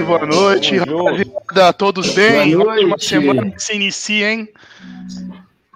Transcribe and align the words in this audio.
noite, 0.00 0.02
boa 0.04 0.26
noite, 0.26 0.76
rapaziada. 0.78 1.72
Todos 1.72 2.14
bem? 2.14 2.56
Boa 2.56 2.64
noite. 2.74 2.84
Uma 2.86 2.98
semana 2.98 3.50
que 3.50 3.62
se 3.62 3.74
inicia, 3.74 4.32
hein? 4.32 4.48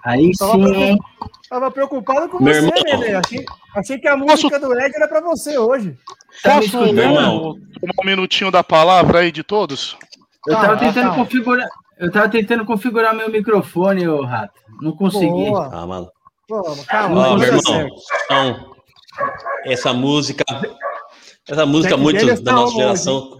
Aí 0.03 0.31
Tava 0.37 0.53
sim, 0.53 0.61
preocupado, 0.61 0.83
hein? 0.83 0.97
tava 1.49 1.71
preocupado 1.71 2.29
com 2.29 2.43
Meu 2.43 2.53
você, 2.53 2.59
irmão. 2.67 2.83
Nenê. 2.99 3.13
Achei, 3.15 3.45
achei 3.75 3.99
que 3.99 4.07
a 4.07 4.17
música 4.17 4.59
do 4.59 4.73
Ed 4.79 4.95
era 4.95 5.07
pra 5.07 5.21
você 5.21 5.57
hoje. 5.57 5.95
Tá 6.43 6.55
Posso 6.55 6.71
tomar 6.71 7.29
um 7.31 8.05
minutinho 8.05 8.49
da 8.51 8.63
palavra 8.63 9.19
aí 9.19 9.31
de 9.31 9.43
todos? 9.43 9.95
Eu 10.47 10.55
tava 10.55 10.73
Ah, 10.73 10.77
tentando 10.77 11.09
tá. 11.09 11.15
configurar. 11.15 11.67
Eu 11.99 12.11
tava 12.11 12.29
tentando 12.29 12.65
configurar 12.65 13.13
meu 13.15 13.29
microfone, 13.29 14.07
ô 14.07 14.23
rato. 14.25 14.53
Não 14.81 14.91
consegui. 14.93 15.27
Boa. 15.27 15.69
Ah, 15.71 15.85
mano. 15.85 16.09
Calma. 16.87 17.27
Ó, 17.27 17.37
meu 17.37 17.47
irmão, 17.47 17.87
então, 18.25 18.71
essa 19.65 19.93
música, 19.93 20.43
essa 21.47 21.65
música 21.65 21.95
muito 21.95 22.41
da 22.41 22.51
nossa 22.53 22.73
geração, 22.75 23.37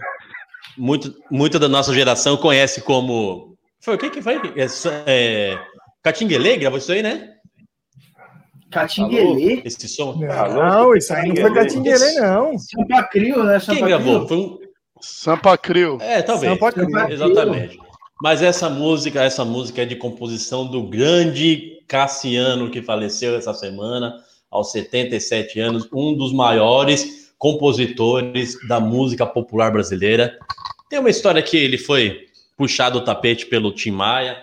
muito, 0.76 1.14
muito 1.30 1.58
da 1.58 1.68
nossa 1.68 1.92
geração 1.94 2.36
conhece 2.36 2.82
como, 2.82 3.52
foi 3.82 3.96
o 3.96 3.98
que 3.98 4.10
que 4.10 4.22
foi? 4.22 4.36
É, 4.56 4.66
é, 5.06 5.58
Catinguele 6.02 6.56
gravou 6.56 6.78
isso 6.78 6.92
aí, 6.92 7.02
né? 7.02 7.34
Catinguelê? 8.70 9.60
Esse 9.64 9.88
som. 9.88 10.14
Não, 10.14 10.94
isso 10.94 11.12
aí 11.12 11.28
não 11.28 11.36
foi 11.36 11.52
Catinguele, 11.52 12.14
não. 12.14 12.58
Sampa 12.58 13.02
Crio, 13.02 13.42
né? 13.42 13.58
Sampa 13.58 13.78
Quem 13.78 13.84
gravou? 13.84 14.28
Foi 14.28 14.36
um, 14.36 14.58
Sampa 15.00 15.58
Crio. 15.58 15.98
é, 16.00 16.22
talvez. 16.22 16.52
Sampa 16.52 16.72
Crio. 16.72 17.08
Exatamente. 17.10 17.78
Mas 18.22 18.40
essa 18.40 18.70
música, 18.70 19.20
essa 19.20 19.44
música 19.44 19.82
é 19.82 19.84
de 19.84 19.96
composição 19.96 20.64
do 20.64 20.84
grande 20.84 21.82
Cassiano 21.88 22.70
que 22.70 22.80
faleceu 22.80 23.36
essa 23.36 23.52
semana 23.52 24.14
aos 24.48 24.70
77 24.70 25.58
anos, 25.58 25.88
um 25.92 26.16
dos 26.16 26.32
maiores 26.32 27.21
compositores 27.42 28.56
da 28.68 28.78
música 28.78 29.26
popular 29.26 29.72
brasileira. 29.72 30.38
Tem 30.88 31.00
uma 31.00 31.10
história 31.10 31.42
que 31.42 31.56
ele 31.56 31.76
foi 31.76 32.28
puxado 32.56 32.98
o 32.98 33.04
tapete 33.04 33.46
pelo 33.46 33.74
Tim 33.74 33.90
Maia. 33.90 34.38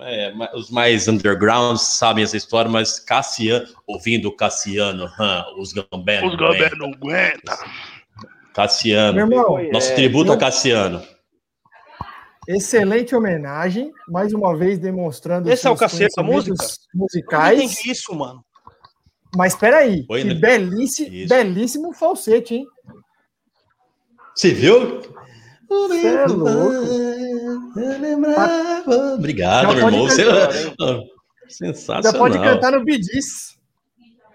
É, 0.00 0.32
os 0.52 0.68
mais 0.68 1.06
undergrounds 1.06 1.80
sabem 1.82 2.24
essa 2.24 2.36
história, 2.36 2.68
mas 2.68 2.98
Cassiano, 2.98 3.68
ouvindo 3.86 4.32
Cassiano, 4.34 5.08
hã, 5.18 5.44
os 5.58 5.72
Gambé. 5.72 6.26
Os 6.26 6.34
Gambé 6.34 6.70
não 6.76 6.88
aguenta. 6.92 7.56
Cassiano. 8.52 9.14
Meu 9.14 9.38
irmão, 9.38 9.70
Nosso 9.72 9.94
tributo 9.94 10.32
a 10.32 10.34
eu- 10.34 10.38
Cassiano. 10.40 11.00
excelente 12.48 13.14
homenagem, 13.14 13.92
mais 14.08 14.32
uma 14.32 14.56
vez 14.56 14.76
demonstrando 14.78 15.48
Esse 15.48 15.68
é 15.68 15.70
o 15.70 15.76
cacete 15.76 16.16
da 16.16 16.22
Não 16.24 16.32
musicais. 16.94 17.60
entendi 17.62 17.92
isso, 17.92 18.12
mano. 18.12 18.44
Mas 19.36 19.54
peraí, 19.54 20.04
Oi, 20.08 20.22
que 20.22 20.28
né? 20.28 20.34
belíssimo, 20.34 21.14
Isso. 21.14 21.28
belíssimo 21.28 21.92
falsete, 21.92 22.54
hein? 22.56 22.66
Você 24.34 24.50
viu? 24.52 25.02
Cê 25.02 26.06
é 26.06 26.26
louco. 26.26 26.58
Obrigado, 29.16 29.68
Já 29.68 29.74
meu 29.74 29.86
irmão. 29.86 30.08
Você... 30.08 30.24
cantar, 30.24 30.74
Ah, 30.80 30.92
Ainda 30.92 31.04
Sensacional. 31.48 32.18
pode 32.18 32.38
cantar 32.38 32.72
no 32.72 32.84
Bidis. 32.84 33.58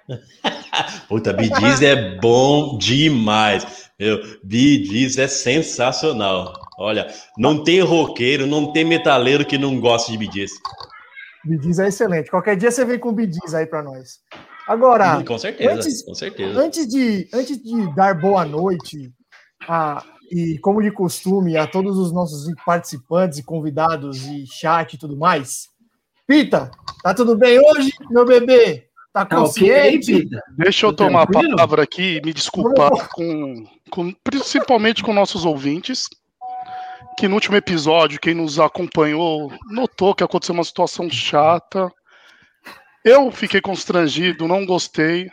Puta, 1.08 1.32
Bidiz 1.32 1.82
é 1.82 2.18
bom 2.20 2.78
demais. 2.78 3.90
Meu, 4.00 4.20
Bidiz 4.44 5.18
é 5.18 5.28
sensacional. 5.28 6.54
Olha, 6.78 7.08
não 7.38 7.64
tem 7.64 7.80
roqueiro, 7.82 8.46
não 8.48 8.72
tem 8.74 8.84
metaleiro 8.84 9.46
que 9.46 9.58
não 9.58 9.80
goste 9.80 10.12
de 10.12 10.18
Bidiz. 10.18 10.52
Bidis 11.46 11.78
é 11.80 11.88
excelente. 11.88 12.30
Qualquer 12.30 12.56
dia 12.58 12.72
você 12.72 12.84
vem 12.84 12.98
com 13.00 13.14
Bidis 13.14 13.54
aí 13.54 13.66
para 13.68 13.84
nós. 13.84 14.20
Agora, 14.68 15.24
com 15.24 15.38
certeza, 15.38 15.74
antes- 15.74 16.02
com 16.04 16.14
certeza. 16.16 16.60
antes 16.60 16.88
de, 16.88 17.28
antes 17.34 17.62
de 17.62 17.96
dar 17.96 18.20
boa 18.20 18.46
noite 18.46 19.12
a, 19.68 20.04
e, 20.32 20.58
como 20.60 20.82
de 20.82 20.90
costume, 20.92 21.58
a 21.58 21.68
todos 21.68 21.98
os 21.98 22.12
nossos 22.14 22.46
participantes 22.66 23.40
e 23.40 23.44
convidados 23.44 24.26
e 24.26 24.46
chat 24.48 24.94
e 24.94 24.98
tudo 24.98 25.18
mais, 25.18 25.68
Pita, 26.26 26.72
tá 27.04 27.14
tudo 27.14 27.38
bem 27.38 27.60
hoje, 27.60 27.92
meu 28.10 28.26
bebê? 28.26 28.88
Tá 29.12 29.26
Tá 29.26 29.36
consciente? 29.36 30.22
Pita? 30.22 30.42
Deixa 30.58 30.86
eu 30.86 30.94
Tá 30.94 31.06
tomar 31.06 31.24
a 31.24 31.28
palavra 31.28 31.84
aqui 31.84 32.18
e 32.18 32.22
me 32.26 32.34
desculpar 32.34 33.10
com, 33.10 33.66
com- 33.92 34.14
principalmente 34.24 35.04
com 35.04 35.14
nossos 35.14 35.44
ouvintes, 35.46 36.08
que 37.20 37.28
no 37.28 37.36
último 37.36 37.58
episódio, 37.58 38.20
quem 38.20 38.34
nos 38.34 38.58
acompanhou, 38.60 39.52
notou 39.70 40.16
que 40.16 40.24
aconteceu 40.24 40.56
uma 40.56 40.64
situação 40.64 41.10
chata. 41.12 41.92
Eu 43.04 43.32
fiquei 43.32 43.60
constrangido, 43.60 44.48
não 44.48 44.66
gostei. 44.66 45.30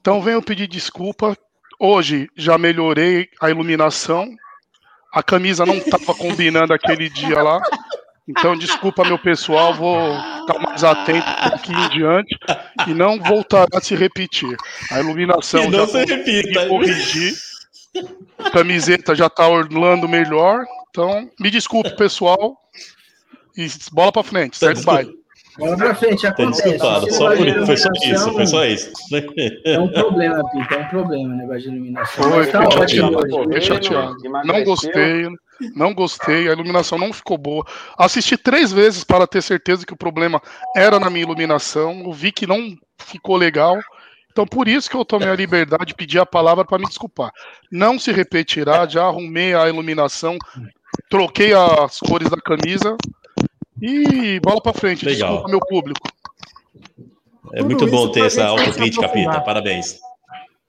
Então 0.00 0.20
venho 0.20 0.42
pedir 0.42 0.66
desculpa. 0.66 1.36
Hoje 1.78 2.28
já 2.36 2.58
melhorei 2.58 3.28
a 3.40 3.48
iluminação. 3.50 4.28
A 5.12 5.22
camisa 5.22 5.64
não 5.64 5.76
estava 5.76 6.14
combinando 6.14 6.72
aquele 6.74 7.08
dia 7.08 7.42
lá. 7.42 7.60
Então, 8.26 8.54
desculpa, 8.58 9.04
meu 9.04 9.18
pessoal, 9.18 9.72
vou 9.72 10.12
estar 10.40 10.58
mais 10.58 10.84
atento 10.84 11.26
um 11.26 11.50
pouquinho 11.50 11.78
em 11.78 11.88
diante 11.88 12.36
e 12.86 12.92
não 12.92 13.18
voltará 13.18 13.78
a 13.78 13.80
se 13.80 13.94
repetir. 13.94 14.54
A 14.90 15.00
iluminação 15.00 15.62
Que 15.62 15.68
não 15.70 15.86
já 15.86 15.86
se 15.86 16.04
repita. 16.04 16.68
corrigir. 16.68 17.34
A 18.38 18.50
camiseta 18.50 19.14
já 19.14 19.28
está 19.28 19.48
orlando 19.48 20.06
melhor. 20.06 20.62
Então, 20.90 21.30
me 21.40 21.50
desculpe, 21.50 21.96
pessoal. 21.96 22.54
E 23.56 23.66
bola 23.92 24.12
para 24.12 24.22
frente, 24.22 24.58
segue 24.58 24.80
o 24.80 24.84
baile. 24.84 25.17
Bola 25.58 25.76
pra 25.76 25.94
frente, 25.94 26.24
acontece. 26.26 26.78
Só 26.78 27.34
por 27.34 27.66
foi 27.66 27.76
só 27.76 27.88
isso, 28.04 28.32
foi 28.32 28.46
só 28.46 28.64
isso. 28.64 28.92
É 29.64 29.78
um 29.78 29.88
problema, 29.88 30.48
Pita, 30.50 30.74
é 30.76 30.78
um 30.78 30.88
problema 30.88 31.34
o 31.34 31.36
negócio 31.36 31.62
de 31.62 31.68
iluminação. 31.68 32.30
Foi, 32.30 32.46
tá 32.46 32.70
chateado. 32.70 33.62
chateado. 33.62 34.16
Não 34.44 34.62
gostei, 34.62 35.28
não 35.74 35.92
gostei, 35.92 36.48
a 36.48 36.52
iluminação 36.52 36.96
não 36.96 37.12
ficou 37.12 37.36
boa. 37.36 37.64
Assisti 37.98 38.36
três 38.36 38.72
vezes 38.72 39.02
para 39.02 39.26
ter 39.26 39.42
certeza 39.42 39.84
que 39.84 39.92
o 39.92 39.98
problema 39.98 40.40
era 40.76 41.00
na 41.00 41.10
minha 41.10 41.24
iluminação. 41.24 42.04
Eu 42.04 42.12
vi 42.12 42.30
que 42.30 42.46
não 42.46 42.76
ficou 42.96 43.36
legal. 43.36 43.76
Então, 44.30 44.46
por 44.46 44.68
isso 44.68 44.88
que 44.88 44.96
eu 44.96 45.04
tomei 45.04 45.28
a 45.28 45.34
liberdade 45.34 45.86
de 45.86 45.94
pedir 45.94 46.20
a 46.20 46.26
palavra 46.26 46.64
para 46.64 46.78
me 46.78 46.86
desculpar. 46.86 47.32
Não 47.72 47.98
se 47.98 48.12
repetirá, 48.12 48.86
já 48.86 49.02
arrumei 49.02 49.52
a 49.52 49.68
iluminação, 49.68 50.38
troquei 51.10 51.52
as 51.52 51.98
cores 51.98 52.30
da 52.30 52.36
camisa 52.36 52.96
e 53.80 54.40
bola 54.40 54.60
para 54.60 54.72
frente. 54.72 55.04
Legal. 55.04 55.28
Desculpa, 55.44 55.50
meu 55.50 55.60
público. 55.60 56.00
É 57.54 57.62
muito 57.62 57.78
Tudo 57.78 57.90
bom 57.90 58.04
isso 58.04 58.12
ter 58.12 58.26
essa 58.26 58.44
autocrítica. 58.44 59.08
Pita. 59.08 59.40
Parabéns. 59.40 59.98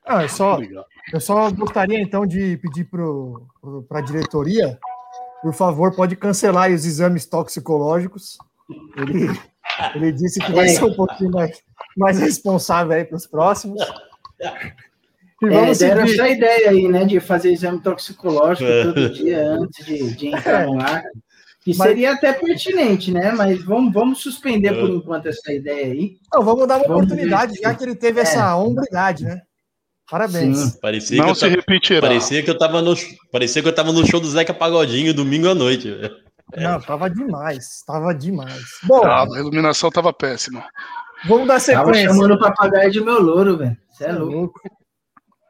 Ah, 0.06 0.24
eu 0.24 0.30
só, 0.30 0.54
Obrigado. 0.56 0.86
eu 1.14 1.20
só 1.20 1.52
gostaria 1.52 2.00
então 2.02 2.26
de 2.26 2.58
pedir 2.58 2.86
para 3.88 4.00
a 4.00 4.02
diretoria, 4.02 4.80
por 5.42 5.54
favor, 5.54 5.96
pode 5.96 6.16
cancelar 6.16 6.72
os 6.72 6.86
exames 6.86 7.26
toxicológicos. 7.26 8.38
Ele, 8.98 9.30
ele 9.96 10.12
disse 10.14 10.40
que 10.40 10.52
vai 10.52 10.66
É. 10.66 10.70
ser 10.70 10.86
um 10.86 10.94
pouquinho 10.96 11.32
mais, 11.32 11.62
mais 11.98 12.20
responsável 12.20 12.94
aí 12.94 13.04
para 13.06 13.18
os 13.18 13.28
próximos. 13.28 13.82
E 15.42 15.46
É, 15.48 15.50
vamos 15.50 15.78
deram 15.80 16.08
seguir. 16.08 16.20
essa 16.20 16.30
ideia 16.30 16.70
aí, 16.70 16.88
né? 16.88 17.06
De 17.06 17.20
fazer 17.20 17.52
exame 17.52 17.80
toxicológico 17.82 18.70
É. 18.70 18.84
todo 18.84 19.10
dia 19.12 19.48
antes 19.52 19.86
de, 19.86 20.16
de 20.16 20.28
entrar 20.28 20.66
no 20.66 20.80
ar. 20.82 21.04
Que 21.72 21.78
Mas- 21.78 21.88
seria 21.88 22.14
até 22.14 22.34
pertinente, 22.34 23.12
né? 23.12 23.32
Mas 23.32 23.64
vamos, 23.64 23.94
vamos 23.94 24.20
suspender 24.22 24.70
É. 24.70 24.80
por 24.80 24.90
enquanto 24.90 25.28
essa 25.28 25.52
ideia 25.54 25.94
aí. 25.94 26.18
Não, 26.34 26.42
vamos 26.44 26.68
dar 26.68 26.78
uma 26.78 26.88
Vamos 26.88 27.04
oportunidade, 27.04 27.54
ver. 27.54 27.62
já 27.62 27.76
que 27.76 27.84
ele 27.84 27.96
teve 27.96 28.22
essa 28.22 28.56
hombridade, 28.56 29.24
né? 29.24 29.42
Parabéns. 30.10 30.58
Sim. 30.58 30.80
Parecia 30.82 31.18
que 31.18 31.22
Não 31.22 31.30
eu 31.30 31.36
se 31.36 31.42
tava- 31.42 31.56
repetirá. 31.56 32.02
Parecia 32.02 32.42
que 32.44 32.50
eu 32.50 32.58
tava 32.58 32.82
no, 32.82 32.96
parecia 33.32 33.62
que 33.62 33.68
eu 33.68 33.76
tava 33.76 33.92
no 33.92 34.06
show 34.08 34.20
do 34.20 34.28
Zeca 34.30 34.54
Pagodinho 34.54 35.14
domingo 35.14 35.48
à 35.50 35.54
noite. 35.54 35.92
velho. 35.92 36.16
Não, 36.58 36.82
tava 36.82 37.08
demais, 37.12 37.84
tava 37.86 38.12
demais. 38.16 38.64
Bom, 38.84 39.04
Ah, 39.06 39.22
a 39.24 39.40
iluminação 39.40 39.92
tava 39.92 40.12
péssima. 40.12 40.66
vamos 41.28 41.48
dar 41.48 41.62
Tava 41.64 41.86
sequência. 41.94 42.08
chamando 42.10 42.34
o 42.34 42.40
papagaio 42.40 42.90
de 42.92 43.02
meu 43.02 43.22
louro, 43.22 43.56
velho. 43.58 43.78
Você 43.92 44.06
é 44.06 44.10
é 44.10 44.12
louco. 44.14 44.34
louco. 44.36 44.60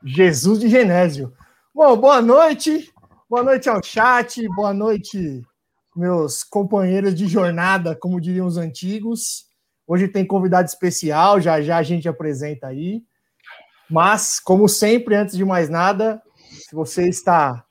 Jesus 0.03 0.59
de 0.59 0.67
Genésio. 0.67 1.31
Bom, 1.73 1.95
boa 1.95 2.21
noite. 2.21 2.89
Boa 3.29 3.43
noite 3.43 3.69
ao 3.69 3.81
chat. 3.81 4.45
Boa 4.55 4.73
noite, 4.73 5.41
meus 5.99 6.43
companheiros 6.43 7.13
de 7.13 7.27
jornada, 7.27 7.95
como 7.95 8.21
diriam 8.21 8.47
os 8.47 8.57
antigos. 8.57 9.45
Hoje 9.85 10.07
tem 10.07 10.25
convidado 10.25 10.67
especial, 10.67 11.41
já 11.41 11.61
já 11.61 11.77
a 11.77 11.83
gente 11.83 12.07
apresenta 12.07 12.67
aí. 12.67 13.03
Mas, 13.89 14.39
como 14.39 14.69
sempre, 14.69 15.15
antes 15.15 15.35
de 15.35 15.43
mais 15.43 15.67
nada, 15.67 16.21
se 16.51 16.73
você 16.73 17.09
está 17.09 17.65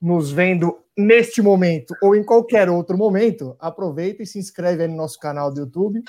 nos 0.00 0.30
vendo 0.30 0.76
neste 0.96 1.40
momento 1.40 1.94
ou 2.02 2.14
em 2.14 2.24
qualquer 2.24 2.68
outro 2.68 2.98
momento, 2.98 3.56
aproveita 3.58 4.22
e 4.22 4.26
se 4.26 4.38
inscreve 4.38 4.82
aí 4.82 4.88
no 4.88 4.96
nosso 4.96 5.18
canal 5.18 5.52
do 5.52 5.60
YouTube. 5.60 6.02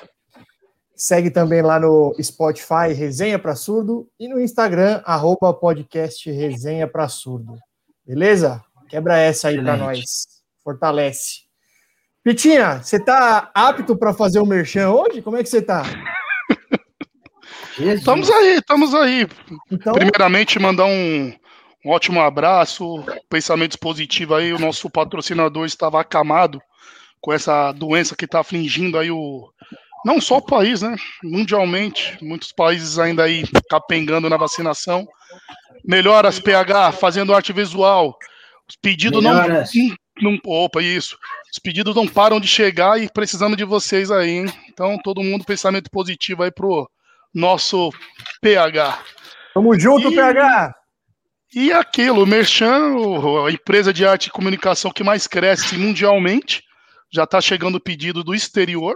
Segue 0.96 1.32
também 1.32 1.62
lá 1.62 1.80
no 1.80 2.14
Spotify 2.22 2.92
Resenha 2.94 3.40
para 3.40 3.56
Surdo 3.56 4.10
e 4.20 4.28
no 4.28 4.40
Instagram, 4.40 5.02
arroba 5.06 5.54
podcast 5.54 6.30
Resenha 6.30 6.88
para 6.88 7.08
Surdo. 7.08 7.58
Beleza? 8.06 8.64
Quebra 8.90 9.18
essa 9.18 9.48
aí 9.48 9.62
para 9.62 9.78
nós. 9.78 10.26
Fortalece. 10.64 11.43
Pitinha, 12.24 12.82
você 12.82 12.98
tá 13.00 13.52
apto 13.54 13.98
para 13.98 14.14
fazer 14.14 14.40
o 14.40 14.46
merchan 14.46 14.90
hoje? 14.90 15.22
Como 15.22 15.36
é 15.36 15.44
que 15.44 15.50
você 15.50 15.62
tá? 15.62 15.84
Estamos 17.78 18.30
aí, 18.30 18.58
estamos 18.58 18.94
aí. 18.94 19.28
Então, 19.70 19.94
Primeiramente, 19.94 20.60
mandar 20.60 20.86
um, 20.86 21.34
um 21.84 21.90
ótimo 21.90 22.22
abraço, 22.22 23.04
pensamentos 23.30 23.76
positivos 23.76 24.38
aí. 24.38 24.54
O 24.54 24.60
nosso 24.60 24.90
patrocinador 24.90 25.66
estava 25.66 26.00
acamado 26.00 26.62
com 27.20 27.34
essa 27.34 27.72
doença 27.72 28.16
que 28.16 28.26
está 28.26 28.40
afligindo 28.40 28.98
aí 28.98 29.12
o. 29.12 29.50
Não 30.06 30.22
só 30.22 30.38
o 30.38 30.46
país, 30.46 30.82
né? 30.82 30.96
Mundialmente, 31.24 32.18
muitos 32.22 32.52
países 32.52 33.00
ainda 33.00 33.24
aí 33.24 33.44
capengando 33.70 34.30
na 34.30 34.38
vacinação. 34.38 35.08
Melhoras 35.84 36.40
PH, 36.40 36.92
fazendo 36.94 37.34
arte 37.34 37.52
visual. 37.52 38.18
Os 38.70 38.76
pedidos 38.76 39.24
não, 39.24 39.34
não. 40.22 40.40
Opa, 40.46 40.82
isso. 40.82 41.18
Os 41.54 41.60
pedidos 41.60 41.96
não 41.96 42.08
param 42.08 42.40
de 42.40 42.48
chegar 42.48 43.00
e 43.00 43.08
precisamos 43.08 43.56
de 43.56 43.64
vocês 43.64 44.10
aí, 44.10 44.40
hein? 44.40 44.46
Então, 44.68 44.98
todo 44.98 45.22
mundo, 45.22 45.46
pensamento 45.46 45.88
positivo 45.92 46.42
aí 46.42 46.50
pro 46.50 46.90
nosso 47.32 47.92
PH. 48.42 49.00
tamo 49.54 49.80
junto, 49.80 50.12
Ih. 50.12 50.16
PH. 50.16 50.76
E 51.54 51.72
aquilo, 51.72 52.24
o 52.24 52.26
Merchan, 52.26 52.96
a 53.48 53.52
empresa 53.52 53.94
de 53.94 54.04
arte 54.04 54.28
e 54.28 54.32
comunicação 54.32 54.90
que 54.90 55.04
mais 55.04 55.28
cresce 55.28 55.78
mundialmente, 55.78 56.64
já 57.12 57.24
está 57.24 57.40
chegando 57.40 57.80
pedido 57.80 58.24
do 58.24 58.34
exterior. 58.34 58.96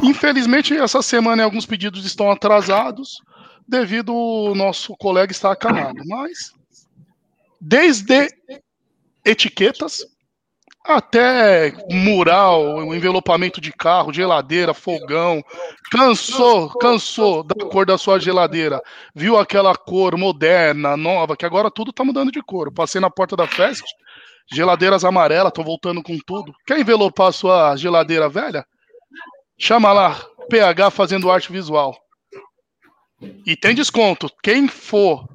Infelizmente, 0.00 0.76
essa 0.76 1.02
semana 1.02 1.42
alguns 1.42 1.66
pedidos 1.66 2.06
estão 2.06 2.30
atrasados, 2.30 3.16
devido 3.66 4.12
ao 4.12 4.54
nosso 4.54 4.96
colega 4.96 5.32
estar 5.32 5.50
acamado. 5.50 6.00
Mas, 6.06 6.52
desde 7.60 8.28
etiquetas 9.24 10.06
até 10.84 11.72
mural, 11.90 12.82
envelopamento 12.94 13.60
de 13.60 13.72
carro, 13.72 14.12
geladeira, 14.12 14.72
fogão. 14.72 15.42
Cansou, 15.90 16.70
cansou 16.78 17.42
da 17.42 17.54
cor 17.66 17.84
da 17.84 17.98
sua 17.98 18.18
geladeira 18.18 18.80
viu 19.14 19.38
aquela 19.38 19.74
cor 19.76 20.16
moderna, 20.16 20.96
nova, 20.96 21.36
que 21.36 21.44
agora 21.44 21.70
tudo 21.70 21.92
tá 21.92 22.04
mudando 22.04 22.32
de 22.32 22.42
cor. 22.42 22.72
Passei 22.72 23.00
na 23.00 23.10
porta 23.10 23.36
da 23.36 23.46
Fest, 23.46 23.84
geladeiras 24.52 25.04
amarelas, 25.04 25.52
tô 25.52 25.62
voltando 25.62 26.02
com 26.02 26.18
tudo. 26.26 26.52
Quer 26.66 26.80
envelopar 26.80 27.28
a 27.28 27.32
sua 27.32 27.76
geladeira 27.76 28.28
velha? 28.28 28.64
Chama 29.58 29.92
lá, 29.92 30.18
PH 30.48 30.90
fazendo 30.90 31.30
arte 31.30 31.52
visual. 31.52 31.94
E 33.46 33.54
tem 33.54 33.74
desconto. 33.74 34.30
Quem 34.42 34.66
for 34.66 35.28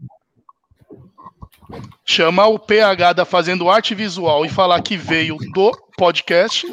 chamar 2.06 2.48
o 2.48 2.60
PH 2.60 3.14
da 3.14 3.26
Fazendo 3.26 3.70
Arte 3.70 3.96
Visual 3.96 4.46
e 4.46 4.50
falar 4.50 4.82
que 4.82 4.98
veio 4.98 5.38
do 5.54 5.72
podcast, 5.98 6.68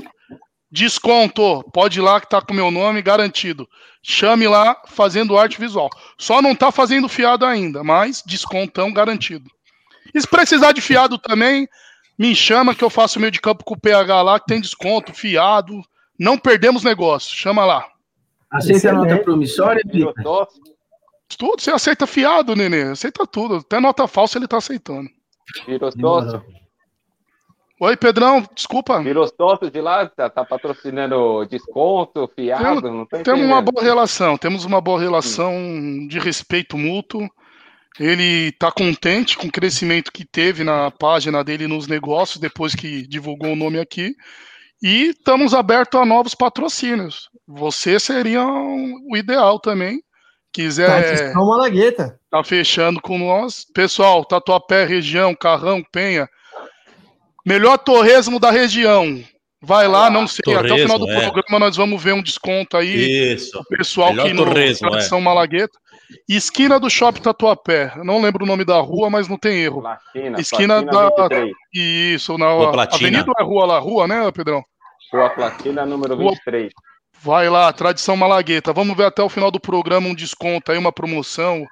desconto. 0.70 1.62
Pode 1.72 1.98
ir 1.98 2.02
lá 2.02 2.20
que 2.20 2.28
tá 2.28 2.40
com 2.40 2.54
meu 2.54 2.70
nome 2.70 3.02
garantido. 3.02 3.68
Chame 4.02 4.48
lá 4.48 4.76
Fazendo 4.86 5.36
Arte 5.38 5.60
Visual. 5.60 5.88
Só 6.18 6.42
não 6.42 6.54
tá 6.54 6.72
fazendo 6.72 7.08
fiado 7.08 7.46
ainda, 7.46 7.84
mas 7.84 8.22
descontão 8.26 8.92
garantido. 8.92 9.48
E 10.14 10.20
se 10.20 10.26
precisar 10.26 10.72
de 10.72 10.80
fiado 10.80 11.18
também, 11.18 11.68
me 12.18 12.34
chama 12.34 12.74
que 12.74 12.84
eu 12.84 12.90
faço 12.90 13.20
meio 13.20 13.30
de 13.30 13.40
campo 13.40 13.64
com 13.64 13.74
o 13.74 13.80
PH 13.80 14.22
lá, 14.22 14.40
que 14.40 14.46
tem 14.46 14.60
desconto, 14.60 15.14
fiado. 15.14 15.82
Não 16.18 16.36
perdemos 16.36 16.84
negócio. 16.84 17.34
Chama 17.36 17.64
lá. 17.64 17.86
Aceita 18.50 18.90
a 18.90 18.92
nota 18.92 19.18
promissória, 19.18 19.82
Pipa? 19.90 20.46
Tudo, 21.36 21.60
você 21.60 21.70
aceita 21.70 22.06
fiado, 22.06 22.54
nenê. 22.56 22.82
Aceita 22.82 23.26
tudo. 23.26 23.56
Até 23.56 23.80
nota 23.80 24.06
falsa 24.06 24.38
ele 24.38 24.48
tá 24.48 24.58
aceitando. 24.58 25.08
Virou 25.66 25.90
sócio, 25.92 26.42
Oi, 27.80 27.96
Pedrão, 27.96 28.46
desculpa. 28.54 29.02
virou 29.02 29.26
sócio 29.26 29.68
de 29.68 29.80
lá, 29.80 30.06
tá, 30.08 30.30
tá 30.30 30.44
patrocinando 30.44 31.44
desconto, 31.46 32.30
fiado, 32.32 32.88
não 32.88 33.04
tem 33.04 33.24
Temos 33.24 33.42
uma 33.44 33.60
boa 33.60 33.82
relação, 33.82 34.38
temos 34.38 34.64
uma 34.64 34.80
boa 34.80 35.00
relação 35.00 35.52
de 36.08 36.16
respeito 36.20 36.78
mútuo. 36.78 37.28
Ele 37.98 38.50
está 38.50 38.70
contente 38.70 39.36
com 39.36 39.48
o 39.48 39.52
crescimento 39.52 40.12
que 40.12 40.24
teve 40.24 40.62
na 40.62 40.92
página 40.92 41.42
dele 41.42 41.66
nos 41.66 41.88
negócios 41.88 42.38
depois 42.38 42.72
que 42.74 43.04
divulgou 43.06 43.52
o 43.52 43.56
nome 43.56 43.80
aqui. 43.80 44.14
E 44.80 45.08
estamos 45.08 45.52
abertos 45.52 46.00
a 46.00 46.06
novos 46.06 46.36
patrocínios. 46.36 47.28
Você 47.48 47.98
seria 47.98 48.46
um- 48.46 49.08
o 49.10 49.16
ideal 49.16 49.58
também. 49.58 50.00
Quiser 50.52 50.86
Tradição 50.86 51.46
Malagueta. 51.46 52.18
tá 52.30 52.44
fechando 52.44 53.00
com 53.00 53.18
nós. 53.18 53.64
Pessoal, 53.72 54.24
Tatuapé, 54.24 54.84
região, 54.84 55.34
Carrão, 55.34 55.82
Penha. 55.90 56.28
Melhor 57.44 57.78
torresmo 57.78 58.38
da 58.38 58.50
região. 58.50 59.22
Vai 59.64 59.86
lá, 59.86 60.10
não 60.10 60.26
sei. 60.26 60.54
Até 60.54 60.72
o 60.72 60.78
final 60.78 60.98
do 60.98 61.06
Torresmo, 61.06 61.28
é. 61.28 61.30
programa 61.32 61.58
nós 61.66 61.76
vamos 61.76 62.02
ver 62.02 62.12
um 62.12 62.22
desconto 62.22 62.76
aí. 62.76 63.32
Isso. 63.34 63.58
O 63.58 63.64
pessoal 63.64 64.10
Melhor 64.10 64.26
que 64.26 64.32
no 64.32 64.44
torresmo, 64.44 64.90
Tradição 64.90 65.20
Malagueta. 65.20 65.78
Esquina 66.28 66.78
do 66.80 66.90
Shopping 66.90 67.22
Tatuapé. 67.22 67.92
Eu 67.96 68.04
não 68.04 68.20
lembro 68.20 68.44
o 68.44 68.46
nome 68.46 68.64
da 68.64 68.78
rua, 68.80 69.08
mas 69.08 69.28
não 69.28 69.38
tem 69.38 69.60
erro. 69.62 69.80
Platina, 69.80 70.40
Esquina 70.40 70.82
Platina 70.82 71.10
da- 71.10 71.28
23. 71.28 71.52
Isso, 71.72 72.36
na 72.36 72.50
Rua 72.52 72.72
Platina. 72.72 73.08
avenida 73.08 73.32
ou 73.38 73.42
é 73.44 73.48
rua 73.48 73.66
lá? 73.66 73.78
Rua, 73.78 74.06
né, 74.08 74.30
Pedrão? 74.32 74.62
Rua 75.12 75.30
Platina, 75.30 75.86
número 75.86 76.16
Rua- 76.16 76.30
23. 76.32 76.72
Vai 77.22 77.48
lá, 77.48 77.72
Tradição 77.72 78.16
Malagueta. 78.16 78.72
Vamos 78.72 78.96
ver 78.96 79.04
até 79.06 79.22
o 79.22 79.28
final 79.28 79.50
do 79.50 79.60
programa 79.60 80.08
um 80.08 80.14
desconto 80.14 80.72
aí, 80.72 80.78
uma 80.78 80.92
promoção. 80.92 81.64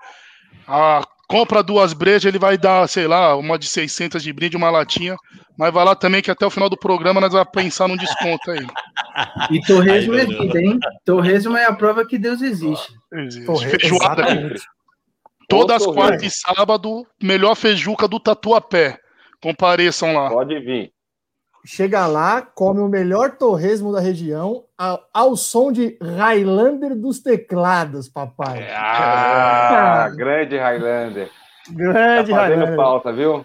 A 0.66 1.02
compra 1.28 1.62
duas 1.62 1.92
brejas, 1.92 2.24
ele 2.26 2.38
vai 2.38 2.56
dar, 2.56 2.88
sei 2.88 3.06
lá, 3.06 3.34
uma 3.36 3.58
de 3.58 3.66
600 3.66 4.22
de 4.22 4.32
brinde, 4.32 4.56
uma 4.56 4.70
latinha. 4.70 5.16
Mas 5.58 5.72
vai 5.72 5.84
lá 5.84 5.94
também 5.94 6.22
que 6.22 6.30
até 6.30 6.46
o 6.46 6.50
final 6.50 6.68
do 6.70 6.76
programa 6.78 7.20
nós 7.20 7.32
vamos 7.32 7.48
pensar 7.52 7.88
num 7.88 7.96
desconto 7.96 8.50
aí. 8.50 8.66
E 9.50 9.60
torresmo 9.62 10.14
é 10.14 10.24
vida, 10.24 10.60
hein? 10.60 10.78
Torresmo 11.04 11.56
é 11.56 11.66
a 11.66 11.72
prova 11.72 12.06
que 12.06 12.16
Deus 12.18 12.40
existe. 12.40 12.92
Torre- 13.44 13.70
Feijoada. 13.70 14.22
Exatamente. 14.22 14.62
Todas 15.48 15.82
Ô, 15.82 15.92
quarta 15.92 16.16
Torresmo. 16.18 16.28
e 16.28 16.30
sábado, 16.56 17.06
melhor 17.20 17.56
feijuca 17.56 18.06
do 18.06 18.20
Tatuapé. 18.20 18.96
Compareçam 19.42 20.14
lá. 20.14 20.30
Pode 20.30 20.58
vir. 20.60 20.92
Chega 21.64 22.06
lá, 22.06 22.40
come 22.40 22.80
o 22.80 22.88
melhor 22.88 23.32
torresmo 23.36 23.92
da 23.92 24.00
região 24.00 24.64
ao, 24.78 25.00
ao 25.12 25.36
som 25.36 25.70
de 25.70 25.98
Highlander 26.00 26.94
dos 26.98 27.20
teclados, 27.20 28.08
papai. 28.08 28.66
Ah, 28.72 30.08
grande 30.16 30.56
Highlander. 30.56 31.28
Tá 31.28 31.72
Grande 31.72 32.30
fazendo 32.30 32.50
Highlander. 32.60 32.76
falta, 32.76 33.12
viu? 33.12 33.44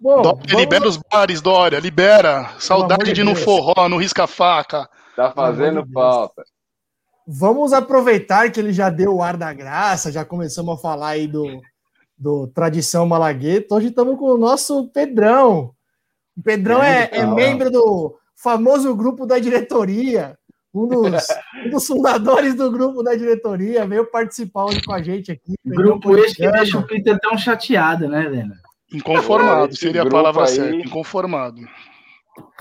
Bom, 0.00 0.22
Dória, 0.22 0.40
vamos- 0.48 0.52
libera 0.60 0.88
os 0.88 0.96
bares, 0.96 1.40
Dória, 1.40 1.78
libera. 1.78 2.50
Saudade 2.58 3.04
de 3.04 3.12
de 3.12 3.22
no 3.22 3.36
forró, 3.36 3.88
no 3.88 3.96
risca-faca. 3.98 4.88
Tá 5.14 5.30
fazendo 5.30 5.84
de 5.84 5.92
falta. 5.92 6.42
Vamos 7.24 7.72
aproveitar 7.72 8.50
que 8.50 8.58
ele 8.58 8.72
já 8.72 8.90
deu 8.90 9.14
o 9.14 9.22
ar 9.22 9.36
da 9.36 9.52
graça, 9.52 10.10
já 10.10 10.24
começamos 10.24 10.76
a 10.76 10.82
falar 10.82 11.10
aí 11.10 11.28
do, 11.28 11.46
do 12.18 12.48
Tradição 12.48 13.06
Malagueta. 13.06 13.76
Hoje 13.76 13.86
estamos 13.88 14.18
com 14.18 14.24
o 14.24 14.36
nosso 14.38 14.88
Pedrão. 14.88 15.72
O 16.36 16.42
Pedrão 16.42 16.82
é, 16.82 17.08
é 17.12 17.26
membro 17.26 17.70
do 17.70 18.16
famoso 18.36 18.94
grupo 18.94 19.26
da 19.26 19.38
diretoria, 19.38 20.36
um 20.74 20.86
dos, 20.86 21.26
um 21.66 21.70
dos 21.70 21.86
fundadores 21.86 22.54
do 22.54 22.70
grupo 22.70 23.02
da 23.02 23.14
diretoria, 23.14 23.86
veio 23.86 24.10
participar 24.10 24.64
hoje 24.64 24.82
com 24.82 24.92
a 24.92 25.02
gente 25.02 25.30
aqui. 25.30 25.54
Grupo 25.64 26.16
esse 26.16 26.36
que 26.36 26.50
deixa 26.50 26.78
o 26.78 26.86
Peter 26.86 27.18
tão 27.20 27.36
chateado, 27.36 28.08
né, 28.08 28.28
Lena? 28.28 28.56
Inconformado, 28.92 29.74
seria 29.76 30.02
a 30.02 30.08
palavra 30.08 30.42
aí- 30.42 30.48
certa. 30.48 30.76
Inconformado. 30.76 31.60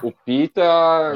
O 0.03 0.11
Pita. 0.25 0.61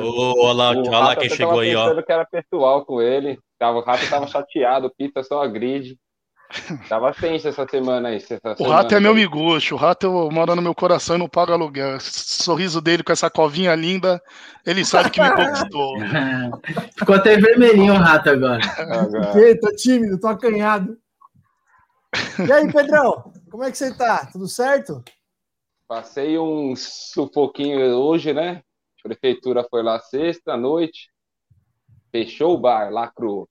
Ô, 0.01 0.45
olha 0.45 0.53
lá, 0.53 0.71
o 0.71 0.79
olha 0.79 0.99
lá 0.99 1.15
quem 1.15 1.29
chegou 1.29 1.59
aí, 1.59 1.75
ó. 1.75 2.01
que 2.01 2.11
era 2.11 2.25
pessoal 2.25 2.85
com 2.85 3.01
ele. 3.01 3.37
Tava, 3.59 3.79
o 3.79 3.81
Rato 3.81 4.09
tava 4.09 4.27
chateado, 4.27 4.87
o 4.87 4.89
Pita 4.89 5.23
só 5.23 5.41
agride. 5.43 5.97
Tava 6.87 7.13
tenso 7.13 7.47
essa 7.47 7.67
semana 7.67 8.09
aí. 8.09 8.17
Essa 8.17 8.39
O 8.43 8.57
semana 8.57 8.75
rato 8.75 8.95
é 8.95 8.99
meu 8.99 9.15
miguxo, 9.15 9.75
o 9.75 9.77
rato 9.77 10.29
mora 10.31 10.55
no 10.55 10.61
meu 10.61 10.75
coração 10.75 11.15
e 11.15 11.19
não 11.19 11.27
paga 11.27 11.53
aluguel. 11.53 11.99
Sorriso 11.99 12.81
dele 12.81 13.03
com 13.03 13.11
essa 13.11 13.29
covinha 13.29 13.73
linda, 13.75 14.21
ele 14.65 14.85
sabe 14.85 15.09
que 15.09 15.21
me 15.21 15.31
conquistou. 15.31 15.95
Ficou 16.97 17.15
até 17.15 17.37
vermelhinho 17.37 17.93
o 17.93 17.97
rato 17.97 18.29
agora. 18.29 18.61
Agora, 18.77 19.39
Ei, 19.39 19.57
tô 19.57 19.69
tímido, 19.75 20.19
tô 20.19 20.27
acanhado. 20.27 20.97
E 22.45 22.51
aí, 22.51 22.71
Pedrão, 22.71 23.33
como 23.51 23.63
é 23.63 23.71
que 23.71 23.77
você 23.77 23.93
tá? 23.93 24.25
Tudo 24.31 24.47
certo? 24.47 25.03
Passei 25.87 26.37
um 26.37 26.75
sufoquinho 26.75 27.79
hoje, 27.95 28.33
né? 28.33 28.61
A 29.03 29.07
prefeitura 29.07 29.65
foi 29.69 29.83
lá 29.83 29.99
sexta 29.99 30.53
à 30.53 30.57
noite, 30.57 31.11
fechou 32.11 32.55
o 32.55 32.57
bar, 32.57 32.91
lacrou. 32.91 33.47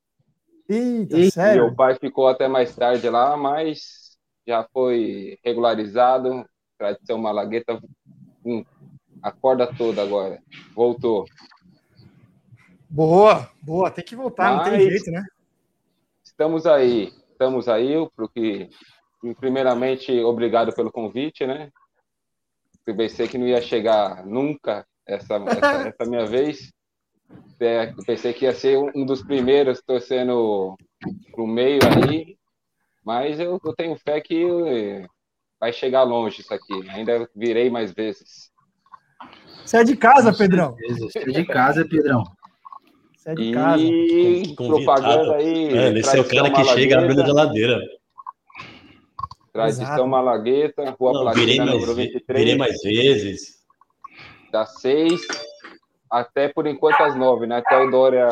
Eita, 0.69 1.19
Ih, 1.19 1.31
sério? 1.31 1.67
Meu 1.67 1.75
pai 1.75 1.97
ficou 1.99 2.27
até 2.27 2.49
mais 2.49 2.75
tarde 2.75 3.09
lá, 3.09 3.37
mas 3.37 4.17
já 4.47 4.67
foi 4.73 5.39
regularizado. 5.45 6.45
Tradição 6.79 7.19
Malagueta, 7.19 7.81
hum, 8.45 8.65
a 9.23 9.31
corda 9.31 9.67
toda 9.73 10.03
agora. 10.03 10.43
Voltou. 10.75 11.25
Boa, 12.89 13.51
boa, 13.63 13.91
tem 13.91 14.05
que 14.05 14.17
voltar, 14.17 14.57
não 14.57 14.65
tem 14.65 14.73
Mas- 14.75 14.85
jeito, 14.85 15.11
né? 15.11 15.25
Estamos 16.23 16.67
aí, 16.67 17.13
estamos 17.31 17.69
aí, 17.69 17.95
porque 18.17 18.69
primeiramente 19.39 20.13
obrigado 20.21 20.75
pelo 20.75 20.91
convite, 20.91 21.47
né? 21.47 21.71
Eu 22.87 22.97
pensei 22.97 23.29
que 23.29 23.39
não 23.39 23.47
ia 23.47 23.61
chegar 23.63 24.27
nunca 24.27 24.87
essa, 25.07 25.35
essa, 25.37 25.37
essa 25.95 26.11
minha 26.11 26.27
vez. 26.27 26.73
É, 27.61 27.93
pensei 28.07 28.33
que 28.33 28.45
ia 28.45 28.53
ser 28.55 28.77
um 28.95 29.07
dos 29.07 29.23
primeiros 29.23 29.81
torcendo 29.81 30.77
pro 31.33 31.47
meio 31.47 31.81
aí, 31.85 32.37
mas 33.05 33.39
eu, 33.41 33.59
eu 33.65 33.75
tenho 33.75 33.97
fé 33.97 34.21
que 34.21 34.45
eh, 34.45 35.07
vai 35.59 35.73
chegar 35.73 36.03
longe 36.03 36.41
isso 36.43 36.53
aqui. 36.53 36.89
Ainda 36.91 37.29
virei 37.35 37.71
mais 37.71 37.93
vezes. 37.93 38.51
Você 39.65 39.79
é 39.79 39.85
de 39.85 39.97
casa, 39.97 40.33
Pedrão. 40.37 40.77
Você 40.99 41.21
é 41.21 41.25
de 41.25 41.45
casa, 41.47 41.85
Pedrão. 41.87 42.25
Você 43.17 43.31
é 43.31 43.35
de 43.35 43.53
casa. 43.53 43.83
E 43.83 44.55
Convidado. 44.57 44.85
propaganda 44.85 45.37
aí. 45.37 45.69
É, 45.69 45.99
esse 45.99 46.17
é 46.17 46.21
o 46.21 46.29
cara 46.29 46.51
que 46.51 46.65
chega 46.65 46.99
abrindo 46.99 47.23
a 47.23 47.27
geladeira. 47.27 47.81
Tradição 49.53 49.85
Exato. 49.87 50.07
Malagueta, 50.09 50.91
Rua 50.99 51.13
Não, 51.13 51.33
virei 51.33 51.57
Platina, 51.57 51.65
mais, 51.67 51.75
número 51.77 51.95
ve- 51.95 52.03
23. 52.09 52.39
virei 52.41 52.57
mais 52.59 52.83
vezes. 52.83 53.55
das 54.51 54.81
seis 54.81 55.21
até 56.11 56.49
por 56.49 56.67
enquanto 56.67 57.01
às 57.01 57.15
nove, 57.15 57.47
né? 57.47 57.59
Até 57.59 57.77
o 57.77 57.91
Dória 57.91 58.29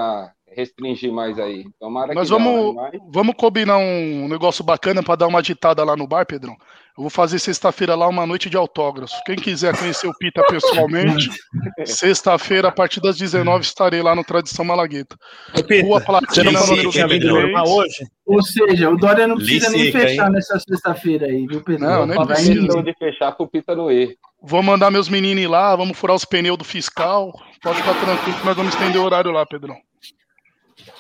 restringir 0.55 1.13
mais 1.13 1.39
aí. 1.39 1.65
Tomara 1.81 2.15
Nós 2.15 2.29
que 2.29 2.39
não, 2.39 2.39
vamos, 2.39 2.77
né? 2.77 2.91
Mas 2.93 3.03
vamos 3.09 3.35
combinar 3.37 3.79
um 3.79 4.29
negócio 4.29 4.63
bacana 4.63 5.03
para 5.03 5.17
dar 5.17 5.27
uma 5.27 5.43
ditada 5.43 5.83
lá 5.83 5.97
no 5.97 6.07
bar, 6.07 6.27
Pedrão. 6.27 6.57
Eu 6.97 7.05
vou 7.05 7.11
fazer 7.11 7.39
sexta-feira 7.39 7.95
lá 7.95 8.07
uma 8.07 8.27
noite 8.27 8.51
de 8.51 8.57
autógrafos. 8.57 9.19
Quem 9.25 9.37
quiser 9.37 9.75
conhecer 9.77 10.07
o 10.07 10.13
Pita 10.19 10.45
pessoalmente, 10.45 11.31
sexta-feira, 11.87 12.69
a 12.69 12.73
partir 12.73 13.01
das 13.01 13.17
19 13.17 13.65
estarei 13.65 14.03
lá 14.03 14.15
no 14.15 14.23
Tradição 14.23 14.63
Malagueta. 14.63 15.17
Ô, 15.59 15.65
Pita, 15.65 15.87
Rua 15.87 16.01
você 16.01 16.05
Platina, 16.07 16.53
não 16.53 16.67
número 16.67 16.83
que 16.83 16.91
tinha 16.91 17.09
vindo 17.09 17.23
23. 17.23 17.43
normal 17.45 17.69
hoje? 17.69 18.07
Ou 18.27 18.43
seja, 18.43 18.91
o 18.91 18.97
Dória 18.97 19.27
não 19.27 19.37
precisa 19.37 19.71
nem 19.71 19.91
fechar 19.91 20.27
hein? 20.27 20.33
nessa 20.33 20.59
sexta-feira 20.61 21.27
aí, 21.27 21.47
viu, 21.47 21.63
Pedro? 21.63 21.87
Não, 21.87 22.07
nem 22.07 22.27
precisa. 22.27 22.61
questão 22.61 22.83
de 22.83 22.95
fechar 22.95 23.33
pro 23.33 23.49
Pita 23.49 23.75
no 23.75 23.91
E. 23.91 24.15
Vou 24.43 24.63
mandar 24.63 24.91
meus 24.91 25.09
meninos 25.09 25.45
ir 25.45 25.47
lá, 25.47 25.75
vamos 25.77 25.97
furar 25.97 26.17
os 26.17 26.25
pneus 26.25 26.59
do 26.59 26.65
fiscal. 26.65 27.33
Pode 27.63 27.79
ficar 27.81 27.95
tranquilo 28.01 28.39
que 28.39 28.45
nós 28.47 28.57
vamos 28.57 28.75
estender 28.75 29.01
o 29.01 29.05
horário 29.05 29.31
lá, 29.31 29.47
Pedrão. 29.47 29.77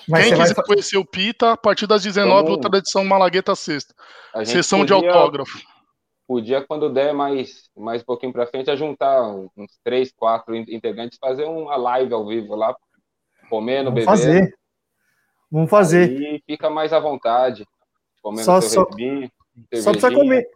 Mas 0.09 0.23
Quem 0.25 0.31
você 0.31 0.37
vai 0.37 0.49
quiser 0.49 0.63
conhecer 0.65 0.97
o 0.99 1.05
Pita, 1.05 1.53
a 1.53 1.57
partir 1.57 1.87
das 1.87 2.03
19 2.03 2.45
Vamos- 2.45 2.51
no 2.65 2.71
Tradição 2.71 3.05
Malagueta 3.05 3.55
sexta. 3.57 3.95
Sessão 4.45 4.85
de 4.85 4.93
podia- 4.93 5.13
autógrafo. 5.13 5.59
Podia, 6.27 6.65
quando 6.65 6.89
der 6.89 7.13
mais, 7.13 7.69
mais 7.77 8.01
um 8.01 8.05
pouquinho 8.05 8.33
pra 8.33 8.47
frente, 8.47 8.71
a 8.71 8.77
juntar 8.77 9.23
uns 9.57 9.79
três, 9.85 10.13
quatro 10.13 10.55
in- 10.55 10.65
integrantes, 10.69 11.19
fazer 11.21 11.45
uma 11.45 11.77
live 11.77 12.15
ao 12.15 12.27
vivo 12.27 12.55
lá, 12.55 12.75
comendo, 13.51 13.91
Vamos 13.91 14.05
bebendo. 14.05 14.07
fazer. 14.07 14.55
Vamos 15.51 15.69
fazer. 15.71 16.11
E 16.13 16.43
fica 16.47 16.71
mais 16.71 16.93
à 16.93 17.01
vontade. 17.01 17.67
Comendo 18.23 18.45
Só- 18.45 18.61
seu 18.61 18.71
só- 18.71 18.85
Só 18.85 19.91
precisa, 19.93 20.47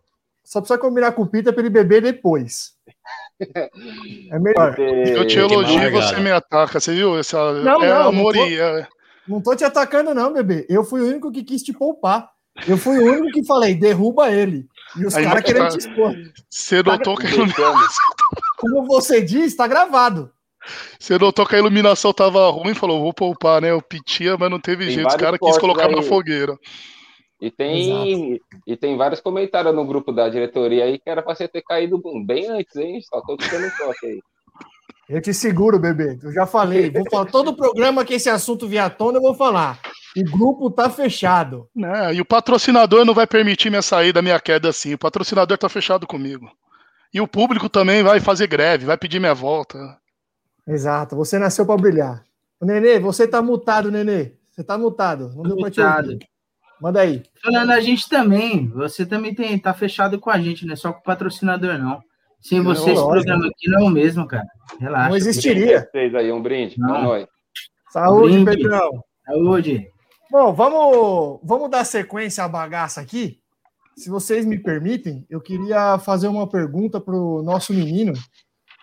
só 0.44 0.60
precisa 0.60 0.78
combinar 0.78 1.12
com 1.12 1.22
o 1.22 1.26
Pita 1.26 1.52
para 1.52 1.60
ele 1.60 1.68
beber 1.70 2.00
depois. 2.00 2.75
É 4.30 4.38
melhor. 4.38 4.74
Eu 4.78 5.26
te 5.26 5.38
elogio 5.38 5.82
e 5.82 5.90
você 5.90 6.16
me 6.20 6.30
ataca, 6.30 6.80
você 6.80 6.94
viu? 6.94 7.18
Essa, 7.18 7.52
Não, 7.62 7.82
é 7.82 7.88
não, 7.88 8.08
amor 8.08 8.34
não 8.34 8.42
tô- 8.42 8.48
e. 8.48 8.58
é- 8.58 8.86
Não 9.28 9.40
tô 9.42 9.54
te 9.56 9.64
atacando, 9.64 10.14
não, 10.14 10.32
bebê. 10.32 10.66
Eu 10.68 10.84
fui 10.84 11.00
o 11.02 11.06
único 11.06 11.30
que 11.32 11.42
quis 11.44 11.62
te 11.62 11.72
poupar. 11.72 12.28
Eu 12.66 12.78
fui 12.78 12.98
o 12.98 13.04
único 13.12 13.32
que 13.32 13.44
falei, 13.44 13.74
derruba 13.74 14.30
ele. 14.30 14.66
E 14.96 15.04
os 15.04 15.12
caras 15.14 15.42
querendo 15.44 15.64
tá- 15.64 15.68
te 15.70 15.78
expor. 15.80 16.14
Você 16.48 16.82
notou, 16.82 17.16
que 17.16 17.26
a 17.26 17.30
ilumi- 17.30 17.52
Deixando. 17.52 17.86
Como 18.56 18.86
você 18.86 19.20
diz, 19.20 19.54
tá 19.54 19.66
gravado. 19.66 20.30
você 20.98 21.18
notou 21.18 21.44
que 21.46 21.54
a 21.54 21.58
iluminação 21.58 22.12
tava 22.14 22.48
ruim 22.50 22.72
falou, 22.74 23.02
vou 23.02 23.12
poupar, 23.12 23.60
né? 23.60 23.70
Eu 23.70 23.82
pitia, 23.82 24.36
mas 24.38 24.50
não 24.50 24.58
teve 24.58 24.86
Tem 24.86 24.94
jeito. 24.94 25.08
Os 25.08 25.16
caras 25.16 25.38
quis 25.42 25.58
colocar 25.58 25.88
na 25.88 25.98
aí. 25.98 26.04
fogueira. 26.08 26.56
E 27.40 27.50
tem, 27.50 28.40
e 28.66 28.76
tem 28.76 28.96
vários 28.96 29.20
comentários 29.20 29.74
no 29.74 29.86
grupo 29.86 30.10
da 30.10 30.28
diretoria 30.28 30.84
aí 30.84 30.98
que 30.98 31.10
era 31.10 31.22
pra 31.22 31.34
você 31.34 31.46
ter 31.46 31.62
caído 31.62 32.00
bem 32.24 32.48
antes, 32.48 32.74
hein? 32.76 33.00
Só 33.02 33.20
tô 33.20 33.34
um 33.34 33.36
toque 33.36 34.06
aí. 34.06 34.20
Eu 35.08 35.20
te 35.20 35.32
seguro, 35.32 35.78
bebê. 35.78 36.18
Eu 36.22 36.32
já 36.32 36.46
falei. 36.46 36.90
Vou 36.90 37.04
falar 37.10 37.26
todo 37.26 37.48
o 37.48 37.56
programa 37.56 38.04
que 38.04 38.14
esse 38.14 38.28
assunto 38.28 38.66
vier 38.66 38.84
à 38.84 38.90
tona, 38.90 39.18
eu 39.18 39.22
vou 39.22 39.34
falar. 39.34 39.78
O 40.16 40.24
grupo 40.30 40.70
tá 40.70 40.88
fechado. 40.90 41.68
Né? 41.76 42.14
E 42.14 42.20
o 42.20 42.24
patrocinador 42.24 43.04
não 43.04 43.14
vai 43.14 43.26
permitir 43.26 43.68
minha 43.70 43.82
saída, 43.82 44.22
minha 44.22 44.40
queda 44.40 44.70
assim. 44.70 44.94
O 44.94 44.98
patrocinador 44.98 45.58
tá 45.58 45.68
fechado 45.68 46.06
comigo. 46.06 46.50
E 47.12 47.20
o 47.20 47.28
público 47.28 47.68
também 47.68 48.02
vai 48.02 48.18
fazer 48.18 48.46
greve, 48.48 48.86
vai 48.86 48.96
pedir 48.96 49.20
minha 49.20 49.34
volta. 49.34 49.78
Exato. 50.66 51.14
Você 51.14 51.38
nasceu 51.38 51.64
para 51.64 51.76
brilhar. 51.76 52.24
Nenê, 52.60 52.98
você 52.98 53.28
tá 53.28 53.40
mutado, 53.40 53.90
Nenê. 53.92 54.32
Você 54.50 54.64
tá 54.64 54.76
mutado. 54.76 55.32
Não 55.36 55.42
deu 55.42 55.56
pra 55.56 55.70
te 55.70 55.78
Mutado. 55.78 56.12
ouvir. 56.12 56.26
Manda 56.80 57.00
aí. 57.00 57.22
Falando 57.42 57.70
a 57.70 57.80
gente 57.80 58.08
também, 58.08 58.68
você 58.68 59.06
também 59.06 59.34
tem, 59.34 59.58
tá 59.58 59.72
fechado 59.72 60.18
com 60.18 60.30
a 60.30 60.38
gente, 60.38 60.66
não 60.66 60.74
é 60.74 60.76
só 60.76 60.92
com 60.92 61.00
o 61.00 61.04
patrocinador, 61.04 61.78
não. 61.78 62.02
Sem 62.40 62.62
você, 62.62 62.92
esse 62.92 63.02
programa 63.02 63.46
aqui 63.46 63.68
não 63.68 63.80
é 63.80 63.82
o 63.84 63.90
mesmo, 63.90 64.26
cara. 64.26 64.46
Relaxa. 64.78 65.08
Não 65.08 65.16
existiria. 65.16 65.88
Vocês 65.90 66.14
aí, 66.14 66.30
um 66.30 66.42
brinde. 66.42 66.78
Não. 66.78 67.02
Nós. 67.02 67.26
Saúde, 67.90 68.44
Brinde. 68.44 68.62
Pedrão. 68.62 68.90
Saúde. 69.24 69.88
Bom, 70.30 70.52
vamos, 70.52 71.40
vamos 71.42 71.70
dar 71.70 71.84
sequência 71.84 72.44
à 72.44 72.48
bagaça 72.48 73.00
aqui. 73.00 73.38
Se 73.96 74.10
vocês 74.10 74.44
me 74.44 74.58
permitem, 74.58 75.24
eu 75.30 75.40
queria 75.40 75.98
fazer 75.98 76.28
uma 76.28 76.46
pergunta 76.46 77.00
para 77.00 77.14
o 77.14 77.42
nosso 77.42 77.72
menino. 77.72 78.12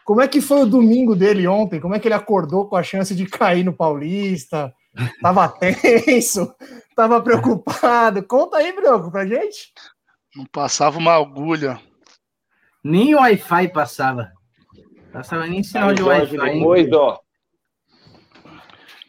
Como 0.04 0.22
é 0.22 0.28
que 0.28 0.42
foi 0.42 0.64
o 0.64 0.66
domingo 0.66 1.16
dele 1.16 1.48
ontem? 1.48 1.80
Como 1.80 1.94
é 1.94 2.00
que 2.00 2.08
ele 2.08 2.16
acordou 2.16 2.68
com 2.68 2.76
a 2.76 2.84
chance 2.84 3.14
de 3.16 3.26
cair 3.26 3.64
no 3.64 3.72
Paulista? 3.72 4.74
Tava 5.22 5.48
tenso? 5.60 6.54
Tava 6.96 7.22
preocupado? 7.22 8.24
Conta 8.24 8.58
aí, 8.58 8.72
Broco, 8.74 9.12
pra 9.12 9.26
gente. 9.26 9.74
Não 10.36 10.46
passava 10.46 10.98
uma 10.98 11.14
agulha. 11.16 11.80
Nem 12.84 13.16
o 13.16 13.20
Wi-Fi 13.20 13.70
passava. 13.70 14.32
Passava 15.12 15.46
nem 15.48 15.64
sinal 15.64 15.90
Aí, 15.90 15.96
de 15.96 16.04
Wi-Fi. 16.04 16.36
hein? 16.36 16.60
depois, 16.60 16.92
ó. 16.92 17.20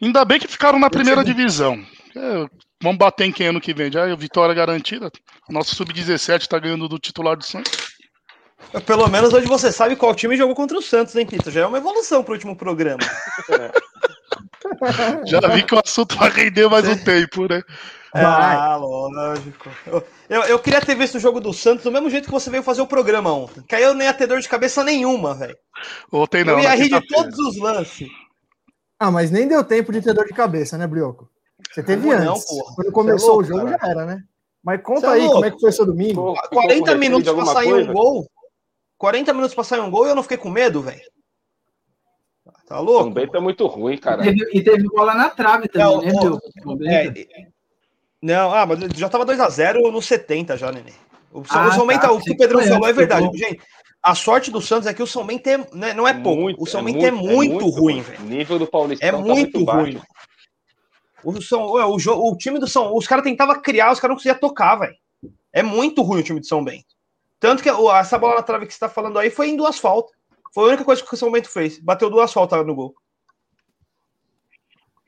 Ainda 0.01 0.23
bem 0.25 0.39
que 0.39 0.47
ficaram 0.47 0.77
na 0.79 0.89
primeira 0.89 1.23
divisão. 1.23 1.83
É, 2.15 2.47
vamos 2.81 2.97
bater 2.97 3.25
em 3.25 3.31
quem 3.31 3.47
ano 3.47 3.59
que 3.61 3.73
vem? 3.73 3.91
Já 3.91 4.07
é 4.07 4.15
vitória 4.15 4.53
garantida. 4.53 5.11
Nosso 5.49 5.75
sub-17 5.75 6.47
tá 6.47 6.59
ganhando 6.59 6.87
do 6.87 6.99
titular 6.99 7.35
do 7.35 7.43
Santos. 7.43 7.95
Pelo 8.85 9.07
menos 9.07 9.33
hoje 9.33 9.47
você 9.47 9.71
sabe 9.71 9.95
qual 9.95 10.13
time 10.15 10.35
jogou 10.35 10.55
contra 10.55 10.77
o 10.77 10.81
Santos, 10.81 11.15
hein, 11.15 11.25
Pita? 11.25 11.49
Já 11.51 11.61
é 11.61 11.65
uma 11.65 11.77
evolução 11.77 12.23
pro 12.23 12.33
último 12.33 12.55
programa. 12.55 12.99
Já 15.25 15.39
vi 15.41 15.63
que 15.63 15.75
o 15.75 15.81
assunto 15.83 16.15
vai 16.17 16.29
render 16.29 16.67
mais 16.69 16.87
um 16.87 16.97
tempo, 16.97 17.47
né? 17.47 17.61
Vai. 18.13 18.23
Ah, 18.23 18.77
lógico. 18.77 19.69
Eu, 20.29 20.41
eu, 20.43 20.59
queria 20.59 20.79
ter 20.79 20.95
visto 20.95 21.15
o 21.15 21.19
jogo 21.19 21.41
do 21.41 21.51
Santos 21.53 21.83
do 21.83 21.91
mesmo 21.91 22.09
jeito 22.09 22.25
que 22.25 22.31
você 22.31 22.49
veio 22.49 22.63
fazer 22.63 22.81
o 22.81 22.87
programa 22.87 23.33
ontem. 23.33 23.61
Que 23.67 23.75
aí 23.75 23.83
eu 23.83 23.93
nem 23.93 24.07
ia 24.07 24.13
ter 24.13 24.25
dor 24.25 24.39
de 24.39 24.47
cabeça 24.47 24.83
nenhuma, 24.83 25.33
velho. 25.33 25.57
Ontem 26.11 26.43
não. 26.43 26.53
Eu 26.53 26.59
ia 26.59 26.75
rir 26.75 26.89
de 26.89 27.07
todos 27.07 27.37
os 27.37 27.57
lances. 27.57 28.07
Ah, 28.97 29.11
mas 29.11 29.31
nem 29.31 29.47
deu 29.47 29.63
tempo 29.63 29.91
de 29.91 30.01
ter 30.01 30.13
dor 30.13 30.25
de 30.25 30.33
cabeça, 30.33 30.77
né, 30.77 30.87
Brioco? 30.87 31.29
Você 31.71 31.83
teve 31.83 32.07
não, 32.07 32.33
antes. 32.33 32.45
porra? 32.45 32.73
Quando 32.75 32.85
Você 32.85 32.91
começou 32.91 33.29
é 33.29 33.31
louco, 33.33 33.43
o 33.43 33.47
jogo, 33.47 33.65
cara. 33.65 33.77
já 33.81 33.89
era, 33.89 34.05
né? 34.05 34.23
Mas 34.63 34.81
conta 34.81 35.07
é 35.07 35.09
aí, 35.11 35.27
como 35.27 35.45
é 35.45 35.51
que 35.51 35.59
foi 35.59 35.71
seu 35.71 35.85
domingo? 35.85 36.09
Ficou- 36.09 36.35
ficou 36.35 36.49
com 36.49 36.55
40 36.55 36.79
receio 36.79 36.99
minutos 36.99 37.25
de 37.25 37.35
pra 37.35 37.45
sair 37.53 37.69
coisa? 37.69 37.91
um 37.91 37.93
gol. 37.93 38.31
40 38.97 39.33
minutos 39.33 39.55
pra 39.55 39.63
sair 39.63 39.81
um 39.81 39.91
gol 39.91 40.05
e 40.05 40.09
eu 40.09 40.15
não 40.15 40.23
fiquei 40.23 40.37
com 40.37 40.49
medo, 40.49 40.81
velho. 40.81 41.01
Tá 42.67 42.79
louco? 42.79 43.09
O 43.09 43.11
Bento 43.13 43.37
é 43.37 43.39
muito 43.39 43.65
ruim, 43.67 43.97
cara. 43.97 44.21
E 44.21 44.25
teve, 44.35 44.57
e 44.57 44.63
teve 44.63 44.83
bola 44.87 45.13
na 45.13 45.29
trave 45.29 45.69
É, 45.75 45.87
o- 45.87 45.99
também, 46.01 46.13
né, 46.13 46.19
viu? 46.21 46.39
O 46.65 46.87
É, 46.87 47.05
e- 47.07 47.47
não, 48.21 48.53
ah, 48.53 48.65
mas 48.65 48.79
já 48.97 49.07
tava 49.07 49.25
2x0 49.25 49.91
no 49.91 50.01
70 50.01 50.57
já, 50.57 50.71
Nenê. 50.71 50.93
O 51.31 51.43
São, 51.45 51.61
Ah, 51.61 51.67
o 51.67 51.71
São 51.73 51.87
tá, 51.87 51.93
Bento, 51.93 52.13
o 52.13 52.19
que 52.21 52.31
o 52.31 52.37
Pedrão 52.37 52.61
falou 52.63 52.87
é 52.87 52.93
do 52.93 52.95
verdade. 52.97 53.25
gol. 53.27 53.37
Gente, 53.37 53.61
a 54.01 54.15
sorte 54.15 54.49
do 54.49 54.61
Santos 54.61 54.87
é 54.87 54.93
que 54.93 55.03
o 55.03 55.07
São 55.07 55.25
Bento 55.25 55.47
é, 55.47 55.57
né, 55.73 55.93
não 55.93 56.07
é 56.07 56.13
pouco. 56.13 56.41
Muito- 56.41 56.63
o 56.63 56.65
São 56.65 56.83
Bento 56.83 57.05
é 57.05 57.11
muito, 57.11 57.67
ruim, 57.69 58.01
velho. 58.01 58.19
O 58.21 58.25
nível 58.25 58.57
do 58.57 58.65
Paulistão 58.65 59.07
É 59.07 59.11
tá 59.11 59.17
muito 59.19 59.63
baixo. 59.63 59.81
ruim. 59.81 60.01
O, 61.23 61.41
São, 61.41 61.63
o, 61.71 61.97
jo- 61.97 62.13
o 62.31 62.35
time 62.37 62.57
do 62.59 62.67
São, 62.67 62.95
os 62.95 63.07
caras 63.07 63.23
tentavam 63.23 63.59
criar, 63.61 63.91
os 63.91 63.99
caras 63.99 64.11
não 64.13 64.15
conseguiam 64.17 64.39
tocar, 64.39 64.75
velho. 64.77 64.95
É 65.53 65.61
muito 65.63 66.01
ruim 66.01 66.19
o 66.21 66.23
time 66.23 66.39
de 66.39 66.47
São 66.47 66.63
Bento. 66.63 66.85
Tanto 67.39 67.61
que 67.61 67.69
o- 67.69 67.91
essa 67.95 68.17
bola 68.17 68.35
na 68.35 68.43
trave 68.43 68.65
que 68.65 68.73
você 68.73 68.79
tá 68.79 68.89
falando 68.89 69.19
aí 69.19 69.29
foi 69.29 69.49
em 69.49 69.55
duas 69.55 69.77
faltas. 69.77 70.15
Foi 70.55 70.63
a 70.63 70.67
única 70.69 70.85
coisa 70.85 71.03
que 71.03 71.13
o 71.13 71.17
São 71.17 71.29
Bento 71.29 71.49
fez. 71.49 71.77
Bateu 71.79 72.09
duas 72.09 72.31
faltas 72.31 72.65
no 72.65 72.73
gol. 72.73 72.95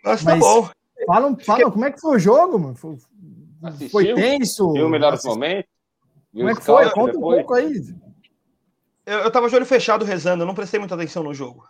Mas 0.03 0.21
tá 0.21 0.31
Mas- 0.31 0.39
bom. 0.41 0.69
Falam, 1.05 1.37
falam, 1.39 1.71
como 1.71 1.85
é 1.85 1.91
que 1.91 2.01
foi 2.01 2.17
o 2.17 2.19
jogo, 2.19 2.59
mano? 2.59 2.75
Foi, 2.75 2.97
Assistiu? 3.63 3.89
foi 3.89 4.13
tenso? 4.13 4.73
Viu 4.73 4.89
o 4.89 5.05
Assist- 5.05 5.25
momentos? 5.25 5.69
Viu 6.33 6.41
Como 6.41 6.49
é 6.49 6.55
que 6.55 6.63
foi? 6.65 6.89
Conta 6.89 7.11
um 7.11 7.13
depois? 7.13 7.37
pouco 7.37 7.53
aí. 7.53 7.95
Eu, 9.05 9.19
eu 9.19 9.31
tava 9.31 9.47
de 9.47 9.55
olho 9.55 9.65
fechado 9.65 10.03
rezando, 10.03 10.43
eu 10.43 10.47
não 10.47 10.53
prestei 10.55 10.79
muita 10.79 10.95
atenção 10.95 11.23
no 11.23 11.33
jogo. 11.33 11.63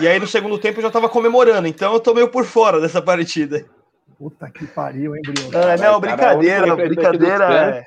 E 0.00 0.08
aí 0.08 0.18
no 0.18 0.26
segundo 0.26 0.58
tempo 0.58 0.78
eu 0.78 0.82
já 0.84 0.90
tava 0.90 1.08
comemorando, 1.08 1.68
então 1.68 1.92
eu 1.92 2.00
tô 2.00 2.14
meio 2.14 2.30
por 2.30 2.46
fora 2.46 2.80
dessa 2.80 3.02
partida. 3.02 3.68
Puta 4.16 4.50
que 4.50 4.66
pariu, 4.66 5.14
hein, 5.14 5.22
Brioco? 5.22 5.54
Ah, 5.56 5.76
não, 5.76 5.76
cara, 5.76 5.98
brincadeira, 6.00 6.66
do 6.66 6.76
brincadeira. 6.76 7.76
é. 7.78 7.84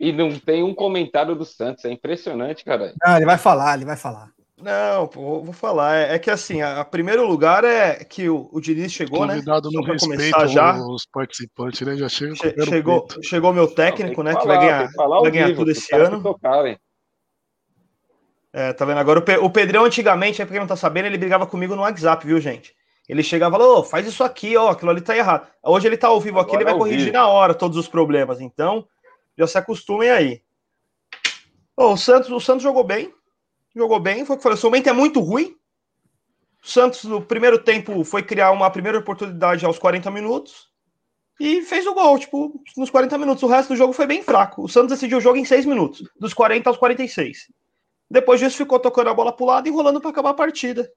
E 0.00 0.12
não 0.12 0.38
tem 0.38 0.62
um 0.62 0.74
comentário 0.74 1.34
do 1.34 1.44
Santos. 1.44 1.84
É 1.84 1.90
impressionante, 1.92 2.64
cara. 2.64 2.94
Ah, 3.02 3.16
ele 3.16 3.26
vai 3.26 3.36
falar, 3.36 3.74
ele 3.74 3.84
vai 3.84 3.96
falar. 3.96 4.30
Não, 4.60 5.06
pô, 5.06 5.40
vou 5.42 5.52
falar. 5.52 5.96
É, 5.96 6.14
é 6.14 6.18
que 6.18 6.30
assim, 6.30 6.62
a, 6.62 6.80
a 6.80 6.84
primeiro 6.84 7.24
lugar 7.26 7.62
é 7.64 8.02
que 8.04 8.28
o, 8.28 8.48
o 8.52 8.60
Diniz 8.60 8.92
chegou, 8.92 9.24
né? 9.24 9.34
Convidado 9.34 9.70
Só 9.70 9.76
não 9.76 9.84
pra 9.84 9.92
respeita 9.92 10.36
começar 10.36 10.46
já. 10.48 10.76
os 10.76 11.06
participantes, 11.06 11.80
né? 11.82 11.96
Já 11.96 12.08
chega 12.08 12.34
Che- 12.34 12.54
no 12.56 12.64
chegou, 12.64 13.06
peito. 13.06 13.22
chegou 13.24 13.52
meu 13.52 13.66
Não, 13.68 13.74
técnico, 13.74 14.16
tem 14.16 14.24
né? 14.24 14.34
Que 14.34 14.42
falar, 14.42 14.46
vai 14.46 14.58
tem 14.58 14.68
ganhar, 14.68 14.88
que 14.88 14.96
vai 14.96 15.30
ganhar 15.30 15.46
vivo, 15.46 15.58
tudo 15.60 15.70
esse 15.70 15.94
ano. 15.94 16.16
se 16.16 16.22
tocarem. 16.22 16.78
É, 18.52 18.72
tá 18.72 18.84
vendo? 18.84 18.98
Agora 18.98 19.20
o, 19.20 19.44
o 19.44 19.50
Pedrão 19.50 19.84
antigamente, 19.84 20.42
aí 20.42 20.46
pra 20.46 20.52
quem 20.54 20.60
não 20.60 20.66
tá 20.66 20.74
sabendo, 20.76 21.06
ele 21.06 21.18
brigava 21.18 21.46
comigo 21.46 21.76
no 21.76 21.82
WhatsApp, 21.82 22.26
viu, 22.26 22.40
gente? 22.40 22.74
Ele 23.08 23.22
chegava 23.22 23.54
e 23.56 23.58
falou, 23.58 23.78
ô, 23.78 23.84
faz 23.84 24.06
isso 24.06 24.24
aqui, 24.24 24.56
ó, 24.56 24.70
aquilo 24.70 24.90
ali 24.90 25.00
tá 25.00 25.16
errado. 25.16 25.46
Hoje 25.62 25.86
ele 25.86 25.96
tá 25.96 26.08
ao 26.08 26.20
vivo 26.20 26.40
aqui, 26.40 26.50
Agora 26.50 26.58
ele 26.58 26.64
vai 26.64 26.72
ao 26.72 26.78
corrigir 26.78 27.04
vivo. 27.06 27.16
na 27.16 27.28
hora 27.28 27.54
todos 27.54 27.76
os 27.78 27.86
problemas. 27.88 28.40
Então, 28.40 28.86
já 29.36 29.46
se 29.46 29.56
acostumem 29.56 30.10
aí. 30.10 30.42
Ô, 31.76 31.92
o 31.92 31.96
Santos, 31.96 32.28
o 32.30 32.40
Santos 32.40 32.64
jogou 32.64 32.82
bem. 32.82 33.14
Jogou 33.78 34.00
bem, 34.00 34.24
foi 34.24 34.34
o 34.34 34.38
que 34.40 34.44
eu 34.44 34.56
falei. 34.56 34.58
O 34.60 34.70
Bento 34.70 34.88
é 34.88 34.92
muito 34.92 35.20
ruim. 35.20 35.54
O 36.60 36.66
Santos, 36.68 37.04
no 37.04 37.22
primeiro 37.22 37.62
tempo, 37.62 38.02
foi 38.02 38.24
criar 38.24 38.50
uma 38.50 38.68
primeira 38.68 38.98
oportunidade 38.98 39.64
aos 39.64 39.78
40 39.78 40.10
minutos 40.10 40.66
e 41.38 41.62
fez 41.62 41.86
o 41.86 41.94
gol, 41.94 42.18
tipo, 42.18 42.60
nos 42.76 42.90
40 42.90 43.16
minutos. 43.16 43.44
O 43.44 43.46
resto 43.46 43.68
do 43.68 43.76
jogo 43.76 43.92
foi 43.92 44.04
bem 44.04 44.20
fraco. 44.20 44.64
O 44.64 44.68
Santos 44.68 44.90
decidiu 44.90 45.18
o 45.18 45.20
jogo 45.20 45.36
em 45.36 45.44
6 45.44 45.64
minutos, 45.64 46.02
dos 46.18 46.34
40 46.34 46.68
aos 46.68 46.76
46. 46.76 47.52
Depois 48.10 48.40
disso, 48.40 48.56
ficou 48.56 48.80
tocando 48.80 49.10
a 49.10 49.14
bola 49.14 49.30
pro 49.32 49.46
lado 49.46 49.68
e 49.68 49.70
enrolando 49.70 50.00
para 50.00 50.10
acabar 50.10 50.30
a 50.30 50.34
partida. 50.34 50.90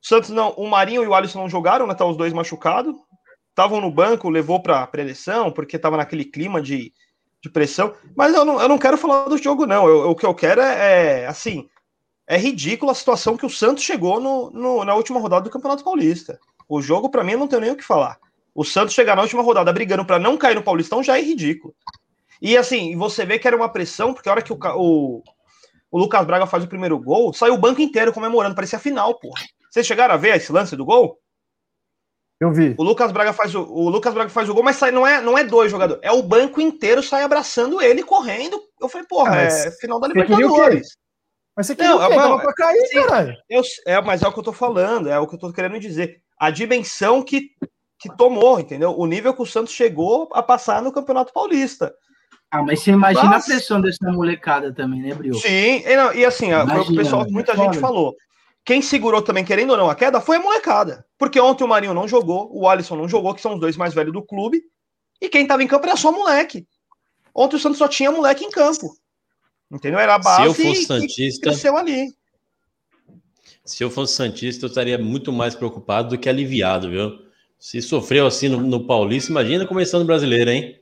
O 0.00 0.06
Santos 0.06 0.30
não, 0.30 0.50
o 0.50 0.70
Marinho 0.70 1.02
e 1.02 1.06
o 1.08 1.14
Alisson 1.14 1.40
não 1.40 1.50
jogaram, 1.50 1.84
né? 1.84 1.94
Tá 1.94 2.06
os 2.06 2.16
dois 2.16 2.32
machucados. 2.32 2.94
Estavam 3.50 3.80
no 3.80 3.90
banco, 3.90 4.30
levou 4.30 4.62
para 4.62 4.86
preleção, 4.86 5.50
porque 5.50 5.76
tava 5.76 5.96
naquele 5.96 6.24
clima 6.24 6.62
de, 6.62 6.92
de 7.42 7.50
pressão. 7.50 7.92
Mas 8.16 8.32
eu 8.32 8.44
não, 8.44 8.62
eu 8.62 8.68
não 8.68 8.78
quero 8.78 8.96
falar 8.96 9.24
do 9.24 9.36
jogo, 9.36 9.66
não. 9.66 9.88
Eu- 9.88 10.10
o 10.10 10.14
que 10.14 10.24
eu 10.24 10.32
quero 10.32 10.60
é, 10.60 11.22
é, 11.22 11.26
assim, 11.26 11.68
é 12.28 12.36
ridícula 12.36 12.92
a 12.92 12.94
situação 12.94 13.36
que 13.36 13.46
o 13.46 13.50
Santos 13.50 13.82
chegou 13.82 14.20
no, 14.20 14.50
no- 14.50 14.84
na 14.84 14.94
última 14.94 15.18
rodada 15.18 15.44
do 15.44 15.50
Campeonato 15.50 15.82
Paulista. 15.82 16.38
O 16.68 16.82
jogo, 16.82 17.08
para 17.08 17.24
mim, 17.24 17.32
eu 17.32 17.38
não 17.38 17.48
tenho 17.48 17.62
nem 17.62 17.70
o 17.70 17.76
que 17.76 17.82
falar. 17.82 18.18
O 18.54 18.64
Santos 18.64 18.94
chegar 18.94 19.16
na 19.16 19.22
última 19.22 19.42
rodada 19.42 19.72
brigando 19.72 20.04
para 20.04 20.18
não 20.18 20.36
cair 20.36 20.54
no 20.54 20.62
Paulistão 20.62 21.02
já 21.02 21.18
é 21.18 21.22
ridículo. 21.22 21.74
E 22.42 22.56
assim, 22.56 22.94
você 22.96 23.24
vê 23.24 23.38
que 23.38 23.46
era 23.48 23.56
uma 23.56 23.68
pressão, 23.68 24.12
porque 24.12 24.28
a 24.28 24.32
hora 24.32 24.42
que 24.42 24.52
o, 24.52 24.58
o, 24.76 25.22
o 25.90 25.98
Lucas 25.98 26.24
Braga 26.26 26.46
faz 26.46 26.62
o 26.64 26.68
primeiro 26.68 26.98
gol, 26.98 27.32
saiu 27.32 27.54
o 27.54 27.58
banco 27.58 27.80
inteiro 27.80 28.12
comemorando, 28.12 28.54
parecia 28.54 28.78
final, 28.78 29.18
porra. 29.18 29.42
Vocês 29.70 29.86
chegaram 29.86 30.14
a 30.14 30.18
ver 30.18 30.36
esse 30.36 30.52
lance 30.52 30.76
do 30.76 30.84
gol? 30.84 31.18
Eu 32.40 32.52
vi. 32.52 32.74
O 32.78 32.84
Lucas 32.84 33.10
Braga 33.10 33.32
faz 33.32 33.54
o, 33.54 33.62
o 33.62 33.88
Lucas 33.88 34.14
Braga 34.14 34.30
faz 34.30 34.48
o 34.48 34.54
gol, 34.54 34.62
mas 34.62 34.76
sai, 34.76 34.90
não, 34.92 35.04
é, 35.06 35.20
não 35.20 35.36
é 35.36 35.42
dois 35.42 35.70
jogadores, 35.70 36.00
é 36.04 36.12
o 36.12 36.22
banco 36.22 36.60
inteiro 36.60 37.02
sai 37.02 37.22
abraçando 37.24 37.82
ele 37.82 38.02
correndo. 38.02 38.60
Eu 38.80 38.88
falei, 38.88 39.06
porra, 39.08 39.32
Ah, 39.32 39.42
é 39.42 39.70
final 39.72 39.98
da? 39.98 40.06
Libertadores. 40.08 40.96
Mas 41.58 41.66
você 41.66 41.74
queria 41.74 41.90
Não, 41.90 41.96
o 41.96 42.06
quê? 42.06 42.12
é 42.12 42.16
Tava 42.16 42.38
pra 42.38 42.54
cair, 42.54 42.86
sim. 42.86 42.94
caralho. 42.94 43.36
Eu, 43.50 43.62
é, 43.84 44.00
mas 44.00 44.22
é 44.22 44.28
o 44.28 44.32
que 44.32 44.38
eu 44.38 44.44
tô 44.44 44.52
falando, 44.52 45.08
é 45.08 45.18
o 45.18 45.26
que 45.26 45.34
eu 45.34 45.38
tô 45.40 45.52
querendo 45.52 45.80
dizer. 45.80 46.22
A 46.38 46.52
dimensão 46.52 47.20
que, 47.20 47.50
que 47.98 48.16
tomou, 48.16 48.60
entendeu? 48.60 48.96
O 48.96 49.06
nível 49.06 49.34
que 49.34 49.42
o 49.42 49.46
Santos 49.46 49.74
chegou 49.74 50.28
a 50.32 50.40
passar 50.40 50.80
no 50.80 50.92
Campeonato 50.92 51.32
Paulista. 51.32 51.92
Ah, 52.48 52.62
mas 52.62 52.78
você 52.78 52.92
imagina 52.92 53.24
Nossa. 53.24 53.38
a 53.38 53.56
pressão 53.56 53.80
dessa 53.80 54.08
molecada 54.08 54.72
também, 54.72 55.02
né, 55.02 55.12
Brio? 55.12 55.34
Sim, 55.34 55.82
e, 55.84 55.96
não, 55.96 56.14
e 56.14 56.24
assim, 56.24 56.46
foi 56.50 56.58
o 56.58 56.62
Imagina, 56.62 57.02
pessoal, 57.02 57.22
é 57.26 57.28
muita 57.28 57.56
gente 57.56 57.80
falou. 57.80 58.14
Quem 58.64 58.80
segurou 58.80 59.20
também, 59.20 59.44
querendo 59.44 59.70
ou 59.70 59.76
não, 59.76 59.90
a 59.90 59.96
queda 59.96 60.20
foi 60.20 60.36
a 60.36 60.40
molecada. 60.40 61.04
Porque 61.18 61.40
ontem 61.40 61.64
o 61.64 61.68
Marinho 61.68 61.92
não 61.92 62.06
jogou, 62.06 62.48
o 62.52 62.68
Alisson 62.68 62.94
não 62.94 63.08
jogou, 63.08 63.34
que 63.34 63.40
são 63.40 63.54
os 63.54 63.60
dois 63.60 63.76
mais 63.76 63.92
velhos 63.92 64.12
do 64.12 64.22
clube. 64.22 64.62
E 65.20 65.28
quem 65.28 65.44
tava 65.44 65.64
em 65.64 65.66
campo 65.66 65.86
era 65.86 65.96
só 65.96 66.12
moleque. 66.12 66.68
Ontem 67.34 67.56
o 67.56 67.58
Santos 67.58 67.78
só 67.78 67.88
tinha 67.88 68.12
moleque 68.12 68.44
em 68.44 68.50
campo. 68.50 68.94
Entendeu? 69.70 69.98
Era 70.00 70.14
a 70.14 70.18
base 70.18 70.42
Se 70.42 70.48
eu 70.48 70.54
fosse 70.54 70.84
Santista, 70.84 71.50
cresceu 71.50 71.76
ali. 71.76 72.12
se 73.64 73.84
eu 73.84 73.90
fosse 73.90 74.14
Santista, 74.14 74.64
eu 74.64 74.68
estaria 74.68 74.96
muito 74.98 75.30
mais 75.32 75.54
preocupado 75.54 76.10
do 76.10 76.18
que 76.18 76.28
aliviado, 76.28 76.90
viu? 76.90 77.18
Se 77.58 77.82
sofreu 77.82 78.26
assim 78.26 78.48
no, 78.48 78.60
no 78.60 78.86
Paulista, 78.86 79.30
imagina 79.30 79.66
começando 79.66 80.02
o 80.02 80.06
brasileiro, 80.06 80.50
hein? 80.50 80.80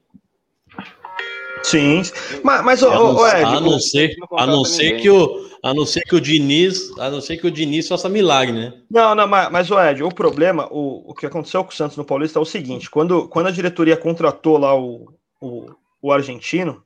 Sim. 1.63 2.03
Mas, 2.45 2.65
mas 2.65 2.83
A 2.83 2.91
não, 2.91 3.25
a 3.25 3.41
Ed, 3.41 3.61
não 3.61 3.81
ser, 3.81 4.15
a 4.39 4.47
não 4.47 4.65
ser 4.65 5.01
que 5.01 5.11
o, 5.11 5.51
a 5.65 5.75
não 5.75 5.85
ser 5.85 6.03
que 6.03 6.15
o 6.15 6.21
Diniz, 6.21 6.97
a 6.97 7.11
não 7.11 7.21
ser 7.21 7.39
que 7.39 7.47
o 7.47 7.51
Diniz 7.51 7.89
faça 7.89 8.09
milagre, 8.09 8.53
né? 8.53 8.73
Não, 8.89 9.17
não, 9.17 9.27
mas, 9.27 9.51
mas 9.51 9.71
o 9.71 9.81
Ed, 9.81 10.01
o 10.05 10.15
problema, 10.15 10.69
o, 10.71 11.11
o 11.11 11.15
que 11.15 11.27
aconteceu 11.27 11.65
com 11.65 11.71
o 11.73 11.75
Santos 11.75 11.97
no 11.97 12.05
Paulista 12.05 12.39
é 12.39 12.43
o 12.43 12.45
seguinte: 12.45 12.89
quando, 12.89 13.27
quando 13.27 13.49
a 13.49 13.51
diretoria 13.51 13.97
contratou 13.97 14.59
lá 14.59 14.79
o, 14.79 15.13
o, 15.41 15.71
o 16.01 16.13
argentino, 16.13 16.85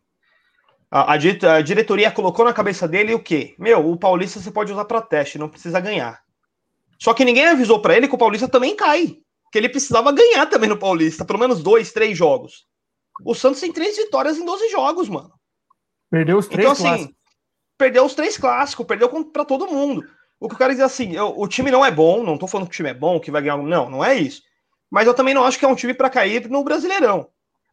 a, 0.90 1.12
a, 1.12 1.16
di- 1.16 1.38
a 1.46 1.60
diretoria 1.62 2.10
colocou 2.10 2.44
na 2.44 2.52
cabeça 2.52 2.88
dele 2.88 3.14
o 3.14 3.22
quê? 3.22 3.54
Meu, 3.58 3.88
o 3.90 3.96
Paulista 3.96 4.40
você 4.40 4.50
pode 4.50 4.72
usar 4.72 4.84
para 4.84 5.00
teste, 5.00 5.38
não 5.38 5.48
precisa 5.48 5.80
ganhar. 5.80 6.20
Só 6.98 7.14
que 7.14 7.24
ninguém 7.24 7.46
avisou 7.46 7.80
para 7.80 7.96
ele 7.96 8.08
que 8.08 8.14
o 8.14 8.18
Paulista 8.18 8.48
também 8.48 8.74
cai. 8.76 9.18
Que 9.52 9.58
ele 9.58 9.68
precisava 9.68 10.12
ganhar 10.12 10.46
também 10.46 10.68
no 10.68 10.76
Paulista, 10.78 11.24
pelo 11.24 11.38
menos 11.38 11.62
dois, 11.62 11.92
três 11.92 12.16
jogos. 12.16 12.66
O 13.24 13.34
Santos 13.34 13.60
tem 13.60 13.72
três 13.72 13.96
vitórias 13.96 14.38
em 14.38 14.44
12 14.44 14.68
jogos, 14.70 15.08
mano. 15.08 15.32
Perdeu 16.10 16.38
os 16.38 16.46
três 16.46 16.60
Então, 16.60 16.72
assim, 16.72 16.82
clássicos. 16.84 17.14
perdeu 17.78 18.04
os 18.04 18.14
três 18.14 18.36
clássicos, 18.36 18.86
perdeu 18.86 19.24
para 19.26 19.44
todo 19.44 19.66
mundo. 19.68 20.04
O 20.38 20.48
que 20.48 20.54
eu 20.54 20.58
quero 20.58 20.70
dizer 20.72 20.84
assim, 20.84 21.14
eu- 21.14 21.34
o 21.38 21.46
time 21.48 21.70
não 21.70 21.84
é 21.84 21.90
bom, 21.90 22.22
não 22.22 22.38
tô 22.38 22.46
falando 22.46 22.66
que 22.68 22.72
o 22.74 22.76
time 22.76 22.90
é 22.90 22.94
bom, 22.94 23.20
que 23.20 23.30
vai 23.30 23.42
ganhar. 23.42 23.58
Não, 23.58 23.90
não 23.90 24.04
é 24.04 24.14
isso. 24.16 24.42
Mas 24.90 25.06
eu 25.06 25.14
também 25.14 25.34
não 25.34 25.44
acho 25.44 25.58
que 25.58 25.64
é 25.64 25.68
um 25.68 25.74
time 25.74 25.94
para 25.94 26.10
cair 26.10 26.48
no 26.48 26.64
Brasileirão. 26.64 27.28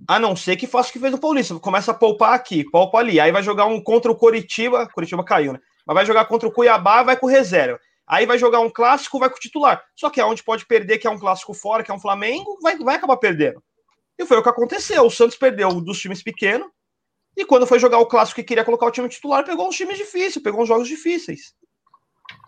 A 0.08 0.20
não 0.20 0.36
ser 0.36 0.56
que 0.58 0.68
faça 0.68 0.90
o 0.90 0.94
que 0.94 1.00
fez 1.00 1.14
o 1.14 1.18
Paulista. 1.18 1.56
Começa 1.60 1.92
a 1.92 1.94
poupar 1.94 2.34
aqui, 2.34 2.64
poupa 2.70 2.98
ali. 3.00 3.20
Aí 3.20 3.32
vai 3.32 3.42
jogar 3.42 3.66
um 3.66 3.82
contra 3.82 4.12
o 4.12 4.16
Coritiba. 4.16 4.88
Coritiba 4.90 5.24
caiu, 5.24 5.54
né? 5.54 5.60
Mas 5.86 5.96
vai 5.96 6.06
jogar 6.06 6.26
contra 6.26 6.48
o 6.48 6.52
Cuiabá, 6.52 7.02
vai 7.04 7.18
com 7.18 7.26
reserva. 7.26 7.80
Aí 8.06 8.26
vai 8.26 8.38
jogar 8.38 8.60
um 8.60 8.70
clássico, 8.70 9.20
vai 9.20 9.30
com 9.30 9.36
o 9.38 9.40
titular. 9.40 9.84
Só 9.96 10.10
que 10.10 10.22
é 10.22 10.26
onde 10.26 10.44
pode 10.44 10.66
perder, 10.66 10.98
que 10.98 11.08
é 11.08 11.10
um 11.10 11.18
clássico 11.20 11.54
fora, 11.54 11.84
que 11.84 11.92
é 11.92 11.94
um 11.94 12.00
Flamengo, 12.00 12.58
vai, 12.62 12.78
vai 12.78 12.96
acabar 12.96 13.18
perdendo. 13.18 13.62
E 14.20 14.26
foi 14.26 14.38
o 14.38 14.44
que 14.44 14.50
aconteceu. 14.50 15.06
O 15.06 15.12
Santos 15.12 15.36
perdeu 15.38 15.70
dos 15.82 16.00
times 16.00 16.22
pequenos. 16.24 16.68
E 17.36 17.46
quando 17.46 17.68
foi 17.68 17.80
jogar 17.80 18.00
o 18.00 18.06
clássico 18.06 18.40
e 18.40 18.44
queria 18.44 18.64
colocar 18.66 18.86
o 18.88 18.92
time 18.92 19.08
titular, 19.10 19.44
pegou 19.46 19.68
uns 19.68 19.76
times 19.76 19.98
difíceis, 19.98 20.42
pegou 20.44 20.62
uns 20.62 20.68
jogos 20.68 20.88
difíceis. 20.88 21.54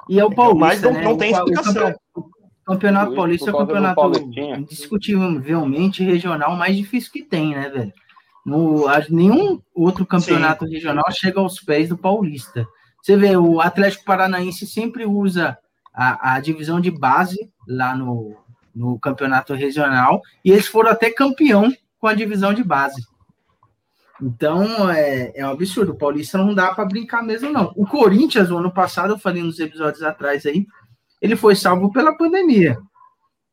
E 0.08 0.20
é 0.20 0.26
o 0.26 0.34
Paulista, 0.34 0.60
Mas 0.66 0.82
não- 0.82 0.94
né? 0.94 1.04
não 1.04 1.18
tem 1.18 1.32
O 1.34 1.38
explicação. 1.38 1.96
O 2.16 2.39
Campeonato 2.70 3.16
Paulista 3.16 3.50
é 3.50 3.54
o 3.54 3.58
campeonato 3.58 4.12
indiscutivelmente 4.58 6.04
regional 6.04 6.56
mais 6.56 6.78
difícil 6.78 7.12
que 7.12 7.24
tem, 7.24 7.56
né, 7.56 7.68
velho? 7.68 7.94
No, 8.46 8.86
nenhum 9.10 9.60
outro 9.74 10.06
campeonato 10.06 10.66
regional 10.66 11.06
chega 11.12 11.40
aos 11.40 11.60
pés 11.60 11.90
do 11.90 11.98
Paulista. 11.98 12.68
Você 13.02 13.18
vê, 13.18 13.36
o 13.36 13.60
Atlético 13.60 14.06
Paranaense 14.06 14.68
sempre 14.68 15.06
usa 15.06 15.58
a, 15.94 16.36
a 16.36 16.40
divisão 16.40 16.80
de 16.80 16.92
base 16.92 17.52
lá 17.68 17.96
no, 17.96 18.38
no 18.74 19.00
campeonato 19.00 19.54
regional 19.56 20.22
e 20.46 20.52
eles 20.52 20.68
foram 20.68 20.92
até 20.92 21.10
campeão 21.10 21.74
com 22.00 22.08
a 22.08 22.14
divisão 22.14 22.54
de 22.54 22.64
base. 22.64 23.02
Então 24.22 24.90
é, 24.92 25.32
é 25.34 25.46
um 25.46 25.52
absurdo. 25.52 25.94
O 25.94 25.98
Paulista 25.98 26.38
não 26.38 26.54
dá 26.54 26.74
para 26.74 26.86
brincar 26.86 27.24
mesmo, 27.24 27.52
não. 27.52 27.74
O 27.76 27.88
Corinthians, 27.88 28.52
o 28.52 28.58
ano 28.58 28.72
passado, 28.72 29.14
eu 29.14 29.20
falei 29.20 29.42
nos 29.42 29.60
episódios 29.60 30.04
atrás 30.04 30.46
aí, 30.46 30.68
ele 31.22 31.36
foi 31.36 31.56
salvo 31.56 31.92
pela 31.92 32.16
pandemia 32.16 32.78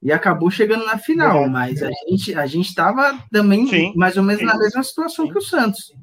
e 0.03 0.13
acabou 0.13 0.51
chegando 0.51 0.85
na 0.85 0.99
final, 0.99 1.45
é, 1.45 1.49
mas 1.49 1.83
é. 1.83 1.87
a 1.87 2.11
gente 2.11 2.35
a 2.35 2.47
gente 2.47 2.69
estava 2.69 3.19
também 3.31 3.67
sim, 3.67 3.93
mais 3.97 4.17
ou 4.17 4.23
menos 4.23 4.41
sim, 4.41 4.47
na 4.47 4.57
mesma 4.57 4.83
situação 4.83 5.27
sim. 5.27 5.33
que 5.33 5.39
o 5.39 5.43
Santos. 5.43 5.95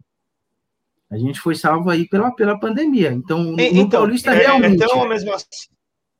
A 1.10 1.18
gente 1.18 1.40
foi 1.40 1.54
salvo 1.54 1.92
aí 1.92 2.08
pela, 2.10 2.32
pela 2.34 2.60
pandemia. 2.60 3.12
Então, 3.12 3.40
e, 3.60 3.72
no 3.72 3.82
então, 3.82 4.02
Paulista 4.02 4.32
é, 4.32 4.36
é 4.36 4.48
realmente 4.48 4.82
é 4.82 4.88
tão 4.88 5.04
a 5.04 5.08
mesma 5.08 5.38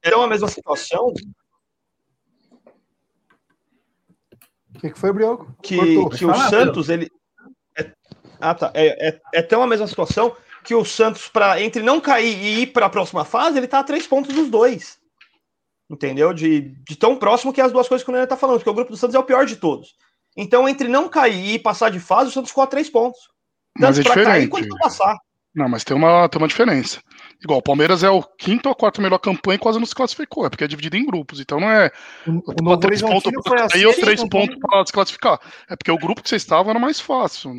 então 0.06 0.22
a 0.22 0.28
mesma 0.28 0.48
situação. 0.48 1.14
O 4.76 4.80
que, 4.80 4.92
que 4.92 5.00
foi, 5.00 5.14
Brioco? 5.14 5.56
Que, 5.64 5.78
que 6.10 6.18
falar, 6.26 6.48
o 6.48 6.50
Santos, 6.50 6.90
ele. 6.90 7.10
É, 7.78 7.92
ah, 8.40 8.54
tá. 8.54 8.72
É, 8.76 9.20
é, 9.34 9.42
tão 9.42 9.64
a 9.64 9.68
mesma 9.68 9.88
situação 9.88 10.36
que 10.64 10.76
o 10.76 10.84
Santos, 10.84 11.28
para 11.28 11.62
entre 11.62 11.82
não 11.82 12.02
cair 12.02 12.38
e 12.38 12.62
ir 12.62 12.68
para 12.68 12.86
a 12.88 12.90
próxima 12.90 13.24
fase, 13.24 13.58
ele 13.58 13.66
está 13.66 13.80
a 13.80 13.84
três 13.84 14.06
pontos 14.06 14.36
dos 14.36 14.50
dois. 14.50 15.00
Entendeu? 15.90 16.34
De, 16.34 16.62
de 16.62 16.96
tão 16.96 17.16
próximo 17.16 17.54
que 17.54 17.62
é 17.62 17.64
as 17.64 17.72
duas 17.72 17.88
coisas 17.88 18.04
que 18.04 18.10
o 18.10 18.14
Nenê 18.14 18.26
tá 18.26 18.38
falando, 18.38 18.58
porque 18.58 18.70
o 18.70 18.74
grupo 18.74 18.92
do 18.92 18.98
Santos 18.98 19.16
é 19.16 19.20
o 19.20 19.24
pior 19.24 19.46
de 19.46 19.56
todos. 19.56 19.96
Então, 20.36 20.68
entre 20.68 20.88
não 20.88 21.08
cair 21.08 21.56
e 21.56 21.60
passar 21.60 21.90
de 21.90 22.00
fase, 22.00 22.30
o 22.30 22.34
Santos 22.34 22.50
ficou 22.50 22.64
a 22.64 22.68
três 22.68 22.90
pontos. 22.90 23.20
Mas 23.78 24.00
é 24.00 24.04
pra 24.04 24.14
cair 24.14 24.24
diferente. 24.24 24.50
quanto 24.50 24.68
pra 24.70 24.78
passar. 24.80 25.18
Não, 25.54 25.70
mas 25.70 25.84
tem 25.84 25.96
uma, 25.96 26.28
tem 26.28 26.42
uma 26.42 26.48
diferença. 26.48 27.00
Igual, 27.44 27.60
o 27.60 27.64
Palmeiras 27.64 28.04
é 28.04 28.10
o 28.10 28.24
quinto 28.24 28.70
ou 28.70 28.76
quarto 28.76 29.02
melhor 29.02 29.20
campanha 29.20 29.56
e 29.56 29.60
quase 29.60 29.78
não 29.78 29.86
se 29.86 29.94
classificou. 29.94 30.46
É 30.46 30.50
porque 30.50 30.64
é 30.64 30.68
dividido 30.68 30.98
em 30.98 31.06
grupos. 31.06 31.40
Então 31.40 31.60
não 31.60 31.70
é 31.70 31.92
O, 32.26 32.32
o 32.32 32.64
Novo 32.64 32.78
três 32.78 33.02
pontos 33.02 33.26
Horizontino 33.26 33.44
pra 33.44 33.60
foi 33.60 33.70
cair 33.70 33.86
ou 33.86 33.92
assim, 33.92 34.02
três 34.02 34.22
então, 34.22 34.30
pontos 34.30 34.58
para 34.60 34.86
se 34.86 34.94
classificar. 34.94 35.40
É 35.70 35.76
porque 35.76 35.92
o 35.92 35.98
grupo 35.98 36.24
que 36.24 36.30
vocês 36.30 36.42
estavam 36.42 36.72
era 36.72 36.80
mais 36.80 37.00
fácil. 37.00 37.54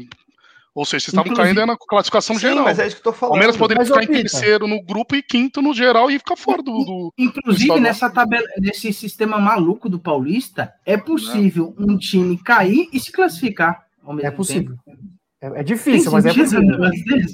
Ou 0.75 0.85
seja, 0.85 1.05
vocês 1.05 1.09
estavam 1.13 1.31
Inclusive- 1.31 1.55
caindo 1.55 1.67
na 1.71 1.77
classificação 1.79 2.35
Sim, 2.35 2.41
geral. 2.49 2.65
mas 2.65 2.79
é 2.81 2.87
isso 2.89 2.97
que 2.97 3.01
eu 3.01 3.05
tô 3.05 3.11
O 3.11 3.13
falando. 3.13 3.31
Palmeiras 3.33 3.57
poderia 3.57 3.81
Mas, 3.83 3.89
ficar 3.89 4.03
em 4.03 4.07
terceiro 4.09 4.67
no 4.67 4.83
grupo 4.83 5.15
e 5.15 5.23
quinto 5.23 5.63
no 5.63 5.73
geral 5.73 6.11
e 6.11 6.19
ficar 6.19 6.35
fora 6.37 6.63
do. 6.63 6.73
do- 6.73 7.13
Inclusive, 7.17 7.63
Estadual. 7.65 7.81
nessa 7.81 8.11
tabela, 8.11 8.47
nesse 8.59 8.93
sistema 8.93 9.39
maluco 9.39 9.89
do 9.89 10.01
Paulista, 10.01 10.75
é 10.85 10.97
possível 10.97 11.73
um 11.79 11.97
time 11.97 12.37
cair 12.43 12.89
e 12.93 12.99
se 12.99 13.13
classificar 13.13 13.85
ao 14.03 14.13
mesmo 14.15 14.27
É 14.29 14.31
possível. 14.33 14.77
tempo. 14.85 14.99
É, 15.41 15.47
é 15.47 15.51
Tem 15.53 15.65
difícil, 15.65 16.11
mas 16.11 16.27
é 16.27 16.33
sentido 16.33 16.77
possível. 16.77 17.27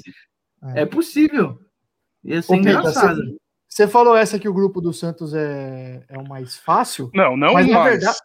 É. 0.75 0.81
É 0.81 0.85
possível. 0.85 1.59
Ia 2.23 2.41
ser 2.43 2.53
Ô, 2.53 2.57
Pita, 2.57 2.69
engraçado. 2.69 3.15
você- 3.15 3.41
Você 3.67 3.87
falou 3.87 4.17
essa 4.17 4.37
que 4.37 4.49
o 4.49 4.53
grupo 4.53 4.81
do 4.81 4.91
Santos 4.93 5.33
é, 5.33 6.03
é 6.09 6.17
o 6.19 6.27
mais 6.27 6.57
fácil? 6.57 7.09
Não, 7.15 7.37
não 7.37 7.53
Mas, 7.53 7.67
na 7.67 7.79
mais. 7.79 7.91
verdade- 7.95 8.17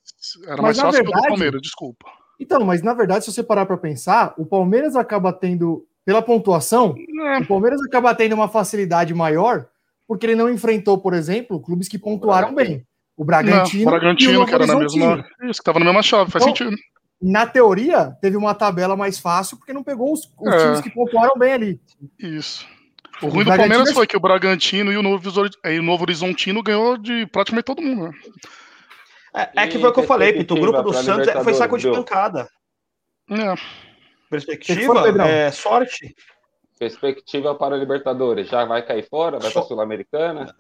Era 0.48 0.60
mais 0.60 0.76
fácil 0.76 0.90
que 0.90 0.98
o 1.00 1.04
do 1.04 1.12
verdade- 1.12 1.28
Palmeiras, 1.28 1.62
desculpa. 1.62 2.04
Então, 2.38 2.64
mas 2.64 2.82
na 2.82 2.92
verdade, 2.94 3.24
se 3.24 3.32
você 3.32 3.42
parar 3.42 3.66
para 3.66 3.76
pensar, 3.76 4.34
o 4.36 4.44
Palmeiras 4.44 4.94
acaba 4.96 5.32
tendo, 5.32 5.86
pela 6.04 6.20
pontuação, 6.22 6.94
É, 7.26 7.38
o 7.38 7.46
Palmeiras 7.46 7.80
acaba 7.86 8.14
tendo 8.14 8.34
uma 8.34 8.48
facilidade 8.48 9.14
maior, 9.14 9.66
porque 10.06 10.26
ele 10.26 10.34
não 10.36 10.50
enfrentou, 10.50 10.98
por 10.98 11.14
exemplo, 11.14 11.60
clubes 11.60 11.88
que 11.88 11.98
pontuaram 11.98 12.54
bem. 12.54 12.84
O 13.16 13.24
Bragantino, 13.24 13.56
não, 13.86 13.92
o 13.92 13.94
e 13.94 13.96
o 13.96 13.98
Bragantino, 13.98 14.32
Novo 14.34 14.46
que 14.46 14.54
era 14.54 14.66
na 14.66 14.76
mesma. 14.78 15.24
Isso, 15.44 15.60
que 15.60 15.64
tava 15.64 15.78
na 15.78 15.86
mesma 15.86 16.02
chave, 16.02 16.30
faz 16.30 16.44
Então, 16.44 16.54
sentido. 16.54 16.76
Na 17.20 17.46
teoria, 17.46 18.14
teve 18.20 18.36
uma 18.36 18.54
tabela 18.54 18.94
mais 18.94 19.18
fácil, 19.18 19.56
porque 19.56 19.72
não 19.72 19.82
pegou 19.82 20.12
os, 20.12 20.30
os 20.38 20.52
É. 20.52 20.58
times 20.58 20.80
que 20.82 20.90
pontuaram 20.90 21.32
bem 21.38 21.52
ali. 21.54 21.80
Isso. 22.18 22.66
O 23.22 23.26
O 23.26 23.28
ruim 23.30 23.38
do 23.38 23.44
Bragantino 23.46 23.56
Palmeiras 23.70 23.88
é- 23.90 23.94
foi 23.94 24.06
que 24.06 24.16
o 24.16 24.20
Bragantino 24.20 24.92
e 24.92 24.96
o 24.98 25.00
e 25.00 25.78
o 25.78 25.82
Novo 25.82 26.02
Horizontino 26.02 26.62
ganhou 26.62 26.98
de 26.98 27.24
praticamente 27.28 27.64
todo 27.64 27.80
mundo. 27.80 28.04
né? 28.04 28.10
É, 29.36 29.50
é 29.64 29.66
que 29.68 29.78
foi 29.78 29.90
o 29.90 29.92
que 29.92 30.00
eu 30.00 30.04
falei, 30.04 30.32
Pito. 30.32 30.54
O 30.54 30.60
grupo 30.60 30.82
do 30.82 30.92
Santos 30.94 31.28
é- 31.28 31.42
foi 31.44 31.52
saco 31.52 31.76
de 31.76 31.90
pancada. 31.90 32.48
É. 33.30 33.54
Perspectiva, 34.30 34.94
foi, 35.02 35.20
é 35.28 35.50
sorte. 35.50 36.14
Perspectiva 36.78 37.54
para 37.54 37.74
a 37.74 37.78
Libertadores. 37.78 38.48
Já 38.48 38.64
vai 38.64 38.84
cair 38.84 39.06
fora? 39.08 39.38
Vai 39.38 39.50
para 39.50 39.60
a 39.60 39.62
Só- 39.62 39.68
Sul-Americana? 39.68 40.54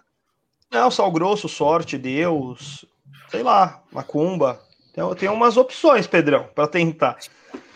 Não, 0.70 0.90
sal 0.90 1.10
grosso, 1.10 1.48
sorte, 1.48 1.96
Deus, 1.96 2.84
sei 3.28 3.42
lá, 3.42 3.82
macumba. 3.92 4.60
Tem, 4.92 5.14
tem 5.14 5.28
umas 5.28 5.56
opções, 5.56 6.06
Pedrão, 6.06 6.48
para 6.54 6.66
tentar. 6.66 7.16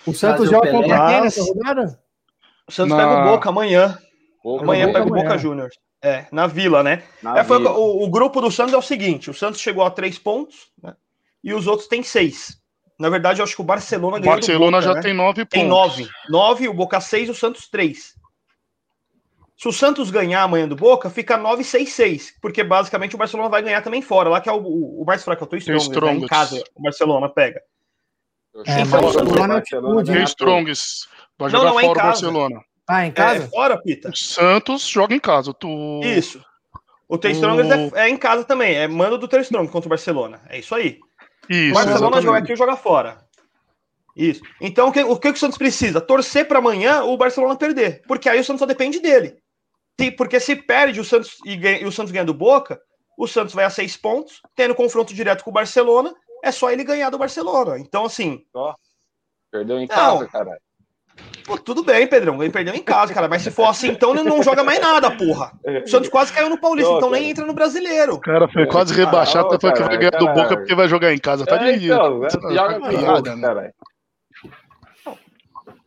O 0.07 0.13
Santos 0.13 0.49
Pelé. 0.49 0.71
contra 0.71 1.07
quem 1.09 1.21
nessa 1.23 1.43
rodada? 1.43 2.01
O 2.67 2.73
Santos 2.73 2.97
Na- 2.97 3.03
pega 3.09 3.21
o 3.21 3.25
Boca 3.31 3.49
amanhã. 3.49 3.99
Ou 4.43 4.61
Amanhã 4.61 4.87
Boca 4.87 4.99
pega 5.01 5.13
o 5.13 5.15
Boca. 5.23 5.39
Juniors. 5.39 5.75
É, 6.03 6.27
na 6.33 6.47
Vila, 6.47 6.83
né? 6.83 7.03
na 7.23 7.39
É, 7.39 7.45
foi 7.45 7.59
Vila. 7.59 7.73
o, 7.73 8.05
o 8.05 8.09
grupo 8.11 8.41
do 8.41 8.51
Santos 8.51 8.73
é 8.73 8.77
o 8.77 8.83
seguinte: 8.83 9.31
o 9.31 9.35
Santos 9.35 9.61
chegou 9.61 9.85
a 9.85 9.91
três 9.91 10.19
pontos, 10.19 10.71
né? 10.83 10.95
E 11.45 11.53
os 11.55 11.67
outros 11.67 11.89
têm 11.89 12.03
seis. 12.03 12.59
Na 12.99 13.09
verdade, 13.09 13.41
eu 13.41 13.45
acho 13.45 13.55
que 13.55 13.61
o 13.63 13.65
Barcelona 13.65 14.17
O 14.17 14.21
ganhou. 14.21 14.35
do 14.37 14.41
Barcelona 14.41 14.77
Boca, 14.79 14.89
já 14.89 14.95
né? 14.95 15.01
tem 15.03 15.15
nove 15.15 15.45
pontos. 15.45 15.59
Tem 15.59 15.67
nove. 15.69 16.09
Nove, 16.29 16.69
o 16.69 16.75
Boca 16.75 17.01
seis 17.01 17.29
e 17.29 17.31
o 17.31 17.35
Santos 17.35 17.69
três. 17.69 18.15
Se 19.57 19.69
o 19.69 19.73
Santos 19.73 20.11
ganhar 20.11 20.43
amanhã 20.43 20.67
do 20.67 20.75
Boca, 20.75 21.11
fica 21.11 21.37
9-6-6, 21.39 22.31
porque 22.41 22.65
basicamente 22.65 23.15
o 23.15 23.19
Barcelona 23.19 23.51
vai 23.51 23.61
ganhar 23.63 23.83
também 23.83 24.01
fora. 24.01 24.31
Lá 24.31 24.41
que 24.41 24.49
é 24.49 24.53
o, 24.53 24.57
o, 24.57 25.03
o 25.03 25.05
mais 25.05 25.23
fraco, 25.23 25.45
é 25.45 25.47
o 25.47 25.49
Too 25.49 25.59
Strong, 25.59 25.79
né? 25.79 25.85
em 25.85 25.91
Strongest. 25.93 26.29
casa, 26.31 26.65
o 26.75 26.83
Barcelona 26.83 27.29
pega. 27.29 27.61
É, 28.65 28.83
o 28.83 28.85
no 28.87 28.91
Barcelona 28.91 29.55
altitude, 29.57 30.05
ganhar 30.05 30.15
Tem 30.17 30.25
Strongs. 30.25 31.09
Vai 31.39 31.51
Não, 31.53 31.59
jogar 31.59 31.71
não, 31.73 31.81
é 31.81 31.83
em 31.83 31.87
fora 31.89 31.99
o 31.99 32.03
casa. 32.03 32.09
Barcelona. 32.23 32.61
Ah, 32.91 33.07
em 33.07 33.09
É, 33.09 33.13
casa? 33.13 33.45
é 33.45 33.49
fora, 33.49 33.81
Pita. 33.81 34.09
O 34.11 34.17
Santos 34.17 34.89
joga 34.89 35.15
em 35.15 35.21
casa. 35.21 35.55
Tu... 35.55 35.69
Isso. 36.03 36.45
O 37.09 37.17
Too 37.19 37.31
O- 37.31 37.35
Strongest 37.35 37.71
é, 37.95 38.07
é 38.07 38.09
em 38.09 38.17
casa 38.17 38.45
também, 38.45 38.75
é 38.77 38.87
mando 38.89 39.19
do 39.19 39.39
Strong 39.41 39.71
contra 39.71 39.89
o 39.89 39.91
Barcelona. 39.91 40.41
É 40.49 40.59
isso 40.59 40.75
aí. 40.75 40.99
O 41.49 41.53
Isso, 41.53 41.75
Barcelona 41.75 41.97
exatamente. 42.19 42.23
joga 42.25 42.39
aqui 42.39 42.53
e 42.53 42.57
joga 42.57 42.77
fora. 42.77 43.19
Isso. 44.17 44.43
Então, 44.61 44.89
o 44.89 44.93
que, 44.93 45.03
o 45.03 45.17
que 45.19 45.29
o 45.29 45.37
Santos 45.37 45.59
precisa? 45.59 46.01
Torcer 46.01 46.47
para 46.47 46.59
amanhã 46.59 47.03
o 47.05 47.17
Barcelona 47.17 47.57
perder. 47.57 48.03
Porque 48.07 48.29
aí 48.29 48.39
o 48.41 48.45
Santos 48.45 48.61
só 48.61 48.67
depende 48.67 49.01
dele. 49.01 49.37
Se- 50.01 50.11
porque 50.11 50.39
se 50.41 50.57
perde 50.57 51.01
o 51.01 51.05
Santos 51.05 51.37
e, 51.45 51.57
ganha- 51.57 51.81
e 51.81 51.85
o 51.87 51.93
Santos 51.93 52.13
ganha 52.13 52.25
do 52.25 52.35
Boca, 52.35 52.81
o 53.19 53.27
Santos 53.27 53.55
vai 53.55 53.65
a 53.65 53.71
seis 53.71 53.97
pontos, 53.97 54.41
tendo 54.55 54.75
confronto 54.75 55.13
direto 55.15 55.43
com 55.45 55.51
o 55.51 55.55
Barcelona, 55.55 56.13
é 56.45 56.51
só 56.53 56.71
ele 56.71 56.85
ganhar 56.85 57.11
do 57.11 57.19
Barcelona. 57.19 57.79
Então, 57.79 58.05
assim, 58.05 58.43
Perdeu 59.51 59.79
em 59.79 59.87
Não. 59.89 59.89
casa, 59.89 60.29
caralho. 60.29 60.61
Pô, 61.45 61.57
tudo 61.59 61.83
bem, 61.85 62.07
Pedrão. 62.07 62.43
Ele 62.43 62.53
perdeu 62.53 62.75
em 62.75 62.83
casa, 62.83 63.13
cara. 63.15 63.29
Mas 63.29 63.43
se 63.43 63.51
for 63.51 63.67
assim, 63.67 63.89
então 63.89 64.13
ele 64.15 64.23
não 64.23 64.43
joga 64.43 64.63
mais 64.65 64.81
nada, 64.81 65.11
porra. 65.11 65.53
O 65.85 65.89
Santos 65.89 66.09
quase 66.09 66.33
caiu 66.33 66.49
no 66.49 66.61
Paulista, 66.61 66.91
Não, 66.91 66.99
então 66.99 67.11
nem 67.11 67.21
cara. 67.23 67.31
entra 67.33 67.47
no 67.47 67.53
brasileiro. 67.55 68.15
O 68.15 68.21
cara 68.21 68.49
foi 68.49 68.67
quase 68.67 68.95
rebaixado, 68.95 69.59
foi 69.61 69.73
que 69.73 69.83
vai 69.83 69.97
ganhar 69.99 70.11
do. 70.13 70.27
Boca 70.27 70.57
porque 70.57 70.75
vai 70.75 70.89
jogar 70.89 71.13
em 71.13 71.19
casa. 71.19 71.45
Tá 71.47 71.57
É, 71.67 71.77
de 71.79 71.87
então, 71.87 72.25
é, 72.25 72.29
tá- 72.29 72.53
joga 72.53 72.81
tá 72.81 72.89
piada, 72.89 73.37
né? 73.37 73.71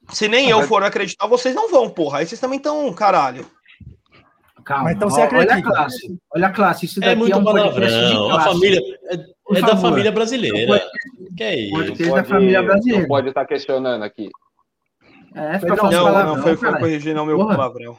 Se 0.10 0.28
nem 0.28 0.50
eu 0.50 0.62
for 0.64 0.84
acreditar, 0.84 1.26
vocês 1.28 1.56
não 1.56 1.70
vão, 1.72 1.90
porra. 1.90 2.20
Aí 2.20 2.26
vocês 2.28 2.40
também 2.40 2.58
estão, 2.58 2.92
caralho. 2.94 3.46
Calma, 4.66 4.86
Mas 4.86 4.96
então 4.96 5.10
você 5.10 5.20
ó, 5.22 5.24
olha 5.26 5.38
a 5.40 5.44
acredita. 5.44 5.70
classe. 5.70 6.18
Olha 6.36 6.48
a 6.48 6.50
classe. 6.52 6.86
Isso 6.86 7.00
daqui 7.00 7.12
É 7.12 7.16
muito 7.16 7.38
um 7.38 7.44
podcast 7.44 7.82
de 7.82 7.90
palavrão. 7.90 8.26
A 8.26 8.30
classe. 8.34 8.50
família 8.50 8.80
é, 9.10 9.58
é 9.58 9.62
da 9.62 9.78
família 9.78 10.12
brasileira. 10.12 10.58
Que 11.36 11.44
é 11.44 11.70
Pode 11.70 11.88
isso? 11.92 11.98
ter 11.98 12.12
da 12.14 12.24
família 12.24 12.62
brasileira. 12.64 13.02
não 13.02 13.08
pode 13.08 13.28
estar 13.30 13.46
questionando 13.46 14.04
aqui. 14.04 14.30
É, 15.36 15.58
Pedrão, 15.60 15.76
Não, 15.90 16.04
palavrão, 16.04 16.36
não, 16.36 16.44
foi, 16.44 16.56
foi 16.58 16.78
corrigir 16.80 17.16
não 17.16 17.26
meu 17.26 17.38
Porra. 17.38 17.56
palavrão. 17.56 17.98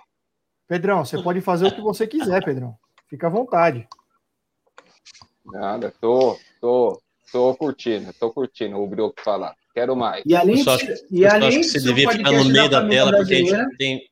Pedrão, 0.69 1.05
você 1.05 1.21
pode 1.23 1.41
fazer 1.41 1.67
o 1.67 1.75
que 1.75 1.81
você 1.81 2.07
quiser, 2.07 2.45
Pedrão. 2.45 2.77
Fica 3.09 3.27
à 3.27 3.31
vontade. 3.31 3.87
Nada, 5.45 5.93
tô, 6.01 6.39
tô, 6.61 7.01
tô 7.31 7.55
curtindo, 7.57 8.13
tô 8.15 8.31
curtindo 8.31 8.79
o 8.79 8.87
Brioco 8.87 9.21
falar. 9.23 9.55
Quero 9.75 9.95
mais. 9.97 10.23
E 10.25 10.35
além 10.35 10.59
Eu 10.59 10.65
só 10.65 10.77
de 10.77 10.85
acho, 10.85 10.97
ser- 10.97 11.07
e 11.11 11.23
eu 11.23 11.31
além 11.31 11.49
acho 11.49 11.57
que 11.59 11.65
de 11.65 11.71
você 11.71 11.81
devia 11.81 12.11
ficar 12.11 12.31
no 12.33 12.45
meio 12.45 12.71
da 12.71 12.89
tela, 12.89 13.11
porque 13.17 13.35
a 13.35 13.37
gente 13.37 13.77
tem. 13.77 14.09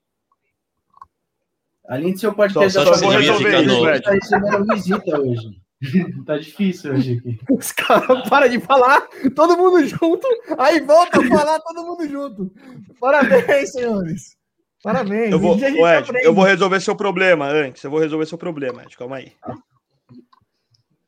Além 1.88 2.12
de 2.12 2.20
ser 2.20 2.26
o 2.28 2.34
podcast 2.34 2.72
Só- 2.72 2.84
só 2.84 2.94
família 2.94 3.32
vou 3.32 3.40
resolver 3.42 3.50
brasileira, 3.50 3.98
isso, 3.98 4.08
a 4.08 4.12
gente 4.14 4.28
tá 4.30 4.36
recebendo 4.38 4.74
visita 4.74 5.20
hoje. 5.20 5.61
tá 6.26 6.38
difícil 6.38 6.92
hoje 6.92 7.18
aqui. 7.18 7.38
Os 7.50 7.72
caras 7.72 8.28
param 8.28 8.48
de 8.48 8.60
falar, 8.60 9.08
todo 9.34 9.56
mundo 9.56 9.84
junto, 9.86 10.26
aí 10.58 10.80
volta 10.80 11.20
a 11.20 11.28
falar 11.28 11.60
todo 11.60 11.84
mundo 11.86 12.08
junto. 12.08 12.52
Parabéns, 13.00 13.72
senhores. 13.72 14.36
Parabéns. 14.82 15.30
Eu 15.30 15.38
vou, 15.38 15.56
Ed, 15.56 15.76
eu 16.22 16.34
vou 16.34 16.44
resolver 16.44 16.80
seu 16.80 16.96
problema 16.96 17.48
antes. 17.48 17.82
Eu 17.84 17.90
vou 17.90 18.00
resolver 18.00 18.26
seu 18.26 18.38
problema, 18.38 18.82
Ed. 18.82 18.96
Calma 18.96 19.16
aí. 19.16 19.32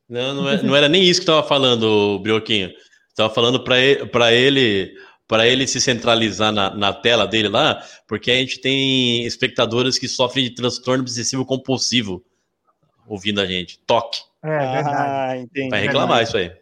Não, 0.09 0.35
não, 0.35 0.49
é- 0.49 0.63
não 0.63 0.77
era 0.77 0.89
nem 0.89 1.03
isso 1.03 1.21
que 1.21 1.25
estava 1.25 1.47
falando, 1.47 2.19
Brioquinho. 2.21 2.71
Estava 3.09 3.33
falando 3.33 3.63
para 3.63 3.79
ele, 3.79 4.07
para 4.07 4.33
ele, 4.33 4.95
para 5.27 5.47
ele 5.47 5.67
se 5.67 5.81
centralizar 5.81 6.53
na, 6.53 6.75
na 6.75 6.93
tela 6.93 7.27
dele 7.27 7.49
lá, 7.49 7.81
porque 8.07 8.31
a 8.31 8.35
gente 8.35 8.61
tem 8.61 9.25
espectadores 9.25 9.99
que 9.99 10.09
sofrem 10.09 10.45
de 10.45 10.55
transtorno 10.55 11.03
obsessivo 11.03 11.45
compulsivo 11.45 12.25
ouvindo 13.07 13.41
a 13.41 13.47
gente. 13.47 13.79
Toque. 13.87 14.21
É 14.45 14.73
verdade. 14.75 14.97
Ah, 14.97 15.37
entendi. 15.39 15.71
Vai 15.71 15.81
reclamar 15.81 16.23
isso 16.23 16.37
aí. 16.37 16.53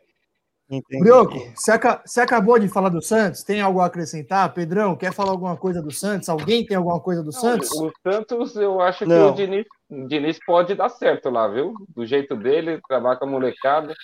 entendi. 0.71 1.03
Brioco, 1.03 1.35
você, 1.55 1.73
aca- 1.73 2.01
você 2.07 2.21
acabou 2.21 2.59
de 2.59 2.69
falar 2.69 2.89
do 2.89 3.03
Santos? 3.03 3.43
Tem 3.43 3.61
algo 3.61 3.81
a 3.81 3.87
acrescentar? 3.87 4.53
Pedrão, 4.55 4.97
quer 4.97 5.13
falar 5.13 5.33
alguma 5.33 5.57
coisa 5.57 5.83
do 5.83 5.91
Santos? 5.91 6.29
Alguém 6.29 6.65
tem 6.65 6.77
alguma 6.77 7.01
coisa 7.01 7.23
do 7.23 7.33
Santos? 7.33 7.69
Não, 7.79 7.89
o 7.89 7.93
Santos, 8.03 8.57
eu 8.57 8.81
acho 8.81 9.01
que 9.01 9.05
Não. 9.07 9.31
o 9.33 9.35
Diniz, 9.35 9.67
o 9.91 10.07
Diniz 10.07 10.39
pode 10.47 10.75
dar 10.75 10.89
certo 10.89 11.29
lá, 11.29 11.49
viu? 11.49 11.75
Do 11.89 12.07
jeito 12.07 12.37
dele, 12.37 12.81
trabalhar 12.89 13.17
com 13.17 13.25
a 13.25 13.29
molecada. 13.29 13.95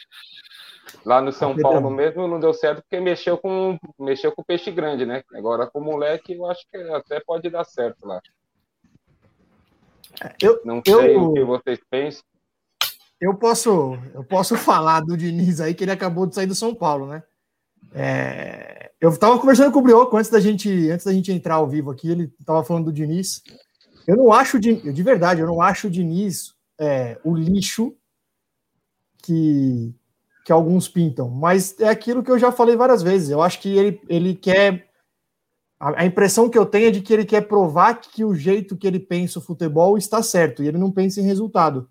Lá 1.04 1.20
no 1.20 1.30
São 1.30 1.54
Pedrão. 1.54 1.72
Paulo 1.72 1.90
mesmo 1.90 2.26
não 2.26 2.40
deu 2.40 2.52
certo 2.54 2.80
porque 2.82 2.98
mexeu 2.98 3.36
com 3.38 3.78
mexeu 3.98 4.32
com 4.32 4.42
peixe 4.42 4.70
grande, 4.70 5.04
né? 5.06 5.22
Agora 5.34 5.66
com 5.66 5.78
o 5.80 5.84
moleque, 5.84 6.32
eu 6.34 6.46
acho 6.46 6.62
que 6.70 6.76
até 6.78 7.20
pode 7.20 7.48
dar 7.50 7.64
certo 7.64 8.06
lá. 8.06 8.20
Eu, 10.42 10.60
Não 10.64 10.82
Eu- 10.86 11.00
sei 11.00 11.16
o 11.16 11.32
que 11.34 11.44
vocês 11.44 11.78
pensam. 11.90 12.22
Eu 13.20 13.34
posso, 13.34 13.98
eu 14.14 14.24
posso 14.24 14.56
falar 14.56 15.00
do 15.00 15.16
Diniz 15.16 15.60
aí, 15.60 15.74
que 15.74 15.84
ele 15.84 15.90
acabou 15.90 16.26
de 16.26 16.34
sair 16.34 16.46
do 16.46 16.54
São 16.54 16.74
Paulo, 16.74 17.06
né? 17.06 17.22
É, 17.92 18.90
eu 19.00 19.10
estava 19.10 19.38
conversando 19.38 19.72
com 19.72 19.78
o 19.78 19.82
Brioco 19.82 20.16
antes 20.16 20.30
da 20.30 20.40
gente, 20.40 20.90
antes 20.90 21.06
da 21.06 21.12
gente 21.12 21.32
entrar 21.32 21.56
ao 21.56 21.68
vivo 21.68 21.90
aqui, 21.90 22.10
ele 22.10 22.32
estava 22.38 22.62
falando 22.64 22.86
do 22.86 22.92
Diniz. 22.92 23.42
Eu 24.06 24.16
não 24.16 24.32
acho, 24.32 24.58
de, 24.58 24.92
de 24.92 25.02
verdade, 25.02 25.40
eu 25.40 25.46
não 25.46 25.60
acho 25.60 25.88
o 25.88 25.90
Diniz 25.90 26.54
é, 26.80 27.18
o 27.24 27.34
lixo 27.34 27.94
que, 29.22 29.94
que 30.44 30.52
alguns 30.52 30.88
pintam, 30.88 31.28
mas 31.28 31.78
é 31.80 31.88
aquilo 31.88 32.22
que 32.22 32.30
eu 32.30 32.38
já 32.38 32.52
falei 32.52 32.76
várias 32.76 33.02
vezes. 33.02 33.30
Eu 33.30 33.42
acho 33.42 33.60
que 33.60 33.68
ele, 33.68 34.00
ele 34.08 34.34
quer. 34.34 34.88
A, 35.78 36.02
a 36.02 36.06
impressão 36.06 36.48
que 36.48 36.58
eu 36.58 36.66
tenho 36.66 36.88
é 36.88 36.90
de 36.90 37.00
que 37.00 37.12
ele 37.12 37.24
quer 37.24 37.42
provar 37.42 38.00
que 38.00 38.24
o 38.24 38.34
jeito 38.34 38.76
que 38.76 38.86
ele 38.86 38.98
pensa 38.98 39.38
o 39.38 39.42
futebol 39.42 39.98
está 39.98 40.22
certo, 40.22 40.62
e 40.62 40.68
ele 40.68 40.78
não 40.78 40.90
pensa 40.90 41.20
em 41.20 41.24
resultado. 41.24 41.88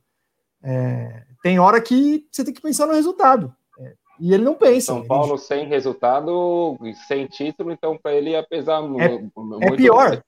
É, 0.64 1.24
tem 1.42 1.60
hora 1.60 1.82
que 1.82 2.26
você 2.32 2.44
tem 2.44 2.54
que 2.54 2.62
pensar 2.62 2.88
no 2.88 2.94
resultado. 2.94 3.54
É, 3.80 3.94
e 4.20 4.34
ele 4.34 4.44
não 4.44 4.56
pensa. 4.56 4.88
São 4.88 5.06
Paulo 5.06 5.34
ele... 5.34 5.42
sem 5.42 5.68
resultado, 5.68 6.78
sem 7.08 7.28
título, 7.28 7.72
então 7.72 7.98
para 7.98 8.14
ele 8.14 8.32
ia 8.32 8.44
pesar 8.44 8.82
é, 8.82 8.86
é 8.86 8.88
muito. 8.88 9.64
É 9.64 9.72
pior. 9.76 10.24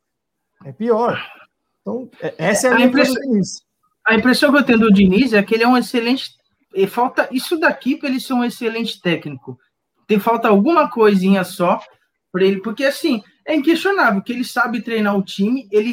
É 0.65 0.71
pior. 0.71 1.19
Então, 1.81 2.09
é, 2.21 2.33
essa 2.37 2.67
é 2.67 2.69
a, 2.69 2.73
a 2.73 2.75
minha 2.75 2.87
impressão. 2.87 3.21
A 4.05 4.15
impressão 4.15 4.51
que 4.51 4.57
eu 4.57 4.65
tenho 4.65 4.79
do 4.79 4.93
Diniz 4.93 5.33
é 5.33 5.43
que 5.43 5.53
ele 5.53 5.63
é 5.63 5.67
um 5.67 5.77
excelente 5.77 6.39
e 6.73 6.85
falta 6.87 7.27
isso 7.31 7.57
daqui 7.57 7.95
para 7.95 8.09
ele 8.09 8.19
ser 8.19 8.33
um 8.33 8.43
excelente 8.43 9.01
técnico. 9.01 9.57
Tem 10.07 10.19
falta 10.19 10.47
alguma 10.47 10.89
coisinha 10.89 11.43
só 11.43 11.79
para 12.31 12.43
ele, 12.43 12.61
porque 12.61 12.83
assim 12.83 13.21
é 13.45 13.55
inquestionável 13.55 14.21
que 14.21 14.31
ele 14.31 14.43
sabe 14.43 14.81
treinar 14.81 15.17
o 15.17 15.23
time. 15.23 15.67
Ele, 15.71 15.91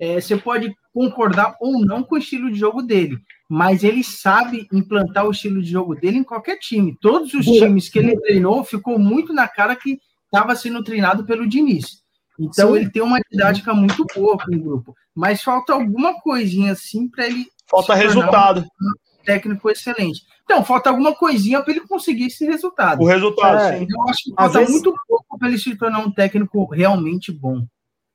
é, 0.00 0.20
você 0.20 0.36
pode 0.36 0.74
concordar 0.98 1.56
ou 1.60 1.78
não 1.78 2.02
com 2.02 2.16
o 2.16 2.18
estilo 2.18 2.50
de 2.50 2.58
jogo 2.58 2.82
dele, 2.82 3.20
mas 3.48 3.84
ele 3.84 4.02
sabe 4.02 4.66
implantar 4.72 5.24
o 5.24 5.30
estilo 5.30 5.62
de 5.62 5.70
jogo 5.70 5.94
dele 5.94 6.18
em 6.18 6.24
qualquer 6.24 6.58
time. 6.58 6.98
Todos 7.00 7.32
os 7.34 7.46
times 7.46 7.88
que 7.88 8.00
ele 8.00 8.18
treinou 8.20 8.64
ficou 8.64 8.98
muito 8.98 9.32
na 9.32 9.46
cara 9.46 9.76
que 9.76 10.00
estava 10.24 10.56
sendo 10.56 10.82
treinado 10.82 11.24
pelo 11.24 11.48
Diniz. 11.48 12.02
Então 12.36 12.72
Sim. 12.72 12.80
ele 12.80 12.90
tem 12.90 13.00
uma 13.00 13.20
didática 13.30 13.72
muito 13.72 14.04
boa 14.12 14.36
com 14.36 14.52
o 14.52 14.60
grupo, 14.60 14.92
mas 15.14 15.40
falta 15.40 15.72
alguma 15.72 16.20
coisinha 16.20 16.72
assim 16.72 17.08
para 17.08 17.28
ele. 17.28 17.46
Falta 17.70 17.94
resultado. 17.94 18.62
Um, 18.62 19.24
técnico 19.24 19.70
excelente. 19.70 20.22
Então, 20.42 20.64
falta 20.64 20.90
alguma 20.90 21.14
coisinha 21.14 21.62
para 21.62 21.74
ele 21.74 21.86
conseguir 21.86 22.26
esse 22.26 22.44
resultado. 22.44 23.02
O 23.02 23.06
resultado, 23.06 23.60
é, 23.60 23.78
sim. 23.78 23.86
Eu 23.88 24.08
acho 24.08 24.24
que 24.24 24.34
falta 24.34 24.58
vezes... 24.58 24.72
muito 24.72 24.94
pouco 25.06 25.38
para 25.38 25.48
ele 25.48 25.58
se 25.58 25.76
tornar 25.76 26.00
um 26.00 26.10
técnico 26.10 26.64
realmente 26.72 27.30
bom. 27.30 27.64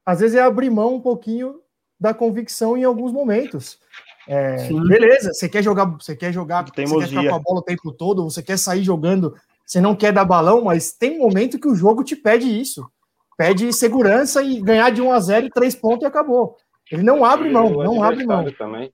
Às 0.05 0.19
vezes 0.19 0.35
é 0.35 0.41
abrir 0.41 0.69
mão 0.69 0.95
um 0.95 1.01
pouquinho 1.01 1.62
da 1.99 2.13
convicção 2.13 2.77
em 2.77 2.83
alguns 2.83 3.11
momentos. 3.11 3.79
É, 4.27 4.69
beleza, 4.71 5.33
você 5.33 5.49
quer 5.49 5.61
jogar, 5.61 5.85
você 5.85 6.15
quer 6.15 6.31
jogar, 6.31 6.63
você 6.63 6.85
quer 6.85 7.07
ficar 7.07 7.29
com 7.29 7.35
a 7.35 7.39
bola 7.39 7.59
o 7.59 7.63
tempo 7.63 7.91
todo, 7.91 8.23
você 8.23 8.41
quer 8.41 8.57
sair 8.57 8.83
jogando, 8.83 9.35
você 9.65 9.81
não 9.81 9.95
quer 9.95 10.13
dar 10.13 10.25
balão, 10.25 10.63
mas 10.63 10.93
tem 10.93 11.17
um 11.17 11.23
momento 11.23 11.59
que 11.59 11.67
o 11.67 11.75
jogo 11.75 12.03
te 12.03 12.15
pede 12.15 12.47
isso. 12.47 12.89
Pede 13.37 13.73
segurança 13.73 14.43
e 14.43 14.61
ganhar 14.61 14.91
de 14.91 15.01
1 15.01 15.11
a 15.11 15.19
0 15.19 15.45
e 15.47 15.49
3 15.49 15.75
pontos 15.75 16.03
e 16.03 16.05
acabou. 16.05 16.55
Ele 16.91 17.01
não 17.01 17.25
abre 17.25 17.49
mão, 17.49 17.69
não 17.71 18.03
abre 18.03 18.25
mão. 18.25 18.45
Também 18.57 18.93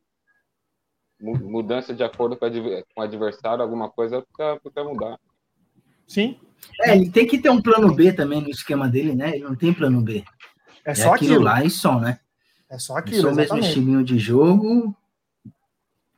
mudança 1.21 1.93
de 1.93 2.03
acordo 2.03 2.37
com, 2.37 2.45
o 2.45 3.01
adversário, 3.01 3.61
alguma 3.61 3.89
coisa 3.89 4.25
para 4.35 4.83
mudar. 4.83 5.19
Sim. 6.07 6.39
É, 6.81 6.95
ele 6.95 7.11
tem 7.11 7.27
que 7.27 7.37
ter 7.37 7.49
um 7.49 7.61
plano 7.61 7.93
B 7.93 8.13
também 8.13 8.41
no 8.41 8.49
esquema 8.49 8.87
dele, 8.87 9.13
né? 9.13 9.35
Ele 9.35 9.43
não 9.43 9.55
tem 9.55 9.73
plano 9.73 10.01
B. 10.01 10.23
É, 10.85 10.91
é 10.91 10.95
só 10.95 11.13
aquilo, 11.13 11.33
aquilo 11.33 11.43
lá 11.43 11.63
e 11.63 11.69
só, 11.69 11.99
né? 11.99 12.19
É 12.69 12.77
só 12.77 12.97
aquilo. 12.97 13.19
É 13.19 13.21
só 13.21 13.31
o 13.31 13.35
mesmo 13.35 13.57
estilinho 13.57 14.03
de 14.03 14.19
jogo 14.19 14.95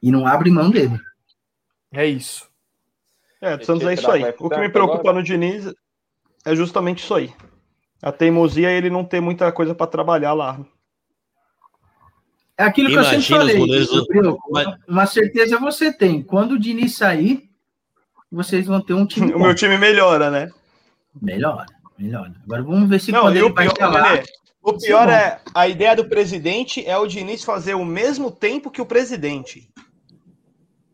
e 0.01 0.11
não 0.11 0.27
abre 0.27 0.49
mão 0.49 0.69
dele. 0.69 0.99
É 1.91 2.05
isso. 2.05 2.49
É, 3.41 3.57
do 3.57 3.65
Santos 3.65 3.87
é 3.87 3.93
isso 3.93 4.09
aí. 4.09 4.23
O 4.39 4.49
que 4.49 4.57
me 4.57 4.69
preocupa 4.69 5.11
no 5.13 5.23
Diniz 5.23 5.73
é 6.45 6.55
justamente 6.55 7.03
isso 7.03 7.13
aí. 7.13 7.33
A 8.01 8.11
teimosia 8.11 8.71
ele 8.71 8.89
não 8.89 9.05
ter 9.05 9.19
muita 9.21 9.51
coisa 9.51 9.73
para 9.73 9.87
trabalhar 9.87 10.33
lá. 10.33 10.59
É 12.57 12.63
aquilo 12.63 12.89
que 12.89 12.93
Imagina 12.93 13.15
eu 13.15 13.21
sempre 13.21 13.37
falei. 13.37 13.57
Goleiros... 13.57 13.89
Uma 14.87 15.05
certeza 15.05 15.57
você 15.57 15.91
tem. 15.91 16.21
Quando 16.21 16.53
o 16.53 16.59
Diniz 16.59 16.95
sair, 16.95 17.49
vocês 18.31 18.67
vão 18.67 18.81
ter 18.81 18.93
um 18.93 19.05
time. 19.05 19.33
o 19.33 19.39
meu 19.39 19.55
time 19.55 19.77
melhora, 19.77 20.29
né? 20.29 20.51
Melhora, 21.19 21.65
melhora. 21.97 22.33
Agora 22.43 22.63
vamos 22.63 22.89
ver 22.89 22.99
se 22.99 23.11
Não, 23.11 23.21
quando 23.21 23.35
ele 23.35 23.49
vai 23.51 23.69
pior, 23.73 24.23
O 24.63 24.73
pior 24.73 25.09
é, 25.09 25.39
a 25.55 25.67
ideia 25.67 25.95
do 25.95 26.05
presidente 26.05 26.85
é 26.85 26.95
o 26.97 27.07
Diniz 27.07 27.43
fazer 27.43 27.73
o 27.73 27.83
mesmo 27.83 28.29
tempo 28.29 28.69
que 28.69 28.81
o 28.81 28.85
presidente. 28.85 29.67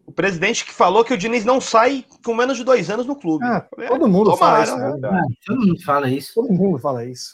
O 0.06 0.12
presidente 0.12 0.64
que 0.64 0.72
falou 0.72 1.04
que 1.04 1.14
o 1.14 1.18
Diniz 1.18 1.44
não 1.44 1.60
sai 1.60 2.06
com 2.24 2.34
menos 2.34 2.58
de 2.58 2.64
dois 2.64 2.90
anos 2.90 3.06
no 3.06 3.16
clube. 3.16 3.44
Ah, 3.46 3.68
todo 3.90 4.08
mundo 4.08 4.32
Tomara, 4.32 4.66
fala 4.66 4.88
isso. 4.88 5.00
Né? 5.00 5.10
Ah, 5.10 5.22
todo 5.46 5.60
mundo 5.60 5.84
fala 5.84 6.10
isso. 6.10 6.34
Todo 6.34 6.54
mundo 6.54 6.80
fala 6.80 7.06
isso. 7.06 7.32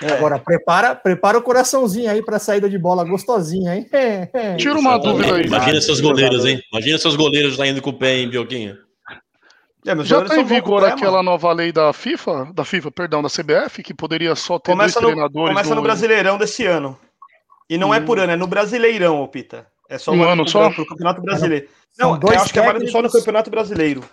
É. 0.00 0.12
Agora, 0.12 0.38
prepara, 0.38 0.94
prepara 0.94 1.36
o 1.36 1.42
coraçãozinho 1.42 2.08
aí 2.08 2.24
para 2.24 2.38
saída 2.38 2.70
de 2.70 2.78
bola 2.78 3.04
gostosinha, 3.04 3.74
hein? 3.74 3.88
Tira 4.56 4.78
uma 4.78 4.98
dúvida 4.98 5.34
aí. 5.34 5.46
Imagina 5.46 5.80
seus 5.80 6.00
goleiros, 6.00 6.44
hein? 6.46 6.62
Imagina 6.72 6.96
seus 6.96 7.16
goleiros 7.16 7.56
saindo 7.56 7.82
com 7.82 7.90
o 7.90 7.98
pé, 7.98 8.18
hein, 8.18 8.30
Bioquinho? 8.30 8.78
É, 9.86 10.04
Já 10.04 10.22
está 10.22 10.36
em 10.38 10.44
vigor 10.44 10.84
aquela 10.84 11.22
nova 11.22 11.52
lei 11.52 11.72
da 11.72 11.92
FIFA, 11.92 12.52
da 12.52 12.64
FIFA, 12.64 12.90
perdão, 12.90 13.22
da 13.22 13.28
CBF, 13.28 13.82
que 13.82 13.94
poderia 13.94 14.34
só 14.34 14.58
ter 14.58 14.72
começa 14.72 15.00
dois 15.00 15.02
no, 15.02 15.16
treinadores. 15.16 15.48
Começa 15.50 15.74
no 15.74 15.82
Brasileirão 15.82 16.36
desse 16.36 16.66
ano. 16.66 16.98
E 17.68 17.78
não 17.78 17.90
hum. 17.90 17.94
é 17.94 18.00
por 18.00 18.18
ano, 18.18 18.32
é 18.32 18.36
no 18.36 18.46
Brasileirão, 18.46 19.26
Pita. 19.26 19.66
É 19.88 19.96
só 19.96 20.12
um 20.12 20.22
ano 20.22 20.46
só? 20.48 20.70
Pro 20.70 20.86
Campeonato 20.86 21.22
Brasileiro. 21.22 21.68
Não, 21.98 22.20
eu 22.20 22.40
acho 22.40 22.52
que 22.52 22.60
é 22.60 22.86
só 22.88 23.02
no 23.02 23.10
Campeonato 23.10 23.50
Brasileiro. 23.50 24.04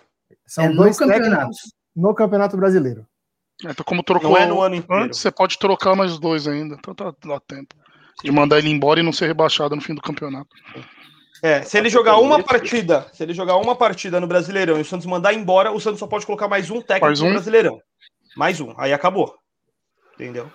São 0.46 0.64
é 0.64 0.68
dois 0.70 0.98
campeonatos 0.98 1.58
no 1.94 2.14
Campeonato 2.14 2.56
Brasileiro. 2.56 3.06
É, 3.64 3.70
então, 3.70 3.84
como 3.84 4.02
trocou 4.02 4.30
não 4.30 4.36
é 4.36 4.46
no 4.46 4.62
ano 4.62 4.76
inteiro. 4.76 5.04
antes, 5.04 5.20
você 5.20 5.30
pode 5.30 5.58
trocar 5.58 5.94
mais 5.94 6.18
dois 6.18 6.46
ainda. 6.46 6.76
Então 6.78 6.94
tá, 6.94 7.12
dá 7.24 7.40
tempo. 7.40 7.74
De 8.22 8.30
mandar 8.30 8.58
ele 8.58 8.70
embora 8.70 9.00
e 9.00 9.02
não 9.02 9.12
ser 9.12 9.26
rebaixado 9.26 9.76
no 9.76 9.82
fim 9.82 9.94
do 9.94 10.00
campeonato. 10.00 10.48
É, 11.42 11.62
se 11.62 11.78
ele 11.78 11.88
jogar 11.88 12.18
uma 12.18 12.42
partida, 12.42 13.06
se 13.12 13.22
ele 13.22 13.32
jogar 13.32 13.56
uma 13.56 13.76
partida 13.76 14.20
no 14.20 14.26
Brasileirão 14.26 14.78
e 14.78 14.80
o 14.80 14.84
Santos 14.84 15.06
mandar 15.06 15.32
embora, 15.32 15.72
o 15.72 15.80
Santos 15.80 16.00
só 16.00 16.06
pode 16.06 16.26
colocar 16.26 16.48
mais 16.48 16.70
um 16.70 16.80
técnico 16.80 17.06
mais 17.06 17.20
um? 17.20 17.26
no 17.26 17.32
Brasileirão. 17.32 17.80
Mais 18.36 18.60
um. 18.60 18.74
Aí 18.76 18.92
acabou. 18.92 19.34
Entendeu? 20.14 20.50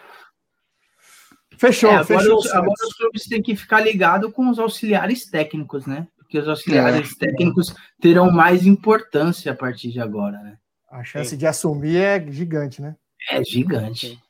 Fechou, 1.57 1.89
é, 1.89 1.95
agora 1.95 2.05
fechou. 2.05 2.37
Os, 2.37 2.51
agora 2.51 2.73
os 2.87 2.93
clubes 2.95 3.27
têm 3.27 3.41
que 3.41 3.55
ficar 3.55 3.79
ligados 3.79 4.31
com 4.33 4.49
os 4.49 4.59
auxiliares 4.59 5.25
técnicos, 5.25 5.85
né? 5.85 6.07
Porque 6.17 6.37
os 6.37 6.47
auxiliares 6.47 7.11
é. 7.13 7.27
técnicos 7.27 7.73
terão 8.01 8.31
mais 8.31 8.65
importância 8.65 9.51
a 9.51 9.55
partir 9.55 9.91
de 9.91 9.99
agora, 9.99 10.37
né? 10.39 10.57
A 10.91 11.03
chance 11.03 11.31
Sim. 11.31 11.37
de 11.37 11.47
assumir 11.47 11.97
é 11.97 12.31
gigante, 12.31 12.81
né? 12.81 12.95
É 13.29 13.43
gigante. 13.43 14.21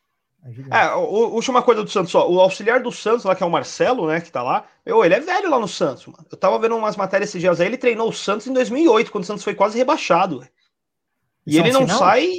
É, 0.71 0.85
é 0.85 0.95
o, 0.95 1.33
última 1.33 1.61
coisa 1.61 1.83
do 1.83 1.89
Santos, 1.89 2.13
ó, 2.15 2.27
o 2.29 2.39
auxiliar 2.39 2.81
do 2.81 2.91
Santos 2.91 3.23
lá, 3.23 3.35
que 3.35 3.43
é 3.43 3.45
o 3.45 3.51
Marcelo, 3.51 4.07
né, 4.07 4.19
que 4.19 4.31
tá 4.31 4.43
lá, 4.43 4.65
meu, 4.85 5.03
ele 5.03 5.15
é 5.15 5.19
velho 5.19 5.49
lá 5.49 5.59
no 5.59 5.67
Santos, 5.67 6.05
mano. 6.07 6.25
Eu 6.29 6.37
tava 6.37 6.59
vendo 6.59 6.75
umas 6.75 6.97
matérias 6.97 7.29
esses 7.29 7.41
dias 7.41 7.61
aí, 7.61 7.67
ele 7.67 7.77
treinou 7.77 8.09
o 8.09 8.13
Santos 8.13 8.47
em 8.47 8.53
2008, 8.53 9.11
quando 9.11 9.23
o 9.23 9.27
Santos 9.27 9.43
foi 9.43 9.55
quase 9.55 9.77
rebaixado. 9.77 10.45
E 11.47 11.57
ele 11.57 11.69
é 11.69 11.71
um 11.71 11.73
não 11.73 11.81
sinal? 11.81 11.99
sai... 11.99 12.29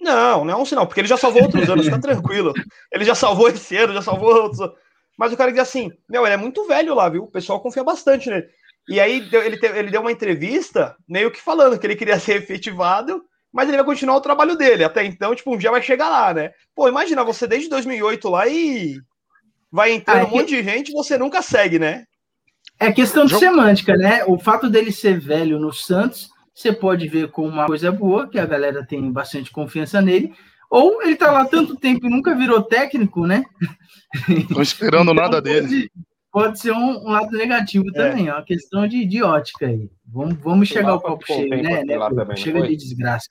Não, 0.00 0.44
não 0.46 0.54
é 0.54 0.56
um 0.56 0.64
sinal, 0.64 0.86
porque 0.86 1.00
ele 1.00 1.08
já 1.08 1.18
salvou 1.18 1.42
outros 1.42 1.68
anos, 1.68 1.86
tá 1.86 1.98
tranquilo. 1.98 2.54
Ele 2.90 3.04
já 3.04 3.14
salvou 3.14 3.48
esse 3.48 3.76
ano, 3.76 3.92
já 3.92 4.00
salvou 4.00 4.34
outros 4.34 4.72
Mas 5.18 5.30
o 5.30 5.36
cara 5.36 5.50
diz 5.50 5.60
assim, 5.60 5.92
meu, 6.08 6.24
ele 6.24 6.32
é 6.32 6.38
muito 6.38 6.66
velho 6.66 6.94
lá, 6.94 7.06
viu? 7.10 7.24
O 7.24 7.30
pessoal 7.30 7.60
confia 7.60 7.84
bastante 7.84 8.30
nele. 8.30 8.48
E 8.88 8.98
aí 8.98 9.28
ele, 9.30 9.58
ele 9.62 9.90
deu 9.90 10.00
uma 10.00 10.10
entrevista, 10.10 10.96
meio 11.06 11.30
que 11.30 11.40
falando 11.40 11.78
que 11.78 11.86
ele 11.86 11.96
queria 11.96 12.18
ser 12.18 12.36
efetivado, 12.36 13.22
mas 13.52 13.68
ele 13.68 13.76
vai 13.76 13.86
continuar 13.86 14.16
o 14.16 14.20
trabalho 14.20 14.56
dele. 14.56 14.84
Até 14.84 15.04
então, 15.04 15.34
tipo, 15.34 15.54
um 15.54 15.58
dia 15.58 15.70
vai 15.70 15.82
chegar 15.82 16.08
lá, 16.08 16.32
né? 16.32 16.50
Pô, 16.74 16.88
imagina 16.88 17.24
você 17.24 17.46
desde 17.46 17.68
2008 17.68 18.28
lá 18.28 18.46
e 18.46 19.00
vai 19.70 19.92
entrando 19.92 20.18
ah, 20.18 20.20
é 20.22 20.24
um 20.24 20.30
monte 20.30 20.48
de 20.48 20.62
gente 20.62 20.90
e 20.90 20.92
você 20.92 21.16
nunca 21.16 21.42
segue, 21.42 21.78
né? 21.78 22.04
É 22.78 22.90
questão 22.90 23.26
de 23.26 23.38
semântica, 23.38 23.94
né? 23.94 24.24
O 24.26 24.38
fato 24.38 24.70
dele 24.70 24.90
ser 24.90 25.20
velho 25.20 25.58
no 25.58 25.72
Santos, 25.72 26.30
você 26.54 26.72
pode 26.72 27.06
ver 27.08 27.30
como 27.30 27.48
uma 27.48 27.66
coisa 27.66 27.92
boa, 27.92 28.28
que 28.28 28.38
a 28.38 28.46
galera 28.46 28.84
tem 28.86 29.12
bastante 29.12 29.50
confiança 29.50 30.00
nele, 30.00 30.32
ou 30.70 31.02
ele 31.02 31.16
tá 31.16 31.30
lá 31.30 31.44
tanto 31.44 31.76
tempo 31.76 32.06
e 32.06 32.10
nunca 32.10 32.34
virou 32.34 32.62
técnico, 32.62 33.26
né? 33.26 33.44
Tô 34.52 34.62
esperando 34.62 35.12
então, 35.12 35.14
nada 35.14 35.42
dele. 35.42 35.90
Pode, 36.32 36.60
ser 36.60 36.72
um, 36.72 37.06
um, 37.06 37.10
lado 37.10 37.36
negativo 37.36 37.88
é. 37.88 37.92
também, 37.92 38.28
é 38.28 38.32
uma 38.32 38.44
questão 38.44 38.86
de, 38.86 39.04
de 39.04 39.22
ótica 39.22 39.66
aí. 39.66 39.90
Vamos, 40.06 40.38
vamos 40.38 40.68
chegar 40.68 40.90
ao 40.90 41.00
copo 41.00 41.26
cheio, 41.26 41.48
né? 41.48 41.84
né 41.84 41.98
também, 41.98 42.36
Chega 42.36 42.62
de 42.62 42.76
desgraça. 42.76 43.26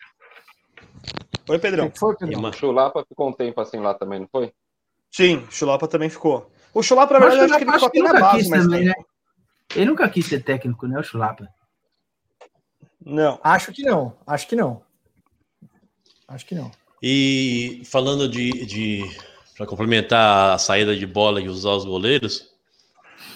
Oi, 1.47 1.59
Pedrão. 1.59 1.91
Foi, 1.95 2.15
Pedrão? 2.15 2.49
O 2.49 2.53
Chulapa 2.53 3.05
ficou 3.07 3.29
um 3.29 3.33
tempo 3.33 3.59
assim 3.61 3.77
lá 3.77 3.93
também, 3.93 4.19
não 4.19 4.27
foi? 4.27 4.51
Sim, 5.09 5.37
o 5.37 5.51
Chulapa 5.51 5.87
também 5.87 6.09
ficou. 6.09 6.51
O 6.73 6.83
Chulapa, 6.83 7.13
na 7.13 7.19
verdade, 7.19 7.51
acho 7.51 7.57
que 7.57 7.63
ele 7.63 7.71
ficou 7.71 7.87
até 7.87 7.99
na 8.01 8.19
base, 8.19 8.49
mas 8.49 8.63
também, 8.63 8.85
né? 8.85 8.93
Ele 9.75 9.85
nunca 9.85 10.09
quis 10.09 10.25
ser 10.25 10.43
técnico, 10.43 10.85
né, 10.87 10.99
o 10.99 11.03
Chulapa? 11.03 11.47
Não. 13.03 13.39
Acho 13.43 13.71
que 13.71 13.83
não. 13.83 14.15
Acho 14.27 14.47
que 14.47 14.55
não. 14.55 14.81
Acho 16.27 16.45
que 16.45 16.53
não. 16.53 16.69
E 17.01 17.81
falando 17.85 18.27
de, 18.27 18.65
de 18.65 19.03
para 19.57 19.65
complementar 19.65 20.53
a 20.53 20.57
saída 20.57 20.95
de 20.95 21.07
bola 21.07 21.41
e 21.41 21.49
usar 21.49 21.71
os 21.71 21.85
goleiros, 21.85 22.48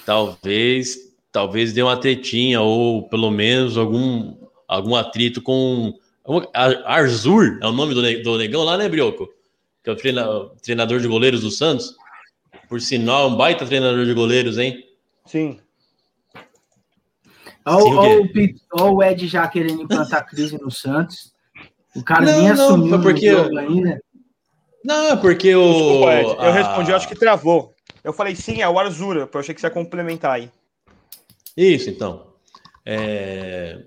talvez 0.06 1.14
talvez 1.34 1.74
dê 1.74 1.82
uma 1.82 1.98
tretinha 1.98 2.62
ou 2.62 3.10
pelo 3.10 3.32
menos 3.32 3.78
algum, 3.78 4.38
algum 4.68 4.96
atrito 4.96 5.42
com. 5.42 6.00
Arzur 6.86 7.60
é 7.62 7.68
o 7.68 7.74
nome 7.74 7.94
do, 7.94 8.24
do 8.24 8.38
negão 8.38 8.64
lá, 8.64 8.78
né, 8.78 8.88
Brioco? 8.88 9.28
Que 9.84 9.90
é 9.90 9.94
o 9.94 9.96
treina, 9.98 10.26
treinador 10.62 11.02
de 11.02 11.08
goleiros 11.08 11.42
do 11.42 11.52
Santos. 11.52 11.98
Por 12.70 12.80
sinal, 12.80 13.24
é 13.24 13.28
um 13.28 13.36
baita 13.36 13.66
treinador 13.66 14.06
de 14.06 14.14
goleiros, 14.14 14.58
hein? 14.58 14.86
Sim. 15.26 15.60
Olha 17.66 18.22
o, 18.74 19.04
Ed 19.04 19.28
já 19.28 19.48
querendo 19.48 19.82
implantar 19.82 20.26
crise 20.26 20.58
no 20.58 20.72
Santos. 20.72 21.34
O 21.96 22.04
cara 22.04 22.26
não, 22.26 22.40
nem 22.40 22.50
assumiu 22.52 23.02
porque... 23.02 23.34
o 23.34 23.44
jogo 23.44 23.58
ainda. 23.58 24.02
Não, 24.84 25.12
é 25.12 25.16
porque 25.16 25.54
o. 25.56 25.72
Desculpa, 25.72 26.14
Ed, 26.14 26.46
eu 26.46 26.52
respondi, 26.52 26.92
eu 26.92 26.96
acho 26.96 27.08
que 27.08 27.16
travou. 27.16 27.73
Eu 28.04 28.14
falei 28.14 28.36
sim, 28.36 28.62
é 28.62 28.68
o 28.68 28.78
Arzura, 28.78 29.30
eu 29.32 29.40
achei 29.40 29.56
que 29.56 29.62
você 29.62 29.68
ia 29.68 29.72
complementar 29.72 30.34
aí. 30.34 30.50
Isso, 31.56 31.90
então. 31.90 32.28
É... 32.86 33.80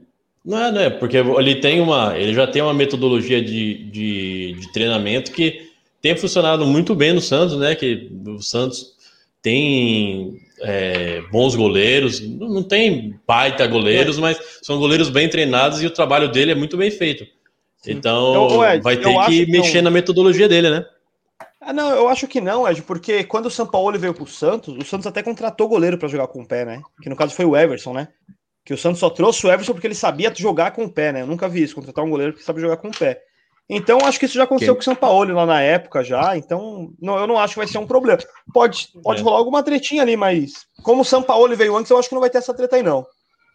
Não 0.44 0.58
é, 0.58 0.72
não 0.72 0.80
é, 0.80 0.90
porque 0.90 1.16
ele 1.16 1.56
tem 1.56 1.80
uma. 1.80 2.16
Ele 2.16 2.32
já 2.32 2.46
tem 2.46 2.62
uma 2.62 2.72
metodologia 2.72 3.42
de, 3.42 3.90
de, 3.90 4.52
de 4.60 4.72
treinamento 4.72 5.32
que 5.32 5.70
tem 6.00 6.16
funcionado 6.16 6.64
muito 6.64 6.94
bem 6.94 7.12
no 7.12 7.20
Santos, 7.20 7.58
né? 7.58 7.74
Que 7.74 8.12
o 8.24 8.40
Santos 8.40 8.94
tem 9.42 10.38
é, 10.60 11.20
bons 11.32 11.56
goleiros, 11.56 12.20
não 12.20 12.62
tem 12.62 13.18
baita 13.26 13.66
goleiros, 13.66 14.18
é. 14.18 14.20
mas 14.20 14.38
são 14.62 14.78
goleiros 14.78 15.10
bem 15.10 15.28
treinados 15.28 15.82
e 15.82 15.86
o 15.86 15.90
trabalho 15.90 16.30
dele 16.30 16.52
é 16.52 16.54
muito 16.54 16.76
bem 16.76 16.92
feito. 16.92 17.24
Sim. 17.82 17.92
Então, 17.92 18.46
então 18.46 18.82
vai 18.82 18.96
ter 18.96 19.26
que 19.26 19.46
mexer 19.50 19.82
na 19.82 19.90
metodologia 19.90 20.48
dele, 20.48 20.70
né? 20.70 20.86
Ah, 21.66 21.72
não, 21.72 21.90
eu 21.90 22.08
acho 22.08 22.28
que 22.28 22.40
não, 22.40 22.66
Ed, 22.68 22.80
porque 22.82 23.24
quando 23.24 23.46
o 23.46 23.50
São 23.50 23.66
Paulo 23.66 23.98
veio 23.98 24.14
pro 24.14 24.24
Santos, 24.24 24.72
o 24.72 24.84
Santos 24.84 25.04
até 25.04 25.20
contratou 25.20 25.66
goleiro 25.66 25.98
para 25.98 26.06
jogar 26.06 26.28
com 26.28 26.40
o 26.40 26.46
pé, 26.46 26.64
né? 26.64 26.80
Que 27.02 27.08
no 27.08 27.16
caso 27.16 27.34
foi 27.34 27.44
o 27.44 27.56
Everson, 27.56 27.92
né? 27.92 28.06
Que 28.64 28.72
o 28.72 28.78
Santos 28.78 29.00
só 29.00 29.10
trouxe 29.10 29.44
o 29.44 29.50
Everson 29.50 29.72
porque 29.72 29.88
ele 29.88 29.94
sabia 29.96 30.32
jogar 30.32 30.70
com 30.70 30.84
o 30.84 30.88
pé, 30.88 31.10
né? 31.10 31.22
Eu 31.22 31.26
nunca 31.26 31.48
vi 31.48 31.64
isso, 31.64 31.74
contratar 31.74 32.04
um 32.04 32.10
goleiro 32.10 32.34
que 32.34 32.44
sabe 32.44 32.60
jogar 32.60 32.76
com 32.76 32.86
o 32.86 32.96
pé. 32.96 33.20
Então, 33.68 33.98
acho 34.04 34.16
que 34.16 34.26
isso 34.26 34.36
já 34.36 34.44
aconteceu 34.44 34.74
que... 34.74 34.78
com 34.78 34.82
o 34.82 34.84
São 34.84 34.94
Paulo 34.94 35.34
lá 35.34 35.44
na 35.44 35.60
época 35.60 36.04
já. 36.04 36.36
Então, 36.36 36.92
não, 37.02 37.18
eu 37.18 37.26
não 37.26 37.36
acho 37.36 37.54
que 37.54 37.58
vai 37.58 37.66
ser 37.66 37.78
um 37.78 37.86
problema. 37.86 38.20
Pode, 38.54 38.86
pode 39.02 39.20
é. 39.20 39.24
rolar 39.24 39.38
alguma 39.38 39.60
tretinha 39.60 40.02
ali, 40.02 40.16
mas 40.16 40.66
como 40.84 41.02
o 41.02 41.04
São 41.04 41.20
Paulo 41.20 41.56
veio 41.56 41.76
antes, 41.76 41.90
eu 41.90 41.98
acho 41.98 42.08
que 42.08 42.14
não 42.14 42.22
vai 42.22 42.30
ter 42.30 42.38
essa 42.38 42.54
treta 42.54 42.76
aí, 42.76 42.82
não. 42.84 43.04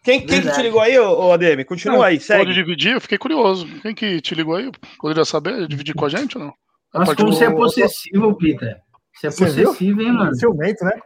Quem, 0.04 0.26
quem 0.26 0.42
que 0.42 0.52
te 0.52 0.60
ligou 0.60 0.82
aí, 0.82 0.98
ô, 0.98 1.32
ADM? 1.32 1.64
Continua 1.64 1.96
não, 1.96 2.04
aí, 2.04 2.20
segue. 2.20 2.44
Pode 2.44 2.54
dividir? 2.54 2.92
Eu 2.92 3.00
fiquei 3.00 3.16
curioso. 3.16 3.66
Quem 3.80 3.94
que 3.94 4.20
te 4.20 4.34
ligou 4.34 4.56
aí? 4.56 4.70
Poderia 4.98 5.24
saber? 5.24 5.66
Dividir 5.66 5.94
com 5.94 6.04
a 6.04 6.10
gente 6.10 6.36
ou 6.36 6.44
não? 6.44 6.54
Mas 6.92 7.14
como 7.14 7.32
você 7.32 7.44
é 7.44 7.50
possessivo, 7.50 8.36
Peter. 8.36 8.80
Você 9.14 9.26
é 9.28 9.30
possessivo, 9.30 10.02
hein, 10.02 10.12
mano? 10.12 10.34
Ciumento, 10.34 10.84
né? 10.84 10.98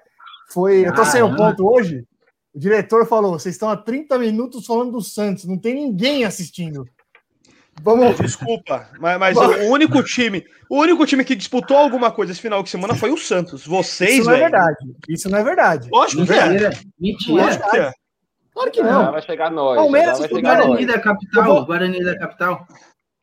Foi, 0.49 0.87
eu 0.87 0.94
tô 0.94 1.05
sem 1.05 1.22
o 1.22 1.35
ponto 1.35 1.68
hoje. 1.68 2.05
O 2.55 2.59
diretor 2.59 3.07
falou: 3.07 3.33
vocês 3.33 3.55
estão 3.55 3.68
há 3.68 3.77
30 3.77 4.18
minutos 4.18 4.64
falando 4.64 4.92
do 4.92 5.03
Santos, 5.03 5.44
não 5.44 5.59
tem 5.59 5.75
ninguém 5.75 6.25
assistindo. 6.25 6.85
Vamos. 7.83 8.16
Desculpa, 8.16 8.88
mas, 8.99 9.18
mas 9.18 9.37
o 9.37 9.64
único 9.70 10.03
time, 10.03 10.42
o 10.70 10.79
único 10.79 11.05
time 11.05 11.25
que 11.25 11.35
disputou 11.35 11.77
alguma 11.77 12.11
coisa 12.11 12.33
esse 12.33 12.40
final 12.40 12.62
de 12.62 12.70
semana 12.70 12.94
foi 12.94 13.11
o 13.11 13.18
Santos. 13.18 13.66
Vocês, 13.66 14.20
Isso 14.20 14.25
não 14.25 14.33
é 14.33 14.38
verdade. 14.38 14.77
Isso 15.09 15.29
não 15.29 15.38
é 15.38 15.44
verdade. 15.44 15.88
Lógico 15.92 16.25
que 16.25 16.33
é. 16.33 16.70
Mentira. 16.99 17.42
Lógico 17.42 17.70
que 17.70 17.77
é. 17.77 17.92
Claro 18.55 18.70
que 18.70 18.83
não. 18.83 19.12
vai 19.12 19.20
chegar 19.20 19.51
nós. 19.51 19.77
Palmeiras, 19.77 20.18
vai 20.18 20.29
chegar 20.29 20.57
Guarani 20.57 20.87
nós. 20.87 20.87
da 20.87 21.01
capital. 21.01 21.44
Vou... 21.44 21.66
Guarani 21.66 22.03
da 22.03 22.18
capital. 22.18 22.66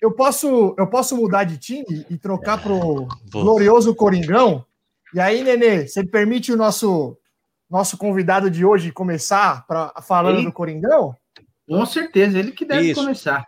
Eu 0.03 0.11
posso, 0.11 0.75
eu 0.77 0.85
posso 0.85 1.15
mudar 1.15 1.45
de 1.45 1.57
time 1.57 2.05
e 2.09 2.17
trocar 2.17 2.61
pro 2.61 3.07
glorioso 3.31 3.95
Coringão? 3.95 4.65
E 5.13 5.19
aí, 5.21 5.41
Nenê, 5.41 5.87
você 5.87 6.05
permite 6.05 6.51
o 6.51 6.57
nosso 6.57 7.17
nosso 7.69 7.97
convidado 7.97 8.51
de 8.51 8.65
hoje 8.65 8.91
começar 8.91 9.65
pra, 9.65 9.93
falando 10.05 10.39
ele, 10.39 10.47
do 10.47 10.51
Coringão? 10.51 11.15
Com 11.65 11.85
certeza, 11.85 12.37
ele 12.37 12.51
que 12.51 12.65
deve 12.65 12.91
Isso. 12.91 12.99
começar. 12.99 13.47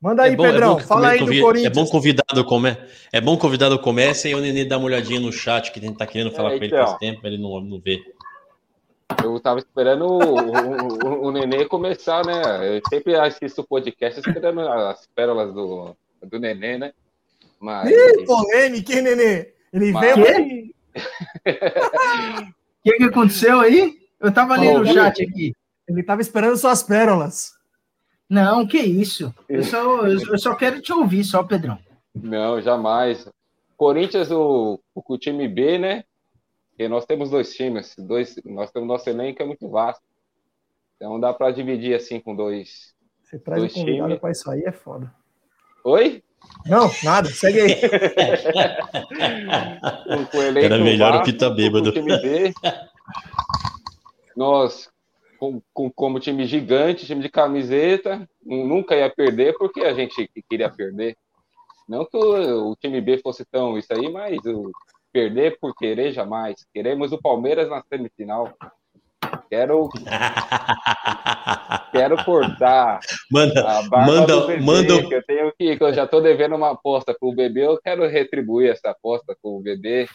Manda 0.00 0.22
aí, 0.22 0.34
é 0.34 0.36
bom, 0.36 0.44
Pedrão. 0.44 0.78
É 0.78 0.82
fala 0.84 1.08
aí 1.08 1.18
do 1.18 1.40
Corinthians. 1.40 1.76
É 1.76 1.80
bom 1.82 1.86
convidado 1.90 2.44
come... 2.44 2.76
é 3.12 3.20
bom 3.20 3.36
convidado 3.36 3.76
comece 3.80 4.28
e 4.28 4.36
o 4.36 4.40
Nenê 4.40 4.64
dá 4.64 4.78
uma 4.78 4.86
olhadinha 4.86 5.18
no 5.18 5.32
chat 5.32 5.72
que 5.72 5.80
a 5.80 5.82
gente 5.82 5.98
tá 5.98 6.06
querendo 6.06 6.30
falar 6.30 6.52
é, 6.52 6.58
com 6.58 6.64
ele 6.64 6.76
faz 6.76 6.90
então. 6.90 6.98
tempo, 7.00 7.26
ele 7.26 7.38
não, 7.38 7.60
não 7.60 7.80
vê. 7.80 8.00
Eu 9.22 9.38
tava 9.40 9.58
esperando 9.58 10.04
o, 10.04 10.18
o, 10.18 11.26
o, 11.26 11.32
Nenê 11.32 11.64
começar, 11.64 12.24
né? 12.24 12.76
Eu 12.76 12.82
sempre 12.88 13.14
assisto 13.14 13.60
o 13.60 13.66
podcast 13.66 14.18
esperando 14.18 14.60
as 14.60 15.06
pérolas 15.14 15.54
do, 15.54 15.96
do 16.22 16.38
Nenê, 16.38 16.76
né? 16.76 16.92
Mas... 17.60 17.90
Ih, 17.90 18.24
polêmica, 18.24 18.92
hein, 18.92 19.02
Nenê? 19.02 19.52
Ele 19.72 19.92
Mas... 19.92 20.14
veio... 20.16 20.70
O 20.96 22.52
que, 22.82 22.92
que 22.92 23.04
aconteceu 23.04 23.60
aí? 23.60 23.96
Eu 24.20 24.32
tava 24.32 24.54
ali 24.54 24.72
no 24.72 24.86
chat 24.86 25.22
aqui. 25.22 25.54
Ele 25.88 26.02
tava 26.02 26.20
esperando 26.20 26.56
suas 26.56 26.82
pérolas. 26.82 27.52
Não, 28.28 28.66
que 28.66 28.78
isso. 28.78 29.32
Eu 29.48 29.62
só, 29.62 30.06
eu 30.06 30.38
só 30.38 30.54
quero 30.54 30.80
te 30.80 30.92
ouvir, 30.92 31.22
só, 31.22 31.44
Pedrão. 31.44 31.78
Não, 32.14 32.60
jamais. 32.60 33.28
Corinthians, 33.76 34.30
o, 34.30 34.80
o 34.94 35.18
time 35.18 35.46
B, 35.46 35.78
né? 35.78 36.04
Porque 36.76 36.88
nós 36.88 37.06
temos 37.06 37.30
dois 37.30 37.54
times, 37.54 37.94
dois, 37.96 38.36
nós 38.44 38.70
temos 38.70 38.86
nosso 38.86 39.08
elenco 39.08 39.42
é 39.42 39.46
muito 39.46 39.66
vasto. 39.66 40.02
Então 40.96 41.18
dá 41.18 41.32
para 41.32 41.50
dividir 41.50 41.94
assim 41.94 42.20
com 42.20 42.36
dois. 42.36 42.94
Você 43.22 43.38
traz 43.38 43.62
dois 43.62 43.74
um 43.74 43.80
convidado 43.80 44.20
para 44.20 44.30
isso 44.30 44.50
aí 44.50 44.62
é 44.62 44.72
foda. 44.72 45.10
Oi? 45.82 46.22
Não, 46.66 46.90
nada, 47.02 47.30
segue 47.30 47.60
aí. 47.60 47.76
com, 50.30 50.42
Era 50.42 50.76
melhor 50.76 51.12
vasto, 51.12 51.22
o 51.22 51.24
Pita 51.32 51.48
bêbado. 51.48 51.92
Time 51.92 52.20
B, 52.20 52.52
nós 54.36 54.90
com, 55.38 55.62
com, 55.72 55.90
como 55.90 56.20
time 56.20 56.44
gigante, 56.44 57.06
time 57.06 57.22
de 57.22 57.30
camiseta, 57.30 58.28
nunca 58.44 58.94
ia 58.94 59.08
perder 59.08 59.56
porque 59.56 59.80
a 59.80 59.94
gente 59.94 60.30
queria 60.46 60.68
perder. 60.68 61.16
Não 61.88 62.04
que 62.04 62.18
o, 62.18 62.72
o 62.72 62.76
time 62.76 63.00
B 63.00 63.16
fosse 63.16 63.46
tão 63.46 63.78
isso 63.78 63.94
aí, 63.94 64.12
mas 64.12 64.36
o, 64.44 64.70
perder 65.16 65.56
por 65.58 65.74
querer 65.74 66.12
jamais. 66.12 66.56
Queremos 66.74 67.10
o 67.10 67.18
Palmeiras 67.18 67.70
na 67.70 67.82
semifinal. 67.88 68.52
Quero. 69.48 69.88
Quero 71.90 72.22
cortar. 72.22 73.00
Manda, 73.32 73.82
manda, 73.90 74.46
bebê, 74.46 74.62
manda. 74.62 75.08
Que 75.08 75.14
eu 75.14 75.24
tenho 75.24 75.50
que, 75.58 75.76
que 75.78 75.82
eu 75.82 75.94
já 75.94 76.04
estou 76.04 76.20
devendo 76.20 76.54
uma 76.54 76.72
aposta 76.72 77.16
com 77.18 77.30
o 77.30 77.34
bebê. 77.34 77.66
Eu 77.66 77.80
quero 77.82 78.06
retribuir 78.06 78.70
essa 78.70 78.90
aposta 78.90 79.34
com 79.40 79.56
o 79.56 79.62
bebê. 79.62 80.06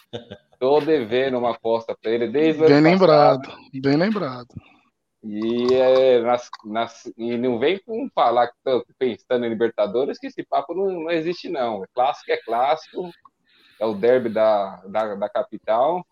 Estou 0.52 0.80
devendo 0.80 1.38
uma 1.38 1.50
aposta 1.50 1.96
para 2.00 2.12
ele 2.12 2.28
desde 2.28 2.64
Bem 2.64 2.80
lembrado, 2.80 3.52
bem 3.82 3.96
lembrado. 3.96 4.46
E, 5.24 5.74
é, 5.74 6.20
nas, 6.20 6.48
nas, 6.64 7.12
e 7.18 7.36
não 7.36 7.58
vem 7.58 7.80
com 7.84 8.08
falar 8.14 8.46
que 8.46 8.54
estou 8.58 8.84
pensando 8.96 9.44
em 9.44 9.48
Libertadores, 9.48 10.18
que 10.18 10.28
esse 10.28 10.44
papo 10.44 10.74
não, 10.74 11.04
não 11.04 11.10
existe, 11.10 11.48
não. 11.48 11.82
Clássico 11.94 12.30
é 12.30 12.36
clássico, 12.36 13.10
é 13.82 13.84
o 13.84 13.94
derby 13.94 14.28
da, 14.28 14.76
da, 14.86 15.14
da 15.16 15.28
capital. 15.28 16.06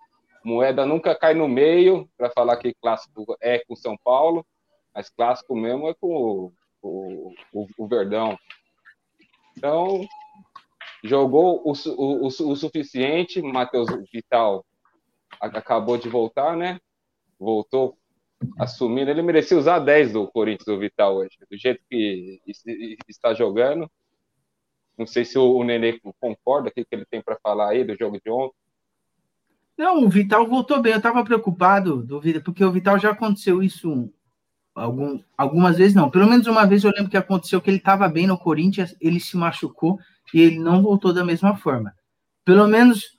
Moeda 0.44 0.84
nunca 0.84 1.14
cai 1.14 1.34
no 1.34 1.46
meio 1.46 2.10
para 2.18 2.28
falar 2.30 2.56
que 2.56 2.74
clássico 2.74 3.36
é 3.40 3.60
com 3.60 3.76
São 3.76 3.96
Paulo, 4.04 4.44
mas 4.92 5.08
clássico 5.08 5.54
mesmo 5.54 5.88
é 5.88 5.94
com 5.94 6.52
o, 6.82 7.32
o, 7.52 7.66
o 7.78 7.86
Verdão. 7.86 8.36
Então, 9.56 10.04
jogou 11.04 11.62
o, 11.64 11.72
o, 11.72 12.26
o, 12.26 12.56
suficiente. 12.56 13.40
Matheus 13.40 13.88
Vital 14.12 14.66
acabou 15.40 15.96
de 15.96 16.08
voltar, 16.08 16.56
né? 16.56 16.80
Voltou 17.38 17.96
assumindo. 18.58 19.12
Ele 19.12 19.22
merecia 19.22 19.56
usar 19.56 19.78
10 19.78 20.14
do 20.14 20.26
Corinthians, 20.26 20.66
o 20.66 20.78
Vital, 20.78 21.18
hoje, 21.18 21.38
do 21.48 21.56
jeito 21.56 21.80
que 21.88 22.40
está 23.06 23.32
jogando. 23.32 23.88
Não 25.00 25.06
sei 25.06 25.24
se 25.24 25.38
o, 25.38 25.64
Nenê 25.64 25.98
concorda 26.20 26.70
com 26.70 26.78
o 26.78 26.84
que 26.84 26.94
ele 26.94 27.06
tem 27.06 27.22
para 27.22 27.38
falar 27.42 27.70
aí 27.70 27.82
do 27.82 27.96
jogo 27.96 28.20
de 28.22 28.30
ontem. 28.30 28.54
Não, 29.78 30.04
o 30.04 30.10
Vital 30.10 30.46
voltou 30.46 30.78
bem. 30.82 30.92
Eu 30.92 30.98
estava 30.98 31.24
preocupado, 31.24 32.02
duvida, 32.02 32.38
porque 32.42 32.62
o 32.62 32.70
Vital 32.70 32.98
já 32.98 33.12
aconteceu 33.12 33.62
isso 33.62 34.12
algum, 34.74 35.18
algumas 35.38 35.78
vezes, 35.78 35.94
não. 35.94 36.10
Pelo 36.10 36.28
menos 36.28 36.46
uma 36.46 36.66
vez 36.66 36.84
eu 36.84 36.92
lembro 36.94 37.10
que 37.10 37.16
aconteceu 37.16 37.62
que 37.62 37.70
ele 37.70 37.78
estava 37.78 38.06
bem 38.10 38.26
no 38.26 38.36
Corinthians, 38.36 38.94
ele 39.00 39.18
se 39.18 39.38
machucou 39.38 39.98
e 40.34 40.40
ele 40.42 40.58
não 40.58 40.82
voltou 40.82 41.14
da 41.14 41.24
mesma 41.24 41.56
forma. 41.56 41.94
Pelo 42.44 42.68
menos 42.68 43.16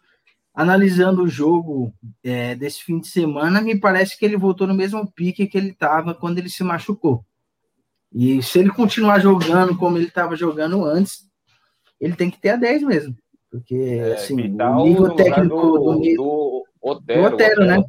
analisando 0.53 1.23
o 1.23 1.27
jogo 1.27 1.91
é, 2.23 2.53
desse 2.53 2.83
fim 2.83 2.99
de 2.99 3.07
semana, 3.07 3.59
me 3.59 3.75
parece 3.75 4.19
que 4.19 4.23
ele 4.23 4.37
voltou 4.37 4.67
no 4.67 4.75
mesmo 4.75 5.11
pique 5.11 5.47
que 5.47 5.57
ele 5.57 5.71
estava 5.71 6.13
quando 6.13 6.37
ele 6.37 6.49
se 6.49 6.63
machucou. 6.63 7.25
E 8.13 8.43
se 8.43 8.59
ele 8.59 8.69
continuar 8.69 9.17
jogando 9.17 9.75
como 9.75 9.97
ele 9.97 10.05
estava 10.05 10.35
jogando 10.35 10.85
antes, 10.85 11.30
ele 12.01 12.15
tem 12.15 12.31
que 12.31 12.39
ter 12.39 12.49
a 12.49 12.55
10 12.55 12.83
mesmo. 12.83 13.15
Porque, 13.49 13.75
é, 13.75 14.13
assim, 14.13 14.33
o 14.33 14.83
nível 14.83 15.15
técnico 15.15 15.55
do, 15.55 15.77
do, 15.77 16.15
do, 16.15 16.65
Otero, 16.81 17.21
do 17.21 17.35
Otero, 17.35 17.65
né? 17.65 17.83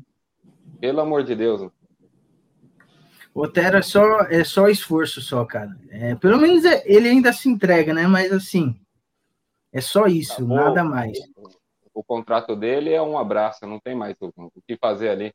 Pelo 0.81 1.01
amor 1.01 1.25
de 1.25 1.35
Deus. 1.35 1.71
O 3.35 3.43
Otero 3.43 3.79
é 3.79 3.83
só, 3.83 4.21
é 4.23 4.45
só 4.45 4.69
esforço, 4.69 5.23
só, 5.23 5.45
cara. 5.45 5.75
É, 5.89 6.15
pelo 6.17 6.39
menos 6.39 6.65
é, 6.65 6.83
ele 6.85 7.09
ainda 7.09 7.33
se 7.33 7.49
entrega, 7.49 7.95
né? 7.95 8.07
Mas, 8.07 8.31
assim, 8.33 8.79
é 9.73 9.81
só 9.81 10.07
isso, 10.07 10.37
tá 10.37 10.55
nada 10.55 10.85
mais. 10.85 11.19
O, 11.37 11.49
o, 12.01 12.05
contrato 12.05 12.55
dele 12.55 12.93
é 12.93 13.01
um 13.01 13.17
abraço, 13.17 13.67
não 13.67 13.81
tem 13.81 13.95
mais 13.95 14.17
o, 14.21 14.33
o 14.37 14.63
que 14.67 14.77
fazer 14.77 15.09
ali. 15.09 15.33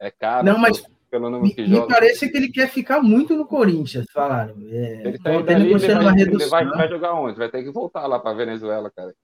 É 0.00 0.10
caro. 0.10 0.44
Não, 0.44 0.58
mas 0.58 0.82
pelo 1.10 1.30
número 1.30 1.54
que 1.54 1.62
me, 1.62 1.68
joga. 1.68 1.82
Me 1.82 1.88
parece 1.88 2.30
que 2.30 2.36
ele 2.36 2.50
quer 2.50 2.68
ficar 2.68 3.00
muito 3.00 3.36
no 3.36 3.46
Corinthians, 3.46 4.06
falaram. 4.12 4.54
É, 4.70 5.08
ele 5.08 5.18
tá 5.18 5.30
ali, 5.30 5.72
ele, 5.72 5.78
vai, 5.78 6.20
ele 6.20 6.46
vai, 6.46 6.66
vai, 6.66 6.88
jogar 6.88 7.14
onde? 7.14 7.38
Vai 7.38 7.50
ter 7.50 7.62
que 7.62 7.70
voltar 7.70 8.06
lá 8.06 8.18
para 8.18 8.36
Venezuela, 8.36 8.90
cara. 8.94 9.14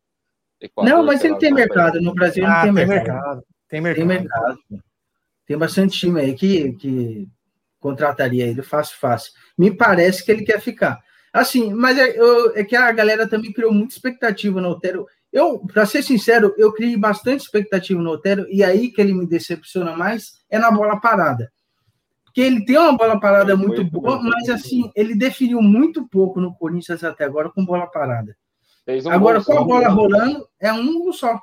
Equador, 0.60 0.90
não, 0.90 1.04
mas 1.04 1.22
ele 1.24 1.36
tem 1.36 1.52
mercado. 1.52 2.00
No 2.00 2.14
Brasil 2.14 2.44
ah, 2.46 2.62
tem, 2.62 2.74
tem 2.74 2.86
mercado. 2.86 3.14
mercado. 3.14 3.42
Tem 3.68 3.80
mercado. 3.80 3.96
Tem 3.96 4.06
mercado. 4.06 4.58
Tem 5.46 5.58
bastante 5.58 5.98
time 5.98 6.20
aí 6.20 6.34
que, 6.34 6.72
que 6.74 7.28
contrataria 7.78 8.46
ele 8.46 8.62
fácil, 8.62 8.96
fácil. 8.98 9.32
Me 9.58 9.70
parece 9.70 10.24
que 10.24 10.32
ele 10.32 10.44
quer 10.44 10.60
ficar. 10.60 11.02
Assim, 11.32 11.74
mas 11.74 11.98
é, 11.98 12.18
eu, 12.18 12.56
é 12.56 12.64
que 12.64 12.76
a 12.76 12.90
galera 12.92 13.28
também 13.28 13.52
criou 13.52 13.72
muita 13.72 13.94
expectativa 13.94 14.60
no 14.60 14.70
Otero. 14.70 15.06
Eu, 15.32 15.58
para 15.58 15.84
ser 15.84 16.02
sincero, 16.02 16.54
eu 16.56 16.72
criei 16.72 16.96
bastante 16.96 17.40
expectativa 17.40 18.00
no 18.00 18.10
Otero, 18.10 18.46
e 18.48 18.62
aí 18.62 18.90
que 18.90 19.00
ele 19.00 19.12
me 19.12 19.26
decepciona 19.26 19.96
mais 19.96 20.44
é 20.48 20.58
na 20.58 20.70
bola 20.70 21.00
parada. 21.00 21.52
Porque 22.34 22.40
ele 22.40 22.64
tem 22.64 22.76
uma 22.76 22.96
bola 22.96 23.20
parada 23.20 23.56
muito 23.56 23.84
boa, 23.84 24.20
mas 24.20 24.48
assim, 24.48 24.90
ele 24.96 25.14
definiu 25.14 25.62
muito 25.62 26.04
pouco 26.08 26.40
no 26.40 26.52
Corinthians 26.52 27.04
até 27.04 27.22
agora 27.22 27.48
com 27.48 27.64
bola 27.64 27.86
parada. 27.86 28.36
Um 28.88 29.08
agora, 29.08 29.40
com 29.40 29.56
a 29.56 29.62
bola 29.62 29.88
rolando, 29.88 30.44
é 30.58 30.72
um 30.72 31.12
só. 31.12 31.40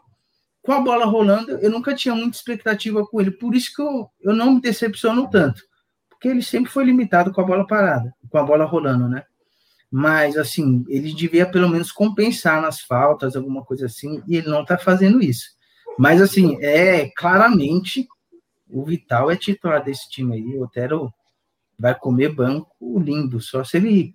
Com 0.61 0.73
a 0.73 0.81
bola 0.81 1.05
rolando, 1.05 1.51
eu 1.59 1.71
nunca 1.71 1.95
tinha 1.95 2.13
muita 2.13 2.35
expectativa 2.35 3.07
com 3.07 3.21
ele. 3.21 3.31
Por 3.31 3.55
isso 3.55 3.73
que 3.73 3.81
eu, 3.81 4.09
eu 4.19 4.35
não 4.35 4.55
me 4.55 4.61
decepciono 4.61 5.29
tanto. 5.29 5.63
Porque 6.09 6.27
ele 6.27 6.43
sempre 6.43 6.69
foi 6.69 6.83
limitado 6.83 7.31
com 7.31 7.39
a 7.39 7.45
bola 7.45 7.65
parada, 7.65 8.13
com 8.29 8.37
a 8.37 8.43
bola 8.43 8.65
rolando, 8.65 9.07
né? 9.07 9.23
mas 9.89 10.37
assim, 10.37 10.85
ele 10.87 11.13
devia 11.13 11.45
pelo 11.45 11.67
menos 11.67 11.91
compensar 11.91 12.61
nas 12.61 12.79
faltas, 12.79 13.35
alguma 13.35 13.63
coisa 13.65 13.87
assim, 13.87 14.23
e 14.25 14.37
ele 14.37 14.47
não 14.47 14.61
está 14.61 14.77
fazendo 14.77 15.21
isso. 15.21 15.49
Mas 15.99 16.21
assim, 16.21 16.57
é 16.61 17.09
claramente 17.17 18.07
o 18.71 18.83
Vital 18.83 19.29
é 19.29 19.35
titular 19.35 19.83
desse 19.83 20.09
time 20.09 20.35
aí, 20.35 20.57
o 20.57 20.63
Otero 20.63 21.13
vai 21.77 21.95
comer 21.95 22.29
banco 22.29 22.99
lindo, 22.99 23.39
só 23.39 23.63
se 23.63 23.77
ele 23.77 24.13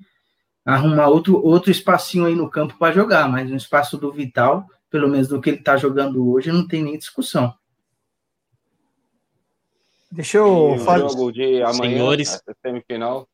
arrumar 0.64 1.08
outro, 1.08 1.40
outro 1.44 1.70
espacinho 1.70 2.26
aí 2.26 2.34
no 2.34 2.50
campo 2.50 2.76
para 2.78 2.94
jogar, 2.94 3.28
mas 3.28 3.48
no 3.50 3.56
espaço 3.56 3.96
do 3.96 4.10
Vital, 4.12 4.66
pelo 4.90 5.08
menos 5.08 5.28
do 5.28 5.40
que 5.40 5.50
ele 5.50 5.58
está 5.58 5.76
jogando 5.76 6.28
hoje, 6.30 6.50
não 6.50 6.66
tem 6.66 6.82
nem 6.82 6.98
discussão. 6.98 7.54
Deixa 10.10 10.38
eu 10.38 10.78
falar. 10.78 11.08
jogo 11.08 11.32
de 11.32 11.62
amanhã, 11.62 11.98
Senhores. 11.98 12.42
semifinal, 12.62 13.28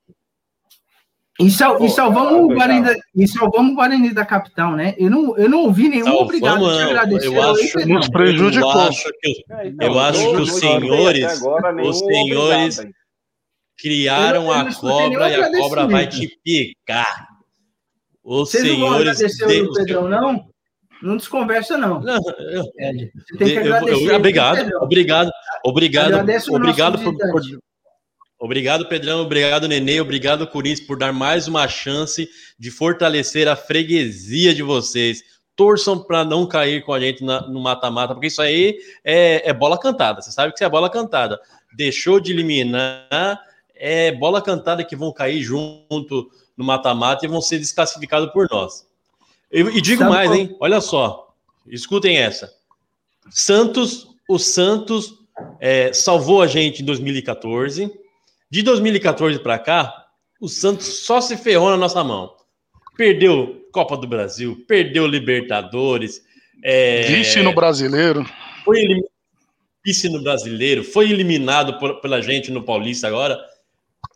e, 1.41 1.51
sal, 1.51 1.83
e 1.83 1.89
salvamos 1.89 2.33
o 2.33 2.55
Guarani 2.55 2.85
da, 2.85 2.95
e 3.15 3.27
salvamos 3.27 3.73
o 3.73 3.75
Guarani 3.75 4.13
da 4.13 4.25
capital, 4.25 4.77
né? 4.77 4.95
Eu 4.99 5.11
não, 5.11 5.37
eu 5.37 5.49
não 5.49 5.65
ouvi 5.65 5.89
nenhum 5.89 6.05
salvamos, 6.05 6.27
obrigado 6.27 6.61
te 6.61 6.83
agradecer. 6.83 7.27
Eu 7.27 7.43
acho, 7.43 7.79
aí, 7.79 7.87
nos 7.87 8.09
prejudicou. 8.09 8.73
Eu 8.73 8.81
acho 8.81 9.11
que, 9.21 9.45
é, 9.51 9.69
então, 9.69 9.89
eu 9.89 9.99
acho 9.99 10.31
que 10.31 10.37
os 10.37 10.53
senhores, 10.53 11.43
os 11.85 11.99
senhores 11.99 12.87
criaram 13.79 14.47
eu, 14.47 14.53
eu 14.53 14.53
a 14.53 14.75
cobra 14.75 15.31
e 15.31 15.35
a 15.43 15.51
cobra 15.51 15.87
vai 15.87 16.07
te 16.07 16.39
picar. 16.45 17.29
Os 18.23 18.51
Vocês 18.51 18.65
senhores. 18.65 19.21
Não 19.41 19.65
vão 19.65 19.75
Pedrão, 19.75 20.09
não? 20.09 20.53
Não 21.03 21.17
desconversa, 21.17 21.77
não. 21.77 22.01
não 22.01 22.15
eu, 22.15 22.63
Você 22.63 23.37
tem 23.39 23.49
que 23.49 23.59
agradecer. 23.59 24.11
Eu, 24.11 24.17
obrigado, 24.17 24.71
obrigado, 24.81 25.31
obrigado, 25.65 26.15
obrigado 26.51 27.03
por, 27.03 27.17
por, 27.17 27.43
Obrigado, 28.43 28.89
Pedrão. 28.89 29.23
Obrigado, 29.23 29.69
Nenê. 29.69 30.01
Obrigado, 30.01 30.45
Corinthians, 30.49 30.85
por 30.85 30.99
dar 30.99 31.13
mais 31.13 31.47
uma 31.47 31.69
chance 31.69 32.29
de 32.59 32.73
fortalecer 32.73 33.47
a 33.47 33.55
freguesia 33.55 34.53
de 34.53 34.65
vocês. 34.65 35.23
Torçam 35.55 36.03
para 36.03 36.25
não 36.25 36.45
cair 36.45 36.83
com 36.83 36.93
a 36.93 36.99
gente 36.99 37.23
na, 37.23 37.47
no 37.47 37.61
mata-mata, 37.61 38.15
porque 38.15 38.27
isso 38.27 38.43
aí 38.43 38.81
é, 39.05 39.49
é, 39.49 39.53
bola 39.53 39.79
cantada. 39.79 40.21
Você 40.21 40.33
sabe 40.33 40.51
que 40.51 40.57
isso 40.57 40.65
é 40.65 40.69
bola 40.69 40.91
cantada. 40.91 41.41
Deixou 41.77 42.19
de 42.19 42.33
eliminar, 42.33 43.41
é 43.77 44.11
bola 44.11 44.43
cantada 44.43 44.83
que 44.83 44.97
vão 44.97 45.13
cair 45.13 45.41
junto 45.41 46.29
no 46.57 46.65
mata-mata 46.65 47.25
e 47.25 47.29
vão 47.29 47.41
ser 47.41 47.61
desclassificados 47.61 48.33
por 48.33 48.49
nós. 48.51 48.85
E, 49.53 49.61
e 49.61 49.81
digo 49.81 50.01
sabe 50.01 50.11
mais, 50.11 50.33
hein? 50.33 50.57
Olha 50.59 50.81
só. 50.81 51.33
Escutem 51.69 52.19
essa. 52.19 52.53
Santos, 53.31 54.09
o 54.29 54.37
Santos 54.37 55.15
é, 55.61 55.93
salvou 55.93 56.43
a 56.43 56.49
gente 56.49 56.83
em 56.83 56.85
2014 56.85 58.02
de 58.53 58.61
2014 58.61 59.39
para 59.39 59.59
cá, 59.59 60.09
o 60.39 60.47
Santos 60.47 61.07
só 61.07 61.23
se 61.23 61.39
ferrou 61.39 61.71
na 61.71 61.77
nossa 61.79 62.05
mão. 62.05 62.37
Perdeu 62.99 63.67
Copa 63.73 63.97
do 63.97 64.07
Brasil, 64.07 64.63
perdeu 64.69 65.07
Libertadores. 65.07 66.21
É... 66.63 67.05
Vice 67.05 67.43
no 67.43 67.55
brasileiro. 67.55 68.27
Foi 68.63 68.79
elim... 68.79 69.01
vice 69.83 70.07
no 70.11 70.23
brasileiro, 70.23 70.85
foi 70.85 71.11
eliminado 71.11 71.79
por, 71.79 72.03
pela 72.03 72.21
gente 72.21 72.51
no 72.51 72.63
Paulista 72.63 73.09
agora 73.09 73.41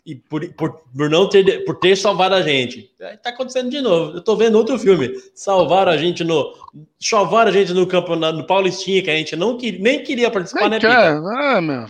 e 0.07 0.15
por, 0.15 0.49
por, 0.55 0.83
por 0.97 1.11
não 1.11 1.29
ter 1.29 1.65
por 1.65 1.81
ter 1.81 1.97
salvado 1.97 2.37
a 2.37 2.41
gente. 2.41 2.89
Está 3.01 3.31
acontecendo 3.31 3.69
de 3.69 3.81
novo. 3.81 4.13
Eu 4.13 4.19
estou 4.21 4.37
vendo 4.37 4.57
outro 4.57 4.79
filme. 4.79 5.11
Salvaram 5.35 5.91
a 5.91 5.97
gente 5.97 6.23
no 6.23 6.55
salvaram 7.01 7.51
a 7.51 7.53
gente 7.53 7.75
no 7.75 7.89
campo 7.89 8.15
no 8.15 8.47
Paulistinha 8.47 9.03
que 9.03 9.11
a 9.11 9.17
gente 9.17 9.35
não 9.35 9.57
queria, 9.57 9.81
nem 9.81 10.05
queria 10.05 10.31
participar, 10.31 10.69
nem 10.69 10.71
né? 10.71 10.79
Quer. 10.79 11.17
Ah, 11.17 11.61
meu. 11.61 11.87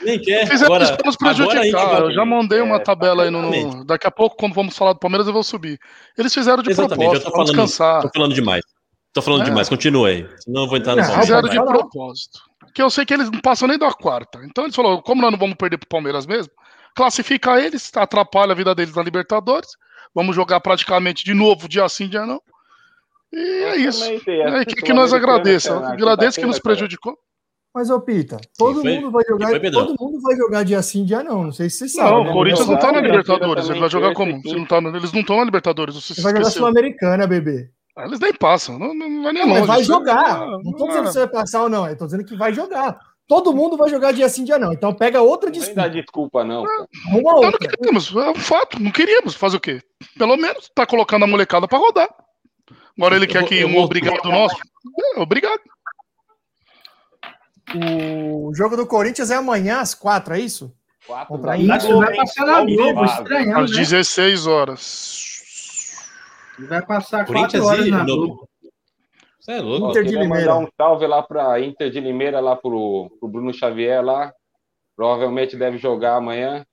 Nem 0.00 0.16
quer. 0.20 0.48
Agora, 0.62 0.84
isso 0.84 0.96
nos 1.04 1.16
prejudicar. 1.16 2.02
Eu 2.02 2.12
já 2.12 2.24
mandei 2.24 2.60
uma 2.60 2.76
é, 2.76 2.78
tabela 2.78 3.24
aí 3.24 3.30
no, 3.30 3.84
daqui 3.84 4.06
a 4.06 4.12
pouco 4.12 4.36
quando 4.36 4.54
vamos 4.54 4.76
falar 4.76 4.92
do 4.92 5.00
Palmeiras 5.00 5.26
eu 5.26 5.32
vou 5.32 5.42
subir. 5.42 5.76
Eles 6.16 6.32
fizeram 6.32 6.62
de 6.62 6.70
exatamente, 6.70 7.20
propósito, 7.20 7.32
para 7.32 7.44
descansar. 7.44 8.02
Tô 8.02 8.10
falando 8.14 8.34
demais. 8.34 8.62
Tô 9.12 9.20
falando 9.20 9.42
é. 9.42 9.44
demais. 9.46 9.68
Continua 9.68 10.08
aí. 10.08 10.24
Senão 10.38 10.62
eu 10.62 10.68
vou 10.68 10.78
entrar 10.78 10.94
no 10.94 11.02
é, 11.02 11.20
Fizeram 11.20 11.48
de 11.48 11.64
propósito. 11.64 12.38
Que 12.72 12.80
eu 12.82 12.90
sei 12.90 13.04
que 13.04 13.14
eles 13.14 13.28
não 13.28 13.40
passam 13.40 13.66
nem 13.66 13.78
da 13.78 13.90
quarta. 13.90 14.38
Então 14.44 14.64
eles 14.64 14.76
falaram, 14.76 15.02
como 15.02 15.20
nós 15.20 15.32
não 15.32 15.38
vamos 15.38 15.56
perder 15.56 15.78
pro 15.78 15.88
Palmeiras 15.88 16.26
mesmo, 16.26 16.52
classifica 16.96 17.60
eles, 17.60 17.92
atrapalha 17.94 18.52
a 18.52 18.56
vida 18.56 18.74
deles 18.74 18.94
na 18.94 19.02
Libertadores. 19.02 19.70
Vamos 20.14 20.34
jogar 20.34 20.60
praticamente 20.60 21.24
de 21.24 21.34
novo, 21.34 21.68
dia 21.68 21.86
sim, 21.88 22.08
dia 22.08 22.24
não. 22.24 22.40
E 23.32 23.38
é 23.38 23.76
isso. 23.76 24.04
É 24.04 24.64
que, 24.64 24.76
que 24.76 24.92
nós 24.92 25.12
agradeçamos. 25.12 25.86
Agradeço 25.88 26.40
que 26.40 26.46
nos 26.46 26.58
prejudicou. 26.58 27.16
Mas, 27.74 27.90
ô 27.90 28.00
Pita, 28.00 28.38
todo 28.56 28.82
mundo 28.82 29.10
vai 29.10 29.22
jogar. 29.28 29.60
Todo 29.70 29.94
mundo 30.00 30.18
vai 30.22 30.34
jogar 30.34 30.62
dia 30.62 30.80
sim, 30.80 31.04
dia 31.04 31.22
não. 31.22 31.44
Não 31.44 31.52
sei 31.52 31.68
se 31.68 31.80
você 31.80 31.88
sabe. 31.90 32.10
Não, 32.10 32.24
né? 32.24 32.30
o 32.30 32.32
Corinthians 32.32 32.66
não 32.66 32.78
tá 32.78 32.90
na 32.90 33.02
Libertadores. 33.02 33.68
Ele 33.68 33.80
vai 33.80 33.90
jogar 33.90 34.14
como? 34.14 34.40
Se 34.40 34.54
não 34.54 34.64
tá, 34.64 34.78
eles 34.78 35.12
não 35.12 35.20
estão 35.20 35.36
na 35.36 35.44
Libertadores. 35.44 35.94
Você 35.94 36.22
vai 36.22 36.32
jogar 36.32 36.50
Sul-Americana, 36.50 37.26
bebê. 37.26 37.70
Ah, 37.94 38.06
eles 38.06 38.20
nem 38.20 38.32
passam, 38.32 38.78
não, 38.78 38.94
não 38.94 39.22
vai 39.22 39.32
nem 39.32 39.46
não, 39.46 39.54
longe. 39.54 39.66
Vai 39.66 39.84
jogar. 39.84 40.40
Não, 40.40 40.62
não 40.62 40.72
tô 40.72 40.86
dizendo 40.86 41.12
se 41.12 41.18
vai 41.18 41.28
passar 41.28 41.64
ou 41.64 41.68
não. 41.68 41.86
Eu 41.86 41.96
tô 41.96 42.06
dizendo 42.06 42.24
que 42.24 42.36
vai 42.36 42.54
jogar. 42.54 42.98
Todo 43.28 43.52
mundo 43.52 43.76
vai 43.76 43.90
jogar 43.90 44.12
dia 44.12 44.28
sim, 44.28 44.44
dia 44.44 44.58
não. 44.58 44.72
Então 44.72 44.94
pega 44.94 45.20
outra 45.20 45.50
desculpa. 45.50 45.80
Não 45.80 45.88
dá 45.88 45.94
desculpa, 45.94 46.44
não. 46.44 46.64
Uma 47.08 47.34
outra. 47.34 47.50
Não 47.50 47.58
queríamos, 47.58 48.14
é 48.14 48.30
um 48.30 48.34
fato, 48.36 48.80
não 48.80 48.90
queríamos. 48.92 49.34
Fazer 49.34 49.56
o 49.56 49.60
quê? 49.60 49.82
Pelo 50.16 50.36
menos 50.36 50.70
tá 50.74 50.86
colocando 50.86 51.24
a 51.24 51.26
molecada 51.26 51.66
para 51.66 51.78
rodar. 51.78 52.08
Agora 52.96 53.16
ele 53.16 53.26
quer 53.26 53.44
que 53.44 53.64
um 53.64 53.78
obrigado 53.78 54.30
nosso. 54.30 54.56
É, 55.16 55.20
obrigado. 55.20 55.60
O 57.74 58.54
jogo 58.54 58.76
do 58.76 58.86
Corinthians 58.86 59.30
é 59.30 59.34
amanhã 59.34 59.80
às 59.80 59.92
quatro, 59.92 60.34
é 60.34 60.40
isso? 60.40 60.72
Quatro. 61.04 61.38
Pra 61.38 61.56
isso 61.56 61.98
vai 61.98 62.14
passar 62.14 62.46
na 62.46 62.64
Globo, 62.64 63.04
estranhando, 63.04 63.64
Às 63.64 63.70
16 63.72 64.46
horas. 64.46 66.06
Vai 66.58 66.80
passar 66.86 67.26
quatro 67.26 67.64
horas 67.64 67.86
na 67.88 68.04
Globo. 68.04 68.48
Você 69.46 69.52
é 69.52 69.60
louco. 69.60 69.90
Inter 69.90 70.02
de 70.02 70.16
Limeira. 70.16 70.54
mandar 70.54 70.58
um 70.58 70.68
salve 70.76 71.06
lá 71.06 71.22
para 71.22 71.60
Inter 71.60 71.88
de 71.88 72.00
Limeira, 72.00 72.40
lá 72.40 72.56
pro, 72.56 73.08
pro 73.20 73.28
Bruno 73.28 73.54
Xavier 73.54 74.04
lá. 74.04 74.34
Provavelmente 74.96 75.56
deve 75.56 75.78
jogar 75.78 76.16
amanhã. 76.16 76.66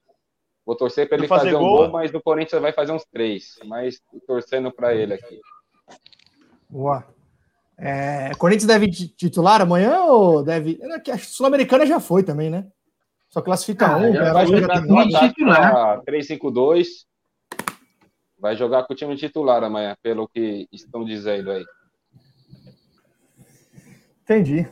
Vou 0.66 0.76
torcer 0.76 1.08
para 1.08 1.20
ele 1.20 1.28
fazer, 1.28 1.52
fazer 1.52 1.56
um 1.56 1.60
gol, 1.60 1.92
mas 1.92 2.12
o 2.12 2.20
Corinthians 2.20 2.60
vai 2.60 2.74
fazer 2.74 2.92
uns 2.92 3.06
três. 3.06 3.60
Mas 3.66 4.02
torcendo 4.26 4.72
para 4.72 4.96
ele 4.96 5.14
aqui. 5.14 5.40
Boa. 6.68 7.06
É, 7.78 8.32
Corinthians 8.40 8.66
deve 8.66 8.90
titular 8.90 9.62
amanhã 9.62 10.06
ou 10.06 10.44
deve. 10.44 10.80
A 11.12 11.18
Sul-Americana 11.20 11.86
já 11.86 12.00
foi 12.00 12.24
também, 12.24 12.50
né? 12.50 12.66
Só 13.30 13.40
classifica 13.40 13.86
ah, 13.86 13.98
um. 13.98 14.14
Vai 14.14 14.48
jogar 14.48 14.82
titular. 15.30 16.02
3-5-2. 16.02 16.88
Vai 18.40 18.56
jogar 18.56 18.84
com 18.84 18.94
o 18.94 18.96
time 18.96 19.16
titular 19.16 19.64
amanhã, 19.64 19.96
pelo 20.02 20.28
que 20.28 20.68
estão 20.72 21.06
dizendo 21.06 21.52
aí. 21.52 21.64
Entendi. 24.24 24.68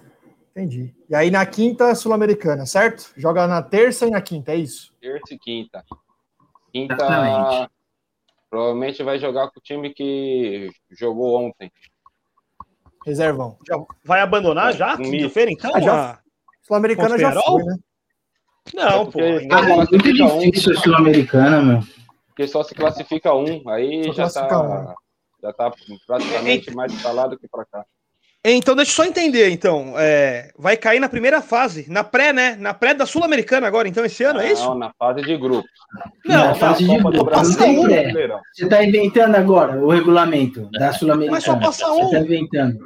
Entendi. 0.52 0.93
E 1.10 1.16
aí 1.16 1.32
na 1.32 1.45
quinta, 1.45 1.93
Sul-Americana, 1.95 2.66
certo? 2.66 3.14
Joga 3.16 3.47
na 3.47 3.62
terça 3.62 4.06
e 4.06 4.10
na 4.10 4.22
quinta, 4.22 4.52
é 4.52 4.58
isso? 4.58 4.93
Terça 4.99 5.34
e 5.34 5.39
quinta. 5.39 5.84
Quinta, 6.74 6.93
Exatamente. 6.93 7.72
provavelmente 8.49 9.04
vai 9.04 9.20
jogar 9.20 9.49
com 9.49 9.60
o 9.60 9.64
time 9.64 9.93
que 9.93 10.70
jogou 10.89 11.41
ontem. 11.41 11.72
Reservão. 13.06 13.58
Já 13.68 13.78
vai 14.04 14.22
abandonar 14.22 14.74
já? 14.74 14.97
Quinta-feira, 14.97 15.52
então? 15.52 15.72
Ah, 15.74 15.82
já. 15.82 16.20
Sul-Americana 16.62 17.18
já 17.18 17.32
foi, 17.34 17.64
né? 17.64 17.78
Não, 18.74 19.02
é 19.02 19.06
pô. 19.06 19.20
Ah, 19.52 19.70
é 19.70 19.76
muito 19.76 19.97
difícil 19.97 20.74
um. 20.74 20.78
Sul-Americana, 20.78 21.62
meu. 21.62 21.80
Porque 22.28 22.47
só 22.47 22.64
se 22.64 22.76
classifica 22.76 23.34
um, 23.34 23.68
aí 23.70 24.12
já 24.14 24.30
tá, 24.30 24.62
um. 24.62 24.93
já 25.41 25.54
tá 25.54 25.72
praticamente 26.06 26.74
mais 26.74 26.93
falado 27.02 27.38
que 27.38 27.47
pra 27.47 27.66
cá. 27.66 27.86
Então, 28.44 28.76
deixa 28.76 28.92
eu 28.92 28.96
só 28.96 29.06
entender, 29.06 29.52
então. 29.52 29.94
É, 29.98 30.52
vai 30.58 30.76
cair 30.76 31.00
na 31.00 31.08
primeira 31.08 31.42
fase, 31.42 31.86
na 31.89 32.04
pré, 32.04 32.34
né? 32.34 32.56
Na 32.56 32.74
pré 32.74 32.94
da 32.94 33.06
Sul-Americana 33.06 33.68
agora, 33.68 33.88
então, 33.88 34.04
esse 34.04 34.24
ano, 34.24 34.39
não, 34.39 34.46
é 34.46 34.52
isso? 34.52 34.66
Não, 34.66 34.76
na 34.76 34.92
fase 34.98 35.22
de 35.22 35.38
grupo. 35.38 35.68
Não, 36.26 36.48
na 36.48 36.56
fase 36.56 36.88
de 36.88 36.98
grupo. 36.98 37.26
Passa 37.26 37.66
um. 37.66 37.84
Você 37.84 38.64
está 38.64 38.84
inventando 38.84 39.36
agora 39.36 39.80
o 39.80 39.92
regulamento 39.92 40.68
da 40.72 40.92
Sul-Americana. 40.92 41.38
Mas 41.38 41.44
só 41.44 41.56
passa 41.56 41.92
um. 41.92 42.10
Você 42.10 42.18
está 42.18 42.20
inventando. 42.20 42.80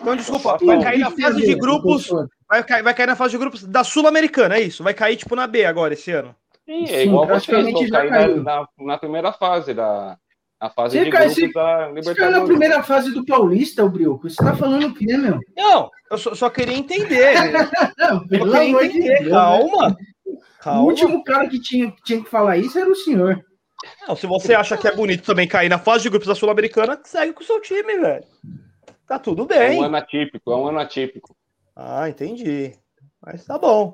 Então, 0.00 0.16
desculpa, 0.16 0.58
vai 0.64 0.82
cair 0.82 0.98
na 0.98 1.10
fase 1.10 1.40
de 1.40 1.54
grupos. 1.54 2.10
Vai 2.48 2.64
cair, 2.64 2.82
vai 2.82 2.94
cair 2.94 3.06
na 3.06 3.16
fase 3.16 3.30
de 3.30 3.38
grupos 3.38 3.62
da 3.62 3.84
Sul-Americana, 3.84 4.56
é 4.56 4.62
isso? 4.62 4.82
Vai 4.82 4.94
cair, 4.94 5.16
tipo, 5.16 5.36
na 5.36 5.46
B 5.46 5.64
agora, 5.64 5.94
esse 5.94 6.10
ano. 6.10 6.34
Sim, 6.64 6.84
é 6.84 6.86
Sim, 6.86 7.08
igual 7.08 7.26
vocês, 7.26 7.46
praticamente 7.46 7.72
vão 7.72 7.86
já 7.88 7.98
cair 7.98 8.10
caiu. 8.10 8.42
na, 8.42 8.60
na, 8.60 8.66
na 8.78 8.98
primeira 8.98 9.32
fase 9.32 9.72
da 9.74 10.16
na 10.62 10.70
fase 10.70 10.96
Você 10.98 11.04
de 11.04 11.10
grupos 11.10 11.34
da 11.34 11.40
Você 11.40 11.50
caiu 11.52 11.60
na 11.86 11.88
Libertadores. 11.88 12.44
primeira 12.48 12.82
fase 12.84 13.10
do 13.12 13.24
Paulista, 13.26 13.84
o 13.84 13.88
Brioco. 13.90 14.30
Você 14.30 14.36
tá 14.36 14.54
falando 14.54 14.86
o 14.86 14.94
quê, 14.94 15.16
meu? 15.16 15.40
Não, 15.56 15.90
eu 16.10 16.16
só, 16.18 16.34
só 16.34 16.48
queria 16.48 16.76
entender. 16.76 17.34
né? 17.34 17.70
Não, 17.98 18.22
Eu 18.22 18.28
pelo 18.28 18.52
queria 18.52 18.68
amor 18.68 18.82
de 18.88 18.98
entender. 18.98 19.18
Deus. 19.20 19.30
Calma. 19.32 19.88
né? 19.88 19.96
O 20.24 20.38
Calma. 20.62 20.82
último 20.82 21.24
cara 21.24 21.48
que 21.48 21.60
tinha, 21.60 21.90
que 21.90 22.02
tinha 22.04 22.22
que 22.22 22.30
falar 22.30 22.56
isso 22.56 22.78
era 22.78 22.88
o 22.88 22.94
senhor. 22.94 23.44
Não, 24.06 24.14
se 24.14 24.28
você 24.28 24.54
acha 24.54 24.76
que 24.76 24.86
é 24.86 24.94
bonito 24.94 25.24
também 25.24 25.48
cair 25.48 25.68
na 25.68 25.78
fase 25.78 26.04
de 26.04 26.10
grupos 26.10 26.28
da 26.28 26.36
Sul-Americana, 26.36 27.00
segue 27.02 27.32
com 27.32 27.42
o 27.42 27.46
seu 27.46 27.60
time, 27.60 27.98
velho. 27.98 28.24
Tá 29.08 29.18
tudo 29.18 29.42
É 29.52 29.68
bem. 29.70 29.80
um 29.80 29.82
ano 29.82 29.96
atípico, 29.96 30.52
é 30.52 30.56
um 30.56 30.68
ano 30.68 30.78
atípico. 30.78 31.34
Ah, 31.74 32.08
entendi. 32.08 32.72
Mas 33.20 33.44
tá 33.44 33.58
bom. 33.58 33.92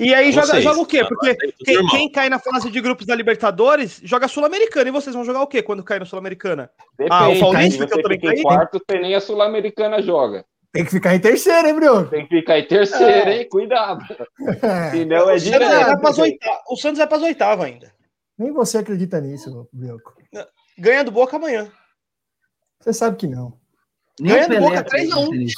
E 0.00 0.14
aí 0.14 0.32
Vocês, 0.32 0.46
joga, 0.46 0.60
joga 0.62 0.80
o 0.80 0.86
quê? 0.86 1.02
tá, 1.02 1.08
Porque 1.08 1.34
tá 1.34 1.46
tudo 1.46 1.54
quem, 1.62 1.86
quem 1.88 2.10
cai 2.10 2.30
na 2.30 2.38
fase 2.38 2.70
de 2.70 2.80
grupos 2.80 3.04
da 3.04 3.14
Libertadores 3.14 4.00
joga 4.02 4.28
Sul-Americana. 4.28 4.88
E 4.88 4.92
vocês 4.92 5.14
vão 5.14 5.26
jogar 5.26 5.42
o 5.42 5.46
quê 5.46 5.62
quando 5.62 5.84
cair 5.84 5.98
na 6.00 6.06
Sul-Americana? 6.06 6.70
Ah, 7.10 7.28
o 7.28 7.38
Paulista, 7.38 7.86
se 7.86 7.92
que 7.92 7.98
eu 7.98 8.02
também 8.02 8.18
caí? 8.18 8.40
quarto, 8.40 8.80
você 8.80 8.98
nem 8.98 9.14
a 9.14 9.20
Sul-Americana 9.20 10.00
joga. 10.00 10.46
Tem 10.72 10.86
que 10.86 10.90
ficar 10.90 11.14
em 11.14 11.20
terceiro, 11.20 11.68
hein, 11.68 11.74
Bruno? 11.74 12.08
Tem 12.08 12.26
que 12.26 12.38
ficar 12.38 12.58
em 12.58 12.66
terceiro, 12.66 13.30
hein? 13.30 13.46
Cuidado. 13.50 14.02
É 14.40 15.22
o, 15.22 15.26
Santos 15.26 15.26
vai 15.26 15.38
direto. 15.38 16.00
o 16.70 16.76
Santos 16.76 16.98
vai 16.98 17.06
para 17.06 17.16
as 17.18 17.22
oitavas 17.22 17.66
ainda. 17.66 17.92
Nem 18.38 18.52
você 18.52 18.78
acredita 18.78 19.20
nisso, 19.20 19.68
Brioco. 19.70 20.14
Ganha 20.78 21.04
do 21.04 21.10
Boca 21.10 21.36
amanhã. 21.36 21.70
Você 22.80 22.94
sabe 22.94 23.18
que 23.18 23.26
não. 23.26 23.52
Ganha 24.18 24.46
o 24.46 24.48
do 24.48 24.60
Boca 24.60 24.82
3 24.82 25.12
a 25.12 25.18
1. 25.18 25.22
acredita 25.24 25.36
nisso. 25.36 25.54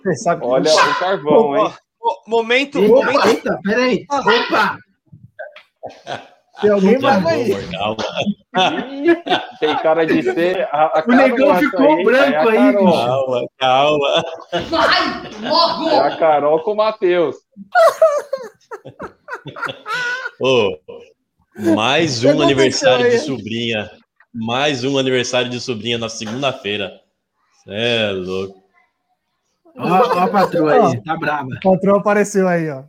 3x1. 0.00 0.02
Você 0.02 0.14
sabe 0.16 0.40
que 0.40 0.46
Olha 0.46 0.72
o 0.72 0.98
carvão, 0.98 1.56
hein? 1.56 1.72
Momento, 2.26 2.78
Eita, 2.78 2.94
momento. 2.94 3.28
eita, 3.28 3.60
peraí. 3.62 4.06
Opa! 4.10 4.78
Tem 6.60 6.70
alguém 6.70 6.98
mais 6.98 7.26
aí. 7.26 7.52
Tem 9.60 9.76
cara 9.78 10.04
de 10.06 10.22
ser. 10.22 10.62
A, 10.72 11.00
a 11.00 11.04
O 11.06 11.12
negão 11.12 11.54
ficou 11.56 11.94
aí, 11.96 12.04
branco 12.04 12.50
é 12.50 12.58
aí, 12.58 12.72
Carol. 12.72 12.86
bicho. 12.86 13.06
calma, 13.06 13.46
calma. 13.58 14.24
É 15.90 15.98
a 16.00 16.16
Carol 16.16 16.60
com 16.62 16.72
o 16.72 16.76
Matheus. 16.76 17.36
Ô, 20.40 20.78
mais 21.74 22.24
um 22.24 22.40
aniversário 22.42 23.06
de 23.08 23.16
aí? 23.16 23.18
sobrinha. 23.18 23.90
Mais 24.32 24.84
um 24.84 24.96
aniversário 24.98 25.50
de 25.50 25.60
sobrinha 25.60 25.98
na 25.98 26.08
segunda-feira. 26.08 26.92
É 27.68 28.10
louco. 28.12 28.59
Ó, 29.78 29.88
ó 29.88 30.18
a 30.20 30.28
patroa 30.28 30.88
aí, 30.90 31.02
tá 31.02 31.16
brava. 31.16 31.48
O 31.48 31.60
patrão 31.72 31.96
apareceu 31.96 32.46
aí, 32.48 32.68
ó. 32.70 32.82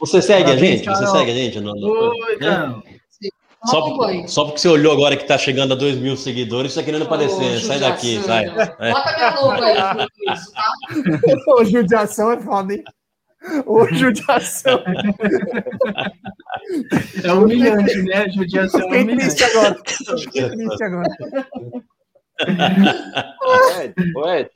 Você 0.00 0.20
segue 0.20 0.42
a 0.42 0.46
Parabéns, 0.54 0.78
gente? 0.80 0.88
Você 0.90 1.06
segue 1.06 1.30
a 1.30 1.34
gente? 1.34 1.60
No, 1.60 1.74
no- 1.74 1.88
Oi, 1.88 2.36
Carol. 2.38 2.82
só, 3.64 4.26
só 4.26 4.44
porque 4.44 4.58
você 4.58 4.68
olhou 4.68 4.92
agora 4.92 5.16
que 5.16 5.24
tá 5.26 5.38
chegando 5.38 5.72
a 5.72 5.76
2 5.76 5.96
mil 5.96 6.16
seguidores, 6.16 6.72
você 6.72 6.80
tá 6.80 6.84
querendo 6.86 7.04
aparecer. 7.04 7.60
Sai 7.60 7.78
daqui, 7.80 8.20
sai. 8.22 8.44
É. 8.80 8.90
Bota 8.92 9.12
minha 9.14 9.30
logo 9.40 9.62
aí, 9.62 10.06
isso, 10.34 10.52
tá? 10.52 10.72
Ô, 11.52 11.64
judiação 11.64 12.32
é 12.32 12.40
foda, 12.40 12.74
hein? 12.74 12.84
Ô, 13.66 13.86
judiação. 13.94 14.82
É 17.22 17.32
humilhante, 17.32 18.02
né? 18.02 18.28
Judiação 18.30 18.80
é 18.80 18.84
Fiquei 18.84 19.02
humilhante. 19.02 19.26
triste 19.36 19.44
agora. 19.44 19.76
Fiquei 20.18 20.48
triste 20.50 20.84
agora. 20.84 21.16
Ed, 23.84 23.94
ô, 24.16 24.28
Ed, 24.28 24.50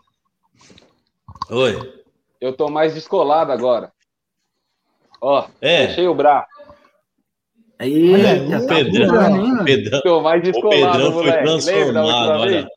Oi. 1.50 1.94
eu 2.40 2.52
tô 2.52 2.68
mais 2.68 2.94
descolado 2.94 3.52
agora. 3.52 3.92
Ó, 5.20 5.46
É. 5.60 5.88
fechei 5.88 6.06
o 6.06 6.14
braço. 6.14 6.46
Eita, 7.80 8.44
O 8.44 8.66
tá 8.66 8.74
Pedrão, 8.74 9.36
hein, 9.36 9.52
o? 9.60 9.64
Pedrão, 9.64 10.00
Tô 10.02 10.20
mais 10.20 10.40
o 10.40 10.44
descolado, 10.52 10.92
Pedrão 10.92 11.12
foi 11.12 11.22
moleque. 11.22 11.42
Transformado, 11.44 12.40
olha. 12.40 12.68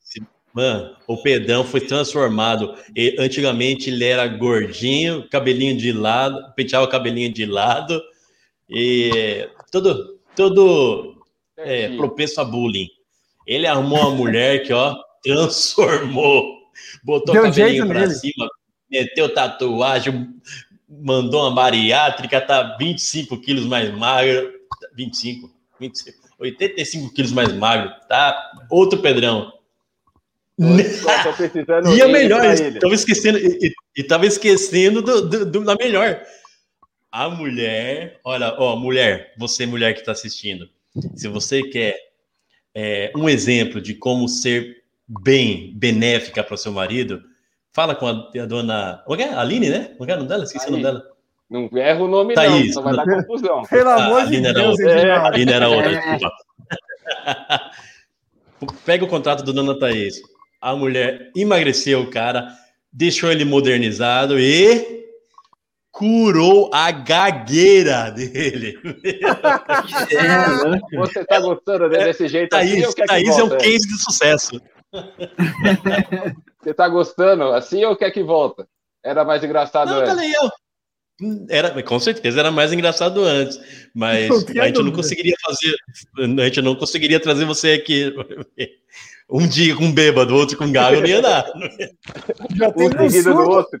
Se- 0.00 0.22
Mano, 0.52 0.96
o 1.06 1.22
Pedrão 1.22 1.64
foi 1.64 1.80
transformado. 1.82 2.74
E, 2.96 3.14
antigamente 3.18 3.90
ele 3.90 4.04
era 4.04 4.26
gordinho, 4.26 5.28
cabelinho 5.28 5.76
de 5.76 5.92
lado, 5.92 6.38
penteava 6.54 6.86
o 6.86 6.90
cabelinho 6.90 7.30
de 7.32 7.44
lado 7.44 8.02
e 8.68 9.46
todo, 9.70 10.18
todo 10.34 11.22
é, 11.58 11.94
propenso 11.96 12.40
a 12.40 12.44
bullying. 12.44 12.88
Ele 13.46 13.66
arrumou 13.66 13.98
uma 14.00 14.10
mulher 14.10 14.62
que, 14.62 14.72
ó, 14.72 14.96
transformou. 15.22 16.55
Botou 17.02 17.32
Deu 17.34 17.42
o 17.42 17.46
cabelinho 17.46 17.86
pra 17.86 18.00
nele. 18.00 18.14
cima, 18.14 18.48
meteu 18.90 19.32
tatuagem, 19.32 20.34
mandou 20.88 21.42
uma 21.42 21.54
bariátrica, 21.54 22.40
tá 22.40 22.76
25 22.78 23.40
quilos 23.40 23.66
mais 23.66 23.90
magro. 23.96 24.52
25, 24.96 25.50
25, 25.80 26.18
85 26.38 27.12
quilos 27.14 27.32
mais 27.32 27.52
magro. 27.52 27.92
Tá 28.08 28.52
outro 28.70 29.00
Pedrão. 29.00 29.52
E 31.94 32.00
a 32.02 32.08
melhor, 32.08 32.40
tava 32.80 32.94
esquecendo, 32.94 33.38
e, 33.38 33.66
e- 33.68 33.74
e 33.98 34.02
tava 34.02 34.24
esquecendo 34.26 35.02
do, 35.02 35.28
do- 35.28 35.46
do- 35.46 35.64
da 35.64 35.74
melhor. 35.76 36.22
A 37.12 37.28
mulher, 37.28 38.18
olha, 38.24 38.54
ó, 38.58 38.74
mulher, 38.76 39.34
você 39.38 39.66
mulher 39.66 39.94
que 39.94 40.02
tá 40.04 40.12
assistindo, 40.12 40.68
se 41.14 41.28
você 41.28 41.62
quer 41.62 41.98
é, 42.74 43.10
um 43.16 43.28
exemplo 43.28 43.80
de 43.80 43.94
como 43.94 44.28
ser 44.28 44.82
bem 45.08 45.72
benéfica 45.76 46.42
para 46.42 46.54
o 46.54 46.58
seu 46.58 46.72
marido, 46.72 47.22
fala 47.72 47.94
com 47.94 48.06
a, 48.06 48.10
a 48.42 48.46
dona, 48.46 49.02
como 49.06 49.20
é 49.20 49.24
que 49.24 49.30
é? 49.30 49.34
Aline, 49.34 49.70
né? 49.70 49.90
É 50.00 50.02
é 50.10 50.14
o 50.14 50.16
nome 50.16 50.28
dela? 50.28 50.44
Esqueci 50.44 50.68
o 50.68 50.70
nome 50.72 50.82
dela. 50.82 51.02
Não 51.48 51.70
erra 51.78 52.02
o 52.02 52.08
nome, 52.08 52.34
Thaís. 52.34 52.66
não, 52.66 52.72
só 52.72 52.82
vai 52.82 52.96
dar 52.96 53.04
confusão. 53.24 53.62
Pelo 53.62 53.88
Ah, 53.90 54.06
amor 54.06 54.22
de 54.22 54.26
Aline 54.28 54.46
era 54.48 54.54
Deus, 54.60 54.68
outra. 54.70 54.98
Edinaldo. 54.98 55.26
Aline 55.28 55.52
era 55.52 55.68
outra, 55.68 55.92
É. 55.92 56.00
desculpa. 56.00 56.30
Pega 58.84 59.04
o 59.04 59.08
contrato 59.08 59.42
do 59.44 59.52
Dona 59.52 59.78
Thaís. 59.78 60.16
A 60.60 60.74
mulher 60.74 61.30
emagreceu 61.36 62.00
o 62.00 62.10
cara, 62.10 62.48
deixou 62.92 63.30
ele 63.30 63.44
modernizado 63.44 64.40
e 64.40 65.04
curou 65.92 66.70
a 66.74 66.90
gagueira 66.90 68.10
dele. 68.16 68.78
É. 70.10 70.96
Você 70.96 71.24
tá 71.24 71.38
gostando 71.40 71.88
desse 71.88 72.26
jeito 72.28 72.54
assim 72.54 72.80
Thaís, 72.80 72.94
que 72.94 73.04
Thaís 73.06 73.38
é 73.38 73.44
um 73.44 73.48
case 73.50 73.86
de 73.86 73.98
sucesso. 74.02 74.60
Você 76.62 76.74
tá 76.74 76.88
gostando 76.88 77.44
assim 77.52 77.84
ou 77.84 77.96
quer 77.96 78.10
que 78.10 78.22
volta? 78.22 78.66
Era 79.04 79.24
mais 79.24 79.42
engraçado 79.44 79.88
Não, 79.90 79.98
antes. 79.98 80.10
falei 80.10 80.32
eu. 80.34 80.50
Era, 81.48 81.82
com 81.82 81.98
certeza 81.98 82.40
era 82.40 82.50
mais 82.50 82.72
engraçado 82.74 83.24
antes, 83.24 83.58
mas 83.94 84.28
Não 84.28 84.62
a 84.62 84.66
gente 84.66 84.82
não 84.82 84.92
conseguiria 84.92 85.34
fazer, 85.42 85.74
a 86.18 86.44
gente 86.44 86.60
não 86.60 86.74
conseguiria 86.76 87.18
trazer 87.18 87.46
você 87.46 87.70
aqui 87.72 88.12
um 89.30 89.48
dia 89.48 89.74
com 89.74 89.90
bêbado, 89.90 90.34
outro 90.34 90.58
com 90.58 90.70
gago, 90.70 91.00
não 91.00 91.06
ia 91.06 91.22
dar. 91.22 91.46
Já 92.54 92.70
tem 92.70 92.88
Um 92.88 93.08
seguido 93.08 93.30
do 93.30 93.36
surdo, 93.36 93.50
outro. 93.50 93.80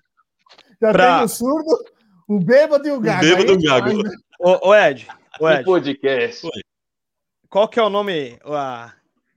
já 0.80 0.92
Pra- 0.92 1.16
tem 1.16 1.24
um 1.24 1.28
surdo, 1.28 1.84
o 2.26 2.38
bêbado 2.38 2.88
e 2.88 2.90
o 2.92 3.00
gago. 3.00 3.20
bêbado 3.20 3.52
e 3.52 3.54
o 3.54 3.62
gago. 3.62 4.02
Ô, 4.40 4.74
Ed, 4.74 5.06
Que 5.38 5.44
Ed, 5.44 5.64
podcast. 5.64 6.48
qual 7.50 7.68
que 7.68 7.78
é 7.78 7.82
o 7.82 7.90
nome 7.90 8.38
a, 8.46 8.92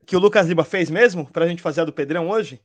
que 0.09 0.15
o 0.15 0.19
Lucas 0.19 0.47
Lima 0.47 0.63
fez 0.63 0.89
mesmo 0.89 1.29
pra 1.31 1.47
gente 1.47 1.61
fazer 1.61 1.81
a 1.81 1.85
do 1.85 1.93
Pedrão 1.93 2.27
hoje? 2.29 2.59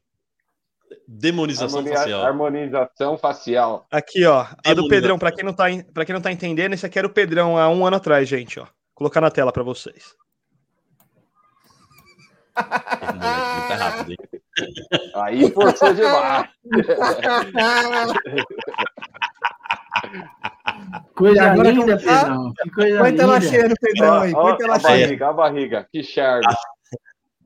Demonização 1.07 1.81
Harmonia- 1.81 1.99
facial. 1.99 2.25
Harmonização 2.25 3.19
facial. 3.19 3.87
Aqui, 3.91 4.25
ó. 4.25 4.47
A 4.65 4.73
do. 4.73 4.89
Pedrão, 4.89 5.19
pra 5.19 5.31
quem, 5.31 5.45
não 5.45 5.53
tá, 5.53 5.67
quem 5.69 6.15
não 6.15 6.21
tá 6.23 6.33
entendendo, 6.33 6.73
esse 6.73 6.87
aqui 6.87 6.99
era 6.99 7.07
o 7.07 7.11
Pedrão 7.13 7.59
há 7.59 7.69
um 7.69 7.85
ano 7.87 7.97
atrás, 7.97 8.27
gente, 8.27 8.59
ó. 8.59 8.63
Vou 8.65 8.73
colocar 8.95 9.21
na 9.21 9.31
tela 9.31 9.53
pra 9.53 9.63
vocês. 9.63 10.15
Tá 12.55 13.75
rápido, 13.77 14.13
hein? 14.13 14.17
Aí 15.17 15.51
forçou 15.53 15.93
demais. 15.93 16.49
Coisa 21.15 21.51
agora 21.51 21.71
linda? 21.71 21.97
Pedrão. 21.97 22.53
Que 22.63 22.71
coisa 22.71 22.99
Põe 22.99 23.17
tela 23.17 23.39
linda. 23.39 23.51
cheia 23.51 23.69
no 23.69 23.75
Pedrão 23.81 24.21
aí, 24.21 24.33
põe 24.33 24.57
tela 24.57 24.77
a 24.77 24.81
cheia. 24.81 25.07
barriga, 25.07 25.29
a 25.29 25.33
barriga. 25.33 25.89
Que 25.93 26.03
charme. 26.03 26.47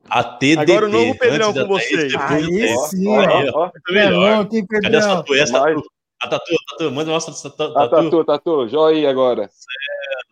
A 0.09 0.23
TDP. 0.23 0.71
Agora 0.71 0.85
o 0.85 0.89
novo 0.89 1.17
Pedrão 1.17 1.53
com 1.53 1.67
vocês. 1.67 2.11
depois 2.11 2.31
Aí 2.31 2.77
sim, 2.87 3.07
ó, 3.07 3.19
Aí, 3.19 3.49
ó, 3.49 3.59
ó. 3.59 3.69
Tá 3.69 3.79
É 3.89 3.93
melhor. 3.93 4.47
Cadê 4.81 4.97
essa 4.97 5.15
tatu? 5.15 5.35
Essa 5.35 5.53
tatu? 5.53 5.83
A 6.21 6.27
tatu, 6.27 6.53
a 6.53 6.71
tatu, 6.71 6.91
manda 6.91 7.11
mostra 7.11 7.33
essa 7.33 7.49
tatu. 7.49 7.77
A 7.77 7.87
tatu, 7.87 8.25
tatu. 8.25 8.67
Joia 8.67 9.09
agora. 9.09 9.49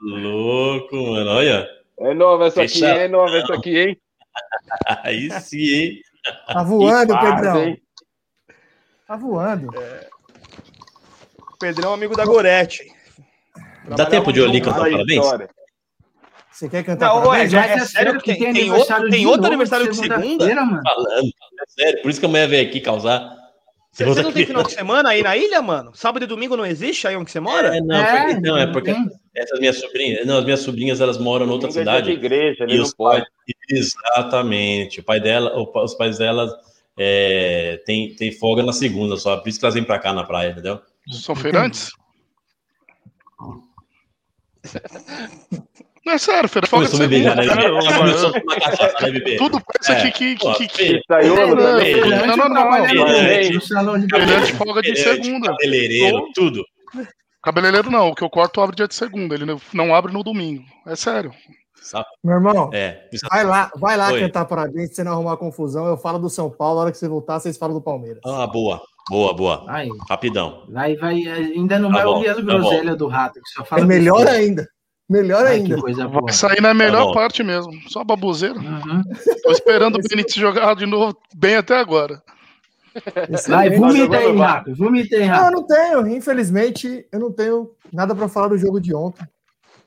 Louco, 0.01 0.95
mano, 0.95 1.31
olha. 1.31 1.69
É 1.99 2.13
nova 2.13 2.47
essa 2.47 2.61
aqui, 2.63 2.85
é 2.85 3.07
nova 3.07 3.35
essa 3.37 3.53
aqui, 3.55 3.77
hein? 3.77 4.01
Aí 5.03 5.31
sim, 5.41 5.57
hein? 5.57 6.01
Tá 6.45 6.61
voando, 6.63 7.13
fase, 7.13 7.35
Pedrão. 7.35 7.63
hein? 7.63 7.81
Tá 9.07 9.15
voando. 9.15 9.69
Pedrão, 11.59 11.93
amigo 11.93 12.15
da 12.15 12.25
Gorete. 12.25 12.85
Dá 13.95 14.05
tempo 14.05 14.31
de 14.33 14.39
eu 14.41 14.45
ali 14.45 14.57
juntos 14.57 14.73
cantar 14.73 14.91
parabéns? 14.91 15.23
História. 15.23 15.49
Você 16.57 16.67
quer 16.67 16.83
cantar 16.83 17.09
Não, 17.09 17.21
parabéns? 17.21 17.53
ué, 17.53 17.61
já 17.61 17.67
Mas 17.67 17.81
é 17.83 17.85
sério 17.85 18.19
que 18.19 18.33
tem, 18.35 18.51
tem 18.51 18.71
outro, 18.71 19.09
tem 19.11 19.27
outro 19.27 19.45
aniversário 19.45 19.87
de 19.87 19.95
segunda? 19.95 20.19
segunda-feira, 20.19 20.65
mano. 20.65 20.81
Falando, 20.83 21.27
é 21.27 21.65
sério. 21.67 22.01
Por 22.01 22.09
isso 22.09 22.19
que 22.19 22.25
amanhã 22.25 22.47
veio 22.47 22.67
aqui 22.67 22.79
causar. 22.81 23.37
Você, 23.91 24.03
você 24.05 24.23
não 24.23 24.31
tem 24.31 24.43
final 24.43 24.63
de 24.63 24.71
semana 24.71 25.09
aí 25.09 25.21
na 25.21 25.37
ilha, 25.37 25.61
mano? 25.61 25.91
Sábado 25.93 26.23
e 26.23 26.27
domingo 26.27 26.57
não 26.57 26.65
existe 26.65 27.07
aí 27.07 27.15
onde 27.15 27.29
você 27.29 27.39
mora? 27.39 27.77
É, 27.77 27.79
não, 27.79 27.95
É, 27.95 28.25
porque, 28.25 28.41
não, 28.41 28.57
é 28.57 28.65
porque 28.71 28.95
essas 29.35 29.59
minhas 29.59 29.79
sobrinhas, 29.79 30.25
não, 30.25 30.39
as 30.39 30.45
minhas 30.45 30.61
sobrinhas 30.61 30.99
elas 30.99 31.19
moram 31.19 31.45
em 31.45 31.49
outra 31.51 31.69
Domingo 31.69 31.91
é 31.91 31.93
cidade. 31.93 32.11
igreja, 32.11 32.63
ele 32.63 32.77
E 32.77 32.79
os 32.79 32.91
pais, 32.95 33.23
exatamente. 33.69 34.99
O 34.99 35.03
pai 35.03 35.19
dela, 35.19 35.55
os 35.55 35.93
pais 35.93 36.17
delas 36.17 36.51
é, 36.97 37.79
tem, 37.85 38.15
tem 38.15 38.31
folga 38.31 38.63
na 38.63 38.73
segunda 38.73 39.15
só, 39.15 39.37
por 39.37 39.47
isso 39.47 39.59
que 39.59 39.65
elas 39.65 39.75
vêm 39.75 39.83
pra 39.83 39.99
cá 39.99 40.11
na 40.11 40.23
praia, 40.23 40.49
entendeu? 40.53 40.81
São 41.11 41.35
feirantes? 41.35 41.91
Não, 46.07 46.13
é 46.13 46.17
sério, 46.17 46.47
feira 46.47 46.65
folga 46.67 46.87
de 46.87 46.97
beber 46.97 47.35
né? 47.35 47.35
Tudo 49.37 49.61
pensa 49.61 49.91
É. 49.91 50.09
que, 50.09 50.11
que, 50.11 50.35
que, 50.37 50.67
que, 50.67 50.73
feira, 50.77 51.01
Pizzaiolo 51.05 51.55
Não, 52.27 52.37
não, 52.37 52.49
não, 52.49 53.99
de 53.99 54.07
feirante 54.07 54.53
folga 54.53 54.81
de 54.81 54.95
segunda. 54.95 55.49
Cabeleireiro, 55.49 56.27
tudo. 56.33 56.63
Cabeleireiro 57.43 57.91
não, 57.91 58.07
o 58.09 58.15
que 58.15 58.23
eu 58.23 58.29
corto 58.29 58.61
abre 58.61 58.77
dia 58.77 58.87
de 58.87 58.95
segunda, 58.95 59.35
ele 59.35 59.45
não- 59.73 59.93
abre 59.95 60.13
no 60.13 60.23
domingo. 60.23 60.63
É 60.85 60.95
sério. 60.95 61.31
Meu 62.23 62.35
irmão, 62.35 62.69
É, 62.73 63.01
vai 63.29 63.43
lá, 63.43 63.69
vai 63.77 63.97
lá 63.97 64.11
Oi. 64.11 64.19
cantar 64.21 64.45
parabéns, 64.45 64.89
se 64.89 64.95
você 64.95 65.03
não 65.03 65.11
arrumar 65.11 65.35
confusão. 65.37 65.85
Eu 65.87 65.97
falo 65.97 66.19
do 66.19 66.29
São 66.29 66.49
Paulo, 66.49 66.79
a 66.79 66.83
hora 66.83 66.91
que 66.91 66.97
você 66.97 67.07
voltar, 67.07 67.39
vocês 67.39 67.57
falam 67.57 67.75
do 67.75 67.81
Palmeiras. 67.81 68.19
Ah, 68.25 68.47
boa, 68.47 68.81
boa, 69.09 69.33
boa. 69.33 69.65
Aí, 69.67 69.89
Rapidão. 70.09 70.63
vai, 70.69 70.95
vai, 70.95 71.15
ainda 71.25 71.77
não 71.79 71.89
Tá 71.89 71.97
vai 71.97 72.05
bom, 72.05 72.11
ouvir 72.15 72.29
as 72.29 72.35
tá 72.37 72.41
groselhas 72.41 72.97
do 72.97 73.07
rato, 73.07 73.39
que 73.41 73.49
só 73.51 73.63
fala 73.65 73.81
É 73.83 73.85
melhor 73.85 74.25
ainda. 74.27 74.67
Melhor 75.09 75.45
Ai, 75.45 75.55
ainda. 75.57 75.75
que 75.75 75.81
coisa 75.81 76.07
boa. 76.07 76.23
Vai 76.25 76.33
sair 76.33 76.61
na 76.61 76.73
melhor 76.73 77.05
bom. 77.07 77.13
parte 77.13 77.41
mesmo. 77.43 77.71
Só 77.89 78.03
baboseira. 78.03 78.59
Uhum. 78.59 79.01
Tô 79.43 79.51
esperando 79.51 79.95
o 79.97 80.01
Benítez 80.01 80.33
jogar 80.35 80.75
de 80.75 80.85
novo 80.85 81.17
bem 81.35 81.55
até 81.55 81.77
agora. 81.79 82.21
Vai, 83.47 83.69
vomita 83.77 84.17
aí, 84.17 84.35
rato. 84.37 84.75
Vomita 84.75 85.15
aí, 85.15 85.27
Não, 85.27 85.45
eu 85.45 85.51
não 85.51 85.67
tenho. 85.67 86.07
Infelizmente, 86.07 87.07
eu 87.11 87.19
não 87.19 87.31
tenho 87.31 87.71
nada 87.93 88.13
para 88.15 88.27
falar 88.27 88.49
do 88.49 88.57
jogo 88.57 88.81
de 88.81 88.93
ontem. 88.93 89.25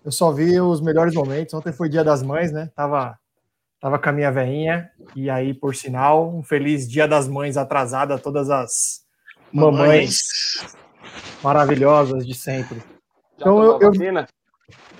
Eu 0.04 0.10
só 0.12 0.32
vi 0.32 0.58
os 0.60 0.80
melhores 0.80 1.12
momentos. 1.14 1.52
Ontem 1.52 1.72
foi 1.72 1.88
Dia 1.90 2.02
das 2.04 2.22
Mães, 2.22 2.50
né? 2.50 2.70
Tava, 2.74 3.18
tava 3.80 3.98
com 3.98 4.08
a 4.08 4.12
minha 4.12 4.30
veinha. 4.32 4.88
E 5.14 5.28
aí, 5.28 5.52
por 5.52 5.74
sinal, 5.76 6.30
um 6.34 6.42
feliz 6.42 6.88
Dia 6.88 7.06
das 7.06 7.28
Mães 7.28 7.58
atrasado 7.58 8.12
a 8.14 8.18
todas 8.18 8.48
as 8.48 9.02
mamães 9.52 10.16
maravilhosas 11.42 12.26
de 12.26 12.34
sempre. 12.34 12.78
Já 12.78 12.84
Então, 13.40 13.62
eu- 13.62 13.78
eu-? 13.80 13.90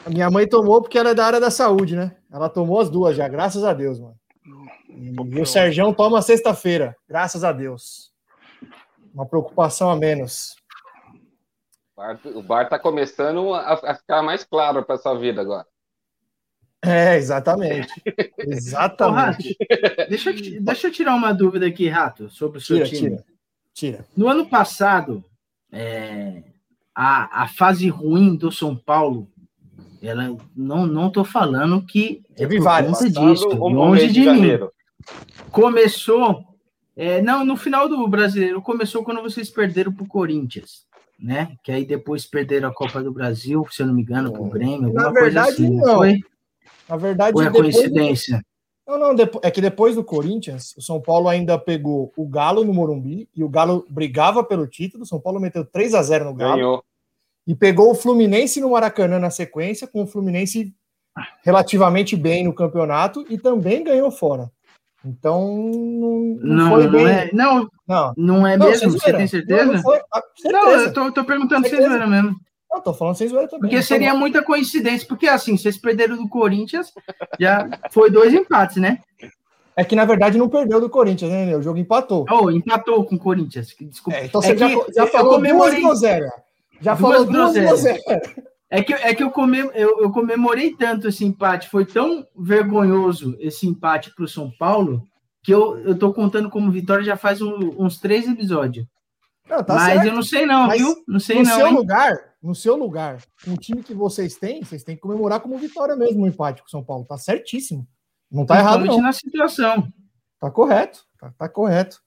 A 0.07 0.11
minha 0.11 0.31
mãe 0.31 0.49
tomou 0.49 0.81
porque 0.81 0.99
ela 0.99 1.11
é 1.11 1.15
da 1.15 1.27
área 1.27 1.41
da 1.41 1.51
saúde, 1.51 1.95
né? 1.97 2.17
Ela 2.33 2.49
tomou 2.49 2.81
as 2.81 2.89
duas 2.89 3.17
já, 3.17 3.29
graças 3.29 3.65
a 3.65 3.73
Deus, 3.73 3.99
mano. 4.01 4.19
E 4.89 5.41
o 5.41 5.47
Serjão 5.47 5.93
toma 5.93 6.23
sexta-feira, 6.23 6.97
graças 7.09 7.45
a 7.45 7.53
Deus. 7.53 8.11
Uma 9.15 9.27
preocupação 9.27 9.91
a 9.91 9.97
menos. 9.97 10.57
O 11.95 11.97
bar- 12.01 12.21
O 12.37 12.43
bar 12.43 12.69
tá 12.69 12.79
começando 12.79 13.53
a, 13.55 13.75
a 13.75 13.95
ficar 13.95 14.23
mais 14.23 14.43
claro 14.45 14.85
para 14.85 14.97
sua 14.97 15.19
vida 15.19 15.41
agora. 15.41 15.67
É, 16.83 17.17
exatamente. 17.17 17.93
Ô, 18.41 18.51
Exatamente. 18.53 19.55
rato, 19.69 20.09
deixa, 20.09 20.31
eu, 20.31 20.63
deixa 20.63 20.87
eu 20.87 20.93
tirar 20.93 21.15
uma 21.15 21.33
dúvida 21.33 21.67
aqui, 21.67 21.89
rato, 21.89 22.31
sobre 22.31 22.57
o 22.57 22.61
seu 22.61 22.77
Tira, 22.79 22.89
time. 22.89 23.01
tira. 23.11 23.25
Tira. 23.75 24.07
No 24.17 24.29
ano 24.29 24.49
passado, 24.49 25.23
é, 25.71 26.43
a, 26.95 27.43
a 27.43 27.49
fase 27.49 27.87
ruim 27.91 28.35
do 28.35 28.51
São 28.51 28.75
Paulo, 28.75 29.30
ela 30.03 30.37
não 30.57 30.87
não 30.87 31.11
tô 31.11 31.25
falando 31.25 31.83
que 31.85 32.23
é 32.33 32.35
Teve 32.35 32.57
por 32.59 32.65
várias. 32.65 32.93
conta 32.99 33.11
disso, 33.11 33.49
o 33.49 33.69
longe 33.69 34.03
mês 34.03 34.13
de 34.15 34.21
mim. 34.31 34.59
Começou, 35.51 36.45
é, 36.97 37.21
não, 37.23 37.45
no 37.45 37.57
final 37.57 37.89
do 37.89 38.07
brasileiro, 38.09 38.63
começou 38.63 39.03
quando 39.05 39.23
vocês 39.23 39.51
perderam 39.51 39.93
pro 39.93 40.07
Corinthians, 40.07 40.85
né? 41.19 41.57
Que 41.63 41.73
aí 41.73 41.85
depois 41.85 42.25
perderam 42.27 42.69
a 42.69 42.75
Copa 42.75 43.03
do 43.03 43.13
Brasil, 43.13 43.67
se 43.71 43.83
eu 43.83 43.87
não 43.87 43.95
me 43.95 44.03
engano, 44.03 44.33
pro 44.33 44.45
Grêmio, 44.45 44.87
alguma 44.87 45.03
Na 45.05 45.11
coisa 45.11 45.25
verdade, 45.25 45.51
assim. 45.53 45.71
não. 45.77 45.97
Foi? 45.97 46.19
Na 46.89 46.97
verdade, 46.97 47.37
Ou 47.37 47.43
é 47.43 47.47
depois- 47.51 47.75
coincidência? 47.75 48.45
Não, 48.87 48.99
não, 48.99 49.15
depo- 49.15 49.39
é 49.45 49.51
que 49.53 49.61
depois 49.61 49.95
do 49.95 50.03
Corinthians, 50.03 50.75
o 50.77 50.83
São 50.83 51.01
Paulo 51.01 51.29
ainda 51.29 51.57
pegou 51.57 52.13
o 52.17 52.27
Galo 52.27 52.65
no 52.65 52.75
Morumbi 52.75 53.29
e 53.37 53.45
o 53.45 53.49
Galo 53.49 53.87
brigava 53.89 54.43
pelo 54.43 54.67
título. 54.67 55.05
O 55.05 55.07
São 55.07 55.21
Paulo 55.21 55.39
meteu 55.39 55.65
3 55.65 55.95
a 55.95 56.03
0 56.03 56.25
no 56.25 56.35
Galo. 56.35 56.55
Ganhou. 56.57 56.85
E 57.47 57.55
pegou 57.55 57.91
o 57.91 57.95
Fluminense 57.95 58.61
no 58.61 58.71
Maracanã 58.71 59.19
na 59.19 59.31
sequência, 59.31 59.87
com 59.87 60.03
o 60.03 60.07
Fluminense 60.07 60.75
relativamente 61.43 62.17
bem 62.17 62.45
no 62.45 62.55
campeonato 62.55 63.25
e 63.29 63.39
também 63.39 63.83
ganhou 63.85 64.11
fora. 64.11 64.51
Então, 65.05 65.49
não, 65.57 66.19
não 66.43 66.57
Não, 66.57 66.71
foi 66.71 66.85
não 66.85 66.91
bem. 66.93 67.07
é, 67.09 67.31
não, 67.33 67.69
Não, 67.89 68.13
não 68.17 68.47
é 68.47 68.57
mesmo? 68.57 68.91
Você 68.93 69.13
tem 69.13 69.27
certeza? 69.27 69.65
Não, 69.65 69.73
não 69.75 69.83
foi. 69.83 69.99
Ah, 70.13 70.23
Não, 70.45 70.63
certeza. 70.65 70.85
eu 70.85 70.93
tô, 70.93 71.13
tô 71.13 71.25
perguntando 71.25 71.67
Certeza. 71.67 71.89
zoeira 71.89 72.07
mesmo. 72.07 72.37
Não, 72.71 72.81
tô 72.83 72.93
falando 72.95 73.17
sem 73.17 73.27
zoeira 73.27 73.49
também. 73.49 73.71
Porque 73.71 73.83
seria 73.83 74.11
mal. 74.11 74.19
muita 74.19 74.43
coincidência, 74.45 75.09
porque 75.09 75.27
assim, 75.27 75.57
vocês 75.57 75.77
perderam 75.79 76.17
do 76.17 76.29
Corinthians, 76.29 76.93
já 77.41 77.67
foi 77.91 78.11
dois 78.11 78.33
empates, 78.35 78.77
né? 78.77 78.99
É 79.75 79.83
que, 79.85 79.97
na 79.97 80.05
verdade, 80.05 80.37
não 80.37 80.49
perdeu 80.51 80.79
do 80.81 80.91
Corinthians, 80.91 81.31
né? 81.33 81.57
O 81.57 81.63
jogo 81.63 81.79
empatou. 81.79 82.27
Oh, 82.31 82.51
empatou 82.51 83.05
com 83.07 83.15
o 83.15 83.19
Corinthians. 83.19 83.75
Desculpa. 83.81 84.19
É, 84.19 84.27
então 84.27 84.43
É 84.43 84.45
você 84.49 84.57
já, 84.59 84.69
que 84.69 84.93
já 84.93 85.03
eu 85.05 85.07
falou 85.07 85.35
comemorei- 85.37 85.81
duas 85.81 86.01
groselhas. 86.01 86.31
Já 86.81 86.95
Duas 86.95 87.01
falou 87.13 87.25
duas 87.33 87.53
groselhas. 87.55 87.83
groselhas. 88.03 88.35
É 88.73 88.83
que, 88.85 88.93
é 88.95 89.15
que 89.15 89.23
eu, 89.23 89.31
comem, 89.33 89.69
eu, 89.75 90.01
eu 90.01 90.13
comemorei 90.13 90.77
tanto 90.77 91.09
esse 91.09 91.25
empate, 91.25 91.69
foi 91.69 91.85
tão 91.85 92.25
vergonhoso 92.37 93.37
esse 93.41 93.67
empate 93.67 94.15
para 94.15 94.25
o 94.25 94.29
São 94.29 94.49
Paulo, 94.59 95.03
que 95.43 95.53
eu, 95.53 95.77
eu 95.81 95.99
tô 95.99 96.13
contando 96.15 96.49
como 96.49 96.71
vitória 96.71 97.03
já 97.05 97.17
faz 97.17 97.43
um- 97.43 97.75
uns 97.79 97.99
três 97.99 98.29
episódios. 98.29 98.87
Não, 99.49 99.65
tá 99.65 99.75
Mas 99.75 99.93
certo. 99.95 100.07
eu 100.07 100.15
não 100.15 100.23
sei 100.23 100.47
não, 100.47 100.67
Mas 100.69 100.79
viu? 100.81 100.95
Não 101.09 101.19
sei 101.19 101.39
no 101.39 101.49
não, 101.49 101.57
seu 101.57 101.67
hein? 101.67 101.75
lugar, 101.75 102.17
no 102.41 102.55
seu 102.55 102.77
lugar, 102.77 103.19
um 103.49 103.57
time 103.57 103.83
que 103.83 103.93
vocês 103.93 104.37
têm, 104.37 104.63
vocês 104.63 104.85
têm 104.85 104.95
que 104.95 105.03
comemorar 105.03 105.41
como 105.41 105.59
vitória 105.59 105.97
mesmo 105.97 106.23
o 106.23 106.29
empate 106.29 106.63
com 106.63 106.69
o 106.69 106.71
São 106.71 106.85
Paulo. 106.85 107.05
Tá 107.05 107.19
certíssimo. 107.19 107.85
Não 108.31 108.47
tá 108.47 108.59
errado, 108.61 108.85
não. 108.85 109.01
na 109.03 109.13
situação. 109.13 109.89
Tá 110.39 110.49
correto. 110.49 111.01
Tá, 111.19 111.33
tá 111.37 111.49
correto. 111.49 111.99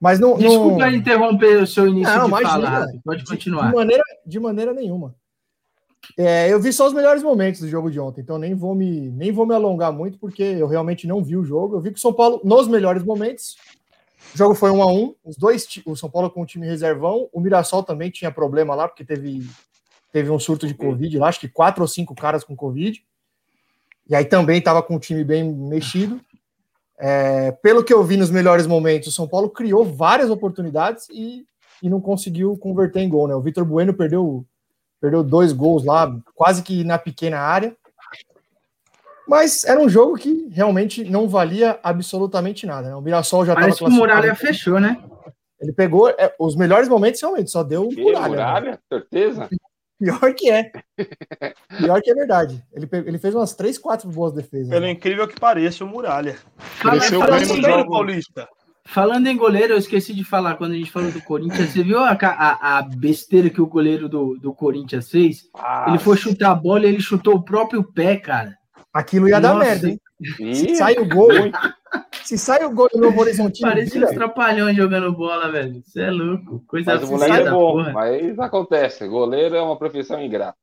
Mas 0.00 0.20
não. 0.20 0.36
Desculpa 0.36 0.86
não... 0.86 0.90
interromper 0.94 1.62
o 1.62 1.66
seu 1.66 1.88
início 1.88 2.14
Não, 2.14 2.22
de 2.24 2.28
imagina. 2.28 2.50
fala, 2.50 2.68
Rato. 2.68 3.00
Pode 3.04 3.24
De, 3.24 3.30
continuar. 3.30 3.68
de 3.70 3.74
maneira, 3.74 4.02
de 4.24 4.40
maneira 4.40 4.72
nenhuma. 4.72 5.14
É, 6.16 6.52
eu 6.52 6.60
vi 6.60 6.72
só 6.72 6.86
os 6.86 6.94
melhores 6.94 7.22
momentos 7.22 7.60
do 7.60 7.68
jogo 7.68 7.90
de 7.90 7.98
ontem, 7.98 8.20
então 8.20 8.38
nem 8.38 8.54
vou 8.54 8.74
me 8.74 9.10
nem 9.10 9.30
vou 9.32 9.44
me 9.44 9.54
alongar 9.54 9.92
muito 9.92 10.18
porque 10.18 10.42
eu 10.42 10.66
realmente 10.66 11.06
não 11.06 11.22
vi 11.22 11.36
o 11.36 11.44
jogo. 11.44 11.76
Eu 11.76 11.80
vi 11.80 11.90
que 11.90 11.98
o 11.98 12.00
São 12.00 12.12
Paulo 12.12 12.40
nos 12.44 12.68
melhores 12.68 13.02
momentos. 13.02 13.56
O 14.34 14.38
jogo 14.38 14.54
foi 14.54 14.70
um 14.70 14.82
a 14.82 14.86
um. 14.86 15.14
Os 15.24 15.36
dois, 15.36 15.66
o 15.84 15.96
São 15.96 16.10
Paulo 16.10 16.30
com 16.30 16.42
o 16.42 16.46
time 16.46 16.66
reservão, 16.66 17.28
o 17.32 17.40
Mirassol 17.40 17.82
também 17.82 18.10
tinha 18.10 18.30
problema 18.30 18.74
lá 18.74 18.88
porque 18.88 19.04
teve 19.04 19.46
teve 20.12 20.30
um 20.30 20.38
surto 20.38 20.66
de 20.66 20.74
covid 20.74 21.18
lá, 21.18 21.28
acho 21.28 21.40
que 21.40 21.48
quatro 21.48 21.82
ou 21.82 21.88
cinco 21.88 22.14
caras 22.14 22.42
com 22.44 22.56
covid. 22.56 23.02
E 24.08 24.14
aí 24.14 24.24
também 24.24 24.58
estava 24.58 24.82
com 24.82 24.96
o 24.96 25.00
time 25.00 25.22
bem 25.22 25.44
mexido. 25.44 26.20
É, 27.00 27.52
pelo 27.62 27.84
que 27.84 27.92
eu 27.92 28.02
vi 28.02 28.16
nos 28.16 28.30
melhores 28.30 28.66
momentos, 28.66 29.08
o 29.08 29.12
São 29.12 29.28
Paulo 29.28 29.48
criou 29.48 29.84
várias 29.84 30.30
oportunidades 30.30 31.08
e, 31.10 31.44
e 31.82 31.88
não 31.88 32.00
conseguiu 32.00 32.56
converter 32.56 33.00
em 33.00 33.08
gol, 33.08 33.28
né? 33.28 33.34
O 33.34 33.40
Vitor 33.40 33.64
Bueno 33.64 33.94
perdeu, 33.94 34.44
perdeu 35.00 35.22
dois 35.22 35.52
gols 35.52 35.84
lá, 35.84 36.12
quase 36.34 36.62
que 36.62 36.82
na 36.82 36.98
pequena 36.98 37.38
área. 37.38 37.76
Mas 39.28 39.62
era 39.64 39.78
um 39.78 39.88
jogo 39.88 40.16
que 40.16 40.48
realmente 40.50 41.04
não 41.04 41.28
valia 41.28 41.78
absolutamente 41.82 42.66
nada. 42.66 42.88
Né? 42.88 42.96
O 42.96 43.02
Mirassol 43.02 43.44
já 43.44 43.52
estava 43.52 43.66
Parece 43.66 43.78
que 43.78 43.84
o 43.84 43.90
Muralha 43.90 44.34
fechou, 44.34 44.80
né? 44.80 44.96
Ele 45.60 45.72
pegou 45.72 46.08
é, 46.08 46.34
os 46.38 46.56
melhores 46.56 46.88
momentos, 46.88 47.20
realmente, 47.20 47.50
só 47.50 47.62
deu 47.62 47.84
o 47.84 47.88
Que 47.90 48.00
Muralha. 48.00 48.22
né? 48.22 48.28
muralha? 48.28 48.80
Certeza? 48.88 49.48
Pior 49.98 50.34
que 50.34 50.50
é. 50.50 50.70
Pior 51.78 52.00
que 52.00 52.10
é 52.10 52.14
verdade. 52.14 52.62
Ele, 52.72 52.88
ele 53.06 53.18
fez 53.18 53.34
umas 53.34 53.54
três, 53.54 53.76
quatro 53.78 54.08
boas 54.08 54.32
defesas. 54.32 54.68
Pelo 54.68 54.82
né? 54.86 54.90
incrível 54.92 55.26
que 55.26 55.38
pareça, 55.38 55.84
o 55.84 55.88
Muralha. 55.88 56.36
Fala- 56.56 56.98
Cresceu 56.98 57.20
Bem 57.20 57.40
no 57.46 57.68
jogo. 57.68 57.90
Paulista. 57.90 58.48
falando 58.86 59.26
em 59.26 59.36
goleiro, 59.36 59.74
eu 59.74 59.78
esqueci 59.78 60.14
de 60.14 60.24
falar 60.24 60.54
quando 60.54 60.72
a 60.72 60.76
gente 60.76 60.90
falou 60.90 61.10
do 61.10 61.20
Corinthians. 61.22 61.70
Você 61.70 61.82
viu 61.82 61.98
a, 61.98 62.12
a- 62.20 62.78
a 62.78 62.82
besteira 62.82 63.50
que 63.50 63.60
o 63.60 63.66
goleiro 63.66 64.08
do, 64.08 64.38
do 64.38 64.54
Corinthians 64.54 65.10
fez? 65.10 65.42
Ele 65.88 65.98
foi 65.98 66.16
chutar 66.16 66.52
a 66.52 66.54
bola 66.54 66.86
e 66.86 66.88
ele 66.90 67.00
chutou 67.00 67.34
o 67.34 67.42
próprio 67.44 67.82
pé, 67.82 68.16
cara. 68.16 68.56
Aquilo 68.94 69.28
ia 69.28 69.40
dar 69.40 69.54
Nossa, 69.54 69.66
merda, 69.66 69.88
hein? 69.90 70.00
Ih, 70.40 70.74
sai 70.76 70.94
o 70.94 71.08
gol, 71.08 71.30
se 72.24 72.36
sai 72.36 72.64
o 72.64 72.70
gol 72.70 72.88
do 72.92 73.00
Novo 73.00 73.20
Horizontino, 73.20 73.68
Parecia 73.68 73.94
vira, 73.94 74.10
uns 74.10 74.14
trapalhões 74.14 74.76
jogando 74.76 75.12
bola, 75.12 75.50
velho. 75.50 75.82
Você 75.84 76.02
é 76.02 76.10
louco. 76.10 76.62
Coisa 76.66 76.92
mas 76.92 77.00
o 77.00 77.04
assim, 77.04 77.12
moleque 77.12 77.46
é 77.46 77.50
bom, 77.50 77.72
porra. 77.72 77.92
mas 77.92 78.38
acontece. 78.38 79.08
Goleiro 79.08 79.56
é 79.56 79.62
uma 79.62 79.78
profissão 79.78 80.22
ingrata. 80.22 80.58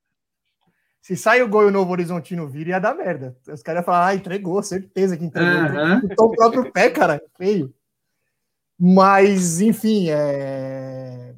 se 1.00 1.16
sai 1.16 1.42
o 1.42 1.48
gol 1.48 1.64
e 1.64 1.66
o 1.66 1.70
Novo 1.72 1.90
Horizontino 1.90 2.46
vira, 2.48 2.70
ia 2.70 2.78
dar 2.78 2.94
merda. 2.94 3.36
Os 3.48 3.62
caras 3.62 3.80
iam 3.80 3.84
falar, 3.84 4.06
ah, 4.06 4.14
entregou, 4.14 4.62
certeza 4.62 5.16
que 5.16 5.24
entregou. 5.24 5.50
Aham. 5.50 6.00
Chutou 6.00 6.26
o 6.26 6.36
próprio 6.36 6.72
pé, 6.72 6.90
cara, 6.90 7.20
feio. 7.36 7.74
Mas, 8.78 9.60
enfim, 9.60 10.08
é... 10.10 11.34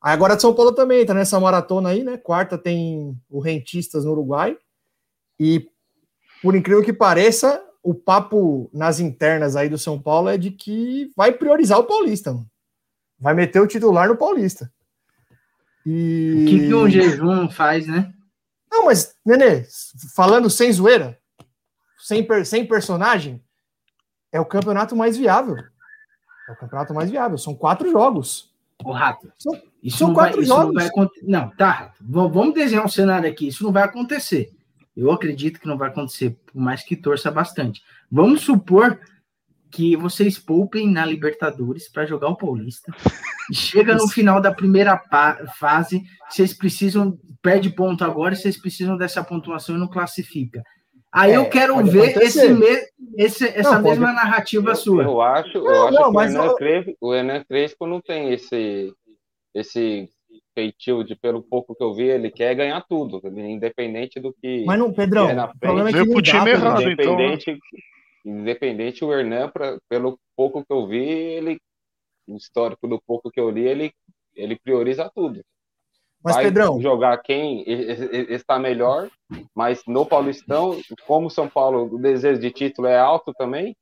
Agora 0.00 0.36
de 0.36 0.42
São 0.42 0.54
Paulo 0.54 0.72
também 0.72 1.04
tá 1.04 1.12
nessa 1.12 1.38
maratona 1.38 1.90
aí, 1.90 2.02
né? 2.02 2.16
Quarta 2.16 2.56
tem 2.56 3.14
o 3.28 3.40
Rentistas 3.40 4.04
no 4.04 4.12
Uruguai. 4.12 4.56
E, 5.38 5.68
por 6.42 6.56
incrível 6.56 6.82
que 6.82 6.92
pareça, 6.92 7.62
o 7.82 7.94
papo 7.94 8.68
nas 8.72 9.00
internas 9.00 9.56
aí 9.56 9.68
do 9.68 9.78
São 9.78 10.00
Paulo 10.00 10.28
é 10.28 10.36
de 10.36 10.50
que 10.50 11.10
vai 11.16 11.32
priorizar 11.32 11.78
o 11.78 11.84
Paulista, 11.84 12.32
mano. 12.32 12.46
vai 13.18 13.34
meter 13.34 13.60
o 13.60 13.66
titular 13.66 14.08
no 14.08 14.16
Paulista. 14.16 14.70
E... 15.86 16.34
O 16.42 16.48
que, 16.48 16.58
que 16.68 16.74
um 16.74 16.88
jejum 16.90 17.48
faz, 17.48 17.86
né? 17.86 18.12
Não, 18.70 18.84
mas, 18.86 19.14
Nenê, 19.24 19.66
falando 20.14 20.48
sem 20.50 20.72
zoeira, 20.72 21.18
sem, 21.98 22.22
per- 22.24 22.46
sem 22.46 22.66
personagem, 22.66 23.42
é 24.30 24.38
o 24.40 24.44
campeonato 24.44 24.94
mais 24.94 25.16
viável. 25.16 25.56
É 26.48 26.52
o 26.52 26.56
campeonato 26.56 26.94
mais 26.94 27.10
viável. 27.10 27.36
São 27.38 27.54
quatro 27.54 27.90
jogos. 27.90 28.50
O 28.84 28.92
rato. 28.92 29.32
São- 29.38 29.60
Isso, 29.82 29.98
são 29.98 30.08
não 30.08 30.14
vai, 30.14 30.26
quatro 30.28 30.42
isso 30.42 30.50
não 30.50 30.62
jogos. 30.72 30.74
vai. 30.74 31.08
Não, 31.22 31.50
tá, 31.56 31.70
Rato. 31.70 31.94
Vamos 32.00 32.54
desenhar 32.54 32.84
um 32.84 32.88
cenário 32.88 33.28
aqui. 33.28 33.48
Isso 33.48 33.64
não 33.64 33.72
vai 33.72 33.82
acontecer. 33.82 34.52
Eu 34.96 35.10
acredito 35.10 35.60
que 35.60 35.68
não 35.68 35.78
vai 35.78 35.88
acontecer, 35.88 36.36
por 36.46 36.60
mais 36.60 36.82
que 36.84 36.96
torça 36.96 37.30
bastante. 37.30 37.80
Vamos 38.10 38.42
supor 38.42 38.98
que 39.70 39.94
vocês 39.96 40.36
poupem 40.38 40.90
na 40.90 41.06
Libertadores 41.06 41.88
para 41.88 42.04
jogar 42.04 42.28
o 42.28 42.36
Paulista. 42.36 42.92
Chega 43.52 43.94
no 43.94 44.08
final 44.08 44.40
da 44.40 44.52
primeira 44.52 45.00
fase, 45.58 46.02
vocês 46.28 46.52
precisam, 46.52 47.18
perde 47.40 47.70
ponto 47.70 48.04
agora, 48.04 48.34
vocês 48.34 48.56
precisam 48.60 48.96
dessa 48.96 49.22
pontuação 49.22 49.76
e 49.76 49.78
não 49.78 49.88
classifica. 49.88 50.62
Aí 51.12 51.32
É, 51.32 51.36
eu 51.36 51.48
quero 51.48 51.74
pode 51.74 51.90
ver 51.90 52.16
esse 52.22 52.48
me- 52.52 52.66
esse- 53.16 53.48
essa 53.48 53.74
Não, 53.76 53.82
pode- 53.82 53.98
mesma 54.00 54.12
narrativa 54.12 54.74
sua. 54.76 55.02
Eu 55.04 55.20
acho, 55.20 55.58
eu 55.58 55.64
Não, 55.64 55.86
acho 55.88 55.94
não, 55.98 56.08
que 56.08 56.14
mas 56.14 56.32
o, 56.32 56.36
Hernan 56.38 56.46
eu- 56.50 56.56
Crespo, 56.56 56.96
o 57.00 57.44
Crespo 57.48 57.86
não 57.86 58.00
tem 58.00 58.32
esse, 58.32 58.92
esse 59.54 60.08
feitio 60.54 61.04
de, 61.04 61.14
pelo 61.14 61.42
pouco 61.42 61.74
que 61.74 61.82
eu 61.82 61.94
vi, 61.94 62.04
ele 62.04 62.30
quer 62.30 62.54
ganhar 62.54 62.84
tudo, 62.88 63.20
independente 63.24 64.20
do 64.20 64.32
que. 64.32 64.64
Mas 64.64 64.78
não, 64.78 64.92
Pedrão, 64.92 65.28
É, 65.28 65.34
na 65.34 65.46
o 65.46 65.58
problema 65.58 65.88
é 65.88 65.92
que 65.92 65.98
não 65.98 66.20
dá, 66.20 66.50
errado. 66.50 66.82
então, 66.90 67.16
né? 67.16 67.24
independente, 67.26 67.58
independente 68.24 69.04
o 69.04 69.12
Hernan, 69.12 69.48
pra, 69.48 69.78
pelo 69.88 70.18
pouco 70.36 70.64
que 70.64 70.72
eu 70.72 70.86
vi, 70.86 70.98
ele, 70.98 71.60
o 72.26 72.36
histórico 72.36 72.86
do 72.88 73.00
pouco 73.00 73.30
que 73.30 73.40
eu 73.40 73.50
li, 73.50 73.66
ele, 73.66 73.92
ele 74.34 74.58
prioriza 74.58 75.10
tudo. 75.14 75.40
Mas, 76.22 76.34
vai 76.34 76.44
Pedrão, 76.44 76.78
jogar 76.80 77.16
quem 77.18 77.64
está 77.66 78.58
melhor, 78.58 79.08
mas 79.54 79.82
no 79.86 80.04
Paulistão, 80.04 80.78
como 81.06 81.30
São 81.30 81.48
Paulo, 81.48 81.94
o 81.94 81.98
desejo 81.98 82.38
de 82.38 82.50
título 82.50 82.88
é 82.88 82.98
alto 82.98 83.32
também, 83.32 83.74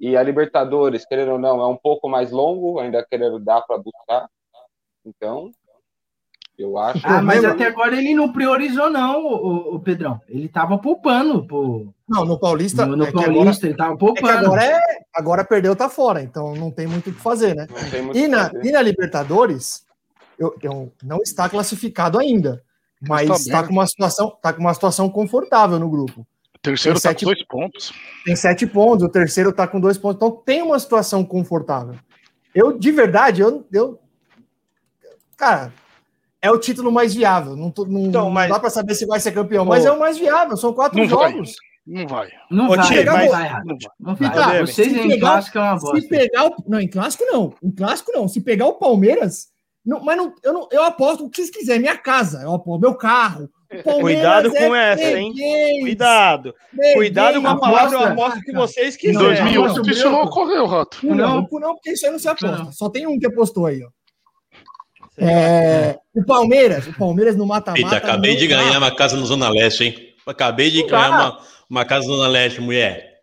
e 0.00 0.16
a 0.16 0.22
Libertadores, 0.24 1.06
querendo 1.06 1.32
ou 1.32 1.38
não, 1.38 1.60
é 1.60 1.66
um 1.68 1.76
pouco 1.76 2.08
mais 2.08 2.32
longo, 2.32 2.80
ainda 2.80 3.06
querendo 3.08 3.38
dar 3.38 3.62
para 3.62 3.78
buscar. 3.78 4.28
Então, 5.06 5.52
eu 6.58 6.78
acho. 6.78 7.00
Ah, 7.04 7.20
mas 7.22 7.40
problema- 7.40 7.54
até 7.54 7.66
agora 7.66 7.96
ele 7.96 8.14
não 8.14 8.32
priorizou, 8.32 8.88
não, 8.90 9.24
o, 9.26 9.80
Pedrão. 9.80 10.20
Ele 10.28 10.48
tava 10.48 10.78
poupando 10.78 11.44
pô. 11.46 11.86
não, 12.08 12.24
no 12.24 12.38
Paulista, 12.38 12.86
no, 12.86 12.96
no 12.96 13.04
é 13.04 13.10
que 13.12 13.18
agora, 13.18 13.32
Paulista, 13.34 13.66
ele 13.66 13.76
tava 13.76 13.94
é 13.94 13.96
poupando. 13.96 14.46
agora, 14.46 14.64
é, 14.64 14.80
agora 15.14 15.44
perdeu, 15.44 15.74
tá 15.76 15.88
fora, 15.88 16.22
então 16.22 16.54
não 16.54 16.70
tem 16.70 16.86
muito 16.86 17.10
o 17.10 17.12
que 17.12 17.20
fazer, 17.20 17.54
né? 17.54 17.66
não 17.70 17.90
tem 17.90 18.02
muito 18.02 18.16
E 18.18 18.26
o 18.26 18.28
na, 18.30 18.44
fazer. 18.50 18.66
e 18.66 18.72
na 18.72 18.82
Libertadores, 18.82 19.84
eu, 20.38 20.54
eu 20.62 20.92
não 21.02 21.18
está 21.18 21.48
classificado 21.48 22.18
ainda, 22.18 22.62
mas 23.00 23.22
Está 23.28 23.36
está 23.36 23.58
bem. 23.60 23.68
com 23.68 23.72
uma 23.74 23.86
situação, 23.86 24.30
tá 24.40 24.52
com 24.52 24.60
uma 24.60 24.74
situação 24.74 25.08
confortável 25.10 25.78
no 25.78 25.88
grupo. 25.90 26.26
O 26.54 26.58
terceiro 26.64 26.98
Tem 26.98 27.02
tá 27.02 27.08
sete- 27.10 27.24
com 27.24 27.30
dois 27.32 27.44
pontos. 27.46 27.92
Tem 28.24 28.34
sete 28.36 28.66
pontos, 28.66 29.04
o 29.04 29.08
terceiro 29.08 29.50
está 29.50 29.66
com 29.66 29.78
dois 29.80 29.98
pontos, 29.98 30.16
então 30.16 30.30
tem 30.30 30.62
uma 30.62 30.78
situação 30.78 31.22
confortável. 31.24 31.94
Eu, 32.54 32.78
de 32.78 32.90
verdade, 32.92 33.42
eu, 33.42 33.66
eu 33.72 33.98
cara, 35.36 35.72
é 36.46 36.50
o 36.50 36.58
título 36.58 36.92
mais 36.92 37.14
viável. 37.14 37.56
Não, 37.56 37.70
tô- 37.70 37.84
não- 37.86 38.06
Então, 38.06 38.24
não 38.24 38.30
mas- 38.30 38.50
dá 38.50 38.58
para 38.60 38.70
saber 38.70 38.94
se 38.94 39.06
vai 39.06 39.18
ser 39.20 39.32
campeão, 39.32 39.64
mas 39.64 39.84
é 39.84 39.90
o 39.92 39.98
mais 39.98 40.18
viável. 40.18 40.56
São 40.56 40.72
quatro 40.72 40.98
Não 40.98 41.06
vai. 41.08 41.32
jogos. 41.32 41.52
Não 41.86 42.06
vai. 42.06 42.28
Não 42.50 42.64
Ô, 42.66 42.76
vai, 42.76 42.86
Tia, 42.86 43.04
não 43.04 43.12
mas- 43.12 43.30
vai, 43.30 43.46
Rato. 43.48 43.66
Não 44.00 44.14
vai. 44.14 44.32
Tá, 44.32 44.60
Vocês 44.60 44.88
se 44.92 44.98
em 44.98 45.08
pegar- 45.08 45.20
clássico 45.32 45.58
é 45.58 45.60
uma 45.60 45.78
Se 45.78 45.84
bosta. 45.86 46.08
pegar 46.08 46.46
o, 46.46 46.54
não, 46.66 46.80
em 46.80 46.88
clássico 46.88 47.24
não. 47.26 47.54
Em 47.62 47.70
clássico 47.70 48.12
não. 48.14 48.26
Se 48.28 48.40
pegar 48.40 48.66
o 48.66 48.74
Palmeiras, 48.74 49.48
não, 49.84 50.00
mas 50.02 50.16
não, 50.16 50.32
eu, 50.42 50.52
não, 50.54 50.68
eu 50.72 50.82
aposto 50.82 51.24
o 51.26 51.28
que 51.30 51.36
vocês 51.36 51.50
quiserem. 51.50 51.82
Minha 51.82 51.96
casa, 51.98 52.40
eu 52.42 52.54
aposto 52.54 52.80
meu 52.80 52.94
carro. 52.94 53.50
Cuidado 54.00 54.50
com 54.52 54.74
é 54.74 54.92
essa, 54.92 55.18
hein? 55.18 55.80
Cuidado. 55.80 56.54
freguês. 56.70 56.94
Cuidado 56.94 57.40
com 57.42 57.48
a 57.48 57.50
Aposta. 57.52 57.70
palavra, 57.74 57.96
eu 57.98 58.04
aposto 58.12 58.40
que 58.40 58.52
vocês 58.52 58.94
Em 58.94 58.98
quiserem. 58.98 59.18
Não, 59.18 59.24
2008 59.34 59.82
não, 59.82 59.90
isso 59.92 60.04
não 60.04 60.12
não. 60.12 60.22
ocorreu, 60.22 60.66
Rato. 60.66 60.98
Não, 61.02 61.14
Não. 61.14 61.34
não, 61.50 61.60
não, 61.60 61.74
porque 61.74 61.90
isso 61.92 62.06
aí 62.06 62.12
não 62.12 62.18
se 62.18 62.28
aposta. 62.28 62.56
Não. 62.64 62.72
Só 62.72 62.88
tem 62.88 63.06
um 63.06 63.18
que 63.18 63.26
apostou 63.26 63.66
aí, 63.66 63.82
ó. 63.84 63.88
É, 65.18 65.98
o 66.14 66.24
Palmeiras, 66.24 66.86
o 66.86 66.92
Palmeiras 66.94 67.36
no 67.36 67.46
mata-mata. 67.46 67.80
Eita, 67.82 67.96
acabei 67.96 68.36
de 68.36 68.46
ganhar 68.46 68.78
uma 68.78 68.94
casa 68.94 69.16
no 69.16 69.24
Zona 69.26 69.48
Leste, 69.48 69.84
hein? 69.84 69.94
Acabei 70.26 70.70
de 70.70 70.82
ganhar 70.84 71.10
uma, 71.10 71.38
uma 71.70 71.84
casa 71.84 72.06
no 72.08 72.16
Zona 72.16 72.28
Leste, 72.28 72.60
mulher. 72.60 73.20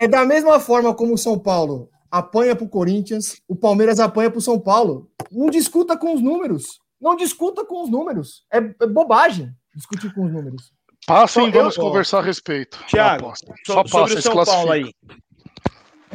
É 0.00 0.08
da 0.08 0.24
mesma 0.24 0.58
forma 0.58 0.94
como 0.94 1.14
o 1.14 1.18
São 1.18 1.38
Paulo 1.38 1.88
apanha 2.10 2.54
pro 2.56 2.68
Corinthians, 2.68 3.36
o 3.48 3.56
Palmeiras 3.56 3.98
apanha 4.00 4.30
pro 4.30 4.40
São 4.40 4.58
Paulo. 4.58 5.08
Não 5.30 5.50
discuta 5.50 5.96
com 5.96 6.14
os 6.14 6.20
números. 6.22 6.64
Não 7.00 7.16
discuta 7.16 7.64
com 7.64 7.82
os 7.82 7.90
números. 7.90 8.44
É, 8.52 8.58
é 8.58 8.86
bobagem 8.86 9.50
discutir 9.74 10.12
com 10.14 10.24
os 10.26 10.32
números. 10.32 10.72
Passem 11.06 11.44
e 11.44 11.48
Então, 11.48 11.60
eu- 11.60 11.64
vamos 11.64 11.76
conversar 11.76 12.20
a 12.20 12.22
respeito. 12.22 12.78
So- 12.88 12.94
Só 13.66 13.74
sobre 13.74 13.90
passa, 13.90 14.04
o 14.04 14.08
se 14.16 14.22
São 14.22 14.44
Paulo 14.44 14.72
aí. 14.72 14.90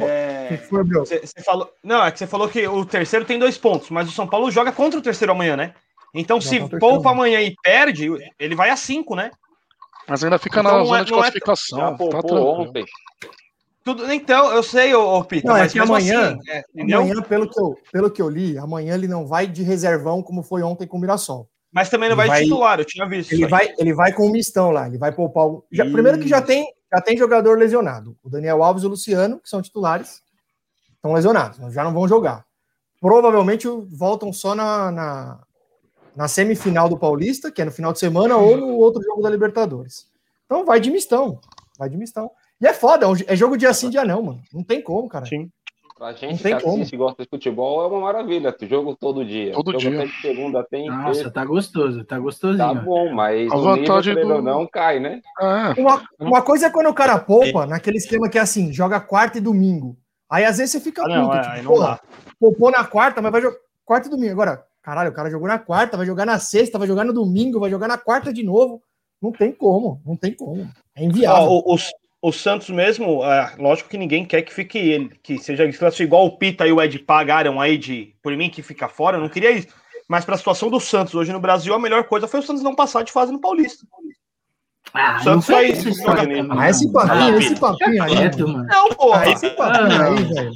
O 0.04 0.08
É, 0.08 0.48
que 0.48 0.56
foi, 0.66 0.84
Bro? 0.84 1.00
Você 1.06 1.20
você 1.26 1.42
falou. 1.42 1.72
Não, 1.82 2.04
é 2.04 2.10
que 2.10 2.18
você 2.18 2.26
falou 2.26 2.48
que 2.48 2.66
o 2.66 2.84
terceiro 2.84 3.24
tem 3.24 3.38
dois 3.38 3.56
pontos, 3.58 3.90
mas 3.90 4.08
o 4.08 4.12
São 4.12 4.26
Paulo 4.26 4.50
joga 4.50 4.72
contra 4.72 4.98
o 4.98 5.02
terceiro 5.02 5.32
amanhã, 5.32 5.56
né? 5.56 5.74
Então, 6.14 6.40
Joga 6.40 6.56
se 6.56 6.78
poupa 6.80 7.10
amanhã 7.10 7.40
e 7.40 7.54
perde, 7.62 8.08
ele 8.38 8.54
vai 8.56 8.70
a 8.70 8.76
cinco, 8.76 9.14
né? 9.14 9.30
Mas 10.08 10.24
ainda 10.24 10.38
fica 10.38 10.58
Então 10.60 10.72
na 10.72 10.78
não 10.78 10.84
zona 10.86 11.00
é- 11.00 11.04
de 11.04 11.12
não 11.12 11.18
é- 11.18 11.22
Já 11.22 11.30
classificação. 11.30 11.78
Tá 11.78 11.92
poupou 11.92 12.20
tranquilo. 12.20 12.46
ontem. 12.46 12.84
Tudo, 13.84 14.12
então, 14.12 14.52
eu 14.52 14.62
sei, 14.62 14.92
ô, 14.94 15.18
ô 15.18 15.24
Pita, 15.24 15.48
Não, 15.48 15.56
é 15.56 15.60
mas 15.60 15.72
que 15.72 15.78
mesmo 15.78 15.94
amanhã- 15.94 16.36
assim, 16.38 16.50
é? 16.50 16.64
Amanhã, 16.96 17.22
pelo 17.22 17.48
que, 17.48 17.60
eu, 17.60 17.78
pelo 17.92 18.10
que 18.10 18.20
eu 18.20 18.28
li, 18.28 18.58
amanhã 18.58 18.94
ele 18.94 19.08
não 19.08 19.26
vai 19.26 19.46
de 19.46 19.62
reservão 19.62 20.22
como 20.22 20.42
foi 20.42 20.62
ontem 20.62 20.86
com 20.86 20.96
o 20.98 21.00
Mirassol. 21.00 21.48
Mas 21.72 21.88
também 21.88 22.08
não 22.08 22.16
vai, 22.16 22.26
vai- 22.26 22.42
titular, 22.42 22.78
eu 22.80 22.84
tinha 22.84 23.08
visto. 23.08 23.32
Ele 23.32 23.46
vai, 23.46 23.72
ele 23.78 23.94
vai 23.94 24.12
com 24.12 24.26
o 24.26 24.32
mistão 24.32 24.70
lá, 24.72 24.86
ele 24.88 24.98
vai 24.98 25.12
poupar. 25.12 25.46
o- 25.46 25.64
já- 25.72 25.84
primeiro 25.84 26.18
que 26.18 26.28
já 26.28 26.42
tem, 26.42 26.66
já 26.92 27.00
tem 27.00 27.16
jogador 27.16 27.58
lesionado. 27.58 28.16
O 28.22 28.28
Daniel 28.28 28.62
Alves 28.62 28.82
e 28.82 28.86
o 28.86 28.90
Luciano, 28.90 29.40
que 29.40 29.48
são 29.48 29.62
titulares, 29.62 30.22
estão 30.94 31.12
lesionados, 31.12 31.72
já 31.72 31.84
não 31.84 31.92
vão 31.92 32.08
jogar. 32.08 32.44
Provavelmente 33.00 33.66
voltam 33.90 34.32
só 34.32 34.54
na, 34.54 34.90
na, 34.90 35.40
na 36.14 36.28
semifinal 36.28 36.88
do 36.88 36.98
Paulista, 36.98 37.50
que 37.50 37.62
é 37.62 37.64
no 37.64 37.72
final 37.72 37.92
de 37.92 37.98
semana, 37.98 38.36
ou 38.36 38.56
no 38.56 38.76
outro 38.76 39.02
jogo 39.02 39.22
da 39.22 39.30
Libertadores. 39.30 40.06
Então 40.44 40.64
vai 40.64 40.80
de 40.80 40.90
mistão. 40.90 41.40
Vai 41.78 41.88
de 41.88 41.96
mistão. 41.96 42.30
E 42.60 42.66
é 42.66 42.74
foda, 42.74 43.06
é 43.06 43.32
é 43.32 43.36
jogo 43.36 43.56
dia 43.56 43.72
sim, 43.72 43.88
dia 43.88 44.04
não, 44.04 44.22
mano. 44.22 44.42
Não 44.52 44.62
tem 44.62 44.82
como, 44.82 45.08
cara. 45.08 45.24
Sim. 45.24 45.50
Pra 46.00 46.14
gente 46.14 46.42
tem 46.42 46.56
que 46.56 46.62
como. 46.62 46.76
assiste 46.76 46.94
e 46.94 46.96
gosta 46.96 47.22
de 47.22 47.28
futebol 47.28 47.84
é 47.84 47.86
uma 47.86 48.00
maravilha. 48.00 48.56
Jogo 48.62 48.96
todo 48.96 49.22
dia. 49.22 49.52
Todo 49.52 49.72
jogo 49.72 49.78
dia. 49.78 49.98
até 49.98 50.06
de 50.06 50.20
segunda 50.22 50.64
tem 50.64 50.88
Nossa, 50.88 51.30
tá 51.30 51.44
gostoso, 51.44 52.02
tá 52.06 52.18
gostosinho. 52.18 52.56
Tá 52.56 52.72
bom, 52.72 53.12
mas 53.12 53.52
A 53.52 53.56
o 53.56 53.60
vantagem 53.60 54.14
nível, 54.14 54.36
do- 54.38 54.42
não, 54.42 54.66
cai, 54.66 54.98
né? 54.98 55.20
É, 55.38 55.78
Uma, 55.78 56.02
uma 56.18 56.40
coisa 56.40 56.68
é 56.68 56.70
quando 56.70 56.86
o 56.86 56.94
cara 56.94 57.18
poupa, 57.18 57.66
naquele 57.66 57.98
esquema 57.98 58.30
que 58.30 58.38
é 58.38 58.40
assim, 58.40 58.72
joga 58.72 58.98
quarta 58.98 59.36
e 59.36 59.42
domingo. 59.42 59.94
Aí 60.30 60.42
às 60.46 60.56
vezes 60.56 60.72
você 60.72 60.80
fica 60.80 61.04
Ah, 61.04 61.08
não, 61.08 61.24
puto, 61.28 61.36
é, 61.36 61.56
tipo, 61.56 61.68
porra, 61.68 62.00
poupou 62.40 62.70
na 62.70 62.82
quarta, 62.82 63.20
mas 63.20 63.30
vai 63.30 63.42
jogar 63.42 63.58
quarta 63.84 64.08
e 64.08 64.10
domingo. 64.10 64.32
Agora, 64.32 64.64
caralho, 64.82 65.10
o 65.10 65.14
cara 65.14 65.28
jogou 65.30 65.48
na 65.48 65.58
quarta, 65.58 65.98
vai 65.98 66.06
jogar 66.06 66.24
na 66.24 66.38
sexta, 66.38 66.78
vai 66.78 66.88
jogar 66.88 67.04
no 67.04 67.12
domingo, 67.12 67.60
vai 67.60 67.68
jogar 67.68 67.88
na 67.88 67.98
quarta 67.98 68.32
de 68.32 68.42
novo. 68.42 68.82
Não 69.20 69.32
tem 69.32 69.52
como, 69.52 70.00
não 70.06 70.16
tem 70.16 70.32
como. 70.32 70.66
É 70.96 71.04
inviável. 71.04 71.50
Ó, 71.50 71.74
o, 71.74 71.76
o, 72.22 72.28
o 72.28 72.32
Santos 72.32 72.68
mesmo, 72.70 73.24
é, 73.24 73.54
lógico 73.58 73.88
que 73.88 73.98
ninguém 73.98 74.24
quer 74.24 74.42
que 74.42 74.52
fique 74.52 74.78
ele, 74.78 75.10
que 75.22 75.38
seja 75.38 75.66
desclassificado 75.66 76.02
igual 76.08 76.26
o 76.26 76.36
Pita 76.36 76.66
e 76.66 76.72
o 76.72 76.80
Ed 76.80 76.98
pagaram 77.00 77.60
aí 77.60 77.76
de 77.78 78.14
por 78.22 78.36
mim 78.36 78.50
que 78.50 78.62
fica 78.62 78.88
fora, 78.88 79.16
eu 79.16 79.20
não 79.20 79.28
queria 79.28 79.50
isso. 79.50 79.68
Mas 80.08 80.24
para 80.24 80.34
a 80.34 80.38
situação 80.38 80.68
do 80.68 80.80
Santos 80.80 81.14
hoje 81.14 81.32
no 81.32 81.38
Brasil, 81.40 81.72
a 81.72 81.78
melhor 81.78 82.04
coisa 82.04 82.26
foi 82.26 82.40
o 82.40 82.42
Santos 82.42 82.62
não 82.62 82.74
passar 82.74 83.02
de 83.04 83.12
fase 83.12 83.30
no 83.32 83.40
Paulista. 83.40 83.86
Ah, 84.92 85.18
vai- 85.22 85.40
faz 85.42 85.70
essa 85.78 85.88
história 85.88 86.22
joga- 86.24 86.36
também, 86.42 86.58
ah, 86.60 86.68
esse 86.70 86.92
papinho, 86.92 87.22
Ah, 87.22 87.38
esse 87.38 87.60
papinho 87.60 88.02
aí. 88.02 88.16
Quieto, 88.16 88.48
mano. 88.48 88.66
Não, 88.66 88.88
porra. 88.88 89.20
Ah, 89.20 89.30
esse 89.30 89.50
papinho 89.50 89.86
Ah, 90.02 90.04
aí, 90.06 90.24
velho. 90.24 90.52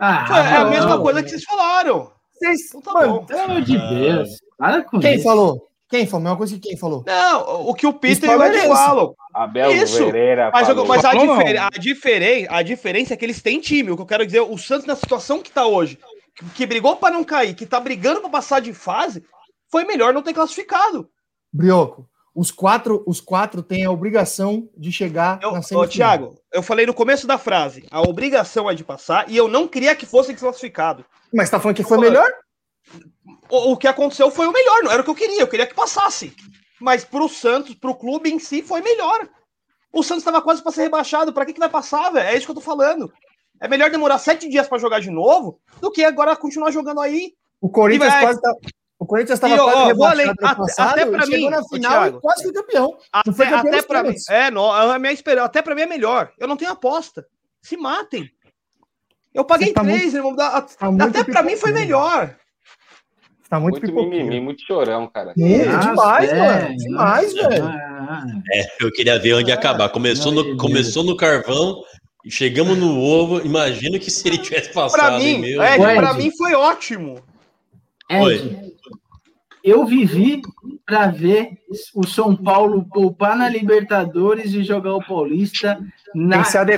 Ah, 0.00 0.26
é 0.52 0.56
a 0.58 0.64
mesma 0.66 1.00
coisa 1.00 1.22
que 1.22 1.30
vocês 1.30 1.44
falaram. 1.44 2.12
Vocês, 2.34 2.68
Então 2.68 2.80
tá 2.82 2.92
mano, 2.92 3.12
bom. 3.20 3.24
Pelo 3.24 3.40
amor 3.40 3.62
de 3.62 3.78
Deus. 3.78 4.28
Para 4.58 4.82
com 4.84 5.00
quem 5.00 5.14
isso. 5.14 5.24
falou? 5.24 5.67
Quem 5.88 6.06
falou? 6.06 6.20
A 6.20 6.24
mesma 6.24 6.36
coisa 6.36 6.54
que 6.54 6.60
quem 6.68 6.76
falou? 6.76 7.02
Não, 7.06 7.62
o 7.68 7.74
que 7.74 7.86
o 7.86 7.92
Pita 7.94 8.26
Isso 8.26 8.26
e 8.26 8.36
o 8.36 8.44
Ed 8.44 8.68
falam. 8.68 9.14
Abel 9.34 9.72
Isso, 9.72 10.04
Pereira. 10.04 10.50
Mas, 10.52 10.66
falou. 10.66 10.86
mas 10.86 11.04
a, 11.04 11.14
difere- 11.14 11.58
a, 11.58 11.70
diferen- 11.70 12.46
a 12.50 12.62
diferença 12.62 13.14
é 13.14 13.16
que 13.16 13.24
eles 13.24 13.40
têm 13.40 13.58
time. 13.60 13.90
O 13.90 13.96
que 13.96 14.02
eu 14.02 14.06
quero 14.06 14.26
dizer, 14.26 14.40
o 14.40 14.58
Santos, 14.58 14.86
na 14.86 14.94
situação 14.94 15.40
que 15.42 15.50
tá 15.50 15.66
hoje, 15.66 15.98
que, 16.36 16.44
que 16.50 16.66
brigou 16.66 16.96
para 16.96 17.14
não 17.14 17.24
cair, 17.24 17.54
que 17.54 17.64
tá 17.64 17.80
brigando 17.80 18.20
para 18.20 18.28
passar 18.28 18.60
de 18.60 18.74
fase, 18.74 19.24
foi 19.70 19.84
melhor 19.84 20.12
não 20.12 20.22
ter 20.22 20.34
classificado. 20.34 21.08
Brioco, 21.50 22.06
os 22.34 22.50
quatro, 22.50 23.02
os 23.06 23.20
quatro 23.20 23.62
têm 23.62 23.86
a 23.86 23.90
obrigação 23.90 24.68
de 24.76 24.92
chegar 24.92 25.40
Eu, 25.42 25.52
na 25.52 25.60
ô, 25.60 25.62
semifinal. 25.62 25.88
Thiago, 25.88 26.38
eu 26.52 26.62
falei 26.62 26.84
no 26.84 26.92
começo 26.92 27.26
da 27.26 27.38
frase, 27.38 27.86
a 27.90 28.02
obrigação 28.02 28.68
é 28.70 28.74
de 28.74 28.84
passar, 28.84 29.24
e 29.30 29.36
eu 29.36 29.48
não 29.48 29.66
queria 29.66 29.96
que 29.96 30.04
fosse 30.04 30.32
desclassificado. 30.32 31.04
Mas 31.32 31.48
tá 31.48 31.58
falando 31.58 31.76
que 31.76 31.82
foi 31.84 31.96
melhor? 31.98 32.28
O, 33.50 33.72
o 33.72 33.76
que 33.76 33.88
aconteceu 33.88 34.30
foi 34.30 34.46
o 34.46 34.52
melhor, 34.52 34.82
não 34.82 34.92
era 34.92 35.00
o 35.00 35.04
que 35.04 35.10
eu 35.10 35.14
queria, 35.14 35.40
eu 35.40 35.48
queria 35.48 35.66
que 35.66 35.74
passasse. 35.74 36.34
Mas 36.80 37.04
pro 37.04 37.28
Santos, 37.28 37.74
pro 37.74 37.94
clube 37.94 38.30
em 38.30 38.38
si, 38.38 38.62
foi 38.62 38.80
melhor. 38.80 39.28
O 39.92 40.02
Santos 40.02 40.22
estava 40.22 40.40
quase 40.42 40.62
para 40.62 40.70
ser 40.72 40.82
rebaixado, 40.82 41.32
para 41.32 41.44
que, 41.46 41.52
que 41.54 41.58
vai 41.58 41.68
passar, 41.68 42.10
velho? 42.12 42.28
É 42.28 42.36
isso 42.36 42.44
que 42.46 42.50
eu 42.50 42.54
tô 42.56 42.60
falando. 42.60 43.10
É 43.60 43.66
melhor 43.66 43.90
demorar 43.90 44.18
sete 44.18 44.48
dias 44.48 44.68
para 44.68 44.78
jogar 44.78 45.00
de 45.00 45.10
novo 45.10 45.58
do 45.80 45.90
que 45.90 46.04
agora 46.04 46.36
continuar 46.36 46.70
jogando 46.70 47.00
aí 47.00 47.32
O 47.60 47.68
Corinthians 47.68 48.12
vai- 48.12 48.22
quase 48.22 48.40
tá- 48.40 48.54
O 49.00 49.06
Corinthians 49.06 49.36
estava 49.38 49.56
quase 49.56 49.76
ó, 49.76 49.86
rebaixado 49.86 50.30
até- 50.30 50.54
passado, 50.54 50.90
até 50.90 51.06
pra 51.06 51.22
chegou 51.26 51.38
mim, 51.38 51.50
na 51.50 51.64
final 51.64 51.90
Thiago, 52.02 52.18
e 52.18 52.20
quase 52.20 52.42
foi 52.44 52.52
campeão. 52.52 52.98
Não 53.26 53.34
foi 53.34 53.46
Até, 53.46 53.56
campeão 53.56 53.72
até 53.78 53.82
pra 53.82 54.02
mim. 54.04 54.14
É, 54.28 54.50
não, 54.50 54.70
a 54.72 54.98
minha 54.98 55.12
experiência, 55.12 55.46
até 55.46 55.62
pra 55.62 55.74
mim 55.74 55.82
é 55.82 55.86
melhor. 55.86 56.32
Eu 56.38 56.46
não 56.46 56.56
tenho 56.56 56.70
aposta. 56.70 57.26
Se 57.62 57.76
matem. 57.76 58.30
Eu 59.34 59.44
paguei 59.44 59.72
tá 59.72 59.82
três, 59.82 60.14
irmão. 60.14 60.34
dá- 60.34 60.62
Tá 60.62 60.90
muito 60.90 61.02
Até 61.02 61.24
pra 61.24 61.42
mim 61.42 61.56
foi 61.56 61.72
melhor. 61.72 62.36
Tá 63.48 63.58
muito, 63.58 63.74
Muito 63.80 63.86
pipoqueiro. 63.86 64.24
mimimi, 64.26 64.40
muito 64.40 64.62
chorão, 64.66 65.06
cara. 65.08 65.32
É, 65.38 65.64
Nossa, 65.64 65.88
demais, 65.88 66.30
é, 66.30 66.38
mano. 66.62 66.76
Demais, 66.76 67.34
nossa, 67.34 67.48
velho. 67.48 67.64
ah, 67.64 68.26
É, 68.52 68.66
eu 68.84 68.92
queria 68.92 69.18
ver 69.18 69.34
onde 69.34 69.48
ia 69.48 69.54
acabar. 69.54 69.88
Começou 69.88 70.30
no, 70.32 70.56
começou 70.58 71.02
no 71.02 71.16
carvão 71.16 71.82
e 72.24 72.30
chegamos 72.30 72.76
no 72.76 72.98
ovo. 73.00 73.40
Imagina 73.46 73.98
que 73.98 74.10
se 74.10 74.28
ele 74.28 74.36
tivesse 74.38 74.70
Pra 74.70 74.82
passado, 74.82 75.22
hein, 75.22 75.36
mim, 75.40 75.40
meu. 75.52 75.62
Ed, 75.62 75.82
Ed. 75.82 75.96
pra 75.96 76.12
mim 76.12 76.30
foi 76.36 76.52
ótimo. 76.54 77.20
Ed, 78.10 78.72
eu 79.64 79.84
vivi 79.86 80.42
pra 80.86 81.06
ver 81.08 81.50
o 81.94 82.06
São 82.06 82.36
Paulo 82.36 82.86
poupar 82.92 83.36
na 83.36 83.48
Libertadores 83.48 84.52
e 84.52 84.62
jogar 84.62 84.94
o 84.94 85.04
Paulista 85.04 85.78
Tem 86.12 86.22
na, 86.26 86.42
que 86.42 86.48
se, 86.50 86.58
ade... 86.58 86.72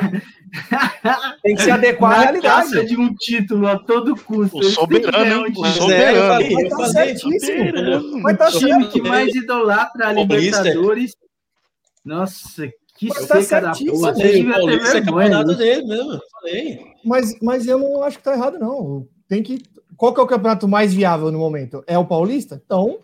Tem 1.42 1.54
que 1.54 1.62
se 1.62 1.70
adequar 1.70 2.12
à 2.12 2.22
realidade. 2.22 2.86
de 2.86 2.96
um 2.98 3.14
título 3.14 3.66
a 3.68 3.78
todo 3.78 4.16
custo. 4.16 4.58
O 4.58 4.62
soberano, 4.64 5.46
hein? 5.46 5.52
O 5.56 5.60
Mas 5.60 5.76
é, 5.76 5.78
eu 5.78 5.82
soberano. 5.82 6.28
falei, 6.28 6.68
Tá 6.68 6.86
certíssimo. 6.88 8.20
Mas 8.22 8.38
tá 8.38 8.48
O 8.48 8.52
time 8.52 8.70
certo. 8.82 8.90
que 8.92 9.02
mais 9.02 9.34
idolatra 9.34 10.08
a. 10.08 10.12
Libertadores. 10.12 11.12
Nossa, 12.04 12.66
que 12.96 13.08
Mas 13.08 13.26
tá 13.26 13.42
seca 13.42 13.60
da 13.60 13.74
certíssimo. 13.74 14.00
porra. 14.00 14.12
Paulista 14.58 14.98
é 14.98 15.00
campeonato 15.04 15.48
né? 15.52 15.54
dele 15.56 15.86
mesmo. 15.86 16.20
Falei. 16.32 16.80
Mas, 17.04 17.34
mas 17.40 17.66
eu 17.66 17.78
não 17.78 18.02
acho 18.02 18.18
que 18.18 18.24
tá 18.24 18.32
errado, 18.34 18.58
não. 18.58 19.06
Tem 19.28 19.42
que. 19.42 19.62
Qual 19.96 20.14
que 20.14 20.20
é 20.20 20.22
o 20.22 20.26
campeonato 20.26 20.66
mais 20.66 20.92
viável 20.94 21.30
no 21.30 21.38
momento? 21.38 21.84
É 21.86 21.98
o 21.98 22.04
Paulista? 22.06 22.60
Então, 22.64 22.98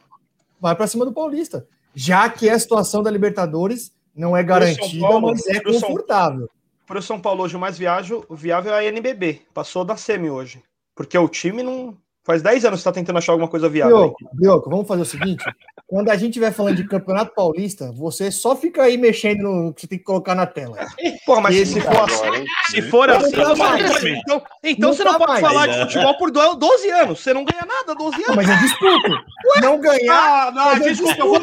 vai 0.60 0.74
pra 0.74 0.86
cima 0.86 1.04
do 1.04 1.12
Paulista. 1.12 1.66
Já 1.94 2.28
que 2.28 2.48
a 2.48 2.58
situação 2.58 3.02
da 3.02 3.10
Libertadores 3.10 3.92
não 4.14 4.36
é 4.36 4.42
garantida, 4.42 5.06
Paulo, 5.06 5.28
mas 5.30 5.46
é 5.46 5.60
confortável. 5.60 6.48
Para 6.86 6.98
o 6.98 7.02
São 7.02 7.20
Paulo 7.20 7.42
hoje, 7.42 7.56
o 7.56 7.60
mais 7.60 7.76
viável, 7.76 8.24
viável 8.30 8.74
é 8.74 8.78
a 8.78 8.84
NBB. 8.84 9.42
Passou 9.52 9.84
da 9.84 9.96
semi 9.96 10.30
hoje. 10.30 10.62
Porque 10.94 11.18
o 11.18 11.28
time 11.28 11.62
não. 11.62 11.96
Faz 12.24 12.42
10 12.42 12.64
anos 12.64 12.78
que 12.78 12.80
está 12.80 12.90
tentando 12.92 13.18
achar 13.18 13.30
alguma 13.30 13.48
coisa 13.48 13.68
viável. 13.68 13.96
Brioco, 13.98 14.18
Brioco, 14.34 14.70
vamos 14.70 14.88
fazer 14.88 15.02
o 15.02 15.04
seguinte: 15.04 15.44
quando 15.86 16.08
a 16.10 16.16
gente 16.16 16.30
estiver 16.30 16.50
falando 16.52 16.74
de 16.76 16.88
Campeonato 16.88 17.32
Paulista, 17.32 17.92
você 17.92 18.32
só 18.32 18.56
fica 18.56 18.82
aí 18.82 18.96
mexendo 18.96 19.42
no 19.44 19.72
que 19.72 19.82
você 19.82 19.86
tem 19.86 19.98
que 19.98 20.04
colocar 20.04 20.34
na 20.34 20.44
tela. 20.44 20.76
Porra, 21.24 21.40
mas 21.42 21.54
Esse 21.54 21.74
se 21.74 21.80
for 21.80 21.96
assim, 22.00 22.24
Agora? 22.26 22.44
Se 22.68 22.82
for 22.82 23.10
assim, 23.10 23.30
tá 23.30 23.54
mais. 23.54 24.02
então, 24.04 24.42
então 24.64 24.88
Não 24.88 24.96
você 24.96 25.04
não 25.04 25.12
tá 25.12 25.18
pode 25.18 25.30
mais. 25.30 25.40
falar 25.46 25.66
de 25.68 25.78
futebol 25.82 26.18
por 26.18 26.30
do- 26.32 26.54
12 26.56 26.90
anos. 26.90 27.20
Você 27.20 27.32
não 27.32 27.44
ganha 27.44 27.64
nada 27.64 27.94
12 27.94 28.18
Não, 28.18 28.24
anos. 28.32 28.36
mas 28.36 28.48
eu 28.48 28.56
disputo. 28.56 29.24
Não 29.62 29.80
ganhar. 29.80 30.48
Ah, 30.48 30.50
não, 30.50 30.78
desculpa, 30.80 31.20
eu 31.20 31.28
vou. 31.28 31.40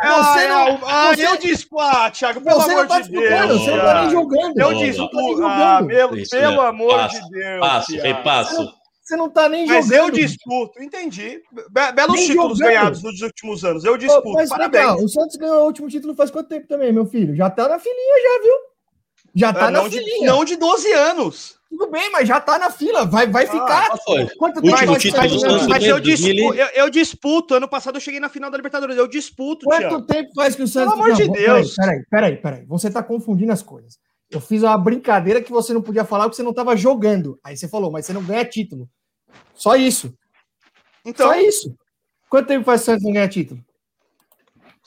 Ah, 0.00 0.22
Você 0.22 0.48
não- 0.48 0.78
ah, 0.86 1.14
você- 1.14 1.26
eu 1.26 1.36
disputo. 1.38 1.82
Ah, 1.82 2.10
Thiago, 2.10 2.40
pelo 2.40 2.60
Você 2.60 2.70
amor 2.72 2.86
tá 2.86 3.00
de 3.00 3.10
Deus. 3.10 3.60
você 3.62 3.70
não 3.70 3.78
tá 3.84 4.00
nem 4.02 4.10
jogando. 4.10 4.58
Eu 4.60 4.74
disputo. 4.74 5.38
não. 5.40 5.48
Ah, 5.48 5.84
pelo, 5.86 6.16
Isso, 6.18 6.30
pelo 6.30 6.60
amor 6.60 6.94
Passo, 6.96 7.22
de 7.22 7.30
Deus. 7.30 7.60
Passo, 7.60 7.86
Thiago. 7.92 8.06
repasso. 8.06 8.78
Você 9.02 9.16
não 9.16 9.30
tá 9.30 9.48
nem 9.48 9.66
Mas 9.66 9.86
jogando. 9.86 10.00
eu 10.04 10.10
disputo, 10.10 10.82
entendi. 10.82 11.40
Be- 11.70 11.92
belos 11.92 12.14
Nem 12.16 12.26
títulos 12.26 12.58
jogando. 12.58 12.68
ganhados 12.74 13.02
nos 13.02 13.20
últimos 13.22 13.64
anos. 13.64 13.84
Eu 13.84 13.96
disputo. 13.96 14.32
Mas 14.32 14.50
Parabéns. 14.50 14.84
legal, 14.84 15.02
o 15.02 15.08
Santos 15.08 15.36
ganhou 15.36 15.62
o 15.62 15.64
último 15.66 15.88
título 15.88 16.14
faz 16.14 16.30
quanto 16.30 16.48
tempo 16.48 16.68
também, 16.68 16.92
meu 16.92 17.06
filho? 17.06 17.34
Já 17.34 17.48
tá 17.48 17.66
na 17.68 17.78
filinha, 17.78 18.22
já, 18.22 18.42
viu? 18.42 18.54
Já 19.34 19.52
tá 19.52 19.60
É, 19.68 19.70
na 19.70 19.70
não, 19.80 19.88
de, 19.88 19.98
filinha. 19.98 20.26
não 20.30 20.44
de 20.44 20.56
12 20.56 20.92
anos. 20.92 21.57
Tudo 21.70 21.90
bem, 21.90 22.10
mas 22.10 22.26
já 22.26 22.40
tá 22.40 22.58
na 22.58 22.70
fila. 22.70 23.04
Vai, 23.04 23.26
vai 23.26 23.46
ficar. 23.46 23.88
Qual 23.88 24.02
foi? 24.04 24.26
Quanto 24.36 24.56
Último 24.56 24.76
faz- 24.76 25.02
título 25.02 25.68
Mas 25.68 25.84
eu 25.84 26.00
disputo, 26.00 26.32
2000. 26.34 26.54
eu, 26.54 26.66
eu 26.68 26.90
disputo. 26.90 27.54
Ano 27.54 27.68
passado 27.68 27.96
eu 27.96 28.00
cheguei 28.00 28.18
na 28.18 28.28
final 28.30 28.50
da 28.50 28.56
Libertadores. 28.56 28.96
Eu 28.96 29.06
disputo, 29.06 29.66
Quanto 29.66 29.80
Thiago. 29.80 30.02
tempo 30.06 30.30
faz 30.34 30.54
que 30.54 30.62
o 30.62 30.66
Santos. 30.68 30.94
amor 30.94 31.12
de 31.12 31.28
Deus. 31.30 31.74
Peraí, 31.76 32.02
peraí, 32.10 32.36
peraí. 32.36 32.64
Você 32.66 32.90
tá 32.90 33.02
confundindo 33.02 33.52
as 33.52 33.62
coisas. 33.62 33.98
Eu 34.30 34.40
fiz 34.40 34.62
uma 34.62 34.76
brincadeira 34.78 35.42
que 35.42 35.50
você 35.52 35.72
não 35.74 35.82
podia 35.82 36.04
falar 36.04 36.24
porque 36.24 36.36
você 36.36 36.42
não 36.42 36.54
tava 36.54 36.74
jogando. 36.76 37.38
Aí 37.44 37.56
você 37.56 37.68
falou, 37.68 37.90
mas 37.90 38.06
você 38.06 38.12
não 38.14 38.22
ganha 38.24 38.44
título. 38.44 38.88
Só 39.54 39.76
isso. 39.76 40.12
Então, 41.04 41.28
Só 41.28 41.38
isso. 41.38 41.74
Quanto 42.30 42.46
tempo 42.48 42.64
faz 42.64 42.80
que 42.80 42.84
o 42.84 42.86
Santos 42.86 43.04
não 43.04 43.12
ganha 43.12 43.28
título? 43.28 43.60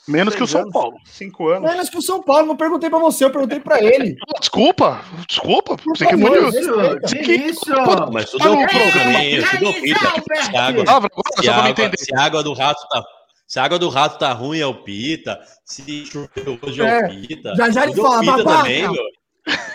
Menos 0.08 0.34
que 0.34 0.42
o 0.42 0.46
São 0.46 0.62
anos, 0.62 0.72
Paulo. 0.72 0.96
Cinco 1.04 1.48
anos. 1.48 1.70
Menos 1.70 1.88
que 1.88 1.96
o 1.98 2.02
São 2.02 2.22
Paulo. 2.22 2.46
Não 2.46 2.56
perguntei 2.56 2.90
pra 2.90 2.98
você, 2.98 3.24
eu 3.24 3.30
perguntei 3.30 3.60
pra 3.60 3.80
ele. 3.82 4.16
Desculpa, 4.40 5.00
desculpa. 5.28 5.76
Por 5.76 5.96
Você 5.96 6.06
que 6.06 6.16
favor, 6.18 6.52
pediu. 6.52 6.76
respeita. 6.76 7.24
Que 7.24 7.32
isso? 7.34 7.64
Mas 8.12 8.30
tudo 8.30 8.48
é 8.48 8.50
um 8.50 8.66
tudo 8.66 9.68
é 9.68 9.72
pita. 9.80 10.00
Se 10.42 10.56
a 10.56 10.66
água, 10.66 10.82
agora, 10.82 11.10
se 11.40 11.48
a 11.48 11.56
água, 11.56 11.70
entender. 11.70 11.98
se 11.98 12.14
a 12.16 12.20
água 12.22 12.42
do 12.42 12.52
rato 12.52 12.86
tá. 12.88 13.02
Se 13.46 13.58
a 13.60 13.64
água 13.64 13.78
do 13.78 13.88
rato 13.90 14.18
tá 14.18 14.32
ruim, 14.32 14.58
é 14.58 14.66
o 14.66 14.82
pita. 14.82 15.38
Se 15.64 16.04
choveu 16.06 16.58
hoje 16.62 16.80
é, 16.82 17.00
É, 17.00 17.04
o 17.06 17.08
pita. 17.08 17.54
já 17.54 17.70
já 17.70 17.82
ele 17.84 17.92
é 17.92 17.96
fala, 17.96 18.20
pita 18.20 18.32
babaca. 18.38 18.58
também, 18.58 18.82
meu. 18.82 19.04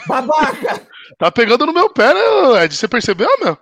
Babaca! 0.07 0.81
Tá 1.17 1.31
pegando 1.31 1.65
no 1.65 1.71
meu 1.73 1.89
pé, 1.89 2.13
né, 2.13 2.65
Ed? 2.65 2.75
Você 2.75 2.85
percebeu, 2.85 3.29
meu? 3.41 3.57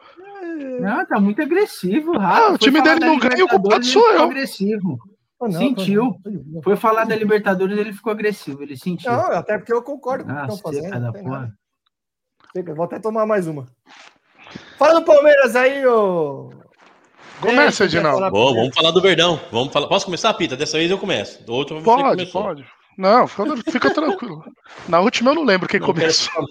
Não, 0.82 1.05
tá 1.05 1.20
muito 1.20 1.41
agressivo, 1.43 2.18
Rafa. 2.18 2.47
Ah, 2.47 2.51
o 2.53 2.57
time 2.57 2.82
dele 2.82 3.01
não 3.05 3.20
ganha, 3.20 3.45
o 3.45 3.47
culpado 3.47 3.86
sou 3.86 4.01
eu. 4.13 4.24
agressivo. 4.24 4.97
Não, 5.42 5.52
Sentiu. 5.52 6.16
tô- 6.24 6.62
Foi 6.64 6.76
falar 6.78 7.04
da 7.06 7.16
Libertadores, 7.16 7.78
ele 7.78 7.92
ficou 7.94 8.12
agressivo. 8.12 8.64
Ele 8.64 8.78
sentiu. 8.78 9.12
Não, 9.12 9.32
até 9.34 9.58
porque 9.58 9.74
eu 9.74 9.82
concordo 9.84 10.24
com 10.26 10.32
o 10.32 10.36
que 10.36 10.42
estão 10.42 10.58
fazendo. 10.58 10.90
não 11.00 11.24
nada. 11.24 11.54
Chega, 12.56 12.74
Vou 12.74 12.86
até 12.86 13.00
tomar 13.00 13.26
mais 13.26 13.48
uma. 13.48 13.68
Fala 14.78 15.00
do 15.02 15.06
Palmeiras 15.06 15.56
aí, 15.56 15.86
ô. 15.86 16.50
Começa, 17.42 17.84
quer 17.84 17.98
Edinaldo. 17.98 18.32
Bom, 18.32 18.54
vamos 18.56 18.74
falar 18.74 18.92
do 18.92 19.02
Verdão. 19.02 19.40
Vamos 19.52 19.74
falar. 19.74 19.88
Posso 19.88 20.06
começar, 20.06 20.34
Pita? 20.36 20.56
Dessa 20.56 20.78
vez 20.78 20.90
eu 20.90 20.98
começo. 20.98 21.44
Do 21.46 21.54
outro 21.54 21.82
Pode, 21.84 22.26
pode. 22.28 22.66
Não, 22.98 23.28
fica, 23.28 23.72
fica 23.72 23.94
tranquilo. 23.94 24.42
Na 24.88 25.02
última 25.02 25.32
eu 25.32 25.36
não 25.36 25.44
lembro 25.44 25.68
quem 25.68 25.82
Não 25.82 25.88
começou. 25.88 26.46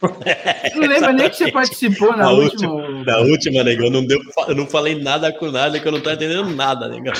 Não 0.74 0.88
lembra 0.88 1.12
nem 1.12 1.28
que 1.28 1.36
você 1.36 1.52
participou 1.52 2.10
na, 2.12 2.24
Na 2.24 2.30
última. 2.30 3.04
Na 3.04 3.18
última, 3.18 3.62
negão, 3.62 3.90
não 3.90 4.04
deu, 4.04 4.18
eu 4.48 4.54
não 4.54 4.66
falei 4.66 4.94
nada 5.00 5.32
com 5.32 5.50
nada, 5.50 5.78
que 5.78 5.86
eu 5.86 5.92
não 5.92 6.00
tô 6.00 6.10
entendendo 6.10 6.48
nada, 6.50 6.88
negão. 6.88 7.12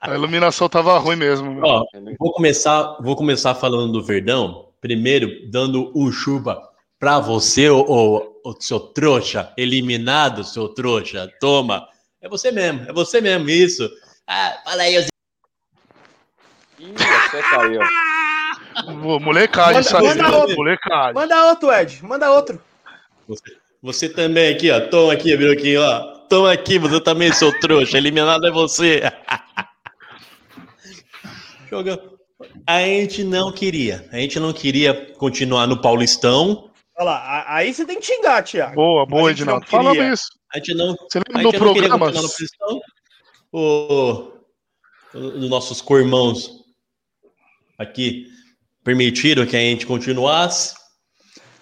A 0.00 0.14
iluminação 0.14 0.68
tava 0.68 0.96
ruim 0.98 1.16
mesmo. 1.16 1.60
Ó, 1.62 1.84
vou 2.18 2.32
começar, 2.32 2.96
vou 3.00 3.14
começar 3.14 3.54
falando 3.54 3.92
do 3.92 4.02
Verdão. 4.02 4.68
Primeiro, 4.80 5.50
dando 5.50 5.90
o 5.94 6.10
chupa 6.10 6.60
pra 6.98 7.18
você, 7.18 7.68
ô, 7.68 7.80
ô, 7.80 8.40
ô, 8.44 8.54
seu 8.58 8.80
trouxa, 8.80 9.52
eliminado, 9.56 10.44
seu 10.44 10.68
trouxa. 10.68 11.30
Toma. 11.40 11.86
É 12.20 12.28
você 12.28 12.50
mesmo, 12.50 12.88
é 12.88 12.92
você 12.92 13.20
mesmo, 13.20 13.50
isso. 13.50 13.90
Ah, 14.26 14.56
fala 14.64 14.82
aí, 14.82 14.96
Ih, 16.78 16.94
até 17.28 17.42
caiu. 17.42 17.80
Molecagem, 19.20 19.74
Manda- 19.74 19.88
sabe? 19.88 20.06
manda 20.08 20.36
outro. 20.38 20.56
Molecagem. 20.56 21.14
Manda 21.14 21.44
outro, 21.46 21.72
Ed. 21.72 22.04
Manda 22.04 22.30
outro. 22.32 22.60
Você, 23.28 23.56
você 23.82 24.08
também 24.08 24.52
aqui, 24.54 24.70
ó. 24.70 24.80
Toma 24.88 25.12
aqui, 25.12 25.32
aqui, 25.32 25.76
ó. 25.76 26.00
Toma 26.28 26.52
aqui, 26.52 26.78
você 26.78 27.00
também, 27.00 27.32
seu 27.32 27.56
trouxa. 27.60 27.96
Eliminado 27.96 28.46
é 28.46 28.50
você. 28.50 29.02
Joga. 31.70 32.00
A 32.66 32.80
gente 32.80 33.24
não 33.24 33.52
queria. 33.52 34.08
A 34.12 34.16
gente 34.16 34.38
não 34.38 34.52
queria 34.52 35.12
continuar 35.14 35.66
no 35.66 35.80
Paulistão. 35.80 36.70
Olha 36.96 37.06
lá, 37.10 37.44
aí 37.48 37.72
você 37.74 37.84
tem 37.84 37.98
que 37.98 38.06
xingar, 38.06 38.42
Thiago. 38.42 38.74
Boa, 38.74 39.06
boa, 39.06 39.30
Edinaldo. 39.30 39.62
não 39.62 39.68
Fala 39.68 39.92
queria. 39.92 40.12
isso. 40.12 40.26
A 40.52 40.58
gente 40.58 40.74
não 40.74 40.94
Você 40.94 41.18
A 41.18 41.22
lembra 41.26 41.42
gente 41.42 41.58
do 41.58 41.64
não 41.64 41.74
queria 41.74 41.88
programa? 41.88 42.06
continuar 42.06 42.22
no 42.22 42.28
Paulistão. 42.28 42.80
O, 43.52 44.32
os 45.14 45.50
nossos 45.50 45.80
cormãos 45.80 46.50
aqui 47.78 48.26
permitiram 48.84 49.46
que 49.46 49.56
a 49.56 49.60
gente 49.60 49.86
continuasse. 49.86 50.74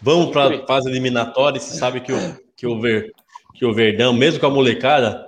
Vamos 0.01 0.33
para 0.33 0.57
a 0.57 0.67
fase 0.67 0.91
eliminatória. 0.91 1.61
Você 1.61 1.77
sabe 1.79 2.01
que 2.01 2.13
o, 2.13 2.37
que, 2.57 2.67
o 2.67 2.81
Ver, 2.81 3.13
que 3.55 3.65
o 3.65 3.73
Verdão, 3.73 4.13
mesmo 4.13 4.41
com 4.41 4.47
a 4.47 4.51
molecada, 4.51 5.25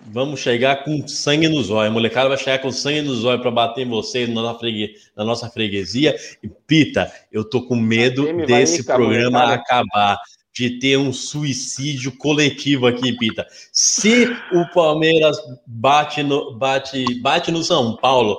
vamos 0.00 0.38
chegar 0.38 0.84
com 0.84 1.06
sangue 1.08 1.48
nos 1.48 1.68
olhos. 1.70 1.90
A 1.90 1.92
molecada 1.92 2.28
vai 2.28 2.38
chegar 2.38 2.60
com 2.60 2.70
sangue 2.70 3.02
nos 3.02 3.24
olhos 3.24 3.42
para 3.42 3.50
bater 3.50 3.84
em 3.84 3.90
vocês 3.90 4.28
na 4.28 4.40
nossa, 4.40 4.60
fregue- 4.60 4.94
na 5.16 5.24
nossa 5.24 5.50
freguesia. 5.50 6.14
E, 6.42 6.48
Pita, 6.48 7.12
eu 7.32 7.42
tô 7.44 7.66
com 7.66 7.74
medo 7.74 8.24
desse 8.46 8.84
programa 8.84 9.40
molecada. 9.40 9.54
acabar 9.54 10.18
de 10.56 10.78
ter 10.78 10.96
um 10.96 11.12
suicídio 11.12 12.16
coletivo 12.16 12.86
aqui, 12.86 13.12
Pita. 13.18 13.44
Se 13.72 14.26
o 14.52 14.64
Palmeiras 14.72 15.36
bate 15.66 16.22
no, 16.22 16.54
bate, 16.56 17.20
bate 17.20 17.50
no 17.50 17.64
São 17.64 17.96
Paulo, 17.96 18.38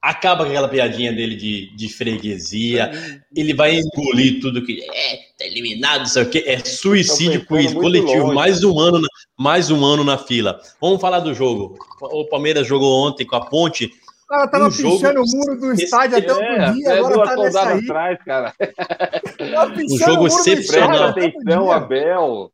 acaba 0.00 0.44
com 0.44 0.50
aquela 0.50 0.68
piadinha 0.68 1.12
dele 1.12 1.34
de, 1.36 1.74
de 1.76 1.88
freguesia, 1.88 2.90
ele 3.34 3.52
vai 3.52 3.78
engolir 3.78 4.40
tudo 4.40 4.64
que 4.64 4.80
é, 4.90 5.16
tá 5.38 5.44
eliminado, 5.44 6.00
não 6.00 6.06
sei 6.06 6.22
o 6.22 6.30
quê. 6.30 6.44
É 6.46 6.58
suicídio 6.60 7.44
coletivo, 7.46 8.22
longe. 8.24 8.34
mais 8.34 8.62
um 8.64 8.78
ano, 8.78 9.00
na- 9.00 9.08
mais 9.36 9.70
um 9.70 9.84
ano 9.84 10.04
na 10.04 10.16
fila. 10.16 10.60
Vamos 10.80 11.00
falar 11.00 11.20
do 11.20 11.34
jogo. 11.34 11.76
O 12.00 12.24
Palmeiras 12.26 12.66
jogou 12.66 13.06
ontem 13.06 13.24
com 13.26 13.36
a 13.36 13.44
Ponte. 13.46 13.86
O 13.86 14.28
cara 14.28 14.48
tava 14.48 14.68
Um 14.68 14.70
jogo- 14.70 14.96
pichando 14.96 15.20
o 15.22 15.24
muro 15.26 15.58
do 15.60 15.72
estádio 15.72 16.18
até 16.18 16.32
outro 16.32 16.44
É, 16.46 16.72
dia, 16.72 16.88
até 16.90 16.98
agora 16.98 17.30
tá 17.30 17.36
nessa 17.42 17.68
aí. 17.68 17.78
atrás, 17.80 18.18
cara. 18.24 18.54
Um 19.90 19.98
jogo 19.98 20.22
o 20.24 20.26
excepcional. 20.26 21.04
atenção. 21.08 21.72
Abel. 21.72 22.52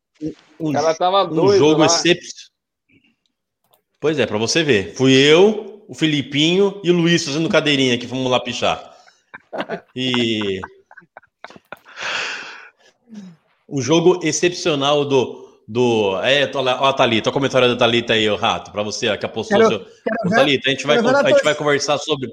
Um, 0.59 0.75
Ela 0.75 0.95
tava 0.95 1.25
um 1.25 1.29
doida 1.35 1.57
jogo 1.57 1.79
lá. 1.81 1.85
excep- 1.87 2.21
Pois 3.99 4.17
é, 4.19 4.25
pra 4.25 4.37
você 4.37 4.63
ver. 4.63 4.93
Fui 4.95 5.11
eu, 5.13 5.74
o 5.87 5.93
Filipinho 5.93 6.79
e 6.83 6.91
o 6.91 6.93
Luiz 6.93 7.25
fazendo 7.25 7.49
cadeirinha 7.49 7.97
que 7.97 8.07
fomos 8.07 8.29
lá 8.29 8.39
pichar. 8.39 8.95
E. 9.95 10.59
O 13.67 13.81
jogo 13.81 14.19
excepcional 14.23 15.05
do. 15.05 15.59
do 15.67 16.19
é, 16.23 16.49
olha 16.53 16.77
ó, 16.79 16.85
a 16.85 16.93
Thalita, 16.93 17.29
olha 17.29 17.31
o 17.31 17.33
comentário 17.33 17.67
da 17.69 17.75
Thalita 17.75 18.13
aí, 18.13 18.29
o 18.29 18.35
rato, 18.35 18.71
pra 18.71 18.83
você 18.83 19.15
que 19.17 19.25
apostou. 19.25 19.57
Quero- 19.57 19.69
seu... 19.69 19.79
quero 19.79 20.29
ver- 20.29 20.35
Thalita, 20.35 20.67
a 20.69 20.71
gente, 20.71 20.85
vai, 20.85 21.01
na 21.01 21.19
a 21.19 21.29
gente 21.29 21.43
vai 21.43 21.55
conversar 21.55 21.97
sobre. 21.97 22.31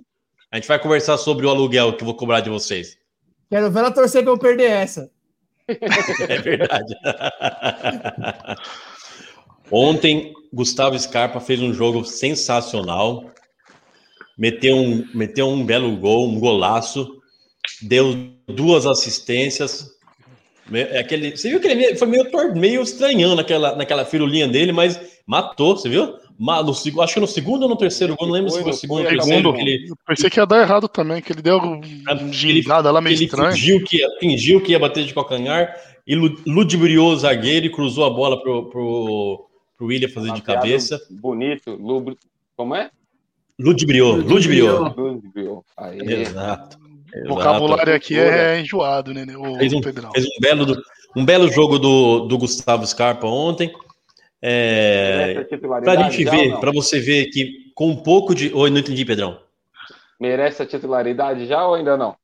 A 0.50 0.56
gente 0.56 0.68
vai 0.68 0.78
conversar 0.78 1.16
sobre 1.16 1.46
o 1.46 1.50
aluguel 1.50 1.94
que 1.94 2.02
eu 2.02 2.06
vou 2.06 2.14
cobrar 2.14 2.40
de 2.40 2.50
vocês. 2.50 2.98
Quero 3.48 3.70
ver 3.70 3.78
ela 3.80 3.90
torcer 3.90 4.22
pra 4.22 4.32
eu 4.32 4.38
perder 4.38 4.70
essa. 4.70 5.10
É 6.28 6.38
verdade. 6.38 6.94
Ontem, 9.70 10.34
Gustavo 10.52 10.98
Scarpa 10.98 11.40
fez 11.40 11.60
um 11.60 11.72
jogo 11.72 12.04
sensacional. 12.04 13.31
Meteu 14.38 14.76
um, 14.76 15.06
meteu 15.14 15.48
um 15.48 15.64
belo 15.64 15.96
gol, 15.96 16.28
um 16.28 16.38
golaço. 16.38 17.20
Deu 17.82 18.14
duas 18.48 18.86
assistências. 18.86 19.90
É 20.72 21.00
Aquele, 21.00 21.36
você 21.36 21.50
viu 21.50 21.60
que 21.60 21.68
ele 21.68 21.96
foi 21.96 22.08
meio, 22.08 22.24
meio 22.54 22.82
estranhão 22.82 23.34
naquela, 23.34 23.76
naquela 23.76 24.04
firulinha 24.04 24.48
dele, 24.48 24.72
mas 24.72 24.98
matou, 25.26 25.76
você 25.76 25.88
viu? 25.88 26.14
No 26.38 27.02
acho 27.02 27.14
que 27.14 27.20
no 27.20 27.26
segundo 27.26 27.64
ou 27.64 27.68
no 27.68 27.76
terceiro 27.76 28.16
gol, 28.16 28.26
não 28.26 28.34
lembro 28.34 28.50
se 28.50 28.56
Foi, 28.56 28.62
foi 28.64 28.70
no 28.70 28.72
não 28.72 28.78
segundo 28.80 28.98
ou 28.98 29.04
foi, 29.04 29.14
no 29.14 29.18
terceiro. 29.22 29.58
ele, 29.60 29.90
Eu 29.90 29.96
pensei 30.06 30.30
que 30.30 30.40
ia 30.40 30.46
dar 30.46 30.62
errado 30.62 30.88
também, 30.88 31.20
que 31.20 31.32
ele 31.32 31.42
deu 31.42 31.58
uma 31.58 32.32
gingada 32.32 32.90
lá 32.90 33.00
meio 33.00 33.14
ele 33.16 33.24
estranho. 33.26 33.52
fingiu 33.52 33.84
que, 33.84 33.98
ia, 33.98 34.08
fingiu 34.18 34.60
que 34.60 34.72
ia 34.72 34.78
bater 34.78 35.04
de 35.04 35.14
calcanhar 35.14 35.72
e 36.06 36.16
lu- 36.16 36.36
ludibriou 36.46 37.12
o 37.12 37.16
zagueiro 37.16 37.66
e 37.66 37.70
cruzou 37.70 38.04
a 38.04 38.10
bola 38.10 38.42
pro, 38.42 38.70
pro, 38.70 39.46
pro 39.76 39.86
William 39.86 40.08
fazer 40.08 40.32
de 40.32 40.42
cabeça. 40.42 40.98
Bonito, 41.10 41.76
lubri... 41.76 42.16
Como 42.56 42.74
é? 42.74 42.90
Ludibriou, 43.62 44.16
ludibriou. 44.16 44.94
Exato. 46.02 46.78
O 47.24 47.28
vocabulário 47.28 47.94
aqui 47.94 48.18
é 48.18 48.58
enjoado, 48.60 49.12
né, 49.12 49.26
o 49.36 49.56
Fez 49.58 49.72
um, 49.72 49.80
Pedrão? 49.80 50.10
fez 50.12 50.24
um 50.24 50.40
belo, 50.40 50.64
do- 50.66 50.82
um 51.14 51.24
belo 51.24 51.48
jogo 51.50 51.78
do, 51.78 52.20
do 52.20 52.38
Gustavo 52.38 52.86
Scarpa 52.86 53.26
ontem. 53.26 53.70
É, 54.40 55.18
Merece 55.26 55.38
a 55.40 55.44
titularidade 55.44 55.96
pra 56.00 56.10
gente 56.10 56.24
ver, 56.24 56.58
pra 56.58 56.72
você 56.72 56.98
ver 56.98 57.26
que 57.26 57.70
com 57.74 57.88
um 57.90 57.96
pouco 57.96 58.34
de. 58.34 58.52
Oi, 58.52 58.70
não 58.70 58.78
entendi, 58.78 59.04
Pedrão. 59.04 59.38
Merece 60.18 60.62
a 60.62 60.66
titularidade 60.66 61.46
já 61.46 61.64
ou 61.66 61.74
ainda 61.74 61.96
não? 61.96 62.16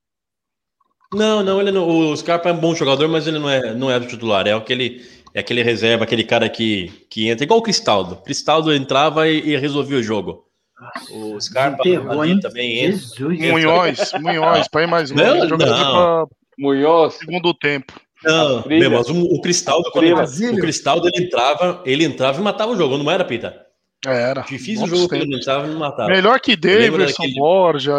Não, 1.14 1.42
não, 1.42 1.60
ele 1.60 1.70
não, 1.70 1.86
o 1.88 2.16
Scarpa 2.16 2.48
é 2.48 2.52
um 2.52 2.58
bom 2.58 2.74
jogador, 2.74 3.08
mas 3.08 3.26
ele 3.26 3.38
não 3.38 3.48
é, 3.48 3.74
não 3.74 3.90
é 3.90 4.00
do 4.00 4.06
titular. 4.06 4.46
É 4.46 4.52
aquele, 4.52 5.02
é 5.32 5.40
aquele 5.40 5.62
reserva, 5.62 6.04
aquele 6.04 6.24
cara 6.24 6.48
que, 6.48 7.06
que 7.08 7.28
entra, 7.28 7.44
igual 7.44 7.60
o 7.60 7.62
Cristaldo. 7.62 8.16
Cristaldo 8.16 8.72
entrava 8.74 9.28
e, 9.28 9.50
e 9.50 9.56
resolvia 9.56 9.98
o 9.98 10.02
jogo. 10.02 10.44
O 11.10 11.40
Scarpa 11.40 11.80
Enterrou, 11.86 12.20
ali 12.22 12.32
hein? 12.32 12.40
também 12.40 12.78
entra. 12.84 12.98
Jesus. 12.98 13.38
Munhões, 13.40 14.12
Munhões, 14.20 14.68
pra 14.68 14.82
ir 14.82 14.86
mais 14.86 15.10
Não, 15.10 15.38
longe, 15.40 15.52
Munhoz, 16.58 17.14
segundo 17.14 17.54
tempo. 17.54 17.92
Não, 18.24 18.64
meu, 18.66 18.90
mas 18.90 19.08
o, 19.08 19.22
o 19.22 19.40
Cristaldo, 19.40 19.90
quando 19.92 20.04
ele- 20.04 20.50
o 20.52 20.60
Cristaldo 20.60 21.08
ele 21.08 21.24
entrava, 21.24 21.82
ele 21.86 22.04
entrava 22.04 22.40
e 22.40 22.42
matava 22.42 22.72
o 22.72 22.76
jogo, 22.76 22.98
não 22.98 23.08
era, 23.10 23.24
Pita? 23.24 23.64
É, 24.06 24.30
Era. 24.30 24.42
Difícil 24.42 24.84
o 24.84 24.88
jogo 24.88 25.08
que 25.08 25.14
ele 25.16 25.36
entrava 25.36 25.66
e 25.66 25.70
não 25.70 25.78
matava. 25.78 26.08
Melhor 26.08 26.40
que 26.40 26.56
Davidson, 26.56 27.22
daquele- 27.22 27.34
Borja, 27.38 27.92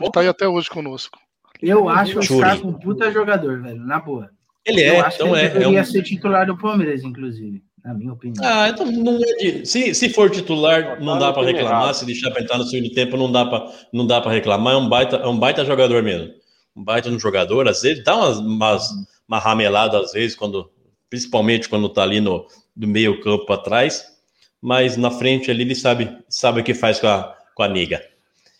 ele 0.00 0.10
tá 0.10 0.20
aí 0.20 0.28
até 0.28 0.48
hoje 0.48 0.68
conosco. 0.70 1.18
Eu 1.62 1.88
acho 1.88 2.18
o. 2.18 2.22
Scarpa 2.22 2.66
um 2.66 2.72
puta 2.72 3.10
jogador, 3.10 3.60
velho, 3.62 3.80
na 3.84 3.98
boa. 4.00 4.30
Ele 4.64 4.80
eu 4.82 4.94
é, 4.94 5.00
acho 5.00 5.16
então 5.16 5.28
que 5.28 5.32
ele 5.34 5.40
é. 5.42 5.44
é 5.44 5.48
deveria 5.50 5.80
um- 5.80 5.84
ser 5.84 6.02
titular 6.02 6.46
do 6.46 6.56
Palmeiras, 6.56 7.02
inclusive, 7.02 7.62
na 7.84 7.94
minha 7.94 8.12
opinião. 8.12 8.44
Ah, 8.44 8.68
então 8.68 8.86
não 8.90 9.16
é 9.16 9.34
de... 9.36 9.66
se, 9.66 9.94
se 9.94 10.08
for 10.10 10.30
titular, 10.30 11.00
não 11.00 11.14
Tá 11.14 11.26
dá 11.26 11.32
para 11.32 11.46
reclamar. 11.46 11.72
errado. 11.82 11.94
Se 11.94 12.04
deixar 12.06 12.30
para 12.30 12.42
entrar 12.42 12.58
no 12.58 12.64
segundo 12.64 12.92
tempo, 12.92 13.16
não 13.16 13.30
dá 13.30 13.44
para 13.46 13.72
não 13.92 14.06
dá 14.06 14.20
para 14.20 14.32
reclamar. 14.32 14.74
É 14.74 14.76
um 14.76 14.88
baita, 14.88 15.16
é 15.16 15.26
um 15.26 15.38
baita 15.38 15.64
jogador 15.64 16.02
mesmo. 16.02 16.32
Um 16.76 16.84
baita 16.84 17.10
no 17.10 17.18
jogador. 17.18 17.68
Às 17.68 17.82
vezes 17.82 18.04
dá 18.04 18.16
umas, 18.16 18.38
umas 18.38 18.88
uma 19.28 19.38
ramelada 19.38 19.98
às 19.98 20.12
vezes 20.12 20.34
quando, 20.36 20.70
principalmente 21.10 21.68
quando 21.68 21.88
tá 21.88 22.02
ali 22.02 22.20
no 22.20 22.46
do 22.74 22.86
meio 22.86 23.20
campo 23.20 23.52
atrás, 23.52 24.04
mas 24.60 24.96
na 24.96 25.10
frente 25.10 25.50
ali 25.50 25.62
ele 25.62 25.74
sabe 25.74 26.08
sabe 26.28 26.60
o 26.60 26.64
que 26.64 26.74
faz 26.74 27.00
com 27.00 27.08
a 27.08 27.36
com 27.54 27.62
a 27.62 27.68
nega. 27.68 28.02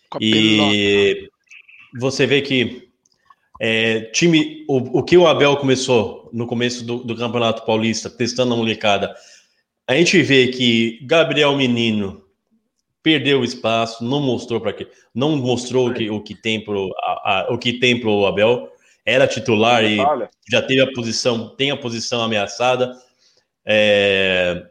Com 0.09 0.17
a 0.17 0.19
pelota. 0.19 0.73
E 0.75 1.29
você 1.99 2.25
vê 2.27 2.41
que 2.41 2.88
é, 3.59 4.01
time, 4.13 4.65
o, 4.67 4.99
o 4.99 5.03
que 5.03 5.17
o 5.17 5.27
Abel 5.27 5.57
começou 5.57 6.29
no 6.31 6.47
começo 6.47 6.85
do, 6.85 7.03
do 7.03 7.15
Campeonato 7.15 7.65
Paulista, 7.65 8.09
testando 8.09 8.53
a 8.53 8.57
molecada, 8.57 9.13
a 9.87 9.95
gente 9.95 10.21
vê 10.21 10.47
que 10.47 10.99
Gabriel 11.03 11.55
Menino 11.55 12.23
perdeu 13.01 13.41
o 13.41 13.43
espaço, 13.43 14.03
não 14.03 14.21
mostrou 14.21 14.61
para 14.61 14.73
quê, 14.73 14.87
não 15.13 15.35
mostrou 15.35 15.89
o 15.89 15.93
que, 15.93 16.09
o 16.09 16.21
que 16.21 16.35
tem 16.35 16.63
pro 16.63 16.89
a- 16.99 17.47
a- 17.49 17.53
o 17.53 17.57
que 17.57 17.73
tem 17.73 17.99
pro 17.99 18.25
Abel, 18.25 18.69
era 19.05 19.25
titular 19.27 19.83
e 19.83 19.97
já 20.49 20.61
teve 20.61 20.81
a 20.81 20.91
posição, 20.93 21.49
tem 21.55 21.71
a 21.71 21.77
posição 21.77 22.21
ameaçada. 22.21 22.93
É, 23.65 24.67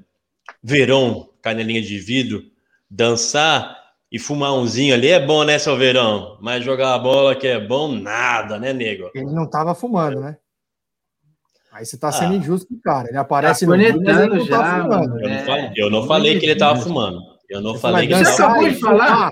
verão, 0.63 1.29
canelinha 1.43 1.83
de 1.83 1.99
vidro, 1.99 2.45
dançar 2.91 3.88
e 4.11 4.19
fumar 4.19 4.53
umzinho 4.55 4.95
ali 4.95 5.09
é 5.09 5.25
bom, 5.25 5.45
né, 5.45 5.59
seu 5.59 5.77
verão? 5.77 6.39
Mas 6.41 6.65
jogar 6.65 6.95
a 6.95 6.99
bola 6.99 7.35
que 7.37 7.47
é 7.47 7.61
bom, 7.61 7.93
nada, 7.93 8.59
né, 8.59 8.73
nego? 8.73 9.11
Ele 9.15 9.27
não 9.33 9.49
tava 9.49 9.75
fumando, 9.75 10.21
né? 10.21 10.37
Aí 11.73 11.85
você 11.85 11.97
tá 11.99 12.11
sendo 12.11 12.33
Ah. 12.33 12.37
injusto 12.37 12.67
com 12.69 12.75
o 12.75 12.81
cara. 12.81 13.09
Ele 13.09 13.19
aparece 13.19 13.67
Tá 13.67 13.73
no 13.73 13.79
vídeo, 13.79 14.03
tá 14.05 14.13
já, 14.13 14.83
fumando. 14.83 14.89
mano. 14.89 15.21
Eu 15.21 15.29
não 15.29 15.37
É, 15.37 15.45
falei, 15.45 15.73
eu 15.77 15.91
não 15.91 16.07
falei 16.07 16.39
que 16.39 16.47
ele 16.47 16.57
tava 16.57 16.81
fumando. 16.81 17.21
Eu 17.49 17.61
não 17.61 17.75
falei 17.79 18.07
que 18.07 18.15
ele 18.15 18.25
tava 18.25 18.35
acabou 18.35 18.63
dançar 18.63 18.71
de 18.73 18.77
e 18.77 18.81
falar? 18.81 19.31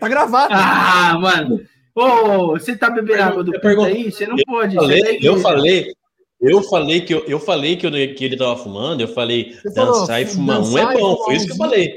Tá 0.00 0.08
gravado. 0.08 0.52
Ah, 0.54 1.18
mano. 1.20 1.60
Ô, 1.94 2.52
você 2.52 2.76
tá 2.76 2.88
bebendo 2.88 3.22
água 3.22 3.44
do 3.44 3.52
pergunto- 3.60 3.88
aí? 3.88 4.10
Você 4.10 4.26
não 4.26 4.36
eu 4.38 4.44
pode. 4.46 4.74
falei, 4.76 5.00
você 5.00 5.08
é 5.16 5.18
da 5.20 5.26
eu 5.26 5.36
falei, 5.38 5.92
eu 6.40 6.62
falei 6.62 7.00
que 7.02 7.14
eu, 7.14 7.24
eu 7.26 7.40
falei 7.40 7.76
que, 7.76 7.86
eu, 7.86 7.90
que 7.90 8.24
ele 8.24 8.36
tava 8.36 8.56
fumando, 8.56 9.00
eu 9.00 9.08
falei 9.08 9.52
Você 9.54 9.74
falou, 9.74 10.00
dançar 10.00 10.22
e 10.22 10.26
fumar 10.26 10.60
um 10.60 10.78
é 10.78 10.94
bom, 10.96 11.16
foi 11.24 11.34
isso 11.34 11.46
que 11.46 11.52
eu 11.52 11.56
falei. 11.56 11.94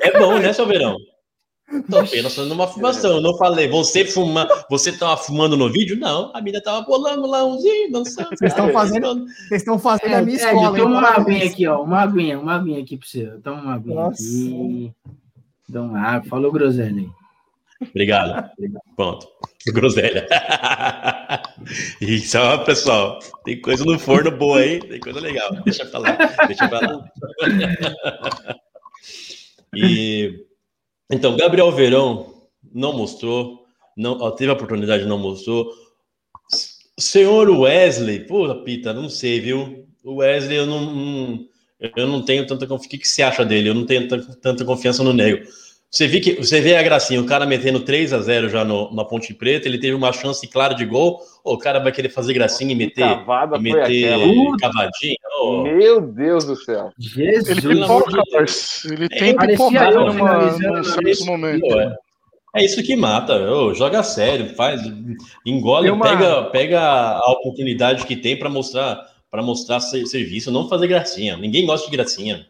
É 0.00 0.18
bom, 0.18 0.38
né, 0.38 0.52
seu 0.52 0.66
verão? 0.66 0.96
Tô 1.90 2.00
apenas 2.00 2.34
fazendo 2.34 2.52
uma 2.52 2.70
eu 3.04 3.20
não 3.22 3.34
falei, 3.38 3.66
você 3.66 4.04
fumar, 4.04 4.46
você 4.68 4.92
tava 4.92 5.16
fumando 5.16 5.56
no 5.56 5.72
vídeo? 5.72 5.98
Não, 5.98 6.30
a 6.34 6.40
mina 6.42 6.60
tava 6.62 6.82
bolando 6.82 7.26
lá 7.26 7.44
umzinho, 7.46 7.90
dançando. 7.90 8.28
Vocês 8.28 8.52
estão 8.52 8.68
fazendo- 8.70 9.24
Vocês 9.48 9.62
estão 9.62 9.78
fazendo 9.78 10.12
É, 10.12 10.16
a 10.16 10.22
minha 10.22 10.36
escola. 10.36 10.76
hein? 10.76 10.84
toma 10.84 10.98
uma 10.98 11.08
aguinha 11.08 11.46
aqui, 11.46 11.66
ó. 11.66 11.82
Uma 11.82 12.00
aguinha, 12.02 12.38
uma 12.38 12.54
aguinha 12.56 12.82
aqui 12.82 12.98
pra 12.98 13.06
você. 13.08 13.26
Toma 13.42 13.62
uma 13.62 13.74
aguinha 13.74 13.94
Nossa. 13.94 14.22
aqui. 14.22 14.92
Dá 15.66 15.80
uma 15.80 15.98
água. 16.00 16.28
Falou 16.28 16.52
groselha. 16.52 17.06
Obrigado. 17.80 18.50
Pronto. 18.94 19.26
Groselha. 19.68 20.28
Isso, 22.00 22.38
ó, 22.38 22.58
pessoal. 22.58 23.18
Tem 23.44 23.58
coisa 23.60 23.82
no 23.84 23.98
forno 23.98 24.30
boa 24.30 24.58
aí, 24.58 24.78
tem 24.80 25.00
coisa 25.00 25.20
legal. 25.20 25.50
Deixa 25.64 25.86
pra 25.86 26.00
lá. 26.00 26.16
Deixa 26.48 26.68
pra 26.68 26.80
lá. 26.80 27.04
E 29.74 30.44
então, 31.12 31.36
Gabriel 31.36 31.70
Verão 31.70 32.32
não 32.72 32.96
mostrou, 32.96 33.66
não 33.94 34.34
teve 34.34 34.50
a 34.50 34.54
oportunidade, 34.54 35.04
não 35.04 35.18
mostrou. 35.18 35.70
Senhor 36.98 37.50
Wesley, 37.50 38.20
pô, 38.20 38.54
Pita, 38.62 38.94
não 38.94 39.10
sei, 39.10 39.38
viu? 39.38 39.86
O 40.02 40.16
Wesley, 40.16 40.56
eu 40.56 40.66
não, 40.66 41.46
eu 41.96 42.06
não 42.06 42.24
tenho 42.24 42.46
tanta 42.46 42.66
confiança. 42.66 42.86
O 42.86 42.90
que, 42.90 42.98
que 42.98 43.08
você 43.08 43.22
acha 43.22 43.44
dele? 43.44 43.68
Eu 43.68 43.74
não 43.74 43.84
tenho 43.84 44.08
tanta 44.08 44.64
confiança 44.64 45.04
no 45.04 45.12
Nego. 45.12 45.46
Você, 45.92 46.06
vê 46.08 46.20
que, 46.20 46.32
você 46.36 46.58
vê 46.58 46.74
a 46.74 46.82
gracinha, 46.82 47.20
o 47.20 47.26
cara 47.26 47.44
metendo 47.44 47.80
3 47.80 48.14
a 48.14 48.20
0 48.22 48.48
já 48.48 48.64
no, 48.64 48.90
na 48.94 49.04
Ponte 49.04 49.34
Preta, 49.34 49.68
ele 49.68 49.76
teve 49.76 49.92
uma 49.92 50.10
chance 50.10 50.48
clara 50.48 50.72
de 50.72 50.86
gol. 50.86 51.20
O 51.44 51.58
cara 51.58 51.80
vai 51.80 51.92
querer 51.92 52.08
fazer 52.08 52.32
gracinha 52.32 52.72
e 52.72 52.74
meter, 52.74 53.02
cavada 53.06 53.58
e 53.58 53.60
meter 53.60 54.16
cavadinha. 54.58 55.16
Ô, 55.42 55.62
Meu 55.64 56.00
Deus 56.00 56.46
do 56.46 56.56
céu. 56.56 56.90
Jesus. 56.98 57.46
Ele 57.66 57.74
de 57.74 58.30
parceiro. 58.30 59.02
Ele 59.02 59.04
É, 59.12 59.18
tem 59.18 59.36
finalizando, 59.36 60.76
num 60.78 60.84
certo 60.84 61.26
momento. 61.26 61.60
Pô, 61.60 61.78
é, 61.78 61.94
é 62.56 62.64
isso 62.64 62.82
que 62.82 62.96
mata. 62.96 63.34
ô, 63.52 63.74
joga 63.74 64.02
sério, 64.02 64.54
faz, 64.54 64.80
engole, 65.44 65.84
Tem 65.88 65.92
uma- 65.92 66.06
pega, 66.08 66.42
pega 66.44 66.80
a 66.80 67.32
oportunidade 67.32 68.06
que 68.06 68.16
tem 68.16 68.38
para 68.38 68.48
mostrar 68.48 69.12
para 69.30 69.42
mostrar 69.42 69.80
ser- 69.80 70.04
serviço, 70.06 70.50
não 70.50 70.68
fazer 70.68 70.86
gracinha. 70.86 71.36
Ninguém 71.38 71.64
gosta 71.66 71.90
de 71.90 71.96
gracinha. 71.96 72.46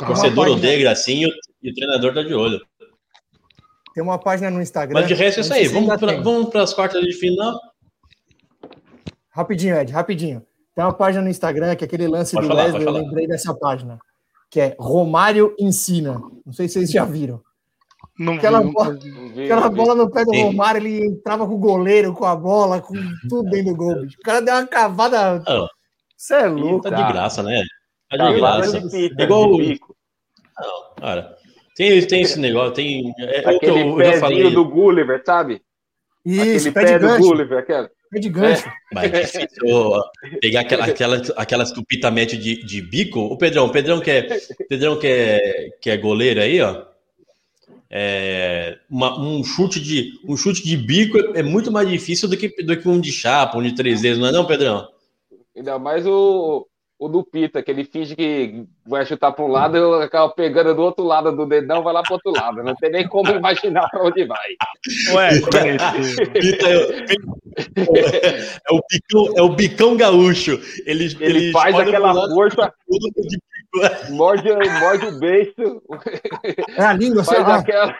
O 0.00 0.04
Ah, 0.04 0.06
torcedor 0.08 0.48
odeia 0.48 0.76
gracinha 0.78 1.28
e 1.62 1.68
o- 1.68 1.72
o 1.72 1.74
treinador 1.74 2.14
tá 2.14 2.22
de 2.22 2.34
olho. 2.34 2.60
Tem 3.94 4.02
uma 4.02 4.18
página 4.18 4.50
no 4.50 4.62
Instagram. 4.62 5.00
Mas 5.00 5.08
de 5.08 5.14
resto 5.14 5.38
é 5.38 5.40
isso 5.40 5.50
não 5.50 5.56
aí. 5.56 5.68
Vamos 5.68 5.96
para 6.00 6.20
vamos 6.22 6.54
as 6.56 6.72
quartas 6.74 7.02
de 7.02 7.12
final. 7.12 7.58
Rapidinho, 9.30 9.76
Ed, 9.76 9.92
rapidinho. 9.92 10.44
Tem 10.74 10.84
uma 10.84 10.92
página 10.92 11.22
no 11.24 11.28
Instagram 11.30 11.74
que 11.76 11.84
é 11.84 11.86
aquele 11.86 12.06
lance 12.08 12.34
Pode 12.34 12.46
do 12.46 12.50
falar, 12.50 12.64
Wesley, 12.66 12.82
eu 12.82 12.86
falar. 12.86 13.00
lembrei 13.00 13.26
dessa 13.26 13.54
página. 13.54 13.98
Que 14.50 14.60
é 14.60 14.76
Romário 14.78 15.54
Ensina. 15.58 16.20
Não 16.44 16.52
sei 16.52 16.66
se 16.68 16.74
vocês 16.74 16.90
já 16.90 17.04
viram. 17.04 17.40
Não 18.18 18.32
vi, 18.32 18.38
Aquela 18.38 18.60
não- 18.60 18.72
bola- 18.72 18.92
Não 18.92 18.98
vi, 19.28 19.44
Aquela 19.44 19.60
não 19.62 19.70
vi. 19.70 19.76
bola 19.76 19.94
no 19.94 20.10
pé 20.10 20.24
do 20.24 20.34
Sim. 20.34 20.42
Romário, 20.44 20.78
ele 20.80 21.06
entrava 21.06 21.46
com 21.46 21.54
o 21.54 21.58
goleiro, 21.58 22.12
com 22.12 22.24
a 22.24 22.36
bola, 22.36 22.80
com 22.80 22.94
tudo 23.28 23.48
dentro 23.50 23.72
do 23.72 23.76
gol. 23.76 24.02
bicho. 24.02 24.18
O 24.18 24.22
cara 24.22 24.40
deu 24.42 24.54
uma 24.54 24.66
cavada. 24.66 25.42
Ah, 25.46 25.68
Você 26.16 26.34
é 26.34 26.46
louco. 26.48 26.82
Tá 26.82 26.90
de 26.90 27.12
graça, 27.12 27.42
né? 27.42 27.62
Tá 28.10 28.16
de 28.30 28.36
graça. 28.38 28.88
pita, 28.88 29.22
Igual- 29.22 29.52
de 29.52 29.58
bico. 29.68 29.96
Cara, 30.98 31.36
tem, 31.88 32.06
tem 32.06 32.22
esse 32.22 32.38
negócio, 32.38 32.74
tem. 32.74 33.14
É, 33.18 33.44
é 33.44 33.56
o 33.56 33.58
que 33.58 33.66
Aquele 33.66 33.80
eu, 33.80 34.00
eu 34.00 34.20
pezinho 34.20 34.50
do 34.50 34.64
Gulliver, 34.64 35.22
sabe? 35.24 35.62
Isso, 36.24 36.68
Aquele 36.68 36.72
pé 36.72 36.84
pé 36.84 36.92
de 36.92 36.98
do 36.98 37.06
gancho. 37.06 37.22
Gulliver, 37.22 37.58
aquele. 37.58 37.88
Pé 38.10 38.18
de 38.18 38.28
gancho. 38.28 38.72
Mas 38.92 39.12
é 39.12 39.20
difícil 39.22 39.66
ó, 39.68 40.02
pegar 40.40 40.60
aquela, 40.60 40.84
aquela, 40.84 41.22
aquelas 41.36 41.72
que 41.72 41.80
o 41.80 41.84
Pita 41.84 42.10
mete 42.10 42.36
de, 42.36 42.62
de 42.64 42.82
bico. 42.82 43.20
O 43.20 43.38
Pedrão, 43.38 43.66
o 43.66 43.72
Pedrão 43.72 44.00
que 44.00 44.10
é, 44.10 44.40
Pedrão 44.68 44.98
que 44.98 45.06
é, 45.06 45.70
que 45.80 45.88
é 45.90 45.96
goleiro 45.96 46.40
aí, 46.40 46.60
ó. 46.60 46.84
É, 47.92 48.78
uma- 48.88 49.18
um, 49.18 49.42
chute 49.42 49.80
de, 49.80 50.12
um 50.24 50.36
chute 50.36 50.62
de 50.62 50.76
bico 50.76 51.18
é, 51.18 51.40
é 51.40 51.42
muito 51.42 51.72
mais 51.72 51.88
difícil 51.88 52.28
do 52.28 52.36
que, 52.36 52.62
do 52.62 52.76
que 52.76 52.88
um 52.88 53.00
de 53.00 53.10
chapa, 53.10 53.58
um 53.58 53.62
de 53.62 53.74
três 53.74 54.00
dedos, 54.02 54.18
não 54.18 54.28
é 54.28 54.32
não, 54.32 54.46
Pedrão? 54.46 54.86
Ainda 55.56 55.78
mais 55.78 56.06
o, 56.06 56.66
o 57.00 57.08
do 57.08 57.24
Pita, 57.24 57.62
que 57.62 57.70
ele 57.70 57.82
finge 57.82 58.14
que 58.14 58.62
vai 58.86 59.06
chutar 59.06 59.32
para 59.32 59.42
um 59.42 59.48
lado 59.48 59.74
e 59.74 59.80
eu 59.80 59.94
acabo 60.02 60.34
pegando 60.34 60.74
do 60.74 60.82
outro 60.82 61.02
lado 61.02 61.34
do 61.34 61.46
dedão, 61.46 61.82
vai 61.82 61.94
lá 61.94 62.02
para 62.02 62.12
outro 62.12 62.30
lado. 62.30 62.62
Não 62.62 62.74
tem 62.76 62.90
nem 62.90 63.08
como 63.08 63.30
imaginar 63.30 63.88
para 63.90 64.04
onde 64.04 64.24
vai. 64.26 64.48
Ué, 65.14 65.30
Pita 66.38 66.68
é, 66.68 68.40
é 68.68 68.72
o 68.72 68.80
bicão, 68.90 69.34
é 69.38 69.42
o 69.42 69.48
bicão 69.48 69.96
gaúcho. 69.96 70.60
Ele, 70.84 71.16
Ele, 71.20 71.50
faz 71.52 71.74
olha 71.74 71.88
aquela 71.88 72.12
lado, 72.12 72.34
força, 72.34 72.72
morde, 74.10 74.48
morde 74.78 75.06
o 75.06 75.18
beiço, 75.18 75.82
É 76.76 76.84
a 76.84 76.92
língua, 76.92 77.24
sei 77.24 77.36
faz 77.36 77.48
lá. 77.48 77.56
aquela. 77.56 77.96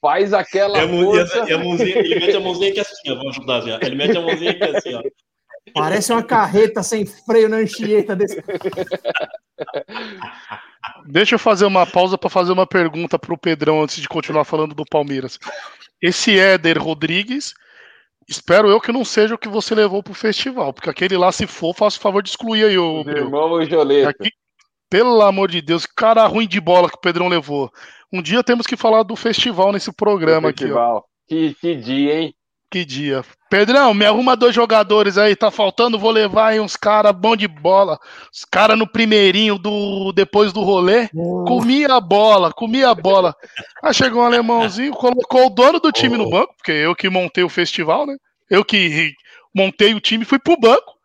faz 0.00 0.32
aquela 0.32 0.78
E 0.78 0.80
a, 0.80 0.84
e 0.86 1.04
força. 1.04 1.44
e 1.48 1.52
a 1.52 1.58
mãozinha, 1.58 1.98
ele 1.98 2.14
mete 2.20 2.36
a 2.36 2.40
mãozinha 2.40 2.70
aqui 2.70 2.80
assim, 2.80 3.10
ó. 3.10 3.14
Vamos 3.14 3.36
ajudar 3.36 3.58
assim, 3.58 3.72
ó. 3.72 3.78
Ele 3.82 3.94
mete 3.96 4.16
a 4.16 4.20
mãozinha 4.22 4.50
aqui 4.52 4.64
assim, 4.64 4.94
ó. 4.94 5.02
Parece 5.76 6.10
uma 6.10 6.22
carreta 6.22 6.82
sem 6.82 7.04
freio 7.04 7.50
na 7.50 7.58
anchieta 7.58 8.16
desse. 8.16 8.42
Deixa 11.06 11.34
eu 11.34 11.38
fazer 11.38 11.66
uma 11.66 11.86
pausa 11.86 12.16
para 12.16 12.30
fazer 12.30 12.50
uma 12.50 12.66
pergunta 12.66 13.18
pro 13.18 13.36
Pedrão 13.36 13.82
antes 13.82 14.00
de 14.00 14.08
continuar 14.08 14.44
falando 14.44 14.74
do 14.74 14.86
Palmeiras. 14.86 15.38
Esse 16.00 16.38
Éder 16.38 16.82
Rodrigues, 16.82 17.52
espero 18.26 18.68
eu 18.68 18.80
que 18.80 18.90
não 18.90 19.04
seja 19.04 19.34
o 19.34 19.38
que 19.38 19.48
você 19.48 19.74
levou 19.74 20.02
pro 20.02 20.14
festival, 20.14 20.72
porque 20.72 20.88
aquele 20.88 21.16
lá, 21.16 21.30
se 21.30 21.46
for, 21.46 21.74
faça 21.74 21.98
o 21.98 22.00
favor 22.00 22.22
de 22.22 22.30
excluir 22.30 22.64
aí, 22.64 22.78
ô 22.78 23.00
Os 23.00 23.04
Breu. 23.04 23.24
irmãos 23.24 23.68
Joleta. 23.68 24.08
Aqui, 24.10 24.30
pelo 24.88 25.20
amor 25.20 25.50
de 25.50 25.60
Deus, 25.60 25.84
que 25.84 25.94
cara 25.94 26.26
ruim 26.26 26.48
de 26.48 26.60
bola 26.60 26.88
que 26.88 26.96
o 26.96 27.00
Pedrão 27.00 27.28
levou. 27.28 27.70
Um 28.10 28.22
dia 28.22 28.42
temos 28.42 28.66
que 28.66 28.76
falar 28.76 29.02
do 29.02 29.14
festival 29.14 29.72
nesse 29.72 29.92
programa 29.92 30.48
aqui, 30.48 30.64
ó. 30.64 30.68
Festival. 30.68 31.04
Que, 31.28 31.54
que 31.54 31.74
dia, 31.74 32.20
hein? 32.20 32.34
Que 32.70 32.84
dia. 32.84 33.24
Pedrão, 33.48 33.94
me 33.94 34.04
arruma 34.04 34.36
dois 34.36 34.52
jogadores 34.54 35.16
aí, 35.16 35.36
tá 35.36 35.52
faltando, 35.52 35.98
vou 35.98 36.10
levar 36.10 36.48
aí 36.48 36.60
uns 36.60 36.76
caras 36.76 37.12
bom 37.12 37.36
de 37.36 37.46
bola. 37.46 37.96
Os 38.32 38.44
caras 38.44 38.76
no 38.76 38.88
primeirinho 38.88 39.56
do 39.56 40.12
depois 40.12 40.52
do 40.52 40.62
rolê. 40.62 41.08
Comia 41.46 41.94
a 41.94 42.00
bola, 42.00 42.52
comia 42.52 42.90
a 42.90 42.94
bola. 42.94 43.34
Aí 43.82 43.94
chegou 43.94 44.22
um 44.22 44.26
alemãozinho, 44.26 44.92
colocou 44.92 45.46
o 45.46 45.50
dono 45.50 45.78
do 45.78 45.92
time 45.92 46.16
no 46.16 46.28
banco, 46.28 46.54
porque 46.56 46.72
eu 46.72 46.94
que 46.94 47.08
montei 47.08 47.44
o 47.44 47.48
festival, 47.48 48.04
né? 48.04 48.16
Eu 48.50 48.64
que 48.64 49.12
montei 49.54 49.94
o 49.94 50.00
time, 50.00 50.24
fui 50.24 50.38
pro 50.38 50.58
banco. 50.58 50.96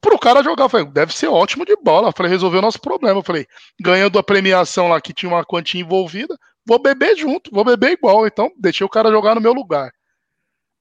Pro 0.00 0.18
cara 0.18 0.44
jogar, 0.44 0.64
eu 0.64 0.68
falei, 0.68 0.86
deve 0.86 1.16
ser 1.16 1.28
ótimo 1.28 1.64
de 1.64 1.76
bola. 1.76 2.08
Eu 2.08 2.12
falei, 2.12 2.30
resolveu 2.30 2.58
o 2.58 2.62
nosso 2.62 2.80
problema. 2.80 3.18
Eu 3.18 3.24
falei, 3.24 3.46
ganhando 3.80 4.18
a 4.18 4.22
premiação 4.22 4.88
lá 4.88 5.00
que 5.00 5.14
tinha 5.14 5.30
uma 5.30 5.44
quantia 5.44 5.80
envolvida, 5.80 6.36
vou 6.64 6.78
beber 6.78 7.16
junto, 7.16 7.50
vou 7.50 7.64
beber 7.64 7.92
igual. 7.92 8.26
Então, 8.26 8.50
deixei 8.58 8.84
o 8.84 8.90
cara 8.90 9.10
jogar 9.10 9.34
no 9.34 9.40
meu 9.40 9.54
lugar. 9.54 9.90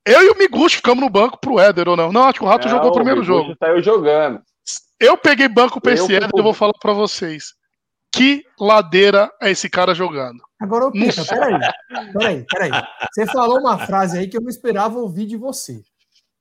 Eu 0.08 0.24
e 0.24 0.30
o 0.30 0.38
Miguchi 0.38 0.78
ficamos 0.78 1.04
no 1.04 1.10
banco 1.10 1.38
pro 1.40 1.60
Éder 1.60 1.90
ou 1.90 1.98
não? 1.98 2.12
Não, 2.12 2.24
acho 2.24 2.40
que 2.40 2.46
o 2.46 2.48
Rato 2.48 2.66
Não, 2.68 2.76
jogou 2.76 2.90
o 2.90 2.94
primeiro 2.94 3.20
Miguel 3.20 3.36
jogo. 3.44 3.56
Saiu 3.60 3.84
jogando. 3.84 4.42
Eu 5.00 5.18
peguei 5.18 5.48
banco 5.48 5.82
pra 5.82 5.92
Eu 5.92 5.96
esse 5.96 6.16
Éder 6.16 6.30
e 6.34 6.40
eu 6.40 6.44
vou 6.44 6.54
falar 6.54 6.74
pra 6.80 6.94
vocês. 6.94 7.54
Que 8.12 8.44
ladeira 8.60 9.30
é 9.42 9.52
esse 9.52 9.70
cara 9.70 9.94
jogando? 9.94 10.42
Agora, 10.60 10.88
ô 10.88 10.92
Pita, 10.92 11.18
Nossa. 11.18 11.36
peraí. 11.36 11.60
Peraí, 12.14 12.46
peraí. 12.50 12.72
Você 13.14 13.26
falou 13.28 13.60
uma 13.60 13.78
frase 13.78 14.18
aí 14.18 14.28
que 14.28 14.38
eu 14.38 14.42
não 14.42 14.50
esperava 14.50 14.98
ouvir 14.98 15.26
de 15.26 15.38
você. 15.38 15.82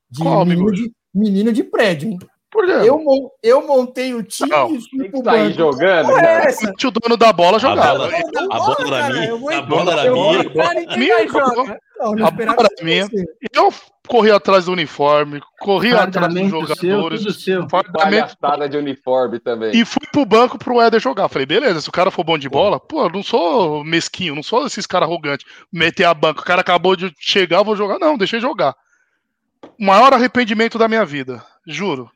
De 0.09 0.23
Qual, 0.23 0.47
menino, 0.47 0.73
de 0.73 0.93
menino 1.13 1.53
de 1.53 1.65
prédio, 1.65 2.11
hein? 2.11 2.19
Por 2.57 2.65
quê? 2.65 2.73
Eu, 2.89 3.31
eu 3.43 3.67
montei 3.67 4.15
o 4.15 4.23
time 4.23 4.49
Não, 4.51 4.75
e 4.75 4.81
fui 4.89 5.11
pro 5.11 5.21
banco. 5.23 5.53
jogando, 5.53 6.07
Porra 6.07 6.21
é 6.21 6.25
cara. 6.39 6.49
essa? 6.49 6.73
o 6.87 6.91
dono 6.91 7.17
da 7.19 7.31
bola 7.31 7.59
jogava. 7.59 7.99
bola- 7.99 8.11
A 8.51 8.59
bola 8.59 8.97
era 8.99 9.13
minha, 9.13 9.59
a 9.59 9.63
bola 9.63 9.93
era 9.93 10.11
minha. 10.11 10.41
A 10.41 12.31
bola 12.31 12.57
era 12.57 12.85
minha. 12.85 13.09
Eu 13.53 13.71
corri 14.09 14.31
atrás 14.31 14.65
do 14.65 14.73
uniforme, 14.73 15.43
corri 15.61 15.93
atrás 15.95 16.33
dos 16.33 16.49
seu, 16.49 16.61
jogadores, 16.67 17.45
seu. 17.45 17.69
fardamento, 17.69 18.37
Palhaçada 18.39 18.69
de 18.71 18.79
uniforme 18.79 19.39
também. 19.39 19.73
e 19.77 19.85
fui 19.85 20.01
pro 20.11 20.25
banco 20.25 20.57
pro 20.59 20.81
Éder 20.81 20.99
jogar. 20.99 21.29
Falei, 21.29 21.45
beleza, 21.45 21.83
se 21.83 21.89
o 21.91 21.93
cara 21.93 22.11
for 22.11 22.25
bom 22.25 22.39
de 22.39 22.49
bola, 22.49 22.81
pô, 22.81 23.03
eu 23.03 23.11
não 23.11 23.23
sou 23.23 23.85
mesquinho, 23.85 24.35
não 24.35 24.43
sou 24.43 24.65
esses 24.67 24.87
caras 24.87 25.07
arrogantes. 25.09 25.45
Meter 25.71 26.05
a 26.05 26.15
banca, 26.15 26.41
o 26.41 26.45
cara 26.45 26.63
acabou 26.63 26.97
de 26.97 27.13
chegar, 27.19 27.59
eu 27.59 27.65
vou 27.65 27.77
jogar. 27.77 27.99
Não, 27.99 28.17
deixei 28.17 28.41
jogar. 28.41 28.75
O 29.79 29.85
maior 29.85 30.15
arrependimento 30.15 30.79
da 30.79 30.89
minha 30.89 31.05
vida, 31.05 31.45
juro. 31.67 32.11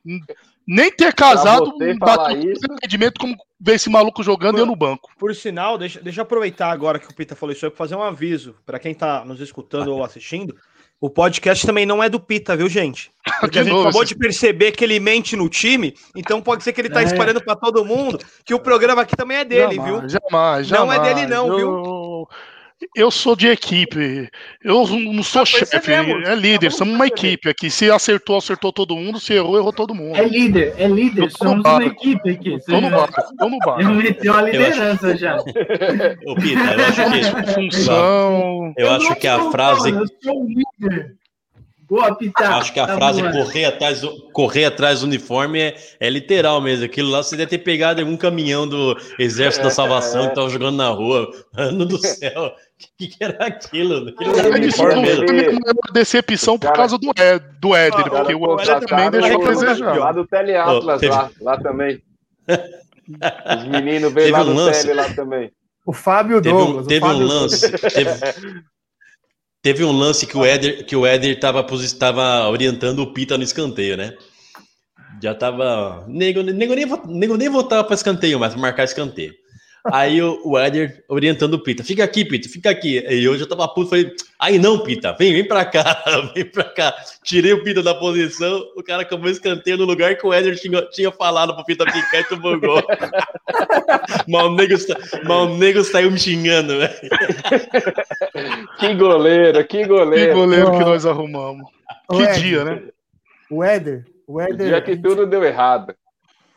Nem 0.66 0.90
ter 0.92 1.12
casado, 1.14 1.72
bateu 1.98 2.53
isso- 2.53 2.61
arrependimento 2.70 3.18
como 3.18 3.34
ver 3.61 3.74
esse 3.74 3.90
maluco 3.90 4.22
jogando 4.22 4.59
e 4.59 4.61
eu 4.61 4.66
no 4.66 4.76
banco. 4.76 5.11
Por 5.18 5.34
sinal, 5.34 5.76
deixa, 5.76 6.01
deixa 6.01 6.20
eu 6.20 6.22
aproveitar 6.22 6.70
agora 6.70 6.98
que 6.98 7.11
o 7.11 7.14
Pita 7.14 7.34
falou 7.34 7.53
isso 7.53 7.64
aí 7.64 7.70
para 7.70 7.78
fazer 7.78 7.96
um 7.96 8.03
aviso 8.03 8.55
para 8.64 8.78
quem 8.78 8.94
tá 8.94 9.24
nos 9.24 9.40
escutando 9.40 9.88
ou 9.92 10.05
assistindo. 10.05 10.57
O 11.01 11.09
podcast 11.09 11.66
também 11.66 11.86
não 11.86 12.03
é 12.03 12.11
do 12.11 12.20
Pita, 12.20 12.55
viu, 12.55 12.68
gente? 12.68 13.11
Porque 13.40 13.59
a 13.59 13.62
gente 13.64 13.72
novo, 13.72 13.88
acabou 13.88 14.05
de 14.05 14.14
perceber 14.14 14.72
que 14.72 14.84
ele 14.84 15.01
mente 15.01 15.34
no 15.34 15.48
time, 15.48 15.94
então 16.14 16.42
pode 16.42 16.62
ser 16.62 16.72
que 16.74 16.80
ele 16.80 16.90
tá 16.90 17.01
É. 17.01 17.05
espalhando 17.05 17.42
para 17.42 17.57
todo 17.57 17.84
mundo 17.84 18.18
que 18.44 18.53
o 18.55 18.61
programa 18.61 19.01
aqui 19.03 19.16
também 19.16 19.38
é 19.38 19.44
dele, 19.44 19.76
jamais, 19.76 19.84
viu? 20.03 20.09
Jamais, 20.09 20.70
Não 20.70 20.92
é 20.92 20.96
jamais. 20.96 21.14
dele 21.14 21.26
não, 21.26 21.59
eu... 21.59 22.28
Eu 22.97 23.11
sou 23.11 23.37
de 23.37 23.47
equipe. 23.47 24.28
Eu 24.62 24.87
não 24.87 25.22
sou 25.22 25.43
Ah, 25.43 25.45
chefe. 25.45 25.93
É 25.93 26.35
líder. 26.35 26.68
Ah, 26.68 26.70
Somos 26.70 26.95
uma 26.95 27.07
equipe 27.07 27.49
aqui. 27.49 27.70
Se 27.70 27.91
acertou, 27.91 28.37
acertou 28.37 28.72
todo 28.72 28.97
mundo. 28.97 29.20
Se 29.20 29.35
errou, 29.35 29.57
errou 29.57 29.72
todo 29.72 29.95
mundo. 29.95 30.16
É 30.16 30.24
líder, 30.24 30.74
é 30.78 30.89
líder. 30.89 31.24
Eu 31.24 31.31
Somos 31.31 31.65
uma 31.65 31.85
equipe 31.85 32.31
aqui. 32.31 32.59
Tô 32.66 32.81
no 32.81 32.90
barco. 32.90 33.23
Tô 33.39 33.48
no 33.48 33.59
barco. 33.59 33.82
Eu 33.82 33.90
meteu 33.90 34.35
a 34.35 34.43
liderança 34.43 35.16
já. 35.16 35.36
Ô, 35.36 36.35
Pita, 36.36 36.61
eu 36.73 36.85
acho 36.86 37.44
que. 37.44 37.52
Função. 37.55 38.73
Eu 38.77 38.90
acho 38.90 39.09
não 39.11 39.15
que 39.16 39.28
a 39.28 39.51
frase. 39.51 39.90
Eu 39.90 40.05
sou 40.23 40.47
líder. 40.47 41.19
Boa, 41.91 42.15
Pita. 42.15 42.45
Eu 42.45 42.53
acho 42.53 42.73
que 42.73 42.79
a 42.79 42.87
Tá 42.87 42.95
frase 42.95 43.21
correr 43.33 43.65
atrás, 43.65 44.01
do, 44.01 44.31
correr 44.33 44.65
atrás 44.67 45.01
do 45.01 45.07
uniforme 45.07 45.59
é, 45.61 45.75
é 45.99 46.09
literal 46.09 46.61
mesmo. 46.61 46.85
Aquilo 46.85 47.11
lá 47.11 47.21
você 47.23 47.37
deve 47.37 47.51
ter 47.51 47.59
pegado 47.59 48.01
em 48.01 48.05
algum 48.05 48.17
caminhão 48.17 48.67
do 48.69 48.97
Exército 49.19 49.65
da 49.65 49.71
Salvação 49.71 50.29
que 50.29 50.35
tava 50.37 50.49
jogando 50.49 50.77
na 50.77 50.89
rua. 50.89 51.29
Mano 51.53 51.85
do 51.85 51.99
céu, 51.99 52.47
o 52.47 52.53
que, 52.97 53.09
que 53.09 53.25
era 53.25 53.45
aquilo? 53.45 54.09
Aquilo 54.09 54.39
era 54.39 54.57
É 54.57 54.61
isso, 54.61 54.83
uniforme 54.83 54.95
não 54.95 55.03
mesmo. 55.03 55.27
foi 55.27 55.31
a 55.31 55.33
minha 55.33 55.51
maior 55.53 55.93
decepção 55.93 56.59
por 56.59 56.73
causa 56.73 56.97
do, 56.97 57.11
Ed, 57.11 57.45
do 57.61 57.75
Éder, 57.75 58.01
Ah, 58.07 58.11
porque 58.11 58.35
o 58.35 58.61
Éder 58.61 58.81
também 58.87 59.11
deixou 59.11 59.35
a 59.35 59.45
lá- 59.45 59.51
desejar. 59.51 59.99
Lá 59.99 60.12
do 60.12 60.27
Tele 60.27 60.57
Atlas, 60.57 60.97
Ô, 60.97 61.01
teve- 61.01 61.12
lá, 61.15 61.31
lá 61.41 61.57
também. 61.61 62.03
Os 63.57 63.65
meninos 63.67 64.12
veio 64.12 64.27
Teve 64.27 64.31
lá 64.31 64.41
um 64.43 64.45
do 64.45 64.55
lance. 64.55 64.83
Tele 64.83 64.95
lá 64.95 65.12
também. 65.15 65.51
O 65.85 65.93
Fábio 65.93 66.41
Teve 66.41 66.55
Douglas. 66.57 66.85
um, 66.85 66.89
teve 66.89 67.05
um 67.05 67.09
Fábio 67.09 67.27
lance. 67.27 67.71
Teve, 67.91 68.11
teve 69.62 69.85
um 69.85 69.93
lance 69.93 70.27
que 70.27 70.37
o 70.37 70.45
Éder, 70.45 70.85
que 70.85 70.97
o 70.97 71.07
Éder 71.07 71.39
tava, 71.39 71.65
tava 71.99 72.49
orientando 72.49 73.01
o 73.01 73.12
Pita 73.12 73.37
no 73.37 73.45
escanteio, 73.45 73.97
né? 73.97 74.16
Já 75.23 75.35
tava. 75.35 76.05
Nego, 76.09 76.43
nego, 76.43 76.74
nem, 76.74 76.87
nego 77.09 77.37
nem 77.37 77.49
voltava 77.49 77.85
para 77.85 77.95
escanteio, 77.95 78.39
mas 78.39 78.55
marcar 78.55 78.85
escanteio. 78.85 79.35
Aí 79.86 80.20
o, 80.23 80.40
o 80.44 80.59
Éder 80.59 81.02
orientando 81.09 81.55
o 81.55 81.62
Pita, 81.62 81.82
fica 81.82 82.05
aqui, 82.05 82.24
Pita, 82.24 82.48
fica 82.48 82.69
aqui. 82.70 82.98
E 83.09 83.24
eu 83.24 83.36
já 83.39 83.47
tava 83.47 83.66
puto, 83.69 83.90
falei, 83.90 84.12
aí 84.39 84.59
não, 84.59 84.78
Pita, 84.81 85.12
vem, 85.19 85.32
vem 85.32 85.47
pra 85.47 85.65
cá, 85.65 86.05
vem 86.35 86.44
pra 86.44 86.65
cá. 86.65 86.94
Tirei 87.24 87.52
o 87.52 87.65
Pita 87.65 87.82
da 87.82 87.94
posição, 87.94 88.62
o 88.77 88.82
cara 88.82 89.02
acabou 89.02 89.31
escanteio 89.31 89.78
no 89.78 89.85
lugar 89.85 90.16
que 90.16 90.27
o 90.27 90.32
Éder 90.32 90.59
tinha, 90.61 90.82
tinha 90.90 91.11
falado 91.11 91.55
pro 91.55 91.65
Pita 91.65 91.90
ficar 91.90 92.20
e 92.20 92.24
tomou 92.24 92.61
gol. 92.61 92.82
mas, 94.28 94.44
o 94.44 94.51
nego, 94.55 94.74
o 95.28 95.57
nego 95.57 95.82
saiu 95.85 96.11
me 96.11 96.19
xingando, 96.19 96.78
velho. 96.78 96.94
Que 98.78 98.94
goleiro, 98.94 99.65
que 99.65 99.78
Que 99.78 99.85
goleiro. 99.86 100.35
goleiro 100.35 100.73
que 100.73 100.78
nós 100.81 101.05
arrumamos. 101.07 101.66
Ô, 102.09 102.16
Que 102.16 102.23
Éder, 102.23 102.40
dia, 102.40 102.65
né? 102.65 102.82
O 103.51 103.62
Éder. 103.65 104.05
O 104.27 104.35
O 104.35 104.40
Éder. 104.40 104.69
dia 104.69 104.81
que 104.81 104.97
tudo 104.97 105.27
deu 105.27 105.43
errado. 105.44 105.94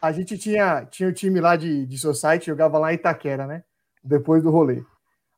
A 0.03 0.11
gente 0.11 0.37
tinha, 0.37 0.85
tinha 0.91 1.07
o 1.07 1.13
time 1.13 1.39
lá 1.39 1.55
de, 1.55 1.85
de 1.85 1.97
Society, 1.97 2.47
jogava 2.47 2.77
lá 2.77 2.91
em 2.91 2.95
Itaquera, 2.95 3.47
né? 3.47 3.63
Depois 4.03 4.43
do 4.43 4.51
rolê. 4.51 4.83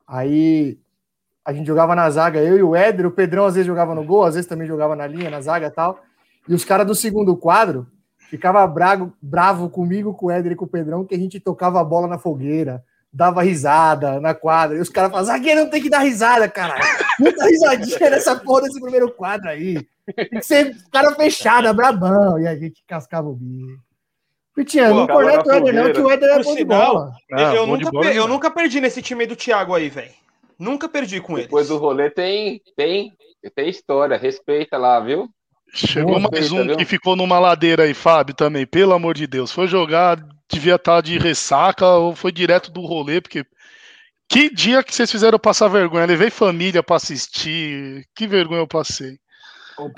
Aí 0.08 0.80
a 1.46 1.54
gente 1.54 1.68
jogava 1.68 1.94
na 1.94 2.10
zaga, 2.10 2.42
eu 2.42 2.58
e 2.58 2.64
o 2.64 2.76
Éder, 2.76 3.06
o 3.06 3.12
Pedrão 3.12 3.46
às 3.46 3.54
vezes 3.54 3.68
jogava 3.68 3.94
no 3.94 4.04
gol, 4.04 4.24
às 4.24 4.34
vezes 4.34 4.50
também 4.50 4.68
jogava 4.68 4.96
na 4.96 5.06
linha, 5.06 5.30
na 5.30 5.40
zaga 5.40 5.68
e 5.68 5.70
tal. 5.70 6.02
E 6.50 6.54
os 6.56 6.66
caras 6.66 6.88
do 6.88 6.96
segundo 6.96 7.38
quadro 7.38 7.86
ficava 8.18 8.66
bravo, 8.66 9.14
bravo 9.22 9.70
comigo, 9.70 10.16
com 10.16 10.26
o 10.26 10.32
Éder 10.32 10.54
e 10.54 10.56
com 10.56 10.66
o 10.66 10.68
Pedrão, 10.68 11.06
que 11.06 11.14
a 11.14 11.20
gente 11.20 11.40
tocava 11.40 11.80
a 11.80 11.84
bola 11.84 12.08
na 12.08 12.18
fogueira, 12.18 12.84
dava 13.14 13.44
risada 13.44 14.20
na 14.20 14.34
quadra. 14.34 14.78
E 14.78 14.82
os 14.82 14.90
caras 14.90 15.12
falavam, 15.12 15.32
zagueiro 15.32 15.62
não 15.62 15.70
tem 15.70 15.80
que 15.84 15.92
dar 15.92 16.00
risada, 16.00 16.50
caralho. 16.50 16.82
Muita 17.20 17.46
risadinha 17.46 18.10
nessa 18.10 18.36
porra 18.36 18.64
desse 18.64 18.82
primeiro 18.82 19.12
quadro 19.12 19.48
aí. 19.48 19.88
Tem 20.16 20.28
que 20.28 20.42
ser 20.42 20.76
cara 20.92 21.14
fechado, 21.14 21.72
brabão. 21.72 22.40
E 22.40 22.48
a 22.48 22.56
gente 22.56 22.84
cascava 22.88 23.30
o 23.30 23.36
bico. 23.36 23.85
Pitinha, 24.56 24.90
não 24.90 25.06
corneta 25.06 25.50
o 25.50 25.52
Éder, 25.54 25.74
não, 25.74 25.92
que 25.92 26.00
o 26.00 26.10
Éder 26.10 26.30
é 26.30 26.44
bom 26.44 26.56
de 26.56 26.64
bola. 26.64 27.12
eu, 27.30 27.38
Ah, 27.38 27.54
eu 27.56 27.68
bom 27.68 27.78
de 27.78 27.84
nunca, 27.84 27.92
bola 27.92 28.06
per- 28.06 28.16
eu 28.16 28.28
nunca 28.28 28.50
perdi 28.52 28.80
nesse 28.80 29.02
time 29.02 29.26
do 29.26 29.36
Thiago 29.36 29.76
aí, 29.76 29.90
velho. 29.90 30.12
Nunca 30.58 30.88
perdi 30.88 31.20
com 31.20 31.34
ele. 31.34 31.44
Depois 31.44 31.68
do 31.68 31.78
rolê 31.78 32.10
tem, 32.10 32.62
tem, 32.78 33.12
tem 33.54 33.70
história. 33.70 34.18
Respeita 34.18 34.78
lá, 34.78 34.98
viu? 35.02 35.30
Chegou 35.74 36.18
Boa, 36.18 36.30
mais 36.32 36.50
um 36.54 36.64
viu? 36.66 36.78
que 36.78 36.86
ficou 36.86 37.18
numa 37.18 37.38
ladeira 37.38 37.84
aí, 37.84 37.94
Fábio, 37.94 38.34
também, 38.34 38.66
pelo 38.66 38.94
amor 38.94 39.14
de 39.14 39.28
Deus. 39.28 39.52
Foi 39.52 39.68
jogar, 39.68 40.18
devia 40.50 40.76
estar 40.76 41.02
de 41.02 41.18
ressaca 41.18 41.86
ou 41.86 42.16
foi 42.16 42.32
direto 42.32 42.72
do 42.72 42.82
rolê, 42.82 43.20
porque. 43.20 43.46
Que 44.28 44.50
dia 44.50 44.82
que 44.82 44.96
vocês 44.96 45.12
fizeram 45.12 45.38
passar 45.38 45.68
vergonha? 45.68 46.06
Levei 46.06 46.30
família 46.32 46.82
pra 46.82 46.96
assistir. 46.96 48.04
Que 48.16 48.26
vergonha 48.26 48.62
eu 48.62 48.68
passei. 48.68 49.18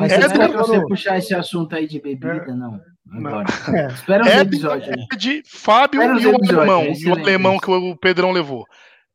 É, 0.02 0.18
né, 0.18 0.28
pra 0.50 0.58
você 0.64 0.82
puxar 0.82 1.18
esse 1.20 1.34
assunto 1.36 1.74
aí 1.76 1.88
de 1.88 2.02
bebida, 2.02 2.54
não. 2.56 2.78
Agora. 3.14 3.46
É. 3.76 3.88
Espera 3.88 4.24
uns 4.24 4.28
É, 4.28 4.40
episódios 4.42 4.90
aí. 4.90 5.06
Ed, 5.14 5.44
Fábio 5.48 6.02
Espera 6.02 6.20
e 6.20 6.26
o 6.28 6.30
episódios, 6.36 6.58
alemão. 6.58 6.82
é 6.84 6.92
E 6.94 7.06
o 7.10 7.14
alemão 7.14 7.58
que 7.60 7.70
o 7.72 7.96
Pedrão 7.98 8.32
levou. 8.32 8.66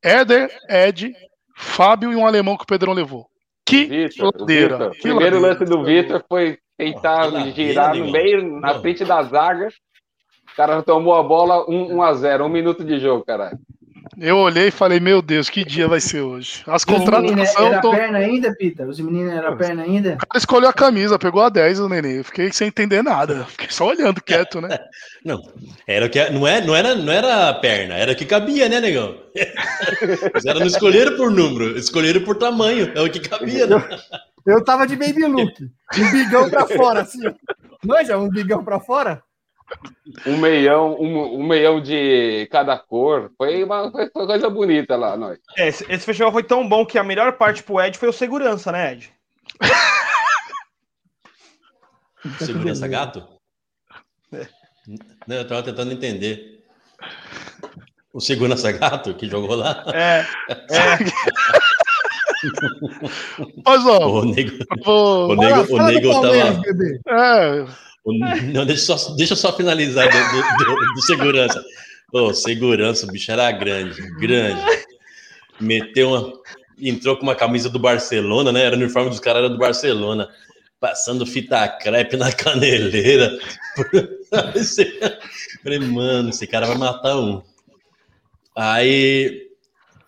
Éder, 0.02 0.50
Ed, 0.68 1.12
Fábio 1.56 2.12
e 2.12 2.16
um 2.16 2.26
alemão 2.26 2.56
que 2.56 2.64
o 2.64 2.66
Pedrão 2.66 2.92
levou. 2.92 3.26
Que 3.64 4.08
ladeira. 4.18 4.90
Que 4.90 5.00
Primeiro 5.02 5.36
ladeira. 5.36 5.40
lance 5.40 5.64
do 5.64 5.84
Vitor 5.84 6.24
foi 6.28 6.58
tentar 6.76 7.30
que 7.30 7.52
girar 7.52 7.94
no 7.94 8.10
meio, 8.10 8.60
na 8.60 8.80
frente 8.80 9.04
da 9.04 9.22
zaga. 9.22 9.68
O 10.52 10.56
cara 10.56 10.82
tomou 10.82 11.14
a 11.14 11.22
bola 11.22 11.64
1 11.70 11.94
1 11.96 12.02
a 12.02 12.14
0 12.14 12.44
um 12.44 12.48
minuto 12.48 12.84
de 12.84 12.98
jogo, 12.98 13.24
caralho. 13.24 13.58
Eu 14.18 14.36
olhei 14.36 14.68
e 14.68 14.70
falei, 14.70 15.00
meu 15.00 15.22
Deus, 15.22 15.48
que 15.48 15.64
dia 15.64 15.88
vai 15.88 16.00
ser 16.00 16.20
hoje? 16.20 16.62
As 16.66 16.82
Os 16.82 16.86
meninos 16.86 17.04
contratações. 17.04 17.56
era 17.56 17.80
Tô... 17.80 17.88
O 17.90 17.94
perna 17.94 18.18
ainda, 18.18 18.54
Pita? 18.54 18.86
Os 18.86 19.00
meninos 19.00 19.32
era 19.32 19.56
perna 19.56 19.82
ainda? 19.82 20.16
cara 20.16 20.38
escolheu 20.38 20.68
a 20.68 20.72
camisa, 20.72 21.18
pegou 21.18 21.42
a 21.42 21.48
10, 21.48 21.80
o 21.80 21.88
neném. 21.88 22.16
Eu 22.16 22.24
fiquei 22.24 22.52
sem 22.52 22.68
entender 22.68 23.02
nada. 23.02 23.44
Fiquei 23.46 23.68
só 23.70 23.88
olhando 23.88 24.22
quieto, 24.22 24.60
né? 24.60 24.78
Não, 25.24 25.40
era 25.86 26.06
o 26.06 26.10
que 26.10 26.30
não, 26.30 26.46
é, 26.46 26.60
não, 26.60 26.74
era, 26.74 26.96
não 26.96 27.12
era 27.12 27.48
a 27.48 27.54
perna, 27.54 27.94
era 27.94 28.10
o 28.10 28.16
que 28.16 28.24
cabia, 28.24 28.68
né, 28.68 28.80
negão? 28.80 29.16
Os 30.34 30.42
caras 30.42 30.60
não 30.60 30.66
escolheram 30.66 31.16
por 31.16 31.30
número, 31.30 31.78
escolheram 31.78 32.22
por 32.22 32.36
tamanho, 32.36 32.90
é 32.92 33.00
o 33.00 33.08
que 33.08 33.20
cabia, 33.20 33.68
né? 33.68 33.76
Eu 34.44 34.64
tava 34.64 34.86
de 34.86 34.96
baby 34.96 35.24
look. 35.26 35.54
Um 35.96 36.10
bigão 36.10 36.50
pra 36.50 36.66
fora, 36.66 37.02
assim. 37.02 37.20
Manja, 37.84 38.18
um 38.18 38.28
bigão 38.28 38.64
pra 38.64 38.80
fora? 38.80 39.22
Um 40.26 40.36
meião, 40.36 40.96
um, 41.00 41.40
um 41.40 41.46
meião 41.46 41.80
de 41.80 42.46
cada 42.50 42.76
cor. 42.78 43.30
Foi 43.36 43.64
uma, 43.64 43.90
foi 43.90 44.10
uma 44.14 44.26
coisa 44.26 44.50
bonita 44.50 44.96
lá, 44.96 45.16
nós. 45.16 45.38
É, 45.56 45.68
esse, 45.68 45.84
esse 45.90 46.04
festival 46.04 46.32
foi 46.32 46.42
tão 46.42 46.68
bom 46.68 46.84
que 46.84 46.98
a 46.98 47.04
melhor 47.04 47.32
parte 47.32 47.62
pro 47.62 47.80
Ed 47.80 47.96
foi 47.96 48.08
o 48.08 48.12
segurança, 48.12 48.70
né, 48.72 48.92
Ed? 48.92 49.12
Segurança 52.38 52.86
gato? 52.86 53.26
Não, 55.26 55.36
eu 55.36 55.46
tava 55.46 55.62
tentando 55.62 55.92
entender. 55.92 56.62
O 58.12 58.20
segurança 58.20 58.70
gato 58.72 59.14
que 59.14 59.28
jogou 59.28 59.56
lá? 59.56 59.84
É, 59.94 60.24
é. 60.50 60.98
Mas, 63.64 63.86
ó, 63.86 64.20
O 64.20 64.24
nego, 64.24 64.52
o 64.84 65.34
nego, 65.36 65.74
o 65.74 65.82
nego 65.86 66.20
tava. 66.20 66.60
bebê. 66.60 67.00
É, 67.08 67.64
Não, 68.52 68.66
deixa, 68.66 68.96
só, 68.96 69.14
deixa 69.14 69.32
eu 69.34 69.36
só 69.36 69.52
finalizar 69.56 70.08
do, 70.10 70.38
do- 70.58 70.64
do- 70.76 70.94
do 70.94 71.02
segurança. 71.02 71.62
Ô, 72.12 72.32
segurança, 72.34 73.06
o 73.06 73.12
bicho 73.12 73.30
era 73.32 73.50
grande, 73.52 74.02
grande. 74.18 74.60
Meteu 75.60 76.08
uma. 76.10 76.32
Entrou 76.80 77.16
com 77.16 77.22
uma 77.22 77.34
camisa 77.36 77.68
do 77.70 77.78
Barcelona, 77.78 78.50
né? 78.50 78.64
Era 78.64 78.74
o 78.74 78.78
uniforme 78.78 79.08
dos 79.10 79.20
caras, 79.20 79.40
era 79.44 79.48
do 79.50 79.58
Barcelona. 79.58 80.28
Passando 80.80 81.24
fita 81.24 81.68
crepe 81.68 82.16
na 82.16 82.32
caneleira. 82.32 83.38
Falei, 85.62 85.78
mano, 85.78 86.30
esse 86.30 86.46
cara 86.46 86.66
vai 86.66 86.76
matar 86.76 87.16
um. 87.18 87.40
Aí 88.56 89.48